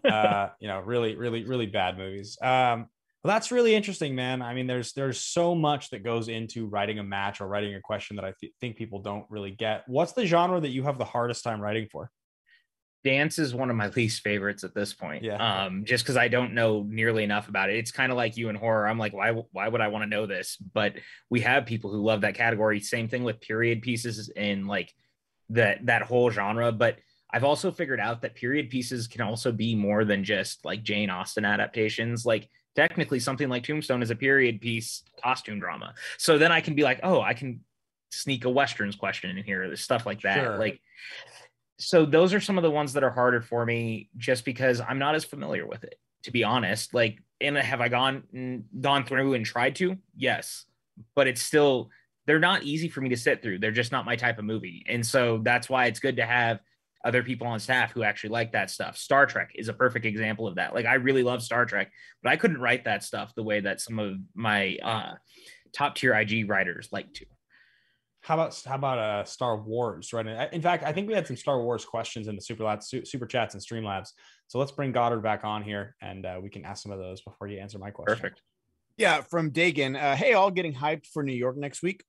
uh, 0.03 0.49
you 0.59 0.68
know, 0.68 0.80
really, 0.80 1.16
really, 1.16 1.43
really 1.43 1.68
bad 1.68 1.97
movies. 1.97 2.38
Um, 2.41 2.88
well, 3.24 3.36
that's 3.36 3.51
really 3.51 3.76
interesting, 3.76 4.16
man. 4.16 4.41
I 4.41 4.55
mean, 4.55 4.66
there's 4.66 4.93
there's 4.93 5.20
so 5.20 5.53
much 5.53 5.91
that 5.91 6.03
goes 6.03 6.28
into 6.28 6.66
writing 6.66 6.97
a 6.97 7.03
match 7.03 7.39
or 7.39 7.47
writing 7.47 7.76
a 7.76 7.82
question 7.82 8.16
that 8.16 8.26
I 8.26 8.34
th- 8.39 8.53
think 8.59 8.78
people 8.78 8.99
don't 8.99 9.26
really 9.30 9.51
get. 9.51 9.84
What's 9.88 10.14
the 10.14 10.26
genre 10.26 10.59
that 10.59 10.70
you 10.70 10.84
have 10.84 10.97
the 10.97 11.05
hardest 11.05 11.43
time 11.43 11.62
writing 11.62 11.88
for? 11.91 12.09
Dance 13.04 13.39
is 13.39 13.54
one 13.54 13.70
of 13.70 13.76
my 13.76 13.89
least 13.95 14.22
favorites 14.22 14.64
at 14.64 14.74
this 14.74 14.93
point. 14.93 15.24
Yeah. 15.24 15.66
Um, 15.66 15.86
just 15.86 16.04
because 16.04 16.18
I 16.18 16.28
don't 16.28 16.54
know 16.54 16.86
nearly 16.88 17.24
enough 17.24 17.49
about 17.49 17.70
it. 17.70 17.78
It's 17.78 17.91
kind 17.91 18.12
of 18.12 18.18
like 18.18 18.38
you 18.38 18.49
in 18.49 18.56
horror. 18.56 18.88
I'm 18.88 18.99
like, 18.99 19.14
why 19.14 19.32
why 19.52 19.68
would 19.68 19.82
I 19.82 19.88
want 19.88 20.04
to 20.04 20.10
know 20.10 20.26
this? 20.26 20.58
But 20.58 20.93
we 21.30 21.41
have 21.41 21.66
people 21.66 21.91
who 21.91 22.04
love 22.04 22.22
that 22.22 22.36
category. 22.36 22.80
Same 22.80 23.08
thing 23.08 23.24
with 23.24 23.41
period 23.41 23.82
pieces 23.82 24.32
and 24.36 24.68
like 24.68 24.93
that 25.49 25.86
that 25.86 26.04
whole 26.04 26.30
genre. 26.30 26.72
But 26.72 26.97
I've 27.34 27.43
also 27.43 27.72
figured 27.72 27.99
out 27.99 28.22
that 28.22 28.36
period 28.36 28.70
pieces 28.70 29.08
can 29.08 29.22
also 29.22 29.52
be 29.52 29.76
more 29.76 30.04
than 30.04 30.24
just 30.24 30.66
like 30.66 30.84
Jane 30.84 31.10
Austen 31.10 31.45
adaptations. 31.45 32.26
Like 32.26 32.49
technically 32.76 33.20
something 33.20 33.49
like 33.49 33.64
Tombstone 33.64 34.02
is 34.02 34.12
a 34.12 34.16
period 34.16 34.62
piece 34.62 35.04
costume 35.22 35.60
drama. 35.60 35.93
So 36.18 36.38
then 36.38 36.52
I 36.52 36.62
can 36.62 36.76
be 36.76 36.84
like, 36.84 36.99
oh, 37.04 37.22
I 37.22 37.34
can 37.34 37.62
sneak 38.12 38.45
a 38.45 38.49
westerns 38.49 38.95
question 38.95 39.38
in 39.38 39.43
here, 39.43 39.76
stuff 39.76 40.06
like 40.06 40.22
that. 40.22 40.43
Sure. 40.43 40.58
Like 40.58 40.82
so 41.82 42.05
those 42.05 42.34
are 42.34 42.39
some 42.39 42.57
of 42.57 42.63
the 42.63 42.71
ones 42.71 42.93
that 42.93 43.03
are 43.03 43.09
harder 43.09 43.41
for 43.41 43.65
me 43.65 44.09
just 44.15 44.45
because 44.45 44.79
I'm 44.82 44.99
not 44.99 45.15
as 45.15 45.25
familiar 45.25 45.65
with 45.65 45.84
it, 45.84 45.95
to 46.23 46.32
be 46.32 46.43
honest. 46.43 46.93
Like, 46.93 47.19
and 47.39 47.57
have 47.57 47.82
I 47.82 47.89
gone 47.89 48.63
gone 48.79 49.05
through 49.05 49.34
and 49.34 49.45
tried 49.45 49.75
to? 49.77 49.97
Yes, 50.15 50.65
but 51.15 51.27
it's 51.27 51.41
still 51.41 51.89
they're 52.27 52.39
not 52.39 52.63
easy 52.63 52.88
for 52.88 53.01
me 53.01 53.09
to 53.09 53.17
sit 53.17 53.41
through. 53.41 53.59
They're 53.59 53.71
just 53.71 53.91
not 53.91 54.05
my 54.05 54.15
type 54.15 54.38
of 54.38 54.45
movie, 54.45 54.86
and 54.88 55.05
so 55.05 55.39
that's 55.43 55.69
why 55.69 55.86
it's 55.86 55.99
good 55.99 56.17
to 56.17 56.25
have 56.25 56.59
other 57.03 57.23
people 57.23 57.47
on 57.47 57.59
staff 57.59 57.91
who 57.91 58.03
actually 58.03 58.29
like 58.29 58.51
that 58.51 58.69
stuff. 58.69 58.95
Star 58.95 59.25
Trek 59.25 59.51
is 59.55 59.67
a 59.67 59.73
perfect 59.73 60.05
example 60.05 60.47
of 60.47 60.55
that. 60.55 60.75
Like, 60.75 60.86
I 60.86 60.95
really 60.95 61.23
love 61.23 61.41
Star 61.41 61.65
Trek, 61.65 61.91
but 62.21 62.32
I 62.32 62.38
couldn't 62.38 62.61
write 62.61 62.86
that 62.86 63.03
stuff 63.03 63.34
the 63.34 63.41
way 63.41 63.59
that 63.59 63.82
some 63.82 63.97
of 63.97 64.17
my 64.36 64.77
uh, 64.84 65.13
top 65.73 65.95
tier 65.95 66.13
IG 66.13 66.47
writers 66.47 66.89
like 66.91 67.11
to 67.15 67.25
how 68.22 68.36
about 68.36 68.61
how 68.65 68.76
about 68.76 68.99
uh 68.99 69.24
Star 69.24 69.57
Wars? 69.57 70.13
Right. 70.13 70.53
In 70.53 70.61
fact, 70.61 70.84
I 70.84 70.93
think 70.93 71.07
we 71.07 71.13
had 71.13 71.28
some 71.28 71.36
Star 71.36 71.61
Wars 71.61 71.84
questions 71.86 72.28
in 72.28 72.36
the 72.36 72.41
super 72.41 72.63
labs, 72.63 72.93
super 73.03 73.26
chats 73.26 73.55
and 73.55 73.63
Streamlabs. 73.63 74.09
So 74.47 74.59
let's 74.59 74.72
bring 74.72 74.91
Goddard 74.91 75.22
back 75.22 75.43
on 75.43 75.63
here, 75.63 75.95
and 76.01 76.26
uh, 76.26 76.39
we 76.41 76.49
can 76.49 76.63
ask 76.65 76.84
some 76.84 76.91
of 76.91 76.99
those 76.99 77.22
before 77.22 77.47
you 77.47 77.59
answer 77.59 77.80
my 77.80 77.89
question. 77.89 78.15
Perfect. 78.15 78.41
Yeah, 78.97 79.22
from 79.22 79.51
Dagan. 79.51 80.01
Uh, 80.01 80.15
hey, 80.15 80.34
all 80.34 80.51
getting 80.51 80.74
hyped 80.74 81.07
for 81.07 81.24
New 81.24 81.34
York 81.34 81.57
next 81.57 81.82
week. 81.82 82.03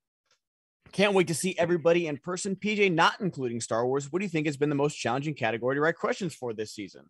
Can't 0.90 1.14
wait 1.14 1.28
to 1.28 1.34
see 1.34 1.54
everybody 1.56 2.06
in 2.06 2.18
person. 2.18 2.54
PJ, 2.54 2.92
not 2.92 3.20
including 3.20 3.60
Star 3.62 3.86
Wars. 3.86 4.12
What 4.12 4.18
do 4.18 4.26
you 4.26 4.28
think 4.28 4.46
has 4.46 4.58
been 4.58 4.68
the 4.68 4.74
most 4.74 4.96
challenging 4.96 5.34
category 5.34 5.76
to 5.76 5.80
write 5.80 5.96
questions 5.96 6.34
for 6.34 6.52
this 6.52 6.74
season? 6.74 7.08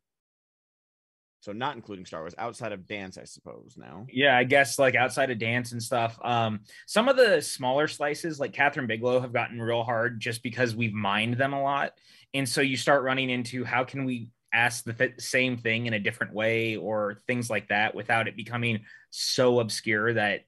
So 1.42 1.50
not 1.50 1.74
including 1.74 2.06
Star 2.06 2.20
Wars, 2.20 2.36
outside 2.38 2.70
of 2.70 2.86
dance, 2.86 3.18
I 3.18 3.24
suppose. 3.24 3.74
Now, 3.76 4.06
yeah, 4.08 4.38
I 4.38 4.44
guess 4.44 4.78
like 4.78 4.94
outside 4.94 5.28
of 5.32 5.40
dance 5.40 5.72
and 5.72 5.82
stuff. 5.82 6.16
Um, 6.22 6.60
some 6.86 7.08
of 7.08 7.16
the 7.16 7.42
smaller 7.42 7.88
slices, 7.88 8.38
like 8.38 8.52
Kathryn 8.52 8.86
Bigelow, 8.86 9.18
have 9.18 9.32
gotten 9.32 9.60
real 9.60 9.82
hard 9.82 10.20
just 10.20 10.44
because 10.44 10.76
we've 10.76 10.92
mined 10.92 11.34
them 11.34 11.52
a 11.52 11.60
lot, 11.60 11.94
and 12.32 12.48
so 12.48 12.60
you 12.60 12.76
start 12.76 13.02
running 13.02 13.28
into 13.28 13.64
how 13.64 13.82
can 13.82 14.04
we 14.04 14.30
ask 14.54 14.84
the 14.84 14.92
th- 14.92 15.20
same 15.20 15.56
thing 15.56 15.86
in 15.86 15.94
a 15.94 15.98
different 15.98 16.32
way 16.32 16.76
or 16.76 17.20
things 17.26 17.50
like 17.50 17.68
that 17.70 17.92
without 17.92 18.28
it 18.28 18.36
becoming 18.36 18.84
so 19.10 19.58
obscure 19.58 20.12
that 20.12 20.42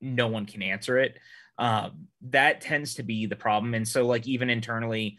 no 0.00 0.28
one 0.28 0.46
can 0.46 0.62
answer 0.62 0.96
it. 0.96 1.18
Um, 1.58 2.06
that 2.30 2.62
tends 2.62 2.94
to 2.94 3.02
be 3.02 3.26
the 3.26 3.36
problem, 3.36 3.74
and 3.74 3.86
so 3.86 4.06
like 4.06 4.26
even 4.26 4.48
internally, 4.48 5.18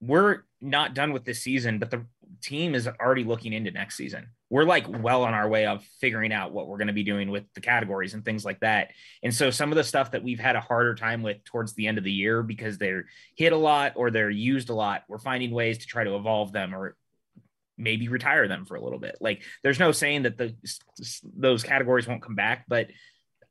we're 0.00 0.44
not 0.62 0.94
done 0.94 1.12
with 1.12 1.26
this 1.26 1.42
season, 1.42 1.78
but 1.78 1.90
the 1.90 2.06
team 2.42 2.74
is 2.74 2.88
already 2.88 3.24
looking 3.24 3.52
into 3.52 3.70
next 3.70 3.96
season. 3.96 4.26
We're 4.50 4.64
like 4.64 4.86
well 4.88 5.24
on 5.24 5.32
our 5.32 5.48
way 5.48 5.66
of 5.66 5.84
figuring 6.00 6.32
out 6.32 6.52
what 6.52 6.68
we're 6.68 6.76
going 6.76 6.88
to 6.88 6.92
be 6.92 7.04
doing 7.04 7.30
with 7.30 7.44
the 7.54 7.60
categories 7.60 8.14
and 8.14 8.24
things 8.24 8.44
like 8.44 8.60
that. 8.60 8.90
And 9.22 9.34
so 9.34 9.50
some 9.50 9.72
of 9.72 9.76
the 9.76 9.84
stuff 9.84 10.10
that 10.10 10.22
we've 10.22 10.38
had 10.38 10.56
a 10.56 10.60
harder 10.60 10.94
time 10.94 11.22
with 11.22 11.42
towards 11.44 11.72
the 11.74 11.86
end 11.86 11.98
of 11.98 12.04
the 12.04 12.12
year 12.12 12.42
because 12.42 12.76
they're 12.76 13.06
hit 13.36 13.52
a 13.52 13.56
lot 13.56 13.92
or 13.96 14.10
they're 14.10 14.30
used 14.30 14.68
a 14.68 14.74
lot, 14.74 15.04
we're 15.08 15.18
finding 15.18 15.52
ways 15.52 15.78
to 15.78 15.86
try 15.86 16.04
to 16.04 16.16
evolve 16.16 16.52
them 16.52 16.74
or 16.74 16.96
maybe 17.78 18.08
retire 18.08 18.48
them 18.48 18.66
for 18.66 18.76
a 18.76 18.82
little 18.82 18.98
bit. 18.98 19.16
Like 19.20 19.42
there's 19.62 19.78
no 19.78 19.92
saying 19.92 20.22
that 20.22 20.36
the 20.36 20.54
those 21.36 21.62
categories 21.62 22.06
won't 22.06 22.22
come 22.22 22.34
back, 22.34 22.64
but 22.68 22.88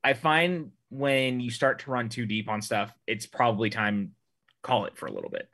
I 0.04 0.14
find 0.14 0.72
when 0.89 1.39
you 1.39 1.52
start 1.52 1.80
to 1.80 1.92
run 1.92 2.10
too 2.10 2.26
deep 2.26 2.50
on 2.50 2.62
stuff, 2.62 2.92
it's 3.08 3.26
probably 3.26 3.70
time 3.70 4.12
call 4.62 4.86
it 4.86 4.98
for 4.98 5.08
a 5.08 5.12
little 5.12 5.30
bit. 5.30 5.50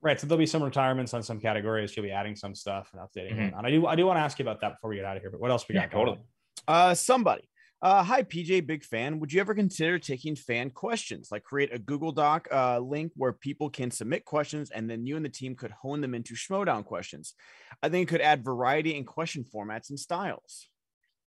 Right. 0.00 0.20
So 0.20 0.26
there'll 0.26 0.38
be 0.38 0.46
some 0.46 0.62
retirements 0.62 1.12
on 1.12 1.22
some 1.22 1.40
categories. 1.40 1.96
You'll 1.96 2.06
be 2.06 2.12
adding 2.12 2.36
some 2.36 2.54
stuff 2.54 2.92
and 2.92 3.02
updating. 3.02 3.36
Mm-hmm. 3.36 3.58
And 3.58 3.66
I 3.66 3.70
do 3.70 3.86
I 3.86 3.96
do 3.96 4.06
want 4.06 4.16
to 4.18 4.22
ask 4.22 4.38
you 4.38 4.44
about 4.44 4.60
that 4.60 4.74
before 4.74 4.90
we 4.90 4.96
get 4.96 5.04
out 5.04 5.16
of 5.16 5.22
here. 5.22 5.30
But 5.30 5.40
what 5.40 5.50
else 5.50 5.66
we 5.68 5.74
got? 5.74 5.82
Yeah, 5.82 5.88
totally. 5.88 6.18
Uh, 6.66 6.94
somebody. 6.94 7.48
Uh, 7.80 8.02
hi, 8.02 8.24
PJ, 8.24 8.66
big 8.66 8.82
fan. 8.82 9.20
Would 9.20 9.32
you 9.32 9.40
ever 9.40 9.54
consider 9.54 10.00
taking 10.00 10.34
fan 10.34 10.70
questions, 10.70 11.28
like 11.30 11.44
create 11.44 11.72
a 11.72 11.78
Google 11.78 12.10
Doc 12.10 12.48
uh, 12.50 12.80
link 12.80 13.12
where 13.14 13.32
people 13.32 13.70
can 13.70 13.92
submit 13.92 14.24
questions 14.24 14.72
and 14.72 14.90
then 14.90 15.06
you 15.06 15.14
and 15.14 15.24
the 15.24 15.28
team 15.28 15.54
could 15.54 15.70
hone 15.70 16.00
them 16.00 16.12
into 16.12 16.34
Schmoedown 16.34 16.84
questions? 16.84 17.34
I 17.80 17.88
think 17.88 18.08
it 18.08 18.10
could 18.10 18.20
add 18.20 18.44
variety 18.44 18.96
in 18.96 19.04
question 19.04 19.44
formats 19.44 19.90
and 19.90 19.98
styles. 19.98 20.68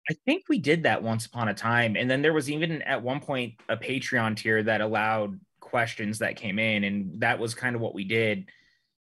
I 0.09 0.15
think 0.25 0.45
we 0.47 0.59
did 0.59 0.83
that 0.83 1.03
once 1.03 1.25
upon 1.25 1.49
a 1.49 1.53
time. 1.53 1.97
And 1.97 2.09
then 2.09 2.21
there 2.21 2.33
was 2.33 2.49
even 2.49 2.81
at 2.83 3.03
one 3.03 3.19
point 3.19 3.55
a 3.67 3.75
Patreon 3.75 4.37
tier 4.37 4.63
that 4.63 4.79
allowed 4.79 5.39
questions 5.69 6.19
that 6.19 6.35
came 6.35 6.59
in 6.59 6.83
and 6.83 7.21
that 7.21 7.39
was 7.39 7.53
kind 7.53 7.75
of 7.75 7.81
what 7.81 7.93
we 7.93 8.03
did 8.03 8.49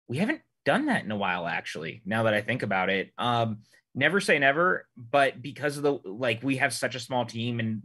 we 0.07 0.18
haven't 0.18 0.41
done 0.66 0.86
that 0.86 1.03
in 1.03 1.11
a 1.11 1.18
while, 1.18 1.47
actually, 1.47 2.01
now 2.05 2.24
that 2.24 2.34
I 2.34 2.41
think 2.41 2.64
about 2.64 2.89
it. 2.89 3.11
Um, 3.18 3.59
never 3.95 4.20
say 4.20 4.39
never, 4.39 4.88
but 4.95 5.41
because 5.41 5.78
of 5.78 5.84
the 5.84 5.99
like, 6.05 6.41
we 6.43 6.57
have 6.57 6.74
such 6.74 6.95
a 6.95 6.99
small 6.99 7.26
team 7.26 7.59
and 7.59 7.84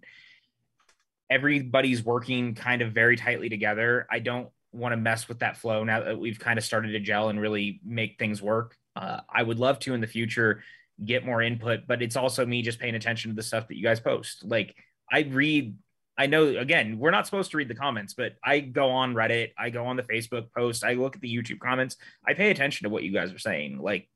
everybody's 1.30 2.04
working 2.04 2.54
kind 2.54 2.82
of 2.82 2.92
very 2.92 3.16
tightly 3.16 3.48
together. 3.48 4.06
I 4.10 4.18
don't 4.18 4.48
want 4.72 4.92
to 4.92 4.96
mess 4.96 5.28
with 5.28 5.40
that 5.40 5.56
flow 5.56 5.84
now 5.84 6.02
that 6.02 6.18
we've 6.18 6.38
kind 6.38 6.58
of 6.58 6.64
started 6.64 6.92
to 6.92 7.00
gel 7.00 7.28
and 7.28 7.40
really 7.40 7.80
make 7.84 8.18
things 8.18 8.42
work. 8.42 8.76
Uh, 8.96 9.20
I 9.28 9.42
would 9.42 9.58
love 9.58 9.78
to 9.80 9.94
in 9.94 10.00
the 10.00 10.06
future 10.06 10.62
get 11.04 11.24
more 11.24 11.42
input, 11.42 11.80
but 11.86 12.02
it's 12.02 12.16
also 12.16 12.44
me 12.44 12.62
just 12.62 12.80
paying 12.80 12.94
attention 12.94 13.30
to 13.30 13.36
the 13.36 13.42
stuff 13.42 13.68
that 13.68 13.76
you 13.76 13.82
guys 13.82 14.00
post. 14.00 14.44
Like 14.44 14.74
I 15.10 15.20
read, 15.20 15.76
I 16.18 16.26
know 16.26 16.48
again, 16.48 16.98
we're 16.98 17.12
not 17.12 17.26
supposed 17.26 17.52
to 17.52 17.56
read 17.56 17.68
the 17.68 17.74
comments, 17.74 18.12
but 18.12 18.34
I 18.44 18.58
go 18.58 18.90
on 18.90 19.14
Reddit, 19.14 19.52
I 19.56 19.70
go 19.70 19.86
on 19.86 19.96
the 19.96 20.02
Facebook 20.02 20.52
post, 20.52 20.84
I 20.84 20.94
look 20.94 21.14
at 21.14 21.22
the 21.22 21.34
YouTube 21.34 21.60
comments, 21.60 21.96
I 22.26 22.34
pay 22.34 22.50
attention 22.50 22.84
to 22.84 22.90
what 22.90 23.04
you 23.04 23.12
guys 23.12 23.32
are 23.32 23.38
saying. 23.38 23.78
Like 23.80 24.08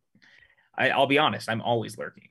I, 0.76 0.90
I'll 0.90 1.06
be 1.06 1.18
honest, 1.18 1.48
I'm 1.48 1.62
always 1.62 1.96
lurking. 1.96 2.28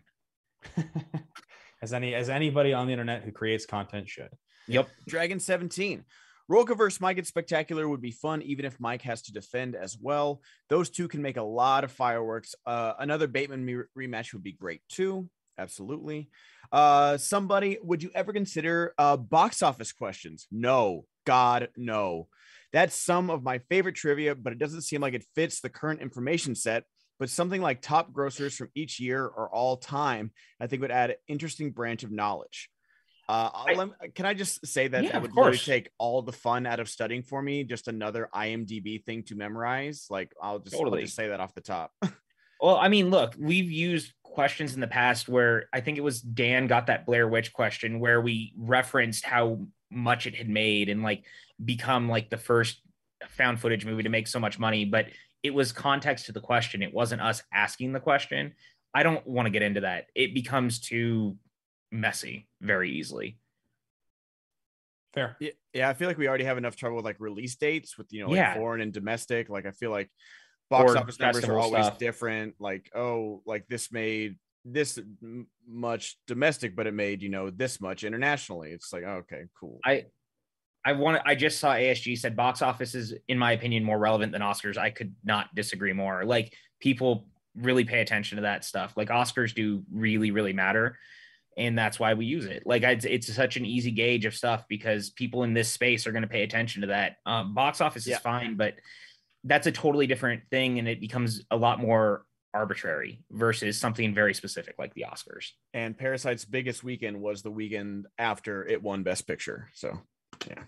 as 1.81 1.93
any 1.93 2.13
as 2.13 2.29
anybody 2.29 2.73
on 2.73 2.85
the 2.85 2.93
internet 2.93 3.23
who 3.23 3.31
creates 3.31 3.65
content 3.65 4.09
should. 4.09 4.29
Yep. 4.67 4.89
Dragon 5.07 5.39
17. 5.39 6.03
Rocha 6.47 6.75
versus 6.75 6.99
Mike 6.99 7.17
at 7.17 7.25
Spectacular 7.25 7.87
would 7.87 8.01
be 8.01 8.11
fun, 8.11 8.41
even 8.41 8.65
if 8.65 8.79
Mike 8.79 9.01
has 9.03 9.21
to 9.23 9.33
defend 9.33 9.75
as 9.75 9.97
well. 9.99 10.41
Those 10.69 10.89
two 10.89 11.07
can 11.07 11.21
make 11.21 11.37
a 11.37 11.43
lot 11.43 11.83
of 11.85 11.91
fireworks. 11.91 12.55
Uh, 12.65 12.93
another 12.99 13.27
Bateman 13.27 13.85
rematch 13.97 14.33
would 14.33 14.43
be 14.43 14.51
great 14.51 14.81
too. 14.89 15.29
Absolutely. 15.57 16.29
Uh, 16.71 17.17
somebody, 17.17 17.77
would 17.83 18.01
you 18.01 18.11
ever 18.15 18.33
consider 18.33 18.93
uh, 18.97 19.17
box 19.17 19.61
office 19.61 19.91
questions? 19.91 20.47
No, 20.51 21.05
God, 21.25 21.69
no. 21.77 22.27
That's 22.73 22.95
some 22.95 23.29
of 23.29 23.43
my 23.43 23.59
favorite 23.69 23.95
trivia, 23.95 24.33
but 24.35 24.53
it 24.53 24.59
doesn't 24.59 24.81
seem 24.81 25.01
like 25.01 25.13
it 25.13 25.25
fits 25.35 25.59
the 25.59 25.69
current 25.69 26.01
information 26.01 26.55
set. 26.55 26.85
But 27.19 27.29
something 27.29 27.61
like 27.61 27.81
top 27.81 28.11
grossers 28.11 28.55
from 28.55 28.69
each 28.73 28.99
year 28.99 29.23
or 29.23 29.53
all 29.53 29.77
time, 29.77 30.31
I 30.59 30.65
think 30.65 30.81
would 30.81 30.91
add 30.91 31.11
an 31.11 31.17
interesting 31.27 31.71
branch 31.71 32.03
of 32.03 32.11
knowledge. 32.11 32.69
Uh, 33.29 33.49
I, 33.53 33.73
let, 33.73 34.15
can 34.15 34.25
I 34.25 34.33
just 34.33 34.65
say 34.65 34.87
that 34.87 35.03
yeah, 35.03 35.11
that 35.11 35.21
would 35.21 35.35
really 35.35 35.57
take 35.57 35.89
all 35.99 36.21
the 36.21 36.31
fun 36.31 36.65
out 36.65 36.79
of 36.79 36.89
studying 36.89 37.21
for 37.21 37.41
me? 37.41 37.63
Just 37.63 37.87
another 37.87 38.27
IMDb 38.33 39.03
thing 39.03 39.23
to 39.25 39.35
memorize. 39.35 40.07
Like 40.09 40.33
I'll 40.41 40.59
just, 40.59 40.75
totally. 40.75 40.99
I'll 40.99 41.05
just 41.05 41.15
say 41.15 41.27
that 41.27 41.39
off 41.39 41.53
the 41.53 41.61
top. 41.61 41.91
well, 42.61 42.77
I 42.77 42.87
mean, 42.87 43.09
look, 43.09 43.33
we've 43.39 43.71
used 43.71 44.13
questions 44.23 44.75
in 44.75 44.81
the 44.81 44.87
past 44.87 45.27
where 45.27 45.67
I 45.73 45.81
think 45.81 45.97
it 45.97 46.01
was 46.01 46.21
Dan 46.21 46.67
got 46.67 46.87
that 46.87 47.05
Blair 47.05 47.27
Witch 47.27 47.51
question 47.51 47.99
where 47.99 48.21
we 48.21 48.53
referenced 48.57 49.25
how 49.25 49.65
much 49.89 50.25
it 50.25 50.35
had 50.35 50.47
made 50.47 50.87
and 50.87 51.03
like 51.03 51.23
become 51.63 52.07
like 52.07 52.29
the 52.29 52.37
first 52.37 52.81
found 53.27 53.59
footage 53.59 53.85
movie 53.85 54.03
to 54.03 54.09
make 54.09 54.27
so 54.27 54.39
much 54.39 54.59
money, 54.59 54.85
but 54.85 55.07
it 55.43 55.53
was 55.53 55.71
context 55.71 56.27
to 56.27 56.31
the 56.31 56.39
question. 56.39 56.83
It 56.83 56.93
wasn't 56.93 57.21
us 57.21 57.41
asking 57.51 57.93
the 57.93 57.99
question. 57.99 58.53
I 58.93 59.03
don't 59.03 59.25
want 59.25 59.47
to 59.47 59.49
get 59.51 59.63
into 59.63 59.81
that. 59.81 60.05
It 60.15 60.33
becomes 60.33 60.79
too 60.79 61.37
messy 61.91 62.47
very 62.61 62.91
easily. 62.91 63.37
Fair. 65.13 65.35
Yeah, 65.39 65.51
yeah, 65.73 65.89
I 65.89 65.93
feel 65.93 66.07
like 66.07 66.17
we 66.17 66.27
already 66.27 66.45
have 66.45 66.57
enough 66.57 66.75
trouble 66.75 66.97
with 66.97 67.05
like 67.05 67.19
release 67.19 67.55
dates 67.55 67.97
with 67.97 68.07
you 68.13 68.21
know 68.21 68.29
like 68.29 68.37
yeah. 68.37 68.53
foreign 68.53 68.81
and 68.81 68.93
domestic. 68.93 69.49
Like 69.49 69.65
I 69.65 69.71
feel 69.71 69.91
like 69.91 70.09
box 70.71 70.95
office 70.95 71.19
numbers 71.19 71.45
are 71.45 71.59
always 71.59 71.85
stuff. 71.85 71.99
different. 71.99 72.55
Like 72.59 72.89
oh, 72.95 73.41
like 73.45 73.67
this 73.67 73.91
made 73.91 74.37
this 74.65 74.99
much 75.67 76.17
domestic, 76.27 76.75
but 76.75 76.87
it 76.87 76.93
made 76.93 77.21
you 77.21 77.29
know 77.29 77.49
this 77.49 77.79
much 77.79 78.03
internationally. 78.03 78.71
It's 78.71 78.91
like 78.91 79.03
oh, 79.05 79.23
okay, 79.23 79.43
cool. 79.59 79.79
I 79.85 80.05
I 80.83 80.93
want 80.93 81.21
I 81.25 81.35
just 81.35 81.59
saw 81.59 81.73
ASG 81.73 82.17
said 82.17 82.35
box 82.35 82.61
office 82.61 82.95
is 82.95 83.13
in 83.27 83.37
my 83.37 83.51
opinion 83.51 83.83
more 83.83 83.99
relevant 83.99 84.31
than 84.31 84.41
Oscars. 84.41 84.77
I 84.77 84.89
could 84.89 85.13
not 85.23 85.53
disagree 85.53 85.93
more. 85.93 86.25
Like 86.25 86.53
people 86.79 87.27
really 87.55 87.83
pay 87.83 88.01
attention 88.01 88.37
to 88.37 88.43
that 88.43 88.63
stuff. 88.65 88.93
Like 88.95 89.09
Oscars 89.09 89.53
do 89.53 89.83
really 89.91 90.31
really 90.31 90.53
matter 90.53 90.97
and 91.57 91.77
that's 91.77 91.99
why 91.99 92.13
we 92.13 92.25
use 92.25 92.45
it. 92.45 92.63
Like 92.65 92.83
it's, 92.83 93.05
it's 93.05 93.33
such 93.33 93.57
an 93.57 93.65
easy 93.65 93.91
gauge 93.91 94.25
of 94.25 94.33
stuff 94.33 94.65
because 94.69 95.09
people 95.09 95.43
in 95.43 95.53
this 95.53 95.69
space 95.69 96.07
are 96.07 96.11
going 96.11 96.21
to 96.23 96.27
pay 96.29 96.43
attention 96.43 96.81
to 96.81 96.87
that. 96.87 97.17
Um, 97.25 97.53
box 97.53 97.81
office 97.81 98.07
Yeah. 98.07 98.15
is 98.15 98.21
fine, 98.21 98.55
but 98.55 98.75
that's 99.43 99.67
a 99.67 99.71
totally 99.71 100.07
different 100.07 100.43
thing, 100.49 100.79
and 100.79 100.87
it 100.87 100.99
becomes 100.99 101.43
a 101.49 101.57
lot 101.57 101.79
more 101.79 102.25
arbitrary 102.53 103.23
versus 103.31 103.79
something 103.79 104.13
very 104.13 104.33
specific 104.33 104.75
like 104.77 104.93
the 104.93 105.05
Oscars. 105.09 105.51
and 105.73 105.97
Parasite's 105.97 106.45
biggest 106.45 106.83
weekend 106.83 107.19
was 107.19 107.41
the 107.41 107.51
weekend 107.51 108.07
after 108.17 108.67
it 108.67 108.83
won 108.83 109.03
Best 109.03 109.25
Picture. 109.25 109.69
So, 109.73 109.97
yeah. 110.47 110.63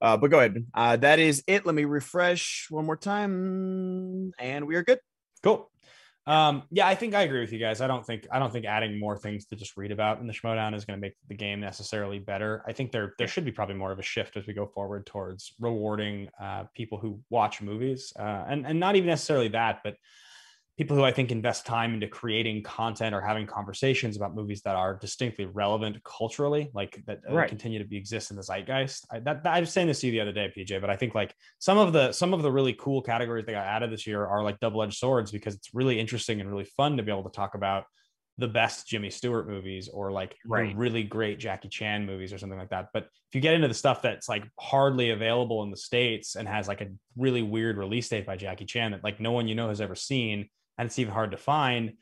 Uh, 0.00 0.16
but 0.16 0.30
go 0.30 0.38
ahead. 0.38 0.66
Uh, 0.74 0.96
that 0.96 1.18
is 1.18 1.42
it. 1.46 1.64
Let 1.64 1.74
me 1.74 1.84
refresh 1.84 2.66
one 2.70 2.84
more 2.84 2.96
time, 2.96 4.32
and 4.38 4.66
we 4.66 4.74
are 4.74 4.82
good. 4.82 4.98
Cool. 5.42 5.71
Um, 6.26 6.62
yeah, 6.70 6.86
I 6.86 6.94
think 6.94 7.14
I 7.14 7.22
agree 7.22 7.40
with 7.40 7.52
you 7.52 7.58
guys. 7.58 7.80
I 7.80 7.88
don't 7.88 8.06
think 8.06 8.28
I 8.30 8.38
don't 8.38 8.52
think 8.52 8.64
adding 8.64 8.98
more 9.00 9.16
things 9.16 9.44
to 9.46 9.56
just 9.56 9.76
read 9.76 9.90
about 9.90 10.20
in 10.20 10.28
the 10.28 10.32
Schmoedown 10.32 10.74
is 10.74 10.84
going 10.84 10.96
to 10.96 11.00
make 11.00 11.14
the 11.28 11.34
game 11.34 11.58
necessarily 11.58 12.20
better. 12.20 12.62
I 12.66 12.72
think 12.72 12.92
there 12.92 13.14
there 13.18 13.26
should 13.26 13.44
be 13.44 13.50
probably 13.50 13.74
more 13.74 13.90
of 13.90 13.98
a 13.98 14.02
shift 14.02 14.36
as 14.36 14.46
we 14.46 14.52
go 14.52 14.66
forward 14.66 15.04
towards 15.04 15.54
rewarding 15.58 16.28
uh, 16.40 16.64
people 16.74 16.98
who 16.98 17.18
watch 17.28 17.60
movies, 17.60 18.12
uh, 18.16 18.44
and 18.48 18.64
and 18.66 18.78
not 18.78 18.94
even 18.94 19.08
necessarily 19.08 19.48
that, 19.48 19.80
but 19.82 19.96
people 20.78 20.96
who 20.96 21.04
I 21.04 21.12
think 21.12 21.30
invest 21.30 21.66
time 21.66 21.92
into 21.94 22.08
creating 22.08 22.62
content 22.62 23.14
or 23.14 23.20
having 23.20 23.46
conversations 23.46 24.16
about 24.16 24.34
movies 24.34 24.62
that 24.62 24.74
are 24.74 24.96
distinctly 24.96 25.44
relevant 25.44 26.02
culturally, 26.02 26.70
like 26.72 27.02
that 27.06 27.20
uh, 27.30 27.34
Right. 27.34 27.48
continue 27.48 27.78
to 27.78 27.84
be 27.84 27.96
exist 27.98 28.30
in 28.30 28.36
the 28.38 28.42
zeitgeist. 28.42 29.06
I, 29.10 29.18
that, 29.20 29.42
that- 29.44 29.52
I 29.52 29.60
was 29.60 29.70
saying 29.70 29.88
this 29.88 30.00
to 30.00 30.06
you 30.06 30.12
the 30.12 30.20
other 30.20 30.32
day, 30.32 30.50
PJ, 30.56 30.80
but 30.80 30.88
I 30.90 30.96
think 30.96 31.14
like 31.14 31.34
some 31.58 31.76
of 31.78 31.92
the 31.92 32.12
some 32.12 32.32
of 32.32 32.42
the 32.42 32.50
really 32.50 32.72
cool 32.72 33.02
categories 33.02 33.44
that 33.46 33.52
got 33.52 33.66
added 33.66 33.92
this 33.92 34.06
year 34.06 34.24
are 34.24 34.42
like 34.42 34.58
double-edged 34.60 34.96
swords 34.96 35.30
because 35.30 35.54
it's 35.54 35.74
really 35.74 36.00
interesting 36.00 36.40
and 36.40 36.50
really 36.50 36.64
fun 36.64 36.96
to 36.96 37.02
be 37.02 37.12
able 37.12 37.24
to 37.24 37.30
talk 37.36 37.54
about 37.54 37.84
the 38.38 38.48
best 38.48 38.88
Jimmy 38.88 39.10
Stewart 39.10 39.46
movies 39.46 39.90
or 39.92 40.10
like 40.10 40.34
Right. 40.46 40.70
the 40.70 40.74
really 40.74 41.02
great 41.02 41.38
Jackie 41.38 41.68
Chan 41.68 42.06
movies 42.06 42.32
or 42.32 42.38
something 42.38 42.58
like 42.58 42.70
that. 42.70 42.88
But 42.94 43.04
if 43.04 43.34
you 43.34 43.42
get 43.42 43.52
into 43.52 43.68
the 43.68 43.74
stuff 43.74 44.00
that's 44.00 44.26
like 44.26 44.44
hardly 44.58 45.10
available 45.10 45.62
in 45.64 45.70
the 45.70 45.76
States 45.76 46.34
and 46.34 46.48
has 46.48 46.66
like 46.66 46.80
a 46.80 46.88
really 47.14 47.42
weird 47.42 47.76
release 47.76 48.08
date 48.08 48.24
by 48.24 48.36
Jackie 48.36 48.64
Chan 48.64 48.92
that 48.92 49.04
like 49.04 49.20
no 49.20 49.32
one 49.32 49.48
you 49.48 49.54
know 49.54 49.68
has 49.68 49.82
ever 49.82 49.94
seen, 49.94 50.48
and 50.78 50.86
it's 50.86 50.98
even 50.98 51.12
hard 51.12 51.30
to 51.32 51.36
find, 51.36 51.94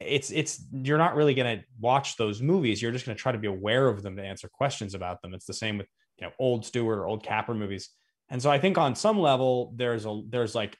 it's 0.00 0.30
it's 0.30 0.64
you're 0.72 0.98
not 0.98 1.14
really 1.14 1.34
gonna 1.34 1.62
watch 1.78 2.16
those 2.16 2.40
movies. 2.40 2.80
You're 2.80 2.92
just 2.92 3.04
gonna 3.04 3.16
try 3.16 3.32
to 3.32 3.38
be 3.38 3.48
aware 3.48 3.86
of 3.88 4.02
them 4.02 4.16
to 4.16 4.22
answer 4.22 4.48
questions 4.48 4.94
about 4.94 5.20
them. 5.22 5.34
It's 5.34 5.46
the 5.46 5.54
same 5.54 5.78
with 5.78 5.88
you 6.18 6.26
know 6.26 6.32
old 6.38 6.64
Stewart 6.64 6.98
or 6.98 7.06
old 7.06 7.22
Capra 7.22 7.54
movies. 7.54 7.90
And 8.30 8.40
so 8.40 8.50
I 8.50 8.58
think 8.58 8.78
on 8.78 8.94
some 8.94 9.18
level 9.18 9.72
there's 9.76 10.06
a 10.06 10.22
there's 10.28 10.54
like 10.54 10.76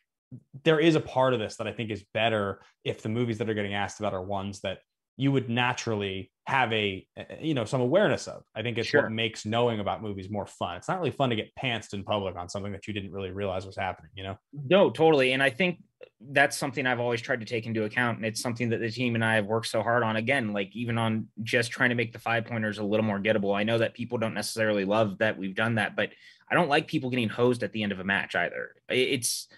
there 0.65 0.79
is 0.81 0.95
a 0.95 1.01
part 1.01 1.35
of 1.35 1.41
this 1.41 1.57
that 1.57 1.67
I 1.67 1.73
think 1.73 1.91
is 1.91 2.05
better 2.15 2.63
if 2.85 3.03
the 3.03 3.09
movies 3.09 3.39
that 3.39 3.51
are 3.51 3.55
getting 3.55 3.75
asked 3.75 3.99
about 4.01 4.15
are 4.15 4.23
ones 4.23 4.61
that 4.61 4.79
you 5.17 5.33
would 5.33 5.51
naturally 5.51 6.31
have 6.47 6.73
a 6.73 7.07
you 7.41 7.53
know 7.53 7.67
some 7.67 7.81
awareness 7.83 8.27
of. 8.27 8.43
I 8.55 8.63
think 8.63 8.79
it's 8.79 8.89
Sure. 8.89 9.03
what 9.03 9.13
makes 9.13 9.45
knowing 9.45 9.81
about 9.81 10.03
movies 10.03 10.31
more 10.31 10.47
fun. 10.47 10.77
It's 10.77 10.89
not 10.89 10.99
really 10.99 11.11
fun 11.11 11.29
to 11.31 11.37
get 11.37 11.51
pantsed 11.61 11.93
in 11.93 12.05
public 12.05 12.37
on 12.37 12.49
something 12.49 12.73
that 12.73 12.87
you 12.87 12.95
didn't 12.95 13.13
really 13.13 13.31
realize 13.31 13.67
was 13.67 13.77
happening, 13.77 14.13
you 14.15 14.23
know? 14.23 14.37
No, 14.53 14.89
totally. 14.89 15.33
And 15.33 15.43
I 15.43 15.51
think 15.51 15.83
that's 16.21 16.57
something 16.57 16.87
I've 16.87 17.01
always 17.01 17.21
tried 17.21 17.41
to 17.41 17.47
take 17.47 17.67
into 17.67 17.85
account. 17.85 18.19
And 18.19 18.27
it's 18.27 18.41
something 18.41 18.69
that 18.71 18.81
the 18.81 18.91
team 18.91 19.15
and 19.15 19.25
I 19.25 19.37
have 19.37 19.47
worked 19.47 19.69
so 19.69 19.83
hard 19.83 20.03
on. 20.03 20.17
Again, 20.17 20.53
like 20.53 20.75
even 20.75 20.99
on 20.99 21.29
just 21.43 21.71
trying 21.71 21.91
to 21.91 21.95
make 21.95 22.13
the 22.13 22.19
five 22.19 22.45
pointers 22.45 22.79
a 22.79 22.85
little 22.85 23.05
more 23.05 23.19
gettable. 23.19 23.57
I 23.57 23.65
know 23.65 23.79
that 23.79 23.95
people 23.95 24.19
don't 24.19 24.35
necessarily 24.35 24.85
love 24.85 25.19
that 25.19 25.39
we've 25.39 25.55
done 25.55 25.77
that, 25.77 25.97
but 25.97 26.11
I 26.51 26.55
don't 26.55 26.69
like 26.69 26.87
people 26.89 27.11
getting 27.11 27.29
hosed 27.29 27.63
at 27.63 27.73
the 27.73 27.83
end 27.83 27.93
of 27.93 28.01
a 28.01 28.05
match 28.05 28.35
either. 28.35 28.75
It's, 28.89 29.49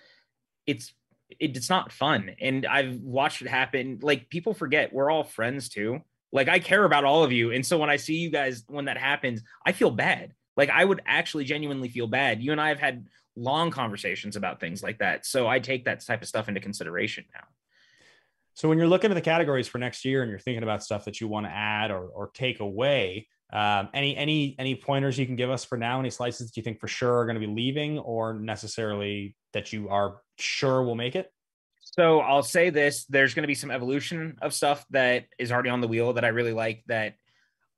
it's, 0.66 0.92
it's 1.40 1.70
not 1.70 1.92
fun. 1.92 2.36
And 2.40 2.66
I've 2.66 3.00
watched 3.00 3.42
it 3.42 3.48
happen. 3.48 3.98
Like 4.02 4.28
people 4.28 4.54
forget 4.54 4.92
we're 4.92 5.10
all 5.10 5.24
friends 5.24 5.68
too. 5.68 6.00
Like 6.32 6.48
I 6.48 6.58
care 6.58 6.84
about 6.84 7.04
all 7.04 7.24
of 7.24 7.32
you. 7.32 7.52
And 7.52 7.64
so 7.64 7.78
when 7.78 7.90
I 7.90 7.96
see 7.96 8.16
you 8.16 8.30
guys, 8.30 8.64
when 8.68 8.86
that 8.86 8.98
happens, 8.98 9.42
I 9.66 9.72
feel 9.72 9.90
bad. 9.90 10.32
Like 10.56 10.70
I 10.70 10.84
would 10.84 11.02
actually 11.06 11.44
genuinely 11.44 11.88
feel 11.88 12.06
bad. 12.06 12.42
You 12.42 12.52
and 12.52 12.60
I 12.60 12.68
have 12.68 12.78
had 12.78 13.06
long 13.36 13.70
conversations 13.70 14.36
about 14.36 14.60
things 14.60 14.82
like 14.82 14.98
that. 14.98 15.24
So 15.26 15.48
I 15.48 15.58
take 15.58 15.84
that 15.84 16.04
type 16.04 16.22
of 16.22 16.28
stuff 16.28 16.48
into 16.48 16.60
consideration 16.60 17.24
now. 17.34 17.44
So 18.54 18.68
when 18.68 18.78
you're 18.78 18.88
looking 18.88 19.10
at 19.10 19.14
the 19.14 19.22
categories 19.22 19.66
for 19.66 19.78
next 19.78 20.04
year 20.04 20.22
and 20.22 20.30
you're 20.30 20.38
thinking 20.38 20.62
about 20.62 20.82
stuff 20.82 21.06
that 21.06 21.20
you 21.20 21.28
want 21.28 21.46
to 21.46 21.50
add 21.50 21.90
or, 21.90 22.06
or 22.06 22.30
take 22.34 22.60
away, 22.60 23.28
um, 23.52 23.88
any 23.92 24.16
any 24.16 24.56
any 24.58 24.74
pointers 24.74 25.18
you 25.18 25.26
can 25.26 25.36
give 25.36 25.50
us 25.50 25.64
for 25.64 25.76
now? 25.76 26.00
Any 26.00 26.10
slices 26.10 26.48
that 26.48 26.56
you 26.56 26.62
think 26.62 26.80
for 26.80 26.88
sure 26.88 27.18
are 27.18 27.26
going 27.26 27.38
to 27.38 27.46
be 27.46 27.52
leaving, 27.52 27.98
or 27.98 28.34
necessarily 28.34 29.36
that 29.52 29.72
you 29.72 29.90
are 29.90 30.22
sure 30.38 30.82
will 30.82 30.94
make 30.94 31.16
it? 31.16 31.30
So 31.80 32.20
I'll 32.20 32.42
say 32.42 32.70
this 32.70 33.04
there's 33.06 33.34
going 33.34 33.42
to 33.42 33.48
be 33.48 33.54
some 33.54 33.70
evolution 33.70 34.38
of 34.40 34.54
stuff 34.54 34.86
that 34.90 35.26
is 35.38 35.52
already 35.52 35.68
on 35.68 35.82
the 35.82 35.88
wheel 35.88 36.14
that 36.14 36.24
I 36.24 36.28
really 36.28 36.54
like 36.54 36.82
that 36.86 37.14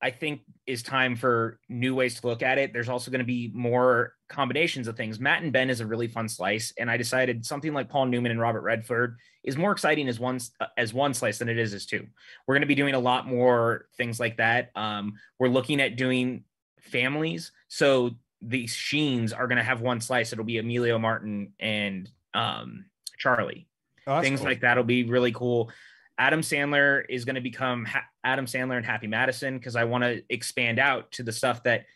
I 0.00 0.10
think 0.10 0.42
is 0.66 0.82
time 0.82 1.16
for 1.16 1.58
new 1.68 1.94
ways 1.94 2.20
to 2.20 2.26
look 2.26 2.42
at 2.42 2.58
it. 2.58 2.72
There's 2.72 2.88
also 2.88 3.10
going 3.10 3.20
to 3.20 3.24
be 3.24 3.50
more 3.52 4.12
combinations 4.34 4.88
of 4.88 4.96
things. 4.96 5.18
Matt 5.20 5.42
and 5.42 5.52
Ben 5.52 5.70
is 5.70 5.80
a 5.80 5.86
really 5.86 6.08
fun 6.08 6.28
slice, 6.28 6.72
and 6.78 6.90
I 6.90 6.96
decided 6.96 7.46
something 7.46 7.72
like 7.72 7.88
Paul 7.88 8.06
Newman 8.06 8.32
and 8.32 8.40
Robert 8.40 8.62
Redford 8.62 9.18
is 9.44 9.56
more 9.56 9.72
exciting 9.72 10.08
as 10.08 10.18
one 10.18 10.38
as 10.76 10.92
one 10.92 11.14
slice 11.14 11.38
than 11.38 11.48
it 11.48 11.58
is 11.58 11.72
as 11.72 11.86
two. 11.86 12.06
We're 12.46 12.54
going 12.54 12.62
to 12.62 12.66
be 12.66 12.74
doing 12.74 12.94
a 12.94 12.98
lot 12.98 13.26
more 13.26 13.86
things 13.96 14.18
like 14.20 14.36
that. 14.38 14.70
Um, 14.74 15.14
we're 15.38 15.48
looking 15.48 15.80
at 15.80 15.96
doing 15.96 16.44
families, 16.80 17.52
so 17.68 18.10
the 18.42 18.66
Sheens 18.66 19.32
are 19.32 19.46
going 19.46 19.56
to 19.58 19.62
have 19.64 19.80
one 19.80 20.00
slice. 20.00 20.32
It'll 20.32 20.44
be 20.44 20.58
Emilio 20.58 20.98
Martin 20.98 21.52
and 21.58 22.10
um, 22.34 22.84
Charlie 23.18 23.66
Oh, 24.06 24.20
things 24.20 24.40
cool. 24.40 24.50
like 24.50 24.60
that'll 24.60 24.84
be 24.84 25.04
really 25.04 25.32
cool. 25.32 25.70
Adam 26.18 26.42
Sandler 26.42 27.04
is 27.08 27.24
going 27.24 27.36
to 27.36 27.40
become 27.40 27.86
ha- 27.86 28.04
Adam 28.22 28.44
Sandler 28.46 28.76
and 28.76 28.84
Happy 28.86 29.06
Madison 29.06 29.56
because 29.58 29.76
I 29.76 29.84
want 29.84 30.04
to 30.04 30.22
expand 30.28 30.78
out 30.78 31.10
to 31.12 31.22
the 31.22 31.32
stuff 31.32 31.62
that 31.64 31.86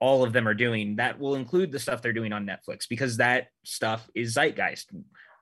all 0.00 0.24
of 0.24 0.32
them 0.32 0.46
are 0.46 0.54
doing. 0.54 0.96
That 0.96 1.18
will 1.18 1.34
include 1.34 1.72
the 1.72 1.78
stuff 1.78 2.02
they're 2.02 2.12
doing 2.12 2.32
on 2.32 2.46
Netflix 2.46 2.88
because 2.88 3.16
that 3.18 3.48
stuff 3.64 4.08
is 4.14 4.34
zeitgeist. 4.34 4.90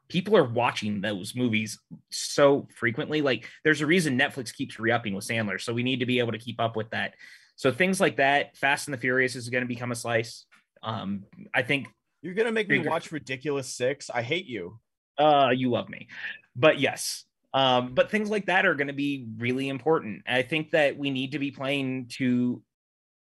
People 0.09 0.37
are 0.37 0.45
watching 0.45 1.01
those 1.01 1.35
movies 1.35 1.79
so 2.11 2.69
frequently. 2.77 3.23
Like, 3.23 3.49
there's 3.65 3.81
a 3.81 3.87
reason 3.87 4.19
Netflix 4.19 4.55
keeps 4.55 4.79
re-upping 4.79 5.15
with 5.15 5.27
Sandler, 5.27 5.61
so 5.61 5.73
we 5.73 5.83
need 5.83 6.01
to 6.01 6.07
be 6.07 6.19
able 6.19 6.33
to 6.33 6.39
keep 6.39 6.61
up 6.61 6.77
with 6.77 6.91
that. 6.91 7.15
So 7.57 7.73
things 7.73 8.01
like 8.01 8.17
that, 8.17 8.57
Fast 8.57 8.87
and 8.87 8.95
the 8.95 8.99
Furious 8.99 9.35
is 9.37 9.49
going 9.49 9.63
to 9.63 9.69
become 9.69 9.93
a 9.93 9.97
slice. 9.97 10.45
Um, 10.83 11.25
I 11.55 11.63
think 11.63 11.89
You're 12.21 12.35
gonna 12.35 12.53
make 12.53 12.69
me 12.69 12.79
watch 12.81 13.13
Ridiculous 13.13 13.69
Six. 13.75 14.11
I 14.11 14.23
hate 14.23 14.47
you. 14.47 14.79
uh 15.19 15.51
you 15.55 15.71
love 15.71 15.89
me 15.89 16.09
but 16.57 16.81
yes 16.81 17.25
um 17.53 17.95
but 17.95 18.11
things 18.11 18.29
like 18.31 18.47
that 18.47 18.67
are 18.67 18.75
going 18.75 18.89
to 18.89 18.93
be 18.93 19.27
really 19.39 19.69
important 19.69 20.23
i 20.27 20.43
think 20.43 20.73
that 20.73 20.99
we 20.99 21.09
need 21.11 21.31
to 21.33 21.39
be 21.39 21.53
playing 21.53 22.07
to 22.09 22.61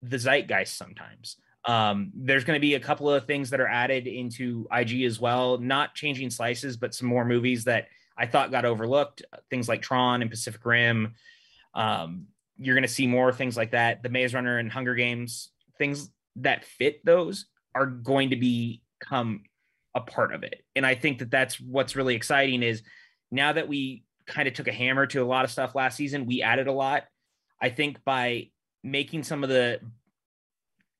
the 0.02 0.18
zeitgeist 0.18 0.76
sometimes 0.76 1.36
um 1.66 2.12
there's 2.14 2.44
going 2.44 2.56
to 2.56 2.60
be 2.60 2.74
a 2.74 2.80
couple 2.80 3.10
of 3.10 3.26
things 3.26 3.50
that 3.50 3.60
are 3.60 3.68
added 3.68 4.06
into 4.06 4.66
ig 4.76 5.02
as 5.02 5.20
well 5.20 5.58
not 5.58 5.94
changing 5.94 6.30
slices 6.30 6.76
but 6.76 6.94
some 6.94 7.08
more 7.08 7.24
movies 7.24 7.64
that 7.64 7.88
i 8.16 8.26
thought 8.26 8.50
got 8.50 8.64
overlooked 8.64 9.22
things 9.50 9.68
like 9.68 9.82
tron 9.82 10.22
and 10.22 10.30
pacific 10.30 10.64
rim 10.64 11.14
um 11.74 12.26
you're 12.58 12.74
going 12.74 12.82
to 12.82 12.88
see 12.88 13.06
more 13.06 13.32
things 13.32 13.56
like 13.56 13.72
that 13.72 14.02
the 14.02 14.08
maze 14.08 14.32
runner 14.32 14.58
and 14.58 14.70
hunger 14.70 14.94
games 14.94 15.50
things 15.78 16.10
that 16.36 16.64
fit 16.64 17.04
those 17.04 17.46
are 17.74 17.86
going 17.86 18.30
to 18.30 18.36
become 18.36 19.42
a 19.96 20.00
part 20.00 20.34
of 20.34 20.44
it. 20.44 20.62
And 20.76 20.84
I 20.86 20.94
think 20.94 21.18
that 21.18 21.30
that's 21.30 21.58
what's 21.58 21.96
really 21.96 22.14
exciting 22.14 22.62
is 22.62 22.82
now 23.30 23.52
that 23.54 23.66
we 23.66 24.04
kind 24.26 24.46
of 24.46 24.54
took 24.54 24.68
a 24.68 24.72
hammer 24.72 25.06
to 25.06 25.22
a 25.22 25.24
lot 25.24 25.44
of 25.44 25.50
stuff 25.50 25.74
last 25.74 25.96
season, 25.96 26.26
we 26.26 26.42
added 26.42 26.68
a 26.68 26.72
lot. 26.72 27.04
I 27.60 27.70
think 27.70 28.04
by 28.04 28.50
making 28.82 29.22
some 29.22 29.42
of 29.42 29.48
the 29.48 29.80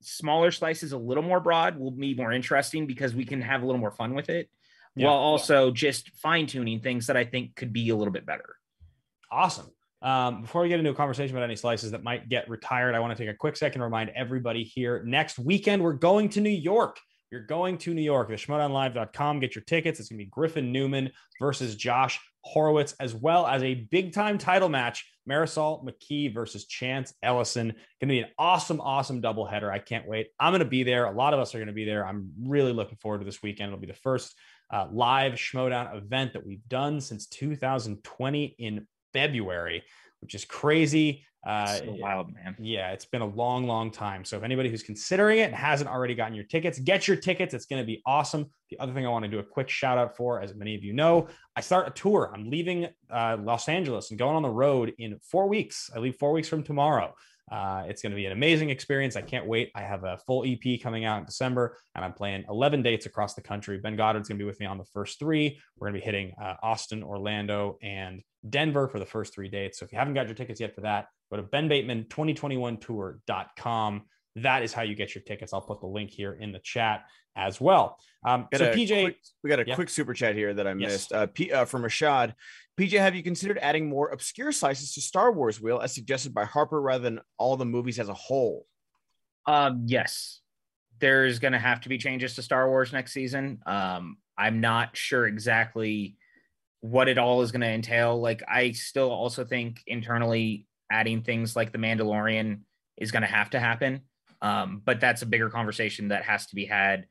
smaller 0.01 0.51
slices 0.51 0.93
a 0.93 0.99
little 0.99 1.23
more 1.23 1.41
broad 1.41 1.79
will 1.79 1.91
be 1.91 2.15
more 2.15 2.33
interesting 2.33 2.87
because 2.87 3.15
we 3.15 3.25
can 3.25 3.41
have 3.41 3.63
a 3.63 3.67
little 3.67 3.81
more 3.81 3.91
fun 3.91 4.15
with 4.15 4.29
it 4.29 4.49
Yeah. 4.95 5.07
while 5.07 5.17
also 5.17 5.71
just 5.71 6.11
fine 6.17 6.47
tuning 6.47 6.81
things 6.81 7.07
that 7.09 7.17
I 7.17 7.25
think 7.25 7.57
could 7.57 7.73
be 7.73 7.89
a 7.91 7.97
little 7.97 8.13
bit 8.13 8.27
better. 8.27 8.57
Awesome. 9.31 9.67
Um, 10.03 10.43
before 10.43 10.63
we 10.63 10.69
get 10.69 10.79
into 10.79 10.91
a 10.91 10.95
conversation 10.95 11.35
about 11.35 11.45
any 11.45 11.57
slices 11.57 11.91
that 11.93 12.03
might 12.05 12.29
get 12.29 12.49
retired, 12.49 12.95
I 12.95 13.01
want 13.01 13.17
to 13.17 13.21
take 13.25 13.33
a 13.33 13.37
quick 13.37 13.57
second 13.57 13.81
to 13.81 13.85
remind 13.85 14.11
everybody 14.11 14.63
here 14.63 15.03
next 15.05 15.39
weekend, 15.39 15.83
we're 15.83 15.95
going 15.95 16.29
to 16.31 16.41
New 16.41 16.51
York. 16.51 16.99
You're 17.33 17.45
going 17.47 17.77
to 17.79 17.93
New 17.95 18.03
York, 18.03 18.29
the 18.29 18.35
schmoedownlive.com. 18.35 19.41
Get 19.41 19.57
your 19.57 19.65
tickets. 19.65 19.99
It's 19.99 20.09
going 20.11 20.19
to 20.19 20.25
be 20.25 20.31
Griffin 20.31 20.71
Newman 20.71 21.11
versus 21.41 21.75
Josh 21.75 22.21
Horowitz, 22.47 22.95
as 23.01 23.15
well 23.15 23.47
as 23.47 23.63
a 23.63 23.75
big 23.75 24.13
time 24.13 24.39
title 24.39 24.69
match 24.69 25.05
Marisol 25.29 25.85
McKee 25.85 26.33
versus 26.33 26.67
Chance 26.67 27.13
Ellison. 27.23 27.69
Going 27.69 27.77
to 28.01 28.07
be 28.07 28.21
an 28.21 28.29
awesome, 28.39 28.81
awesome 28.81 29.21
doubleheader. 29.21 29.71
I 29.71 29.81
can't 29.81 30.07
wait. 30.07 30.29
I'm 30.39 30.53
going 30.53 30.61
to 30.61 30.65
be 30.65 30.85
there. 30.85 31.07
A 31.07 31.11
lot 31.11 31.35
of 31.35 31.41
us 31.41 31.55
are 31.55 31.59
going 31.59 31.67
to 31.67 31.75
be 31.75 31.85
there. 31.85 32.07
I'm 32.07 32.31
really 32.45 32.73
looking 32.73 32.99
forward 32.99 33.19
to 33.19 33.25
this 33.25 33.43
weekend. 33.43 33.69
It'll 33.69 33.81
be 33.81 33.89
the 33.89 33.95
first 33.95 34.35
uh, 34.73 34.87
live 34.93 35.35
Schmoedown 35.35 35.97
event 35.97 36.33
that 36.35 36.47
we've 36.47 36.67
done 36.69 37.01
since 37.01 37.27
2020 37.27 38.55
in 38.59 38.87
February, 39.13 39.83
which 40.21 40.35
is 40.35 40.45
crazy. 40.45 41.25
Uh, 41.47 41.67
so 41.67 41.97
wild, 42.01 42.35
man. 42.35 42.57
yeah, 42.59 42.91
it's 42.91 43.05
been 43.05 43.23
a 43.23 43.27
long, 43.27 43.69
long 43.69 43.91
time. 43.93 44.25
So 44.25 44.37
if 44.37 44.43
anybody 44.43 44.69
who's 44.69 44.83
considering 44.83 45.39
it 45.39 45.45
and 45.45 45.55
hasn't 45.55 45.89
already 45.89 46.17
gotten 46.17 46.35
your 46.35 46.45
tickets, 46.45 46.81
get 46.81 47.07
your 47.07 47.17
tickets. 47.17 47.55
It's 47.55 47.67
going 47.67 47.81
to 47.81 47.87
be 47.87 48.03
awesome. 48.05 48.47
The 48.71 48.81
other 48.81 48.93
thing 48.93 49.07
I 49.07 49.11
want 49.11 49.25
to 49.25 49.31
do 49.31 49.39
a 49.39 49.45
quick 49.45 49.69
shout 49.69 49.97
out 49.97 50.17
for, 50.17 50.41
as 50.41 50.57
many 50.57 50.75
of 50.75 50.83
you 50.83 50.93
know, 50.93 51.29
I 51.55 51.61
start 51.61 51.87
a 51.87 51.93
tour. 51.93 52.33
I'm 52.35 52.51
leaving 52.51 52.89
uh, 53.11 53.37
Los 53.41 53.69
Angeles 53.69 54.11
and 54.11 54.19
going 54.19 54.35
on 54.35 54.43
the 54.43 54.51
road 54.51 54.93
in 54.99 55.19
four 55.23 55.49
weeks. 55.49 55.89
I 55.95 56.01
leave 56.01 56.17
four 56.17 56.33
weeks 56.33 56.49
from 56.49 56.65
tomorrow. 56.65 57.15
Uh, 57.51 57.85
it's 57.87 58.03
going 58.03 58.11
to 58.11 58.17
be 58.17 58.27
an 58.27 58.33
amazing 58.33 58.71
experience. 58.71 59.15
I 59.15 59.23
can't 59.23 59.47
wait. 59.47 59.71
I 59.75 59.83
have 59.83 60.03
a 60.03 60.19
full 60.27 60.45
EP 60.45 60.81
coming 60.83 61.05
out 61.05 61.21
in 61.21 61.27
December, 61.27 61.77
and 61.95 62.05
I'm 62.05 62.13
playing 62.13 62.45
11 62.49 62.83
dates 62.83 63.07
across 63.07 63.35
the 63.35 63.41
country. 63.41 63.79
Ben 63.79 63.95
Goddard's 63.95 64.29
going 64.29 64.39
to 64.39 64.43
be 64.43 64.47
with 64.47 64.59
me 64.59 64.67
on 64.67 64.79
the 64.79 64.85
first 64.85 65.21
three. 65.21 65.61
We're 65.79 65.89
going 65.89 65.95
to 65.95 66.01
be 66.01 66.05
hitting 66.05 66.35
uh, 66.43 66.55
Austin, 66.63 67.05
Orlando, 67.05 67.79
and 67.83 68.21
Denver 68.51 68.89
for 68.89 68.99
the 68.99 69.07
first 69.07 69.35
three 69.35 69.49
dates. 69.49 69.79
So 69.79 69.85
if 69.85 69.93
you 69.93 69.99
haven't 69.99 70.15
got 70.15 70.27
your 70.27 70.35
tickets 70.35 70.61
yet 70.61 70.75
for 70.75 70.81
that, 70.83 71.07
go 71.31 71.37
to 71.37 71.43
benbateman2021tour.com. 71.43 74.03
That 74.37 74.63
is 74.63 74.73
how 74.73 74.83
you 74.83 74.95
get 74.95 75.15
your 75.15 75.23
tickets. 75.25 75.53
I'll 75.55 75.61
put 75.63 75.81
the 75.81 75.87
link 75.87 76.11
here 76.11 76.35
in 76.35 76.53
the 76.53 76.59
chat 76.59 77.05
as 77.37 77.61
well. 77.61 77.99
Um, 78.27 78.49
Got 78.51 78.59
so 78.59 78.71
a 78.71 78.75
PJ, 78.75 79.03
quick- 79.03 79.17
we 79.43 79.51
got 79.51 79.61
a 79.61 79.67
Yeah. 79.67 79.75
quick 79.75 79.89
super 79.89 80.13
chat 80.15 80.35
here 80.35 80.53
that 80.55 80.67
I 80.67 80.73
Yes. 80.73 80.93
missed. 80.93 81.13
Uh, 81.13 81.27
P, 81.27 81.53
uh, 81.53 81.65
from 81.65 81.83
Rashad. 81.83 82.35
PJ, 82.77 82.99
have 82.99 83.15
you 83.15 83.23
considered 83.23 83.59
adding 83.63 83.89
more 83.89 84.11
obscure 84.11 84.53
slices 84.53 84.93
to 84.95 85.01
Star 85.01 85.33
Wars 85.33 85.61
Wheel 85.61 85.81
as 85.81 85.95
suggested 85.95 86.35
by 86.35 86.45
Harper 86.45 86.81
rather 86.81 87.03
than 87.05 87.21
all 87.39 87.57
the 87.57 87.65
movies 87.65 87.99
as 87.99 88.09
a 88.11 88.15
whole? 88.15 88.67
Um, 89.47 89.85
yes, 89.87 90.41
there's 90.99 91.39
going 91.39 91.53
to 91.53 91.59
have 91.59 91.81
to 91.83 91.89
be 91.89 91.97
changes 91.99 92.35
to 92.35 92.43
Star 92.43 92.69
Wars 92.69 92.93
next 92.93 93.13
season. 93.13 93.63
Um, 93.65 94.19
I'm 94.37 94.61
not 94.61 94.97
sure 94.97 95.27
exactly 95.27 96.17
what 96.91 97.09
it 97.09 97.19
all 97.19 97.43
is 97.43 97.53
going 97.53 97.63
to 97.63 97.69
entail. 97.69 98.21
Like, 98.21 98.43
I 98.49 98.73
still 98.73 99.11
also 99.11 99.45
think 99.45 99.83
internally 99.87 100.67
adding 100.91 101.23
things 101.23 101.57
like 101.57 101.73
the 101.73 101.79
Mandalorian 101.79 102.61
is 102.97 103.11
going 103.11 103.23
to 103.23 103.29
have 103.29 103.51
to 103.51 103.61
happen. 103.61 104.03
Um, 104.41 104.83
but 104.85 105.01
that's 105.01 105.23
a 105.23 105.27
bigger 105.27 105.51
conversation 105.51 106.09
that 106.09 106.25
has 106.25 106.47
to 106.47 106.55
be 106.55 106.65
had 106.65 107.07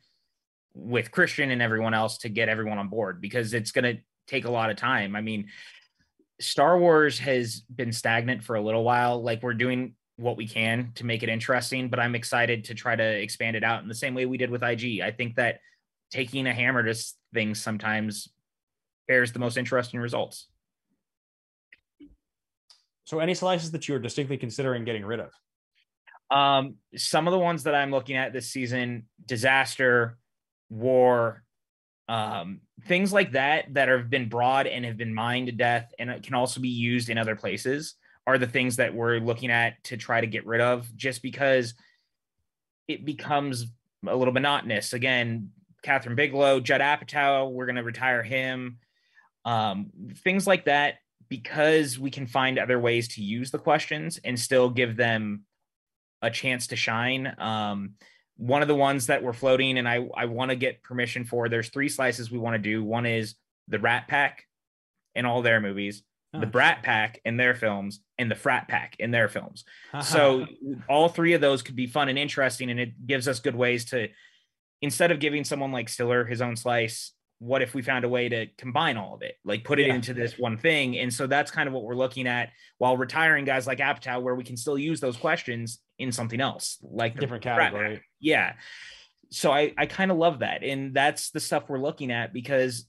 with 0.74 1.12
Kristian 1.12 1.52
and 1.52 1.62
everyone 1.62 1.94
else 1.94 2.20
to 2.20 2.30
get 2.30 2.50
everyone 2.50 2.78
on 2.78 2.88
board 2.88 3.20
because 3.20 3.54
it's 3.54 3.72
going 3.72 3.96
to 3.96 4.02
take 4.28 4.46
a 4.46 4.52
lot 4.52 4.70
of 4.70 4.78
time. 4.78 5.16
I 5.16 5.22
mean, 5.22 5.48
Star 6.40 6.78
Wars 6.78 7.20
has 7.20 7.62
been 7.62 7.92
stagnant 7.92 8.44
for 8.44 8.56
a 8.56 8.62
little 8.62 8.84
while. 8.84 9.22
Like, 9.22 9.44
we're 9.44 9.54
doing 9.54 9.96
what 10.18 10.38
we 10.38 10.48
can 10.48 10.92
to 10.96 11.06
make 11.06 11.24
it 11.24 11.30
interesting, 11.30 11.90
but 11.90 12.00
I'm 12.00 12.16
excited 12.16 12.66
to 12.66 12.74
try 12.74 12.96
to 12.96 13.04
expand 13.04 13.58
it 13.58 13.64
out 13.64 13.82
in 13.82 13.90
the 13.90 13.96
same 13.96 14.16
way 14.16 14.26
we 14.26 14.38
did 14.38 14.50
with 14.50 14.64
IG. 14.64 15.02
I 15.02 15.12
think 15.12 15.36
that 15.36 15.60
taking 16.12 16.48
a 16.48 16.54
hammer 16.54 16.84
to 16.84 16.98
things 17.34 17.62
sometimes 17.62 18.30
bears 19.08 19.32
the 19.32 19.40
most 19.40 19.58
interesting 19.58 20.00
results. 20.00 20.48
so 23.04 23.20
any 23.20 23.34
slices 23.34 23.72
that 23.72 23.88
you're 23.88 24.00
distinctly 24.00 24.38
considering 24.38 24.84
getting 24.84 25.06
rid 25.06 25.20
of? 25.20 25.32
Um, 26.32 26.76
some 26.96 27.28
of 27.28 27.32
the 27.32 27.40
ones 27.40 27.64
that 27.64 27.76
I'm 27.76 27.92
looking 27.92 28.18
at 28.18 28.34
this 28.34 28.50
season, 28.50 29.06
disaster, 29.26 30.18
war, 30.70 31.44
um, 32.08 32.62
things 32.88 33.14
like 33.14 33.32
that 33.34 33.74
that 33.74 33.90
have 33.90 34.10
been 34.10 34.30
broad 34.30 34.68
and 34.68 34.86
have 34.86 34.98
been 34.98 35.14
mined 35.14 35.48
to 35.48 35.52
death 35.52 35.92
and 35.98 36.10
it 36.10 36.24
can 36.24 36.36
also 36.36 36.60
be 36.60 36.70
used 36.70 37.10
in 37.10 37.18
other 37.18 37.36
places 37.36 37.96
are 38.28 38.38
the 38.38 38.48
things 38.48 38.76
that 38.78 38.94
we're 38.94 39.18
looking 39.18 39.52
at 39.52 39.84
to 39.84 39.98
try 39.98 40.20
to 40.20 40.28
get 40.28 40.46
rid 40.46 40.62
of 40.62 40.88
just 40.96 41.22
because 41.22 41.74
it 42.88 43.06
becomes 43.06 43.68
a 44.08 44.16
little 44.16 44.34
monotonous. 44.34 44.94
Again, 44.94 45.52
Kathryn 45.84 46.16
Bigelow, 46.16 46.60
Judd 46.60 46.82
Apatow, 46.82 47.52
we're 47.52 47.66
going 47.66 47.76
to 47.76 47.84
retire 47.84 48.24
him. 48.24 48.80
Um, 49.46 49.92
things 50.24 50.46
like 50.46 50.66
that, 50.66 50.96
because 51.30 51.98
we 51.98 52.12
can 52.12 52.28
find 52.28 52.60
other 52.60 52.80
ways 52.80 53.08
to 53.16 53.24
use 53.24 53.52
the 53.52 53.60
questions 53.60 54.20
and 54.24 54.40
still 54.40 54.70
give 54.70 54.98
them 54.98 55.44
a 56.22 56.30
chance 56.30 56.68
to 56.68 56.76
shine. 56.76 57.34
Um, 57.38 57.94
one 58.38 58.62
of 58.62 58.68
the 58.68 58.76
ones 58.76 59.08
that 59.08 59.24
we're 59.24 59.34
floating, 59.34 59.78
and 59.78 59.88
I, 59.88 60.08
I 60.16 60.26
want 60.26 60.50
to 60.50 60.56
get 60.56 60.84
permission 60.84 61.24
for, 61.24 61.48
there's 61.48 61.70
three 61.70 61.90
slices 61.90 62.30
we 62.30 62.38
want 62.40 62.56
to 62.56 62.60
do. 62.60 62.84
One 62.84 63.06
is 63.06 63.36
the 63.68 63.80
Rat 63.80 64.08
Pack 64.08 64.44
and 65.16 65.26
all 65.26 65.42
their 65.42 65.62
movies, 65.62 66.04
the 66.34 66.46
Brat 66.48 66.84
Pack 66.84 67.22
in 67.24 67.38
their 67.38 67.56
films, 67.56 68.02
and 68.18 68.30
the 68.30 68.36
Frat 68.36 68.68
Pack 68.68 68.98
in 69.00 69.12
their 69.12 69.30
films. 69.30 69.64
So 70.02 70.48
all 70.90 71.08
three 71.08 71.34
of 71.34 71.40
those 71.40 71.62
could 71.62 71.78
be 71.78 71.88
fun 71.88 72.10
and 72.10 72.20
interesting, 72.20 72.70
and 72.70 72.80
it 72.80 73.08
gives 73.08 73.28
us 73.28 73.40
good 73.40 73.56
ways 73.56 73.86
to 73.86 74.10
instead 74.82 75.12
of 75.12 75.20
giving 75.20 75.46
someone 75.46 75.72
like 75.72 75.88
Stiller 75.88 76.26
his 76.26 76.42
own 76.42 76.58
slice, 76.58 77.14
what 77.40 77.62
if 77.62 77.74
we 77.74 77.82
found 77.82 78.06
a 78.06 78.10
way 78.10 78.30
to 78.30 78.48
combine 78.58 78.98
all 78.98 79.14
of 79.14 79.22
it, 79.22 79.36
like 79.44 79.64
put 79.64 79.80
it 79.80 79.88
Yeah. 79.88 79.96
into 79.96 80.14
this 80.14 80.38
one 80.38 80.58
thing? 80.58 80.98
And 80.98 81.14
so 81.14 81.28
that's 81.28 81.52
kind 81.52 81.68
of 81.68 81.74
what 81.74 81.84
we're 81.84 81.96
looking 81.96 82.28
at 82.28 82.52
while 82.78 82.96
retiring 82.98 83.46
guys 83.46 83.68
like 83.68 83.80
Apatow, 83.80 84.22
where 84.22 84.36
we 84.36 84.44
can 84.44 84.58
still 84.58 84.78
use 84.78 85.00
those 85.02 85.18
questions 85.18 85.80
in 86.00 86.12
something 86.12 86.40
else, 86.42 86.78
like 86.82 87.20
different 87.20 87.44
category. 87.44 88.02
Yeah. 88.20 88.54
So 89.32 89.52
I, 89.52 89.74
I 89.78 89.86
kind 89.86 90.12
of 90.12 90.18
love 90.18 90.40
that. 90.40 90.64
And 90.64 90.94
that's 90.94 91.32
the 91.32 91.40
stuff 91.40 91.64
we're 91.68 91.80
looking 91.80 92.12
at 92.12 92.32
because 92.32 92.88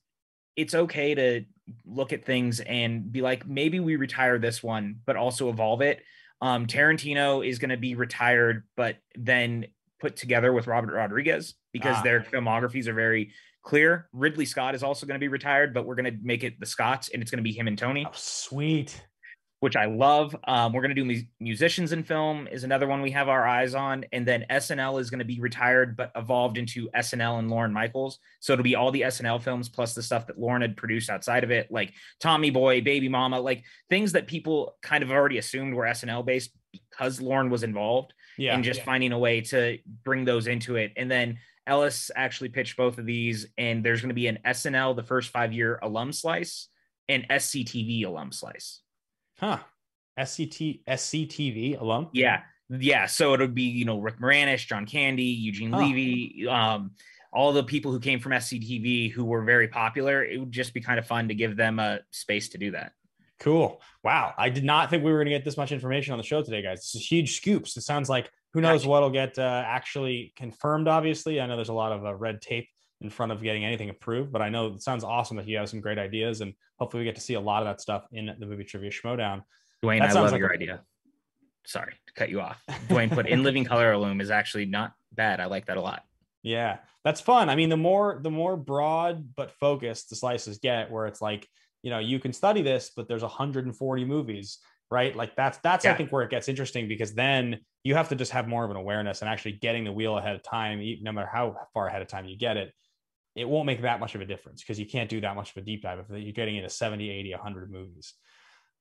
it's 0.55 0.75
okay 0.75 1.15
to 1.15 1.45
look 1.85 2.13
at 2.13 2.25
things 2.25 2.61
and 2.61 3.11
be 3.11 3.23
like, 3.23 3.47
maybe 3.47 3.81
we 3.81 3.97
retire 3.97 4.39
this 4.39 4.63
one, 4.63 4.97
but 5.07 5.17
also 5.17 5.49
evolve 5.51 5.81
it. 5.83 6.03
Um, 6.41 6.67
Tarantino 6.67 7.47
is 7.47 7.59
going 7.59 7.71
to 7.71 7.77
be 7.77 7.95
retired, 7.95 8.65
but 8.77 8.97
then 9.17 9.67
put 9.99 10.17
together 10.17 10.53
with 10.53 10.67
Robert 10.67 10.95
Rodriguez 10.95 11.55
because 11.73 11.97
Ah. 11.99 12.03
their 12.03 12.21
filmographies 12.21 12.87
are 12.87 12.93
very 12.95 13.33
clear. 13.67 14.09
Ridley 14.13 14.47
Scott 14.47 14.75
is 14.75 14.83
also 14.83 15.07
going 15.07 15.17
to 15.19 15.25
be 15.25 15.29
retired, 15.29 15.75
but 15.75 15.85
we're 15.85 15.97
going 15.97 16.11
to 16.13 16.19
make 16.23 16.45
it 16.45 16.59
the 16.61 16.67
Scotts 16.67 17.11
and 17.11 17.21
it's 17.21 17.31
going 17.31 17.39
to 17.39 17.43
be 17.43 17.53
him 17.53 17.67
and 17.67 17.77
Tony. 17.77 18.07
Oh, 18.09 18.13
sweet. 18.15 19.05
which 19.61 19.75
I 19.75 19.87
love. 19.87 20.37
Um, 20.47 20.73
we're 20.73 20.83
going 20.83 20.95
to 20.95 21.03
do 21.03 21.05
mu- 21.05 21.23
musicians 21.41 21.91
in 21.93 22.05
film 22.05 22.47
is 22.47 22.63
another 22.63 22.87
one 22.87 23.01
we 23.03 23.11
have 23.13 23.29
our 23.29 23.45
eyes 23.47 23.75
on, 23.75 24.05
and 24.13 24.25
then 24.29 24.45
SNL 24.51 25.01
is 25.01 25.11
going 25.11 25.19
to 25.19 25.25
be 25.25 25.41
retired 25.41 25.97
but 25.97 26.13
evolved 26.15 26.59
into 26.59 26.89
SNL 26.95 27.39
and 27.41 27.51
Lorne 27.51 27.73
Michaels. 27.73 28.19
So 28.41 28.53
it'll 28.53 28.63
be 28.63 28.77
all 28.77 28.93
the 28.93 29.01
SNL 29.01 29.43
films 29.43 29.69
plus 29.69 29.95
the 29.95 30.03
stuff 30.03 30.27
that 30.29 30.39
Lorne 30.39 30.61
had 30.63 30.77
produced 30.77 31.11
outside 31.11 31.43
of 31.43 31.51
it, 31.51 31.69
like 31.71 31.93
Tommy 32.21 32.51
Boy, 32.51 32.83
Baby 32.83 33.09
Mama, 33.09 33.41
like 33.41 33.65
things 33.91 34.13
that 34.13 34.27
people 34.29 34.77
kind 34.83 35.03
of 35.03 35.11
already 35.11 35.39
assumed 35.39 35.75
were 35.75 35.85
SNL 35.87 36.25
based 36.25 36.51
because 36.73 37.21
Lorne 37.21 37.51
was 37.51 37.63
involved, 37.65 38.13
Yeah. 38.39 38.55
and 38.55 38.63
just 38.63 38.83
finding 38.83 39.13
a 39.13 39.19
way 39.19 39.41
to 39.41 39.79
bring 40.05 40.25
those 40.25 40.47
into 40.47 40.77
it, 40.77 40.93
and 40.97 41.11
then. 41.11 41.39
Ellis 41.67 42.11
actually 42.15 42.49
pitched 42.51 42.77
both 42.77 42.99
of 42.99 43.07
these, 43.07 43.47
and 43.59 43.85
there's 43.85 44.01
going 44.01 44.11
to 44.11 44.15
be 44.15 44.27
an 44.29 44.39
SNL 44.47 44.95
the 44.97 45.03
first 45.03 45.31
five 45.31 45.53
year 45.53 45.79
alum 45.83 46.13
slice 46.13 46.69
and 47.09 47.27
SCTV 47.29 48.05
alum 48.07 48.33
slice. 48.33 48.81
huh. 49.39 49.59
SCT 50.19 50.83
SCTV 50.89 51.81
alum. 51.81 52.09
Yeah, 52.13 52.41
yeah. 52.71 53.07
So 53.07 53.35
it'll 53.35 53.49
be 53.49 53.63
you 53.65 53.85
know 53.85 53.99
Rick 53.99 54.19
Moranis, 54.19 54.67
John 54.67 54.87
Candy, 54.87 55.25
Eugene 55.25 55.75
Oh. 55.75 55.79
Levy, 55.79 56.47
um, 56.49 56.93
all 57.33 57.53
the 57.53 57.63
people 57.63 57.93
who 57.93 58.01
came 58.01 58.19
from 58.19 58.33
SCTV 58.33 59.13
who 59.13 59.25
were 59.27 59.43
very 59.43 59.69
popular. 59.69 60.25
It 60.25 60.39
would 60.39 60.53
just 60.53 60.73
be 60.73 60.81
kind 60.81 60.99
of 60.99 61.07
fun 61.07 61.29
to 61.29 61.35
give 61.35 61.57
them 61.57 61.79
a 61.79 62.01
space 62.13 62.49
to 62.51 62.59
do 62.59 62.71
that. 62.71 62.93
Cool. 63.39 63.83
Wow. 64.03 64.33
I 64.39 64.49
did 64.49 64.65
not 64.65 64.89
think 64.89 65.05
we 65.05 65.13
were 65.13 65.19
going 65.19 65.27
to 65.27 65.33
get 65.33 65.45
this 65.45 65.59
much 65.59 65.71
information 65.71 66.13
on 66.13 66.19
the 66.19 66.25
show 66.25 66.43
today, 66.43 66.63
guys. 66.63 66.79
This 66.79 66.95
is 66.95 67.07
huge 67.07 67.37
scoops. 67.37 67.77
It 67.77 67.83
sounds 67.83 68.09
like 68.09 68.31
who 68.57 68.63
knows 68.63 68.87
what'll 68.87 69.11
get 69.11 69.39
uh, 69.39 69.63
actually 69.67 70.33
confirmed. 70.35 70.89
Obviously, 70.89 71.43
I 71.43 71.47
know 71.47 71.57
there's 71.57 71.69
a 71.69 71.75
lot 71.75 71.93
of 71.93 72.07
uh, 72.07 72.15
red 72.15 72.41
tape 72.41 72.67
in 73.03 73.11
front 73.11 73.31
of 73.31 73.43
getting 73.43 73.67
anything 73.67 73.91
approved, 73.91 74.33
but 74.33 74.41
I 74.41 74.49
know 74.49 74.69
it 74.69 74.81
sounds 74.83 75.05
awesome 75.05 75.37
that 75.37 75.47
you 75.47 75.59
have 75.59 75.69
some 75.69 75.83
great 75.83 75.99
ideas, 75.99 76.41
and 76.41 76.55
hopefully 76.79 77.03
we 77.03 77.05
get 77.05 77.17
to 77.17 77.21
see 77.21 77.35
a 77.35 77.41
lot 77.41 77.61
of 77.63 77.67
that 77.69 77.83
stuff 77.83 78.07
in 78.13 78.35
the 78.39 78.47
movie 78.47 78.65
trivia 78.65 78.91
showdown. 78.91 79.43
Dwayne, 79.85 80.01
That 80.01 80.17
I 80.17 80.21
love 80.23 80.33
like 80.33 80.39
your 80.39 80.49
a- 80.49 80.55
idea. 80.55 80.81
Sorry 81.67 81.93
to 82.07 82.13
cut 82.15 82.31
you 82.31 82.41
off. 82.41 82.63
Dwayne 82.89 83.11
put 83.11 83.27
in 83.27 83.43
living 83.43 83.67
color 83.67 83.93
alum 83.93 84.23
is 84.23 84.31
actually 84.31 84.65
not 84.65 84.93
bad. 85.13 85.39
I 85.39 85.47
like 85.47 85.67
that 85.67 85.77
a 85.77 85.83
lot. 85.83 86.03
Yeah, 86.43 86.79
that's 87.05 87.21
fun. 87.21 87.51
I 87.51 87.57
mean, 87.57 87.69
the 87.69 87.77
more 87.77 88.21
the 88.23 88.31
more 88.31 88.57
broad 88.57 89.35
but 89.37 89.51
focused 89.51 90.09
the 90.09 90.17
slices 90.17 90.57
get, 90.57 90.91
where 90.91 91.07
it's 91.07 91.21
like, 91.21 91.47
you 91.83 91.91
know, 91.91 91.99
you 91.99 92.19
can 92.19 92.33
study 92.33 92.63
this, 92.63 92.91
but 92.97 93.07
there's 93.07 93.23
140 93.23 94.05
movies, 94.07 94.59
right? 94.91 95.15
Like 95.15 95.37
that's 95.37 95.59
that's 95.59 95.85
I 95.85 95.95
think 95.99 96.11
where 96.11 96.23
it 96.23 96.31
gets 96.31 96.49
interesting 96.49 96.89
because 96.89 97.15
then 97.15 97.61
you 97.85 97.95
have 97.95 98.09
to 98.11 98.17
just 98.17 98.33
have 98.33 98.49
more 98.49 98.65
of 98.65 98.71
an 98.71 98.77
awareness 98.77 99.21
and 99.23 99.29
actually 99.29 99.53
getting 99.53 99.85
the 99.85 99.93
wheel 99.93 100.19
ahead 100.19 100.35
of 100.37 100.43
time, 100.43 100.81
no 101.03 101.13
matter 101.13 101.29
how 101.33 101.57
far 101.73 101.87
ahead 101.89 102.03
of 102.03 102.09
time 102.09 102.27
you 102.27 102.37
get 102.37 102.57
it. 102.57 102.73
It 103.35 103.49
won't 103.49 103.67
make 103.67 103.83
that 103.83 104.01
much 104.01 104.15
of 104.15 104.21
a 104.23 104.27
difference 104.27 104.63
because 104.63 104.79
you 104.79 104.87
can't 104.87 105.11
do 105.11 105.21
that 105.21 105.37
much 105.37 105.51
of 105.51 105.59
a 105.59 105.61
deep 105.61 105.83
dive 105.83 105.99
if 105.99 106.07
you're 106.11 106.33
getting 106.33 106.57
into 106.57 106.71
70, 106.71 107.11
80, 107.11 107.33
100 107.33 107.71
movies. 107.71 108.15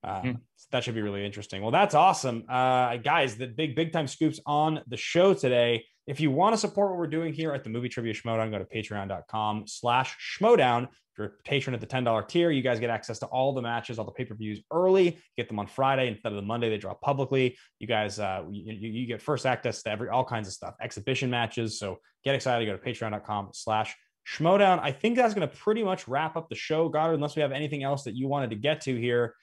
Um, 0.03 0.21
Hmm. 0.21 0.31
so 0.55 0.67
that 0.71 0.83
should 0.83 0.95
be 0.95 1.01
really 1.01 1.25
interesting. 1.25 1.61
Well, 1.61 1.71
that's 1.71 1.95
awesome. 1.95 2.45
Uh, 2.47 2.97
guys, 2.97 3.37
the 3.37 3.47
big, 3.47 3.75
big 3.75 3.91
time 3.91 4.07
scoops 4.07 4.39
on 4.45 4.81
the 4.87 4.97
show 4.97 5.33
today. 5.33 5.85
If 6.07 6.19
you 6.19 6.29
want 6.29 6.53
to 6.53 6.57
support 6.57 6.91
what 6.91 6.99
we're 6.99 7.07
doing 7.07 7.33
here 7.33 7.53
at 7.53 7.63
the 7.63 7.69
Movie 7.69 7.89
Trivia 7.89 8.13
Schmoedown, 8.13 8.51
go 8.51 8.59
to 8.59 8.65
patreon.com 8.65 9.63
slash 9.65 10.15
schmoedown. 10.39 10.83
If 10.83 11.17
you're 11.17 11.27
a 11.27 11.43
patron 11.43 11.73
at 11.73 11.81
the 11.81 11.87
$10 11.87 12.27
tier, 12.27 12.51
you 12.51 12.61
guys 12.61 12.79
get 12.79 12.89
access 12.89 13.19
to 13.19 13.25
all 13.27 13.53
the 13.53 13.61
matches, 13.61 13.97
all 13.97 14.05
the 14.05 14.11
pay-per-views 14.11 14.61
early. 14.71 15.17
Get 15.37 15.47
them 15.47 15.57
on 15.57 15.65
Friday 15.65 16.09
instead 16.09 16.31
of 16.31 16.35
the 16.35 16.43
Monday 16.43 16.69
they 16.69 16.77
drop 16.77 17.01
publicly. 17.01 17.57
You 17.79 17.87
guys, 17.87 18.19
uh, 18.19 18.43
you, 18.51 18.73
you, 18.73 19.07
get 19.07 19.21
first 19.21 19.45
access 19.45 19.81
to 19.83 19.89
every 19.89 20.09
all 20.09 20.25
kinds 20.25 20.47
of 20.47 20.53
stuff, 20.53 20.75
exhibition 20.81 21.29
matches. 21.29 21.79
So 21.79 21.99
get 22.23 22.35
excited. 22.35 22.65
Go 22.65 22.77
to 22.77 22.83
patreon.com 22.83 23.49
slash 23.53 23.95
schmoedown. 24.27 24.79
I 24.81 24.91
think 24.91 25.15
that's 25.15 25.33
going 25.33 25.47
to 25.47 25.55
pretty 25.55 25.83
much 25.83 26.07
wrap 26.07 26.35
up 26.35 26.49
the 26.49 26.55
show, 26.55 26.89
Goddard, 26.89 27.13
unless 27.13 27.35
we 27.35 27.41
have 27.41 27.51
anything 27.51 27.83
else 27.83 28.03
that 28.03 28.15
you 28.15 28.27
wanted 28.27 28.49
to 28.51 28.55
get 28.57 28.81
to 28.81 28.95
here. 28.95 29.35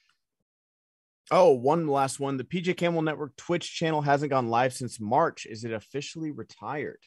Oh, 1.31 1.53
one 1.53 1.87
last 1.87 2.19
one. 2.19 2.37
The 2.37 2.43
PJ 2.43 2.75
Camel 2.77 3.01
Network 3.01 3.35
Twitch 3.35 3.73
channel 3.73 4.01
hasn't 4.01 4.31
gone 4.31 4.49
live 4.49 4.73
since 4.73 4.99
March. 4.99 5.45
Is 5.45 5.63
it 5.63 5.71
officially 5.71 6.31
retired? 6.31 6.99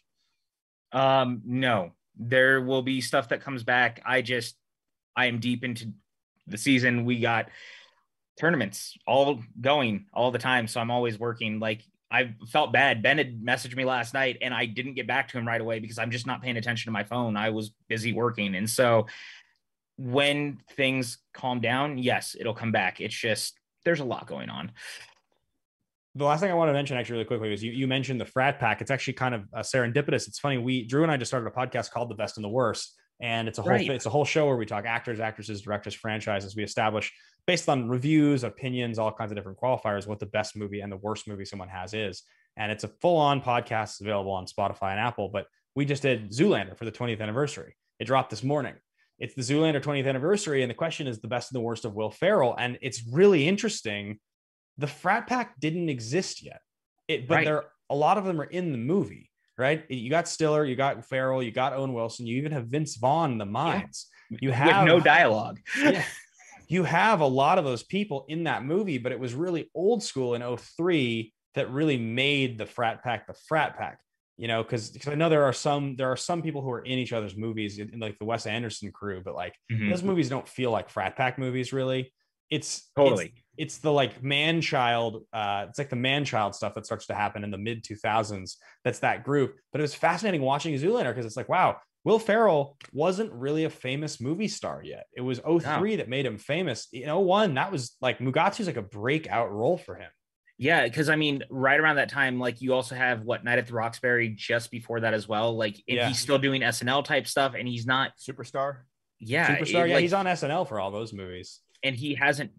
Um, 0.93 1.43
no, 1.45 1.93
there 2.17 2.61
will 2.61 2.83
be 2.83 3.01
stuff 3.01 3.29
that 3.29 3.43
comes 3.43 3.63
back. 3.63 4.01
I 4.07 4.23
just, 4.23 4.57
I 5.15 5.27
am 5.27 5.39
deep 5.39 5.65
into 5.65 5.93
the 6.47 6.59
season. 6.59 7.05
We 7.05 7.21
got 7.21 7.51
tournaments 8.39 8.97
all 9.07 9.43
going 9.61 10.07
all 10.13 10.31
the 10.31 10.39
time. 10.39 10.67
So 10.67 10.81
I'm 10.81 10.91
always 10.91 11.19
working. 11.19 11.59
Like 11.59 11.83
I 12.11 12.35
felt 12.49 12.73
bad. 12.73 13.03
Ben 13.03 13.19
had 13.19 13.41
messaged 13.43 13.77
me 13.77 13.85
last 13.85 14.15
night 14.15 14.39
and 14.41 14.55
I 14.55 14.67
didn't 14.67 14.95
get 14.95 15.07
back 15.07 15.29
to 15.29 15.39
him 15.39 15.47
right 15.47 15.61
away 15.61 15.79
because 15.79 15.99
I'm 15.99 16.11
just 16.11 16.27
not 16.27 16.43
paying 16.43 16.57
attention 16.57 16.89
to 16.89 16.93
my 16.93 17.05
phone. 17.05 17.37
I 17.37 17.51
was 17.51 17.73
busy 17.89 18.13
working. 18.13 18.55
And 18.55 18.69
so 18.69 19.07
when 19.97 20.59
things 20.73 21.19
calm 21.35 21.61
down, 21.61 21.99
yes, 21.99 22.37
it'll 22.39 22.55
come 22.55 22.73
back. 22.73 23.01
It's 23.01 23.15
just, 23.15 23.59
there's 23.87 24.01
a 24.01 24.05
lot 24.05 24.27
going 24.27 24.51
on. 24.51 24.73
the 26.15 26.25
last 26.25 26.41
thing 26.41 26.51
I 26.51 26.55
want 26.55 26.69
to 26.69 26.73
mention 26.73 26.97
actually 26.97 27.15
really 27.15 27.25
quickly 27.27 27.53
is 27.53 27.63
you, 27.63 27.73
you 27.73 27.87
mentioned 27.87 28.21
the 28.21 28.25
frat 28.27 28.59
pack. 28.59 28.81
It's 28.81 28.91
actually 28.91 29.15
kind 29.15 29.35
of 29.35 29.43
uh, 29.55 29.61
serendipitous. 29.61 30.27
It's 30.29 30.39
funny. 30.39 30.59
We 30.59 30.87
Drew 30.87 31.03
and 31.03 31.13
I 31.13 31.17
just 31.17 31.31
started 31.31 31.47
a 31.47 31.51
podcast 31.51 31.91
called 31.91 32.11
The 32.11 32.15
Best 32.15 32.37
and 32.37 32.45
the 32.45 32.49
Worst, 32.49 32.95
and 33.21 33.49
it's 33.49 33.59
a 33.59 33.63
whole 33.63 33.71
Right. 33.73 33.89
it's 33.91 34.07
a 34.07 34.11
whole 34.11 34.25
show 34.25 34.47
where 34.47 34.57
we 34.57 34.67
talk 34.67 34.85
actors, 34.85 35.21
actresses, 35.21 35.63
directors, 35.63 35.95
franchises. 35.95 36.57
We 36.57 36.63
establish 36.65 37.13
based 37.47 37.69
on 37.69 37.89
reviews, 37.89 38.45
opinions, 38.45 38.99
all 38.99 39.13
kinds 39.13 39.31
of 39.31 39.37
different 39.37 39.59
qualifiers 39.59 40.07
what 40.07 40.19
the 40.19 40.27
best 40.27 40.57
movie 40.57 40.81
and 40.81 40.91
the 40.91 40.97
worst 40.97 41.29
movie 41.29 41.45
someone 41.45 41.69
has 41.69 41.95
is. 41.95 42.23
And 42.57 42.73
it's 42.73 42.85
a 42.85 42.89
full 42.89 43.19
on 43.19 43.41
podcast 43.41 44.01
available 44.01 44.33
on 44.33 44.47
Spotify 44.47 44.91
and 44.93 45.01
Apple. 45.01 45.29
But 45.33 45.47
we 45.75 45.85
just 45.85 46.03
did 46.03 46.31
Zoolander 46.31 46.77
for 46.77 46.87
the 46.87 46.93
20th 46.93 47.21
anniversary. 47.21 47.77
It 48.01 48.07
dropped 48.07 48.31
this 48.31 48.43
morning. 48.43 48.75
It's 49.19 49.35
the 49.35 49.43
Zoolander 49.43 49.83
20th 49.83 50.07
anniversary, 50.07 50.63
and 50.63 50.71
the 50.71 50.75
question 50.75 51.07
is 51.07 51.21
the 51.21 51.29
best 51.29 51.51
and 51.51 51.57
the 51.57 51.63
worst 51.65 51.85
of 51.85 51.95
Will 51.95 52.11
Ferrell. 52.11 52.55
And 52.59 52.79
it's 52.83 53.03
really 53.11 53.49
interesting 53.49 54.19
the 54.79 54.87
frat 54.87 55.27
pack 55.27 55.59
didn't 55.59 55.89
exist 55.89 56.43
yet. 56.45 56.61
It, 57.09 57.27
but 57.27 57.37
Right. 57.37 57.45
there 57.45 57.65
a 57.89 57.95
lot 57.95 58.19
of 58.19 58.25
them 58.25 58.41
are 58.41 58.45
in 58.45 58.73
the 58.73 58.79
movie, 58.79 59.31
right? 59.57 59.89
You 59.91 60.11
got 60.11 60.29
Stiller, 60.29 60.65
you 60.65 60.77
got 60.77 61.05
Ferrell, 61.05 61.43
you 61.43 61.51
got 61.51 61.73
Owen 61.73 61.93
Wilson, 61.95 62.27
you 62.27 62.37
even 62.37 62.53
have 62.53 62.67
Vince 62.67 62.97
Vaughn 62.97 63.33
in 63.33 63.39
the 63.39 63.47
mines. 63.47 64.09
You 64.29 64.51
have 64.51 64.85
With 64.85 64.93
no 64.93 65.01
dialogue. 65.01 65.61
yeah. 65.79 66.05
You 66.69 66.83
have 66.83 67.21
a 67.21 67.27
lot 67.27 67.59
of 67.59 67.65
those 67.65 67.85
people 67.85 68.27
in 68.29 68.45
that 68.45 68.65
movie, 68.65 68.99
but 68.99 69.13
it 69.13 69.21
was 69.21 69.35
really 69.35 69.71
old 69.73 70.03
school 70.03 70.35
in 70.35 70.43
03 70.57 71.33
that 71.55 71.71
really 71.71 71.97
made 71.97 72.59
the 72.59 72.67
frat 72.67 73.05
pack 73.05 73.29
the 73.29 73.35
frat 73.49 73.79
pack. 73.79 74.01
You 74.39 74.49
know, 74.49 74.63
because 74.63 74.91
because 74.91 75.13
I 75.13 75.15
know 75.15 75.29
there 75.29 75.45
are 75.45 75.53
some 75.53 75.97
there 75.97 76.11
are 76.11 76.17
some 76.17 76.43
people 76.43 76.61
who 76.61 76.71
are 76.71 76.85
in 76.85 76.99
each 76.99 77.13
other's 77.13 77.37
movies, 77.37 77.79
in, 77.79 77.95
in 77.95 78.01
like 78.01 78.19
the 78.19 78.27
Wes 78.27 78.47
Anderson 78.47 78.93
crew, 78.93 79.23
but 79.25 79.35
like 79.35 79.55
Mhm. 79.73 79.91
those 79.91 80.03
movies 80.03 80.29
don't 80.29 80.49
feel 80.49 80.71
like 80.71 80.91
frat 80.91 81.17
pack 81.17 81.39
movies 81.39 81.73
really. 81.73 82.13
It's 82.51 82.91
Totally. 82.95 83.27
it's, 83.27 83.35
it's 83.57 83.79
the 83.79 83.91
like 83.91 84.23
man 84.23 84.61
child 84.61 85.25
uh 85.33 85.67
it's 85.69 85.79
like 85.79 85.91
the 85.91 85.97
man 85.97 86.25
child 86.25 86.55
stuff 86.55 86.75
that 86.75 86.87
starts 86.87 87.07
to 87.07 87.15
happen 87.15 87.43
in 87.43 87.51
the 87.51 87.59
mid 87.59 87.83
2000s 87.83 88.57
that's 88.85 89.01
that 89.01 89.25
group 89.25 89.57
but 89.73 89.81
it 89.81 89.83
was 89.83 89.95
fascinating 89.97 90.43
watching 90.43 90.73
zoolander 90.75 91.09
because 91.11 91.27
it's 91.27 91.37
like 91.37 91.49
wow 91.49 91.77
will 92.05 92.21
ferrell 92.21 92.77
wasn't 92.93 93.33
really 93.33 93.65
a 93.65 93.71
famous 93.71 94.21
movie 94.21 94.47
star 94.47 94.81
yet 94.85 95.07
it 95.17 95.23
was 95.23 95.41
03 95.41 95.97
that 95.97 96.09
made 96.09 96.25
him 96.27 96.39
famous 96.39 96.87
in 96.93 97.09
01 97.13 97.55
that 97.55 97.73
was 97.73 97.97
like 98.01 98.19
mugatu's 98.21 98.67
like 98.69 98.77
a 98.77 98.83
breakout 98.83 99.51
role 99.51 99.79
for 99.79 99.97
him 99.97 100.11
Yeah, 100.59 100.85
because 100.85 101.09
I 101.11 101.17
mean, 101.17 101.43
right 101.51 101.79
around 101.79 101.97
that 101.97 102.09
time, 102.09 102.39
like 102.39 102.63
you 102.63 102.73
also 102.73 102.95
have 102.95 103.23
what 103.23 103.45
Night 103.45 103.59
at 103.59 103.67
the 103.67 103.75
Roxbury 103.75 104.31
just 104.31 104.71
before 104.71 105.01
that 105.01 105.13
as 105.13 105.29
well. 105.29 105.55
Like, 105.57 105.83
Yeah. 105.87 106.09
he's 106.09 106.19
still 106.19 106.39
doing 106.39 106.63
SNL 106.63 107.05
type 107.05 107.27
stuff, 107.27 107.55
and 107.59 107.69
he's 107.69 107.87
not. 107.87 108.13
Superstar. 108.19 108.79
Yeah, 109.19 109.57
superstar 109.59 109.63
it, 109.85 109.89
yeah 109.89 109.95
like- 109.95 110.03
he's 110.03 110.13
on 110.13 110.27
snl 110.27 110.67
for 110.69 110.79
all 110.81 110.91
those 110.91 111.13
movies 111.15 111.61
and 111.83 111.97
he 111.97 112.15
hasn't 112.15 112.51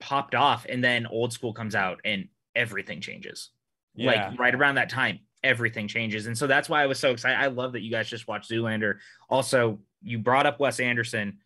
popped 0.00 0.34
off. 0.34 0.64
And 0.68 0.82
then 0.82 1.06
Old 1.06 1.32
School 1.32 1.52
comes 1.52 1.74
out, 1.74 2.00
and 2.04 2.28
everything 2.54 3.00
changes. 3.00 3.50
yeah 3.94 4.28
Like 4.30 4.38
right 4.38 4.54
around 4.54 4.76
that 4.76 4.88
time, 4.88 5.20
everything 5.42 5.88
changes, 5.88 6.26
and 6.26 6.38
so 6.38 6.46
that's 6.46 6.68
why 6.68 6.82
I 6.82 6.86
was 6.86 6.98
so 7.00 7.10
excited. 7.10 7.36
I 7.38 7.46
love 7.48 7.72
that 7.72 7.80
you 7.82 7.90
guys 7.90 8.08
just 8.08 8.28
watched 8.28 8.50
Zoolander. 8.50 8.98
Also, 9.28 9.80
you 10.02 10.18
brought 10.18 10.46
up 10.46 10.60
Wes 10.60 10.78
Anderson. 10.80 11.38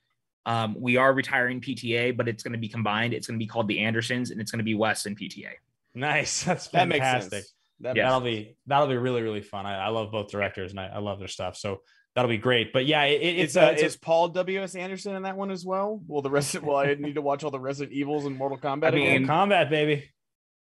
Um, 0.46 0.76
we 0.78 0.98
are 0.98 1.14
retiring 1.14 1.60
PTA, 1.62 2.14
but 2.14 2.28
it's 2.28 2.42
going 2.42 2.52
to 2.52 2.58
be 2.58 2.68
combined. 2.68 3.14
It's 3.14 3.26
going 3.26 3.38
to 3.38 3.42
be 3.42 3.48
called 3.48 3.68
the 3.68 3.80
Andersons, 3.80 4.30
and 4.30 4.40
it's 4.40 4.50
going 4.50 4.58
to 4.58 4.64
be 4.64 4.74
Wes 4.74 5.06
and 5.06 5.18
PTA. 5.18 5.52
Nice 5.94 6.42
that's 6.44 6.68
That 6.68 6.88
makes 6.88 7.04
fantastic 7.04 7.32
sense. 7.32 7.54
That 7.80 7.96
Yeah. 7.96 8.04
that'll 8.04 8.20
be 8.20 8.56
that'll 8.66 8.88
be 8.88 8.96
really 8.96 9.22
really 9.22 9.42
fun 9.42 9.66
I, 9.66 9.86
I 9.86 9.88
love 9.88 10.10
both 10.12 10.30
directors 10.30 10.70
and 10.70 10.80
I, 10.80 10.86
I 10.86 10.98
love 10.98 11.18
their 11.18 11.28
stuff 11.28 11.56
so 11.56 11.80
that'll 12.14 12.28
be 12.28 12.38
great 12.38 12.72
but 12.72 12.86
yeah 12.86 13.02
it, 13.04 13.20
it- 13.20 13.38
it's 13.40 13.56
uh, 13.56 13.60
a, 13.60 13.72
it's 13.72 13.82
is 13.82 13.96
Paul 13.96 14.28
W. 14.28 14.62
S. 14.62 14.74
Anderson 14.76 15.14
in 15.16 15.22
that 15.24 15.36
one 15.36 15.50
as 15.50 15.64
well? 15.64 16.00
Well, 16.06 16.22
the 16.22 16.30
rest 16.30 16.54
of 16.54 16.62
well, 16.62 16.76
I 16.76 16.94
need 16.94 17.16
to 17.16 17.22
watch 17.22 17.42
all 17.44 17.50
the 17.50 17.58
Resident 17.60 17.92
Evils 17.94 18.24
and 18.26 18.36
Mortal 18.36 18.58
Kombat. 18.58 18.88
I 18.88 18.90
mean, 18.92 19.06
again. 19.08 19.26
combat 19.26 19.70
baby 19.70 20.08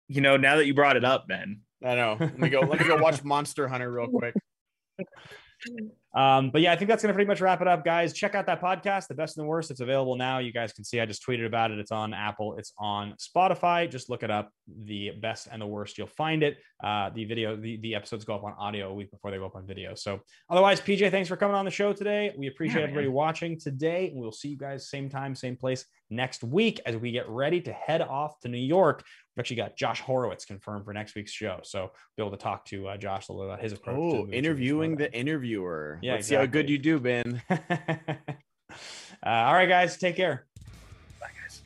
You 0.08 0.20
know, 0.20 0.36
now 0.36 0.56
that 0.56 0.66
you 0.66 0.74
brought 0.74 0.96
it 0.96 1.04
up, 1.04 1.26
Ben, 1.28 1.60
I 1.84 1.94
know. 1.94 2.16
Let 2.20 2.38
me 2.38 2.48
go. 2.50 2.60
Let 2.60 2.80
me 2.80 2.86
go 2.86 2.96
watch 2.96 3.22
Monster 3.32 3.66
Hunter 3.68 3.90
real 3.90 4.08
quick. 4.08 4.34
Um, 6.12 6.50
but 6.50 6.60
yeah, 6.60 6.72
I 6.72 6.76
think 6.76 6.88
that's 6.88 7.02
going 7.02 7.12
to 7.12 7.14
pretty 7.14 7.28
much 7.28 7.40
wrap 7.40 7.60
it 7.60 7.68
up, 7.68 7.84
guys. 7.84 8.12
Check 8.12 8.34
out 8.34 8.46
that 8.46 8.60
podcast, 8.60 9.06
The 9.06 9.14
Best 9.14 9.36
and 9.36 9.44
the 9.44 9.48
Worst. 9.48 9.70
It's 9.70 9.80
available 9.80 10.16
now. 10.16 10.38
You 10.38 10.52
guys 10.52 10.72
can 10.72 10.82
see 10.82 10.98
I 11.00 11.06
just 11.06 11.24
tweeted 11.24 11.46
about 11.46 11.70
it. 11.70 11.78
It's 11.78 11.92
on 11.92 12.12
Apple, 12.12 12.56
it's 12.58 12.72
on 12.78 13.14
Spotify. 13.14 13.88
Just 13.88 14.10
look 14.10 14.22
it 14.22 14.30
up, 14.30 14.50
The 14.84 15.10
Best 15.10 15.46
and 15.52 15.62
the 15.62 15.66
Worst. 15.66 15.98
You'll 15.98 16.08
find 16.08 16.42
it. 16.42 16.58
Uh, 16.82 17.10
the 17.10 17.24
video, 17.26 17.54
the, 17.54 17.76
the 17.76 17.94
episodes 17.94 18.24
go 18.24 18.34
up 18.34 18.42
on 18.42 18.54
audio 18.58 18.90
a 18.90 18.94
week 18.94 19.10
before 19.10 19.30
they 19.30 19.36
go 19.36 19.46
up 19.46 19.54
on 19.54 19.66
video. 19.66 19.94
So 19.94 20.20
otherwise, 20.48 20.80
PJ, 20.80 21.10
thanks 21.10 21.28
for 21.28 21.36
coming 21.36 21.54
on 21.54 21.64
the 21.64 21.70
show 21.70 21.92
today. 21.92 22.34
We 22.36 22.48
appreciate 22.48 22.80
yeah, 22.80 22.84
everybody 22.84 23.06
man. 23.06 23.14
watching 23.14 23.60
today. 23.60 24.08
And 24.08 24.20
we'll 24.20 24.32
see 24.32 24.48
you 24.48 24.56
guys 24.56 24.88
same 24.88 25.08
time, 25.08 25.34
same 25.34 25.56
place 25.56 25.84
next 26.10 26.42
week 26.42 26.80
as 26.86 26.96
we 26.96 27.12
get 27.12 27.28
ready 27.28 27.60
to 27.60 27.72
head 27.72 28.02
off 28.02 28.40
to 28.40 28.48
New 28.48 28.58
York. 28.58 29.04
We've 29.40 29.44
actually 29.44 29.56
got 29.56 29.74
Josh 29.74 30.02
Horowitz 30.02 30.44
confirmed 30.44 30.84
for 30.84 30.92
next 30.92 31.14
week's 31.14 31.32
show. 31.32 31.60
So 31.62 31.92
be 32.14 32.22
able 32.22 32.32
to 32.32 32.36
talk 32.36 32.66
to 32.66 32.88
uh, 32.88 32.98
Josh 32.98 33.30
a 33.30 33.32
little 33.32 33.50
about 33.50 33.62
his 33.62 33.72
approach. 33.72 33.96
Oh, 33.96 34.28
interviewing 34.30 34.96
the 34.96 35.10
interviewer. 35.14 35.98
Yeah, 36.02 36.12
Let's 36.12 36.26
exactly. 36.28 36.44
see 36.44 36.46
how 36.46 36.52
good 36.52 36.68
you 36.68 36.76
do, 36.76 37.00
Ben. 37.00 37.42
uh, 37.50 37.54
all 39.24 39.54
right, 39.54 39.66
guys, 39.66 39.96
take 39.96 40.14
care. 40.14 40.46
Bye, 41.18 41.28
guys. 41.40 41.62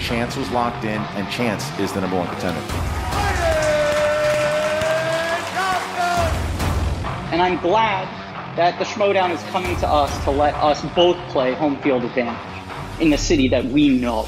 Chance 0.00 0.38
was 0.38 0.50
locked 0.50 0.84
in, 0.84 0.98
and 0.98 1.30
Chance 1.30 1.78
is 1.78 1.92
the 1.92 2.00
number 2.00 2.16
one 2.16 2.28
contender. 2.28 2.60
And 7.30 7.42
I'm 7.42 7.60
glad 7.60 8.08
that 8.56 8.78
the 8.78 8.86
Schmoedown 8.86 9.30
is 9.32 9.42
coming 9.50 9.76
to 9.80 9.86
us 9.86 10.24
to 10.24 10.30
let 10.30 10.54
us 10.54 10.80
both 10.96 11.18
play 11.28 11.52
home 11.52 11.76
field 11.82 12.04
advantage 12.04 13.02
in 13.02 13.10
the 13.10 13.18
city 13.18 13.46
that 13.48 13.66
we 13.66 13.90
know. 13.90 14.26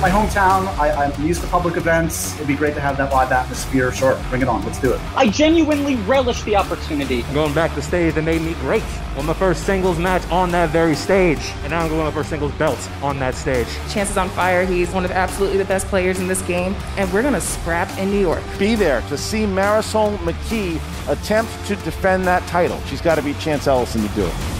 My 0.00 0.08
hometown. 0.08 0.66
I, 0.78 1.04
am 1.04 1.26
used 1.26 1.42
to 1.42 1.46
public 1.48 1.76
events. 1.76 2.34
It'd 2.36 2.46
be 2.46 2.56
great 2.56 2.74
to 2.74 2.80
have 2.80 2.96
that 2.96 3.12
live 3.12 3.30
atmosphere. 3.32 3.92
Sure, 3.92 4.18
bring 4.30 4.40
it 4.40 4.48
on. 4.48 4.64
Let's 4.64 4.80
do 4.80 4.92
it. 4.92 5.00
I 5.14 5.28
genuinely 5.28 5.96
relish 5.96 6.42
the 6.44 6.56
opportunity. 6.56 7.22
Going 7.34 7.52
back 7.52 7.74
to 7.74 7.82
stage 7.82 8.14
that 8.14 8.22
made 8.22 8.40
me 8.40 8.54
great. 8.54 8.82
On 9.18 9.26
my 9.26 9.34
first 9.34 9.66
singles 9.66 9.98
match 9.98 10.26
on 10.30 10.50
that 10.52 10.70
very 10.70 10.94
stage, 10.94 11.40
and 11.62 11.70
now 11.70 11.82
I'm 11.82 11.90
going 11.90 12.02
my 12.02 12.10
first 12.10 12.30
singles 12.30 12.52
belt 12.52 12.78
on 13.02 13.18
that 13.18 13.34
stage. 13.34 13.66
Chance 13.90 14.12
is 14.12 14.16
on 14.16 14.30
fire. 14.30 14.64
He's 14.64 14.90
one 14.90 15.04
of 15.04 15.10
absolutely 15.10 15.58
the 15.58 15.66
best 15.66 15.86
players 15.88 16.18
in 16.18 16.28
this 16.28 16.40
game, 16.42 16.74
and 16.96 17.12
we're 17.12 17.22
gonna 17.22 17.40
scrap 17.40 17.90
in 17.98 18.10
New 18.10 18.20
York. 18.20 18.42
Be 18.58 18.74
there 18.74 19.02
to 19.02 19.18
see 19.18 19.44
Marisol 19.44 20.16
McKee 20.18 20.80
attempt 21.10 21.52
to 21.66 21.76
defend 21.76 22.26
that 22.26 22.46
title. 22.46 22.80
She's 22.86 23.00
got 23.02 23.16
to 23.16 23.22
beat 23.22 23.38
Chance 23.38 23.66
Ellison 23.66 24.00
to 24.02 24.08
do 24.14 24.24
it. 24.26 24.59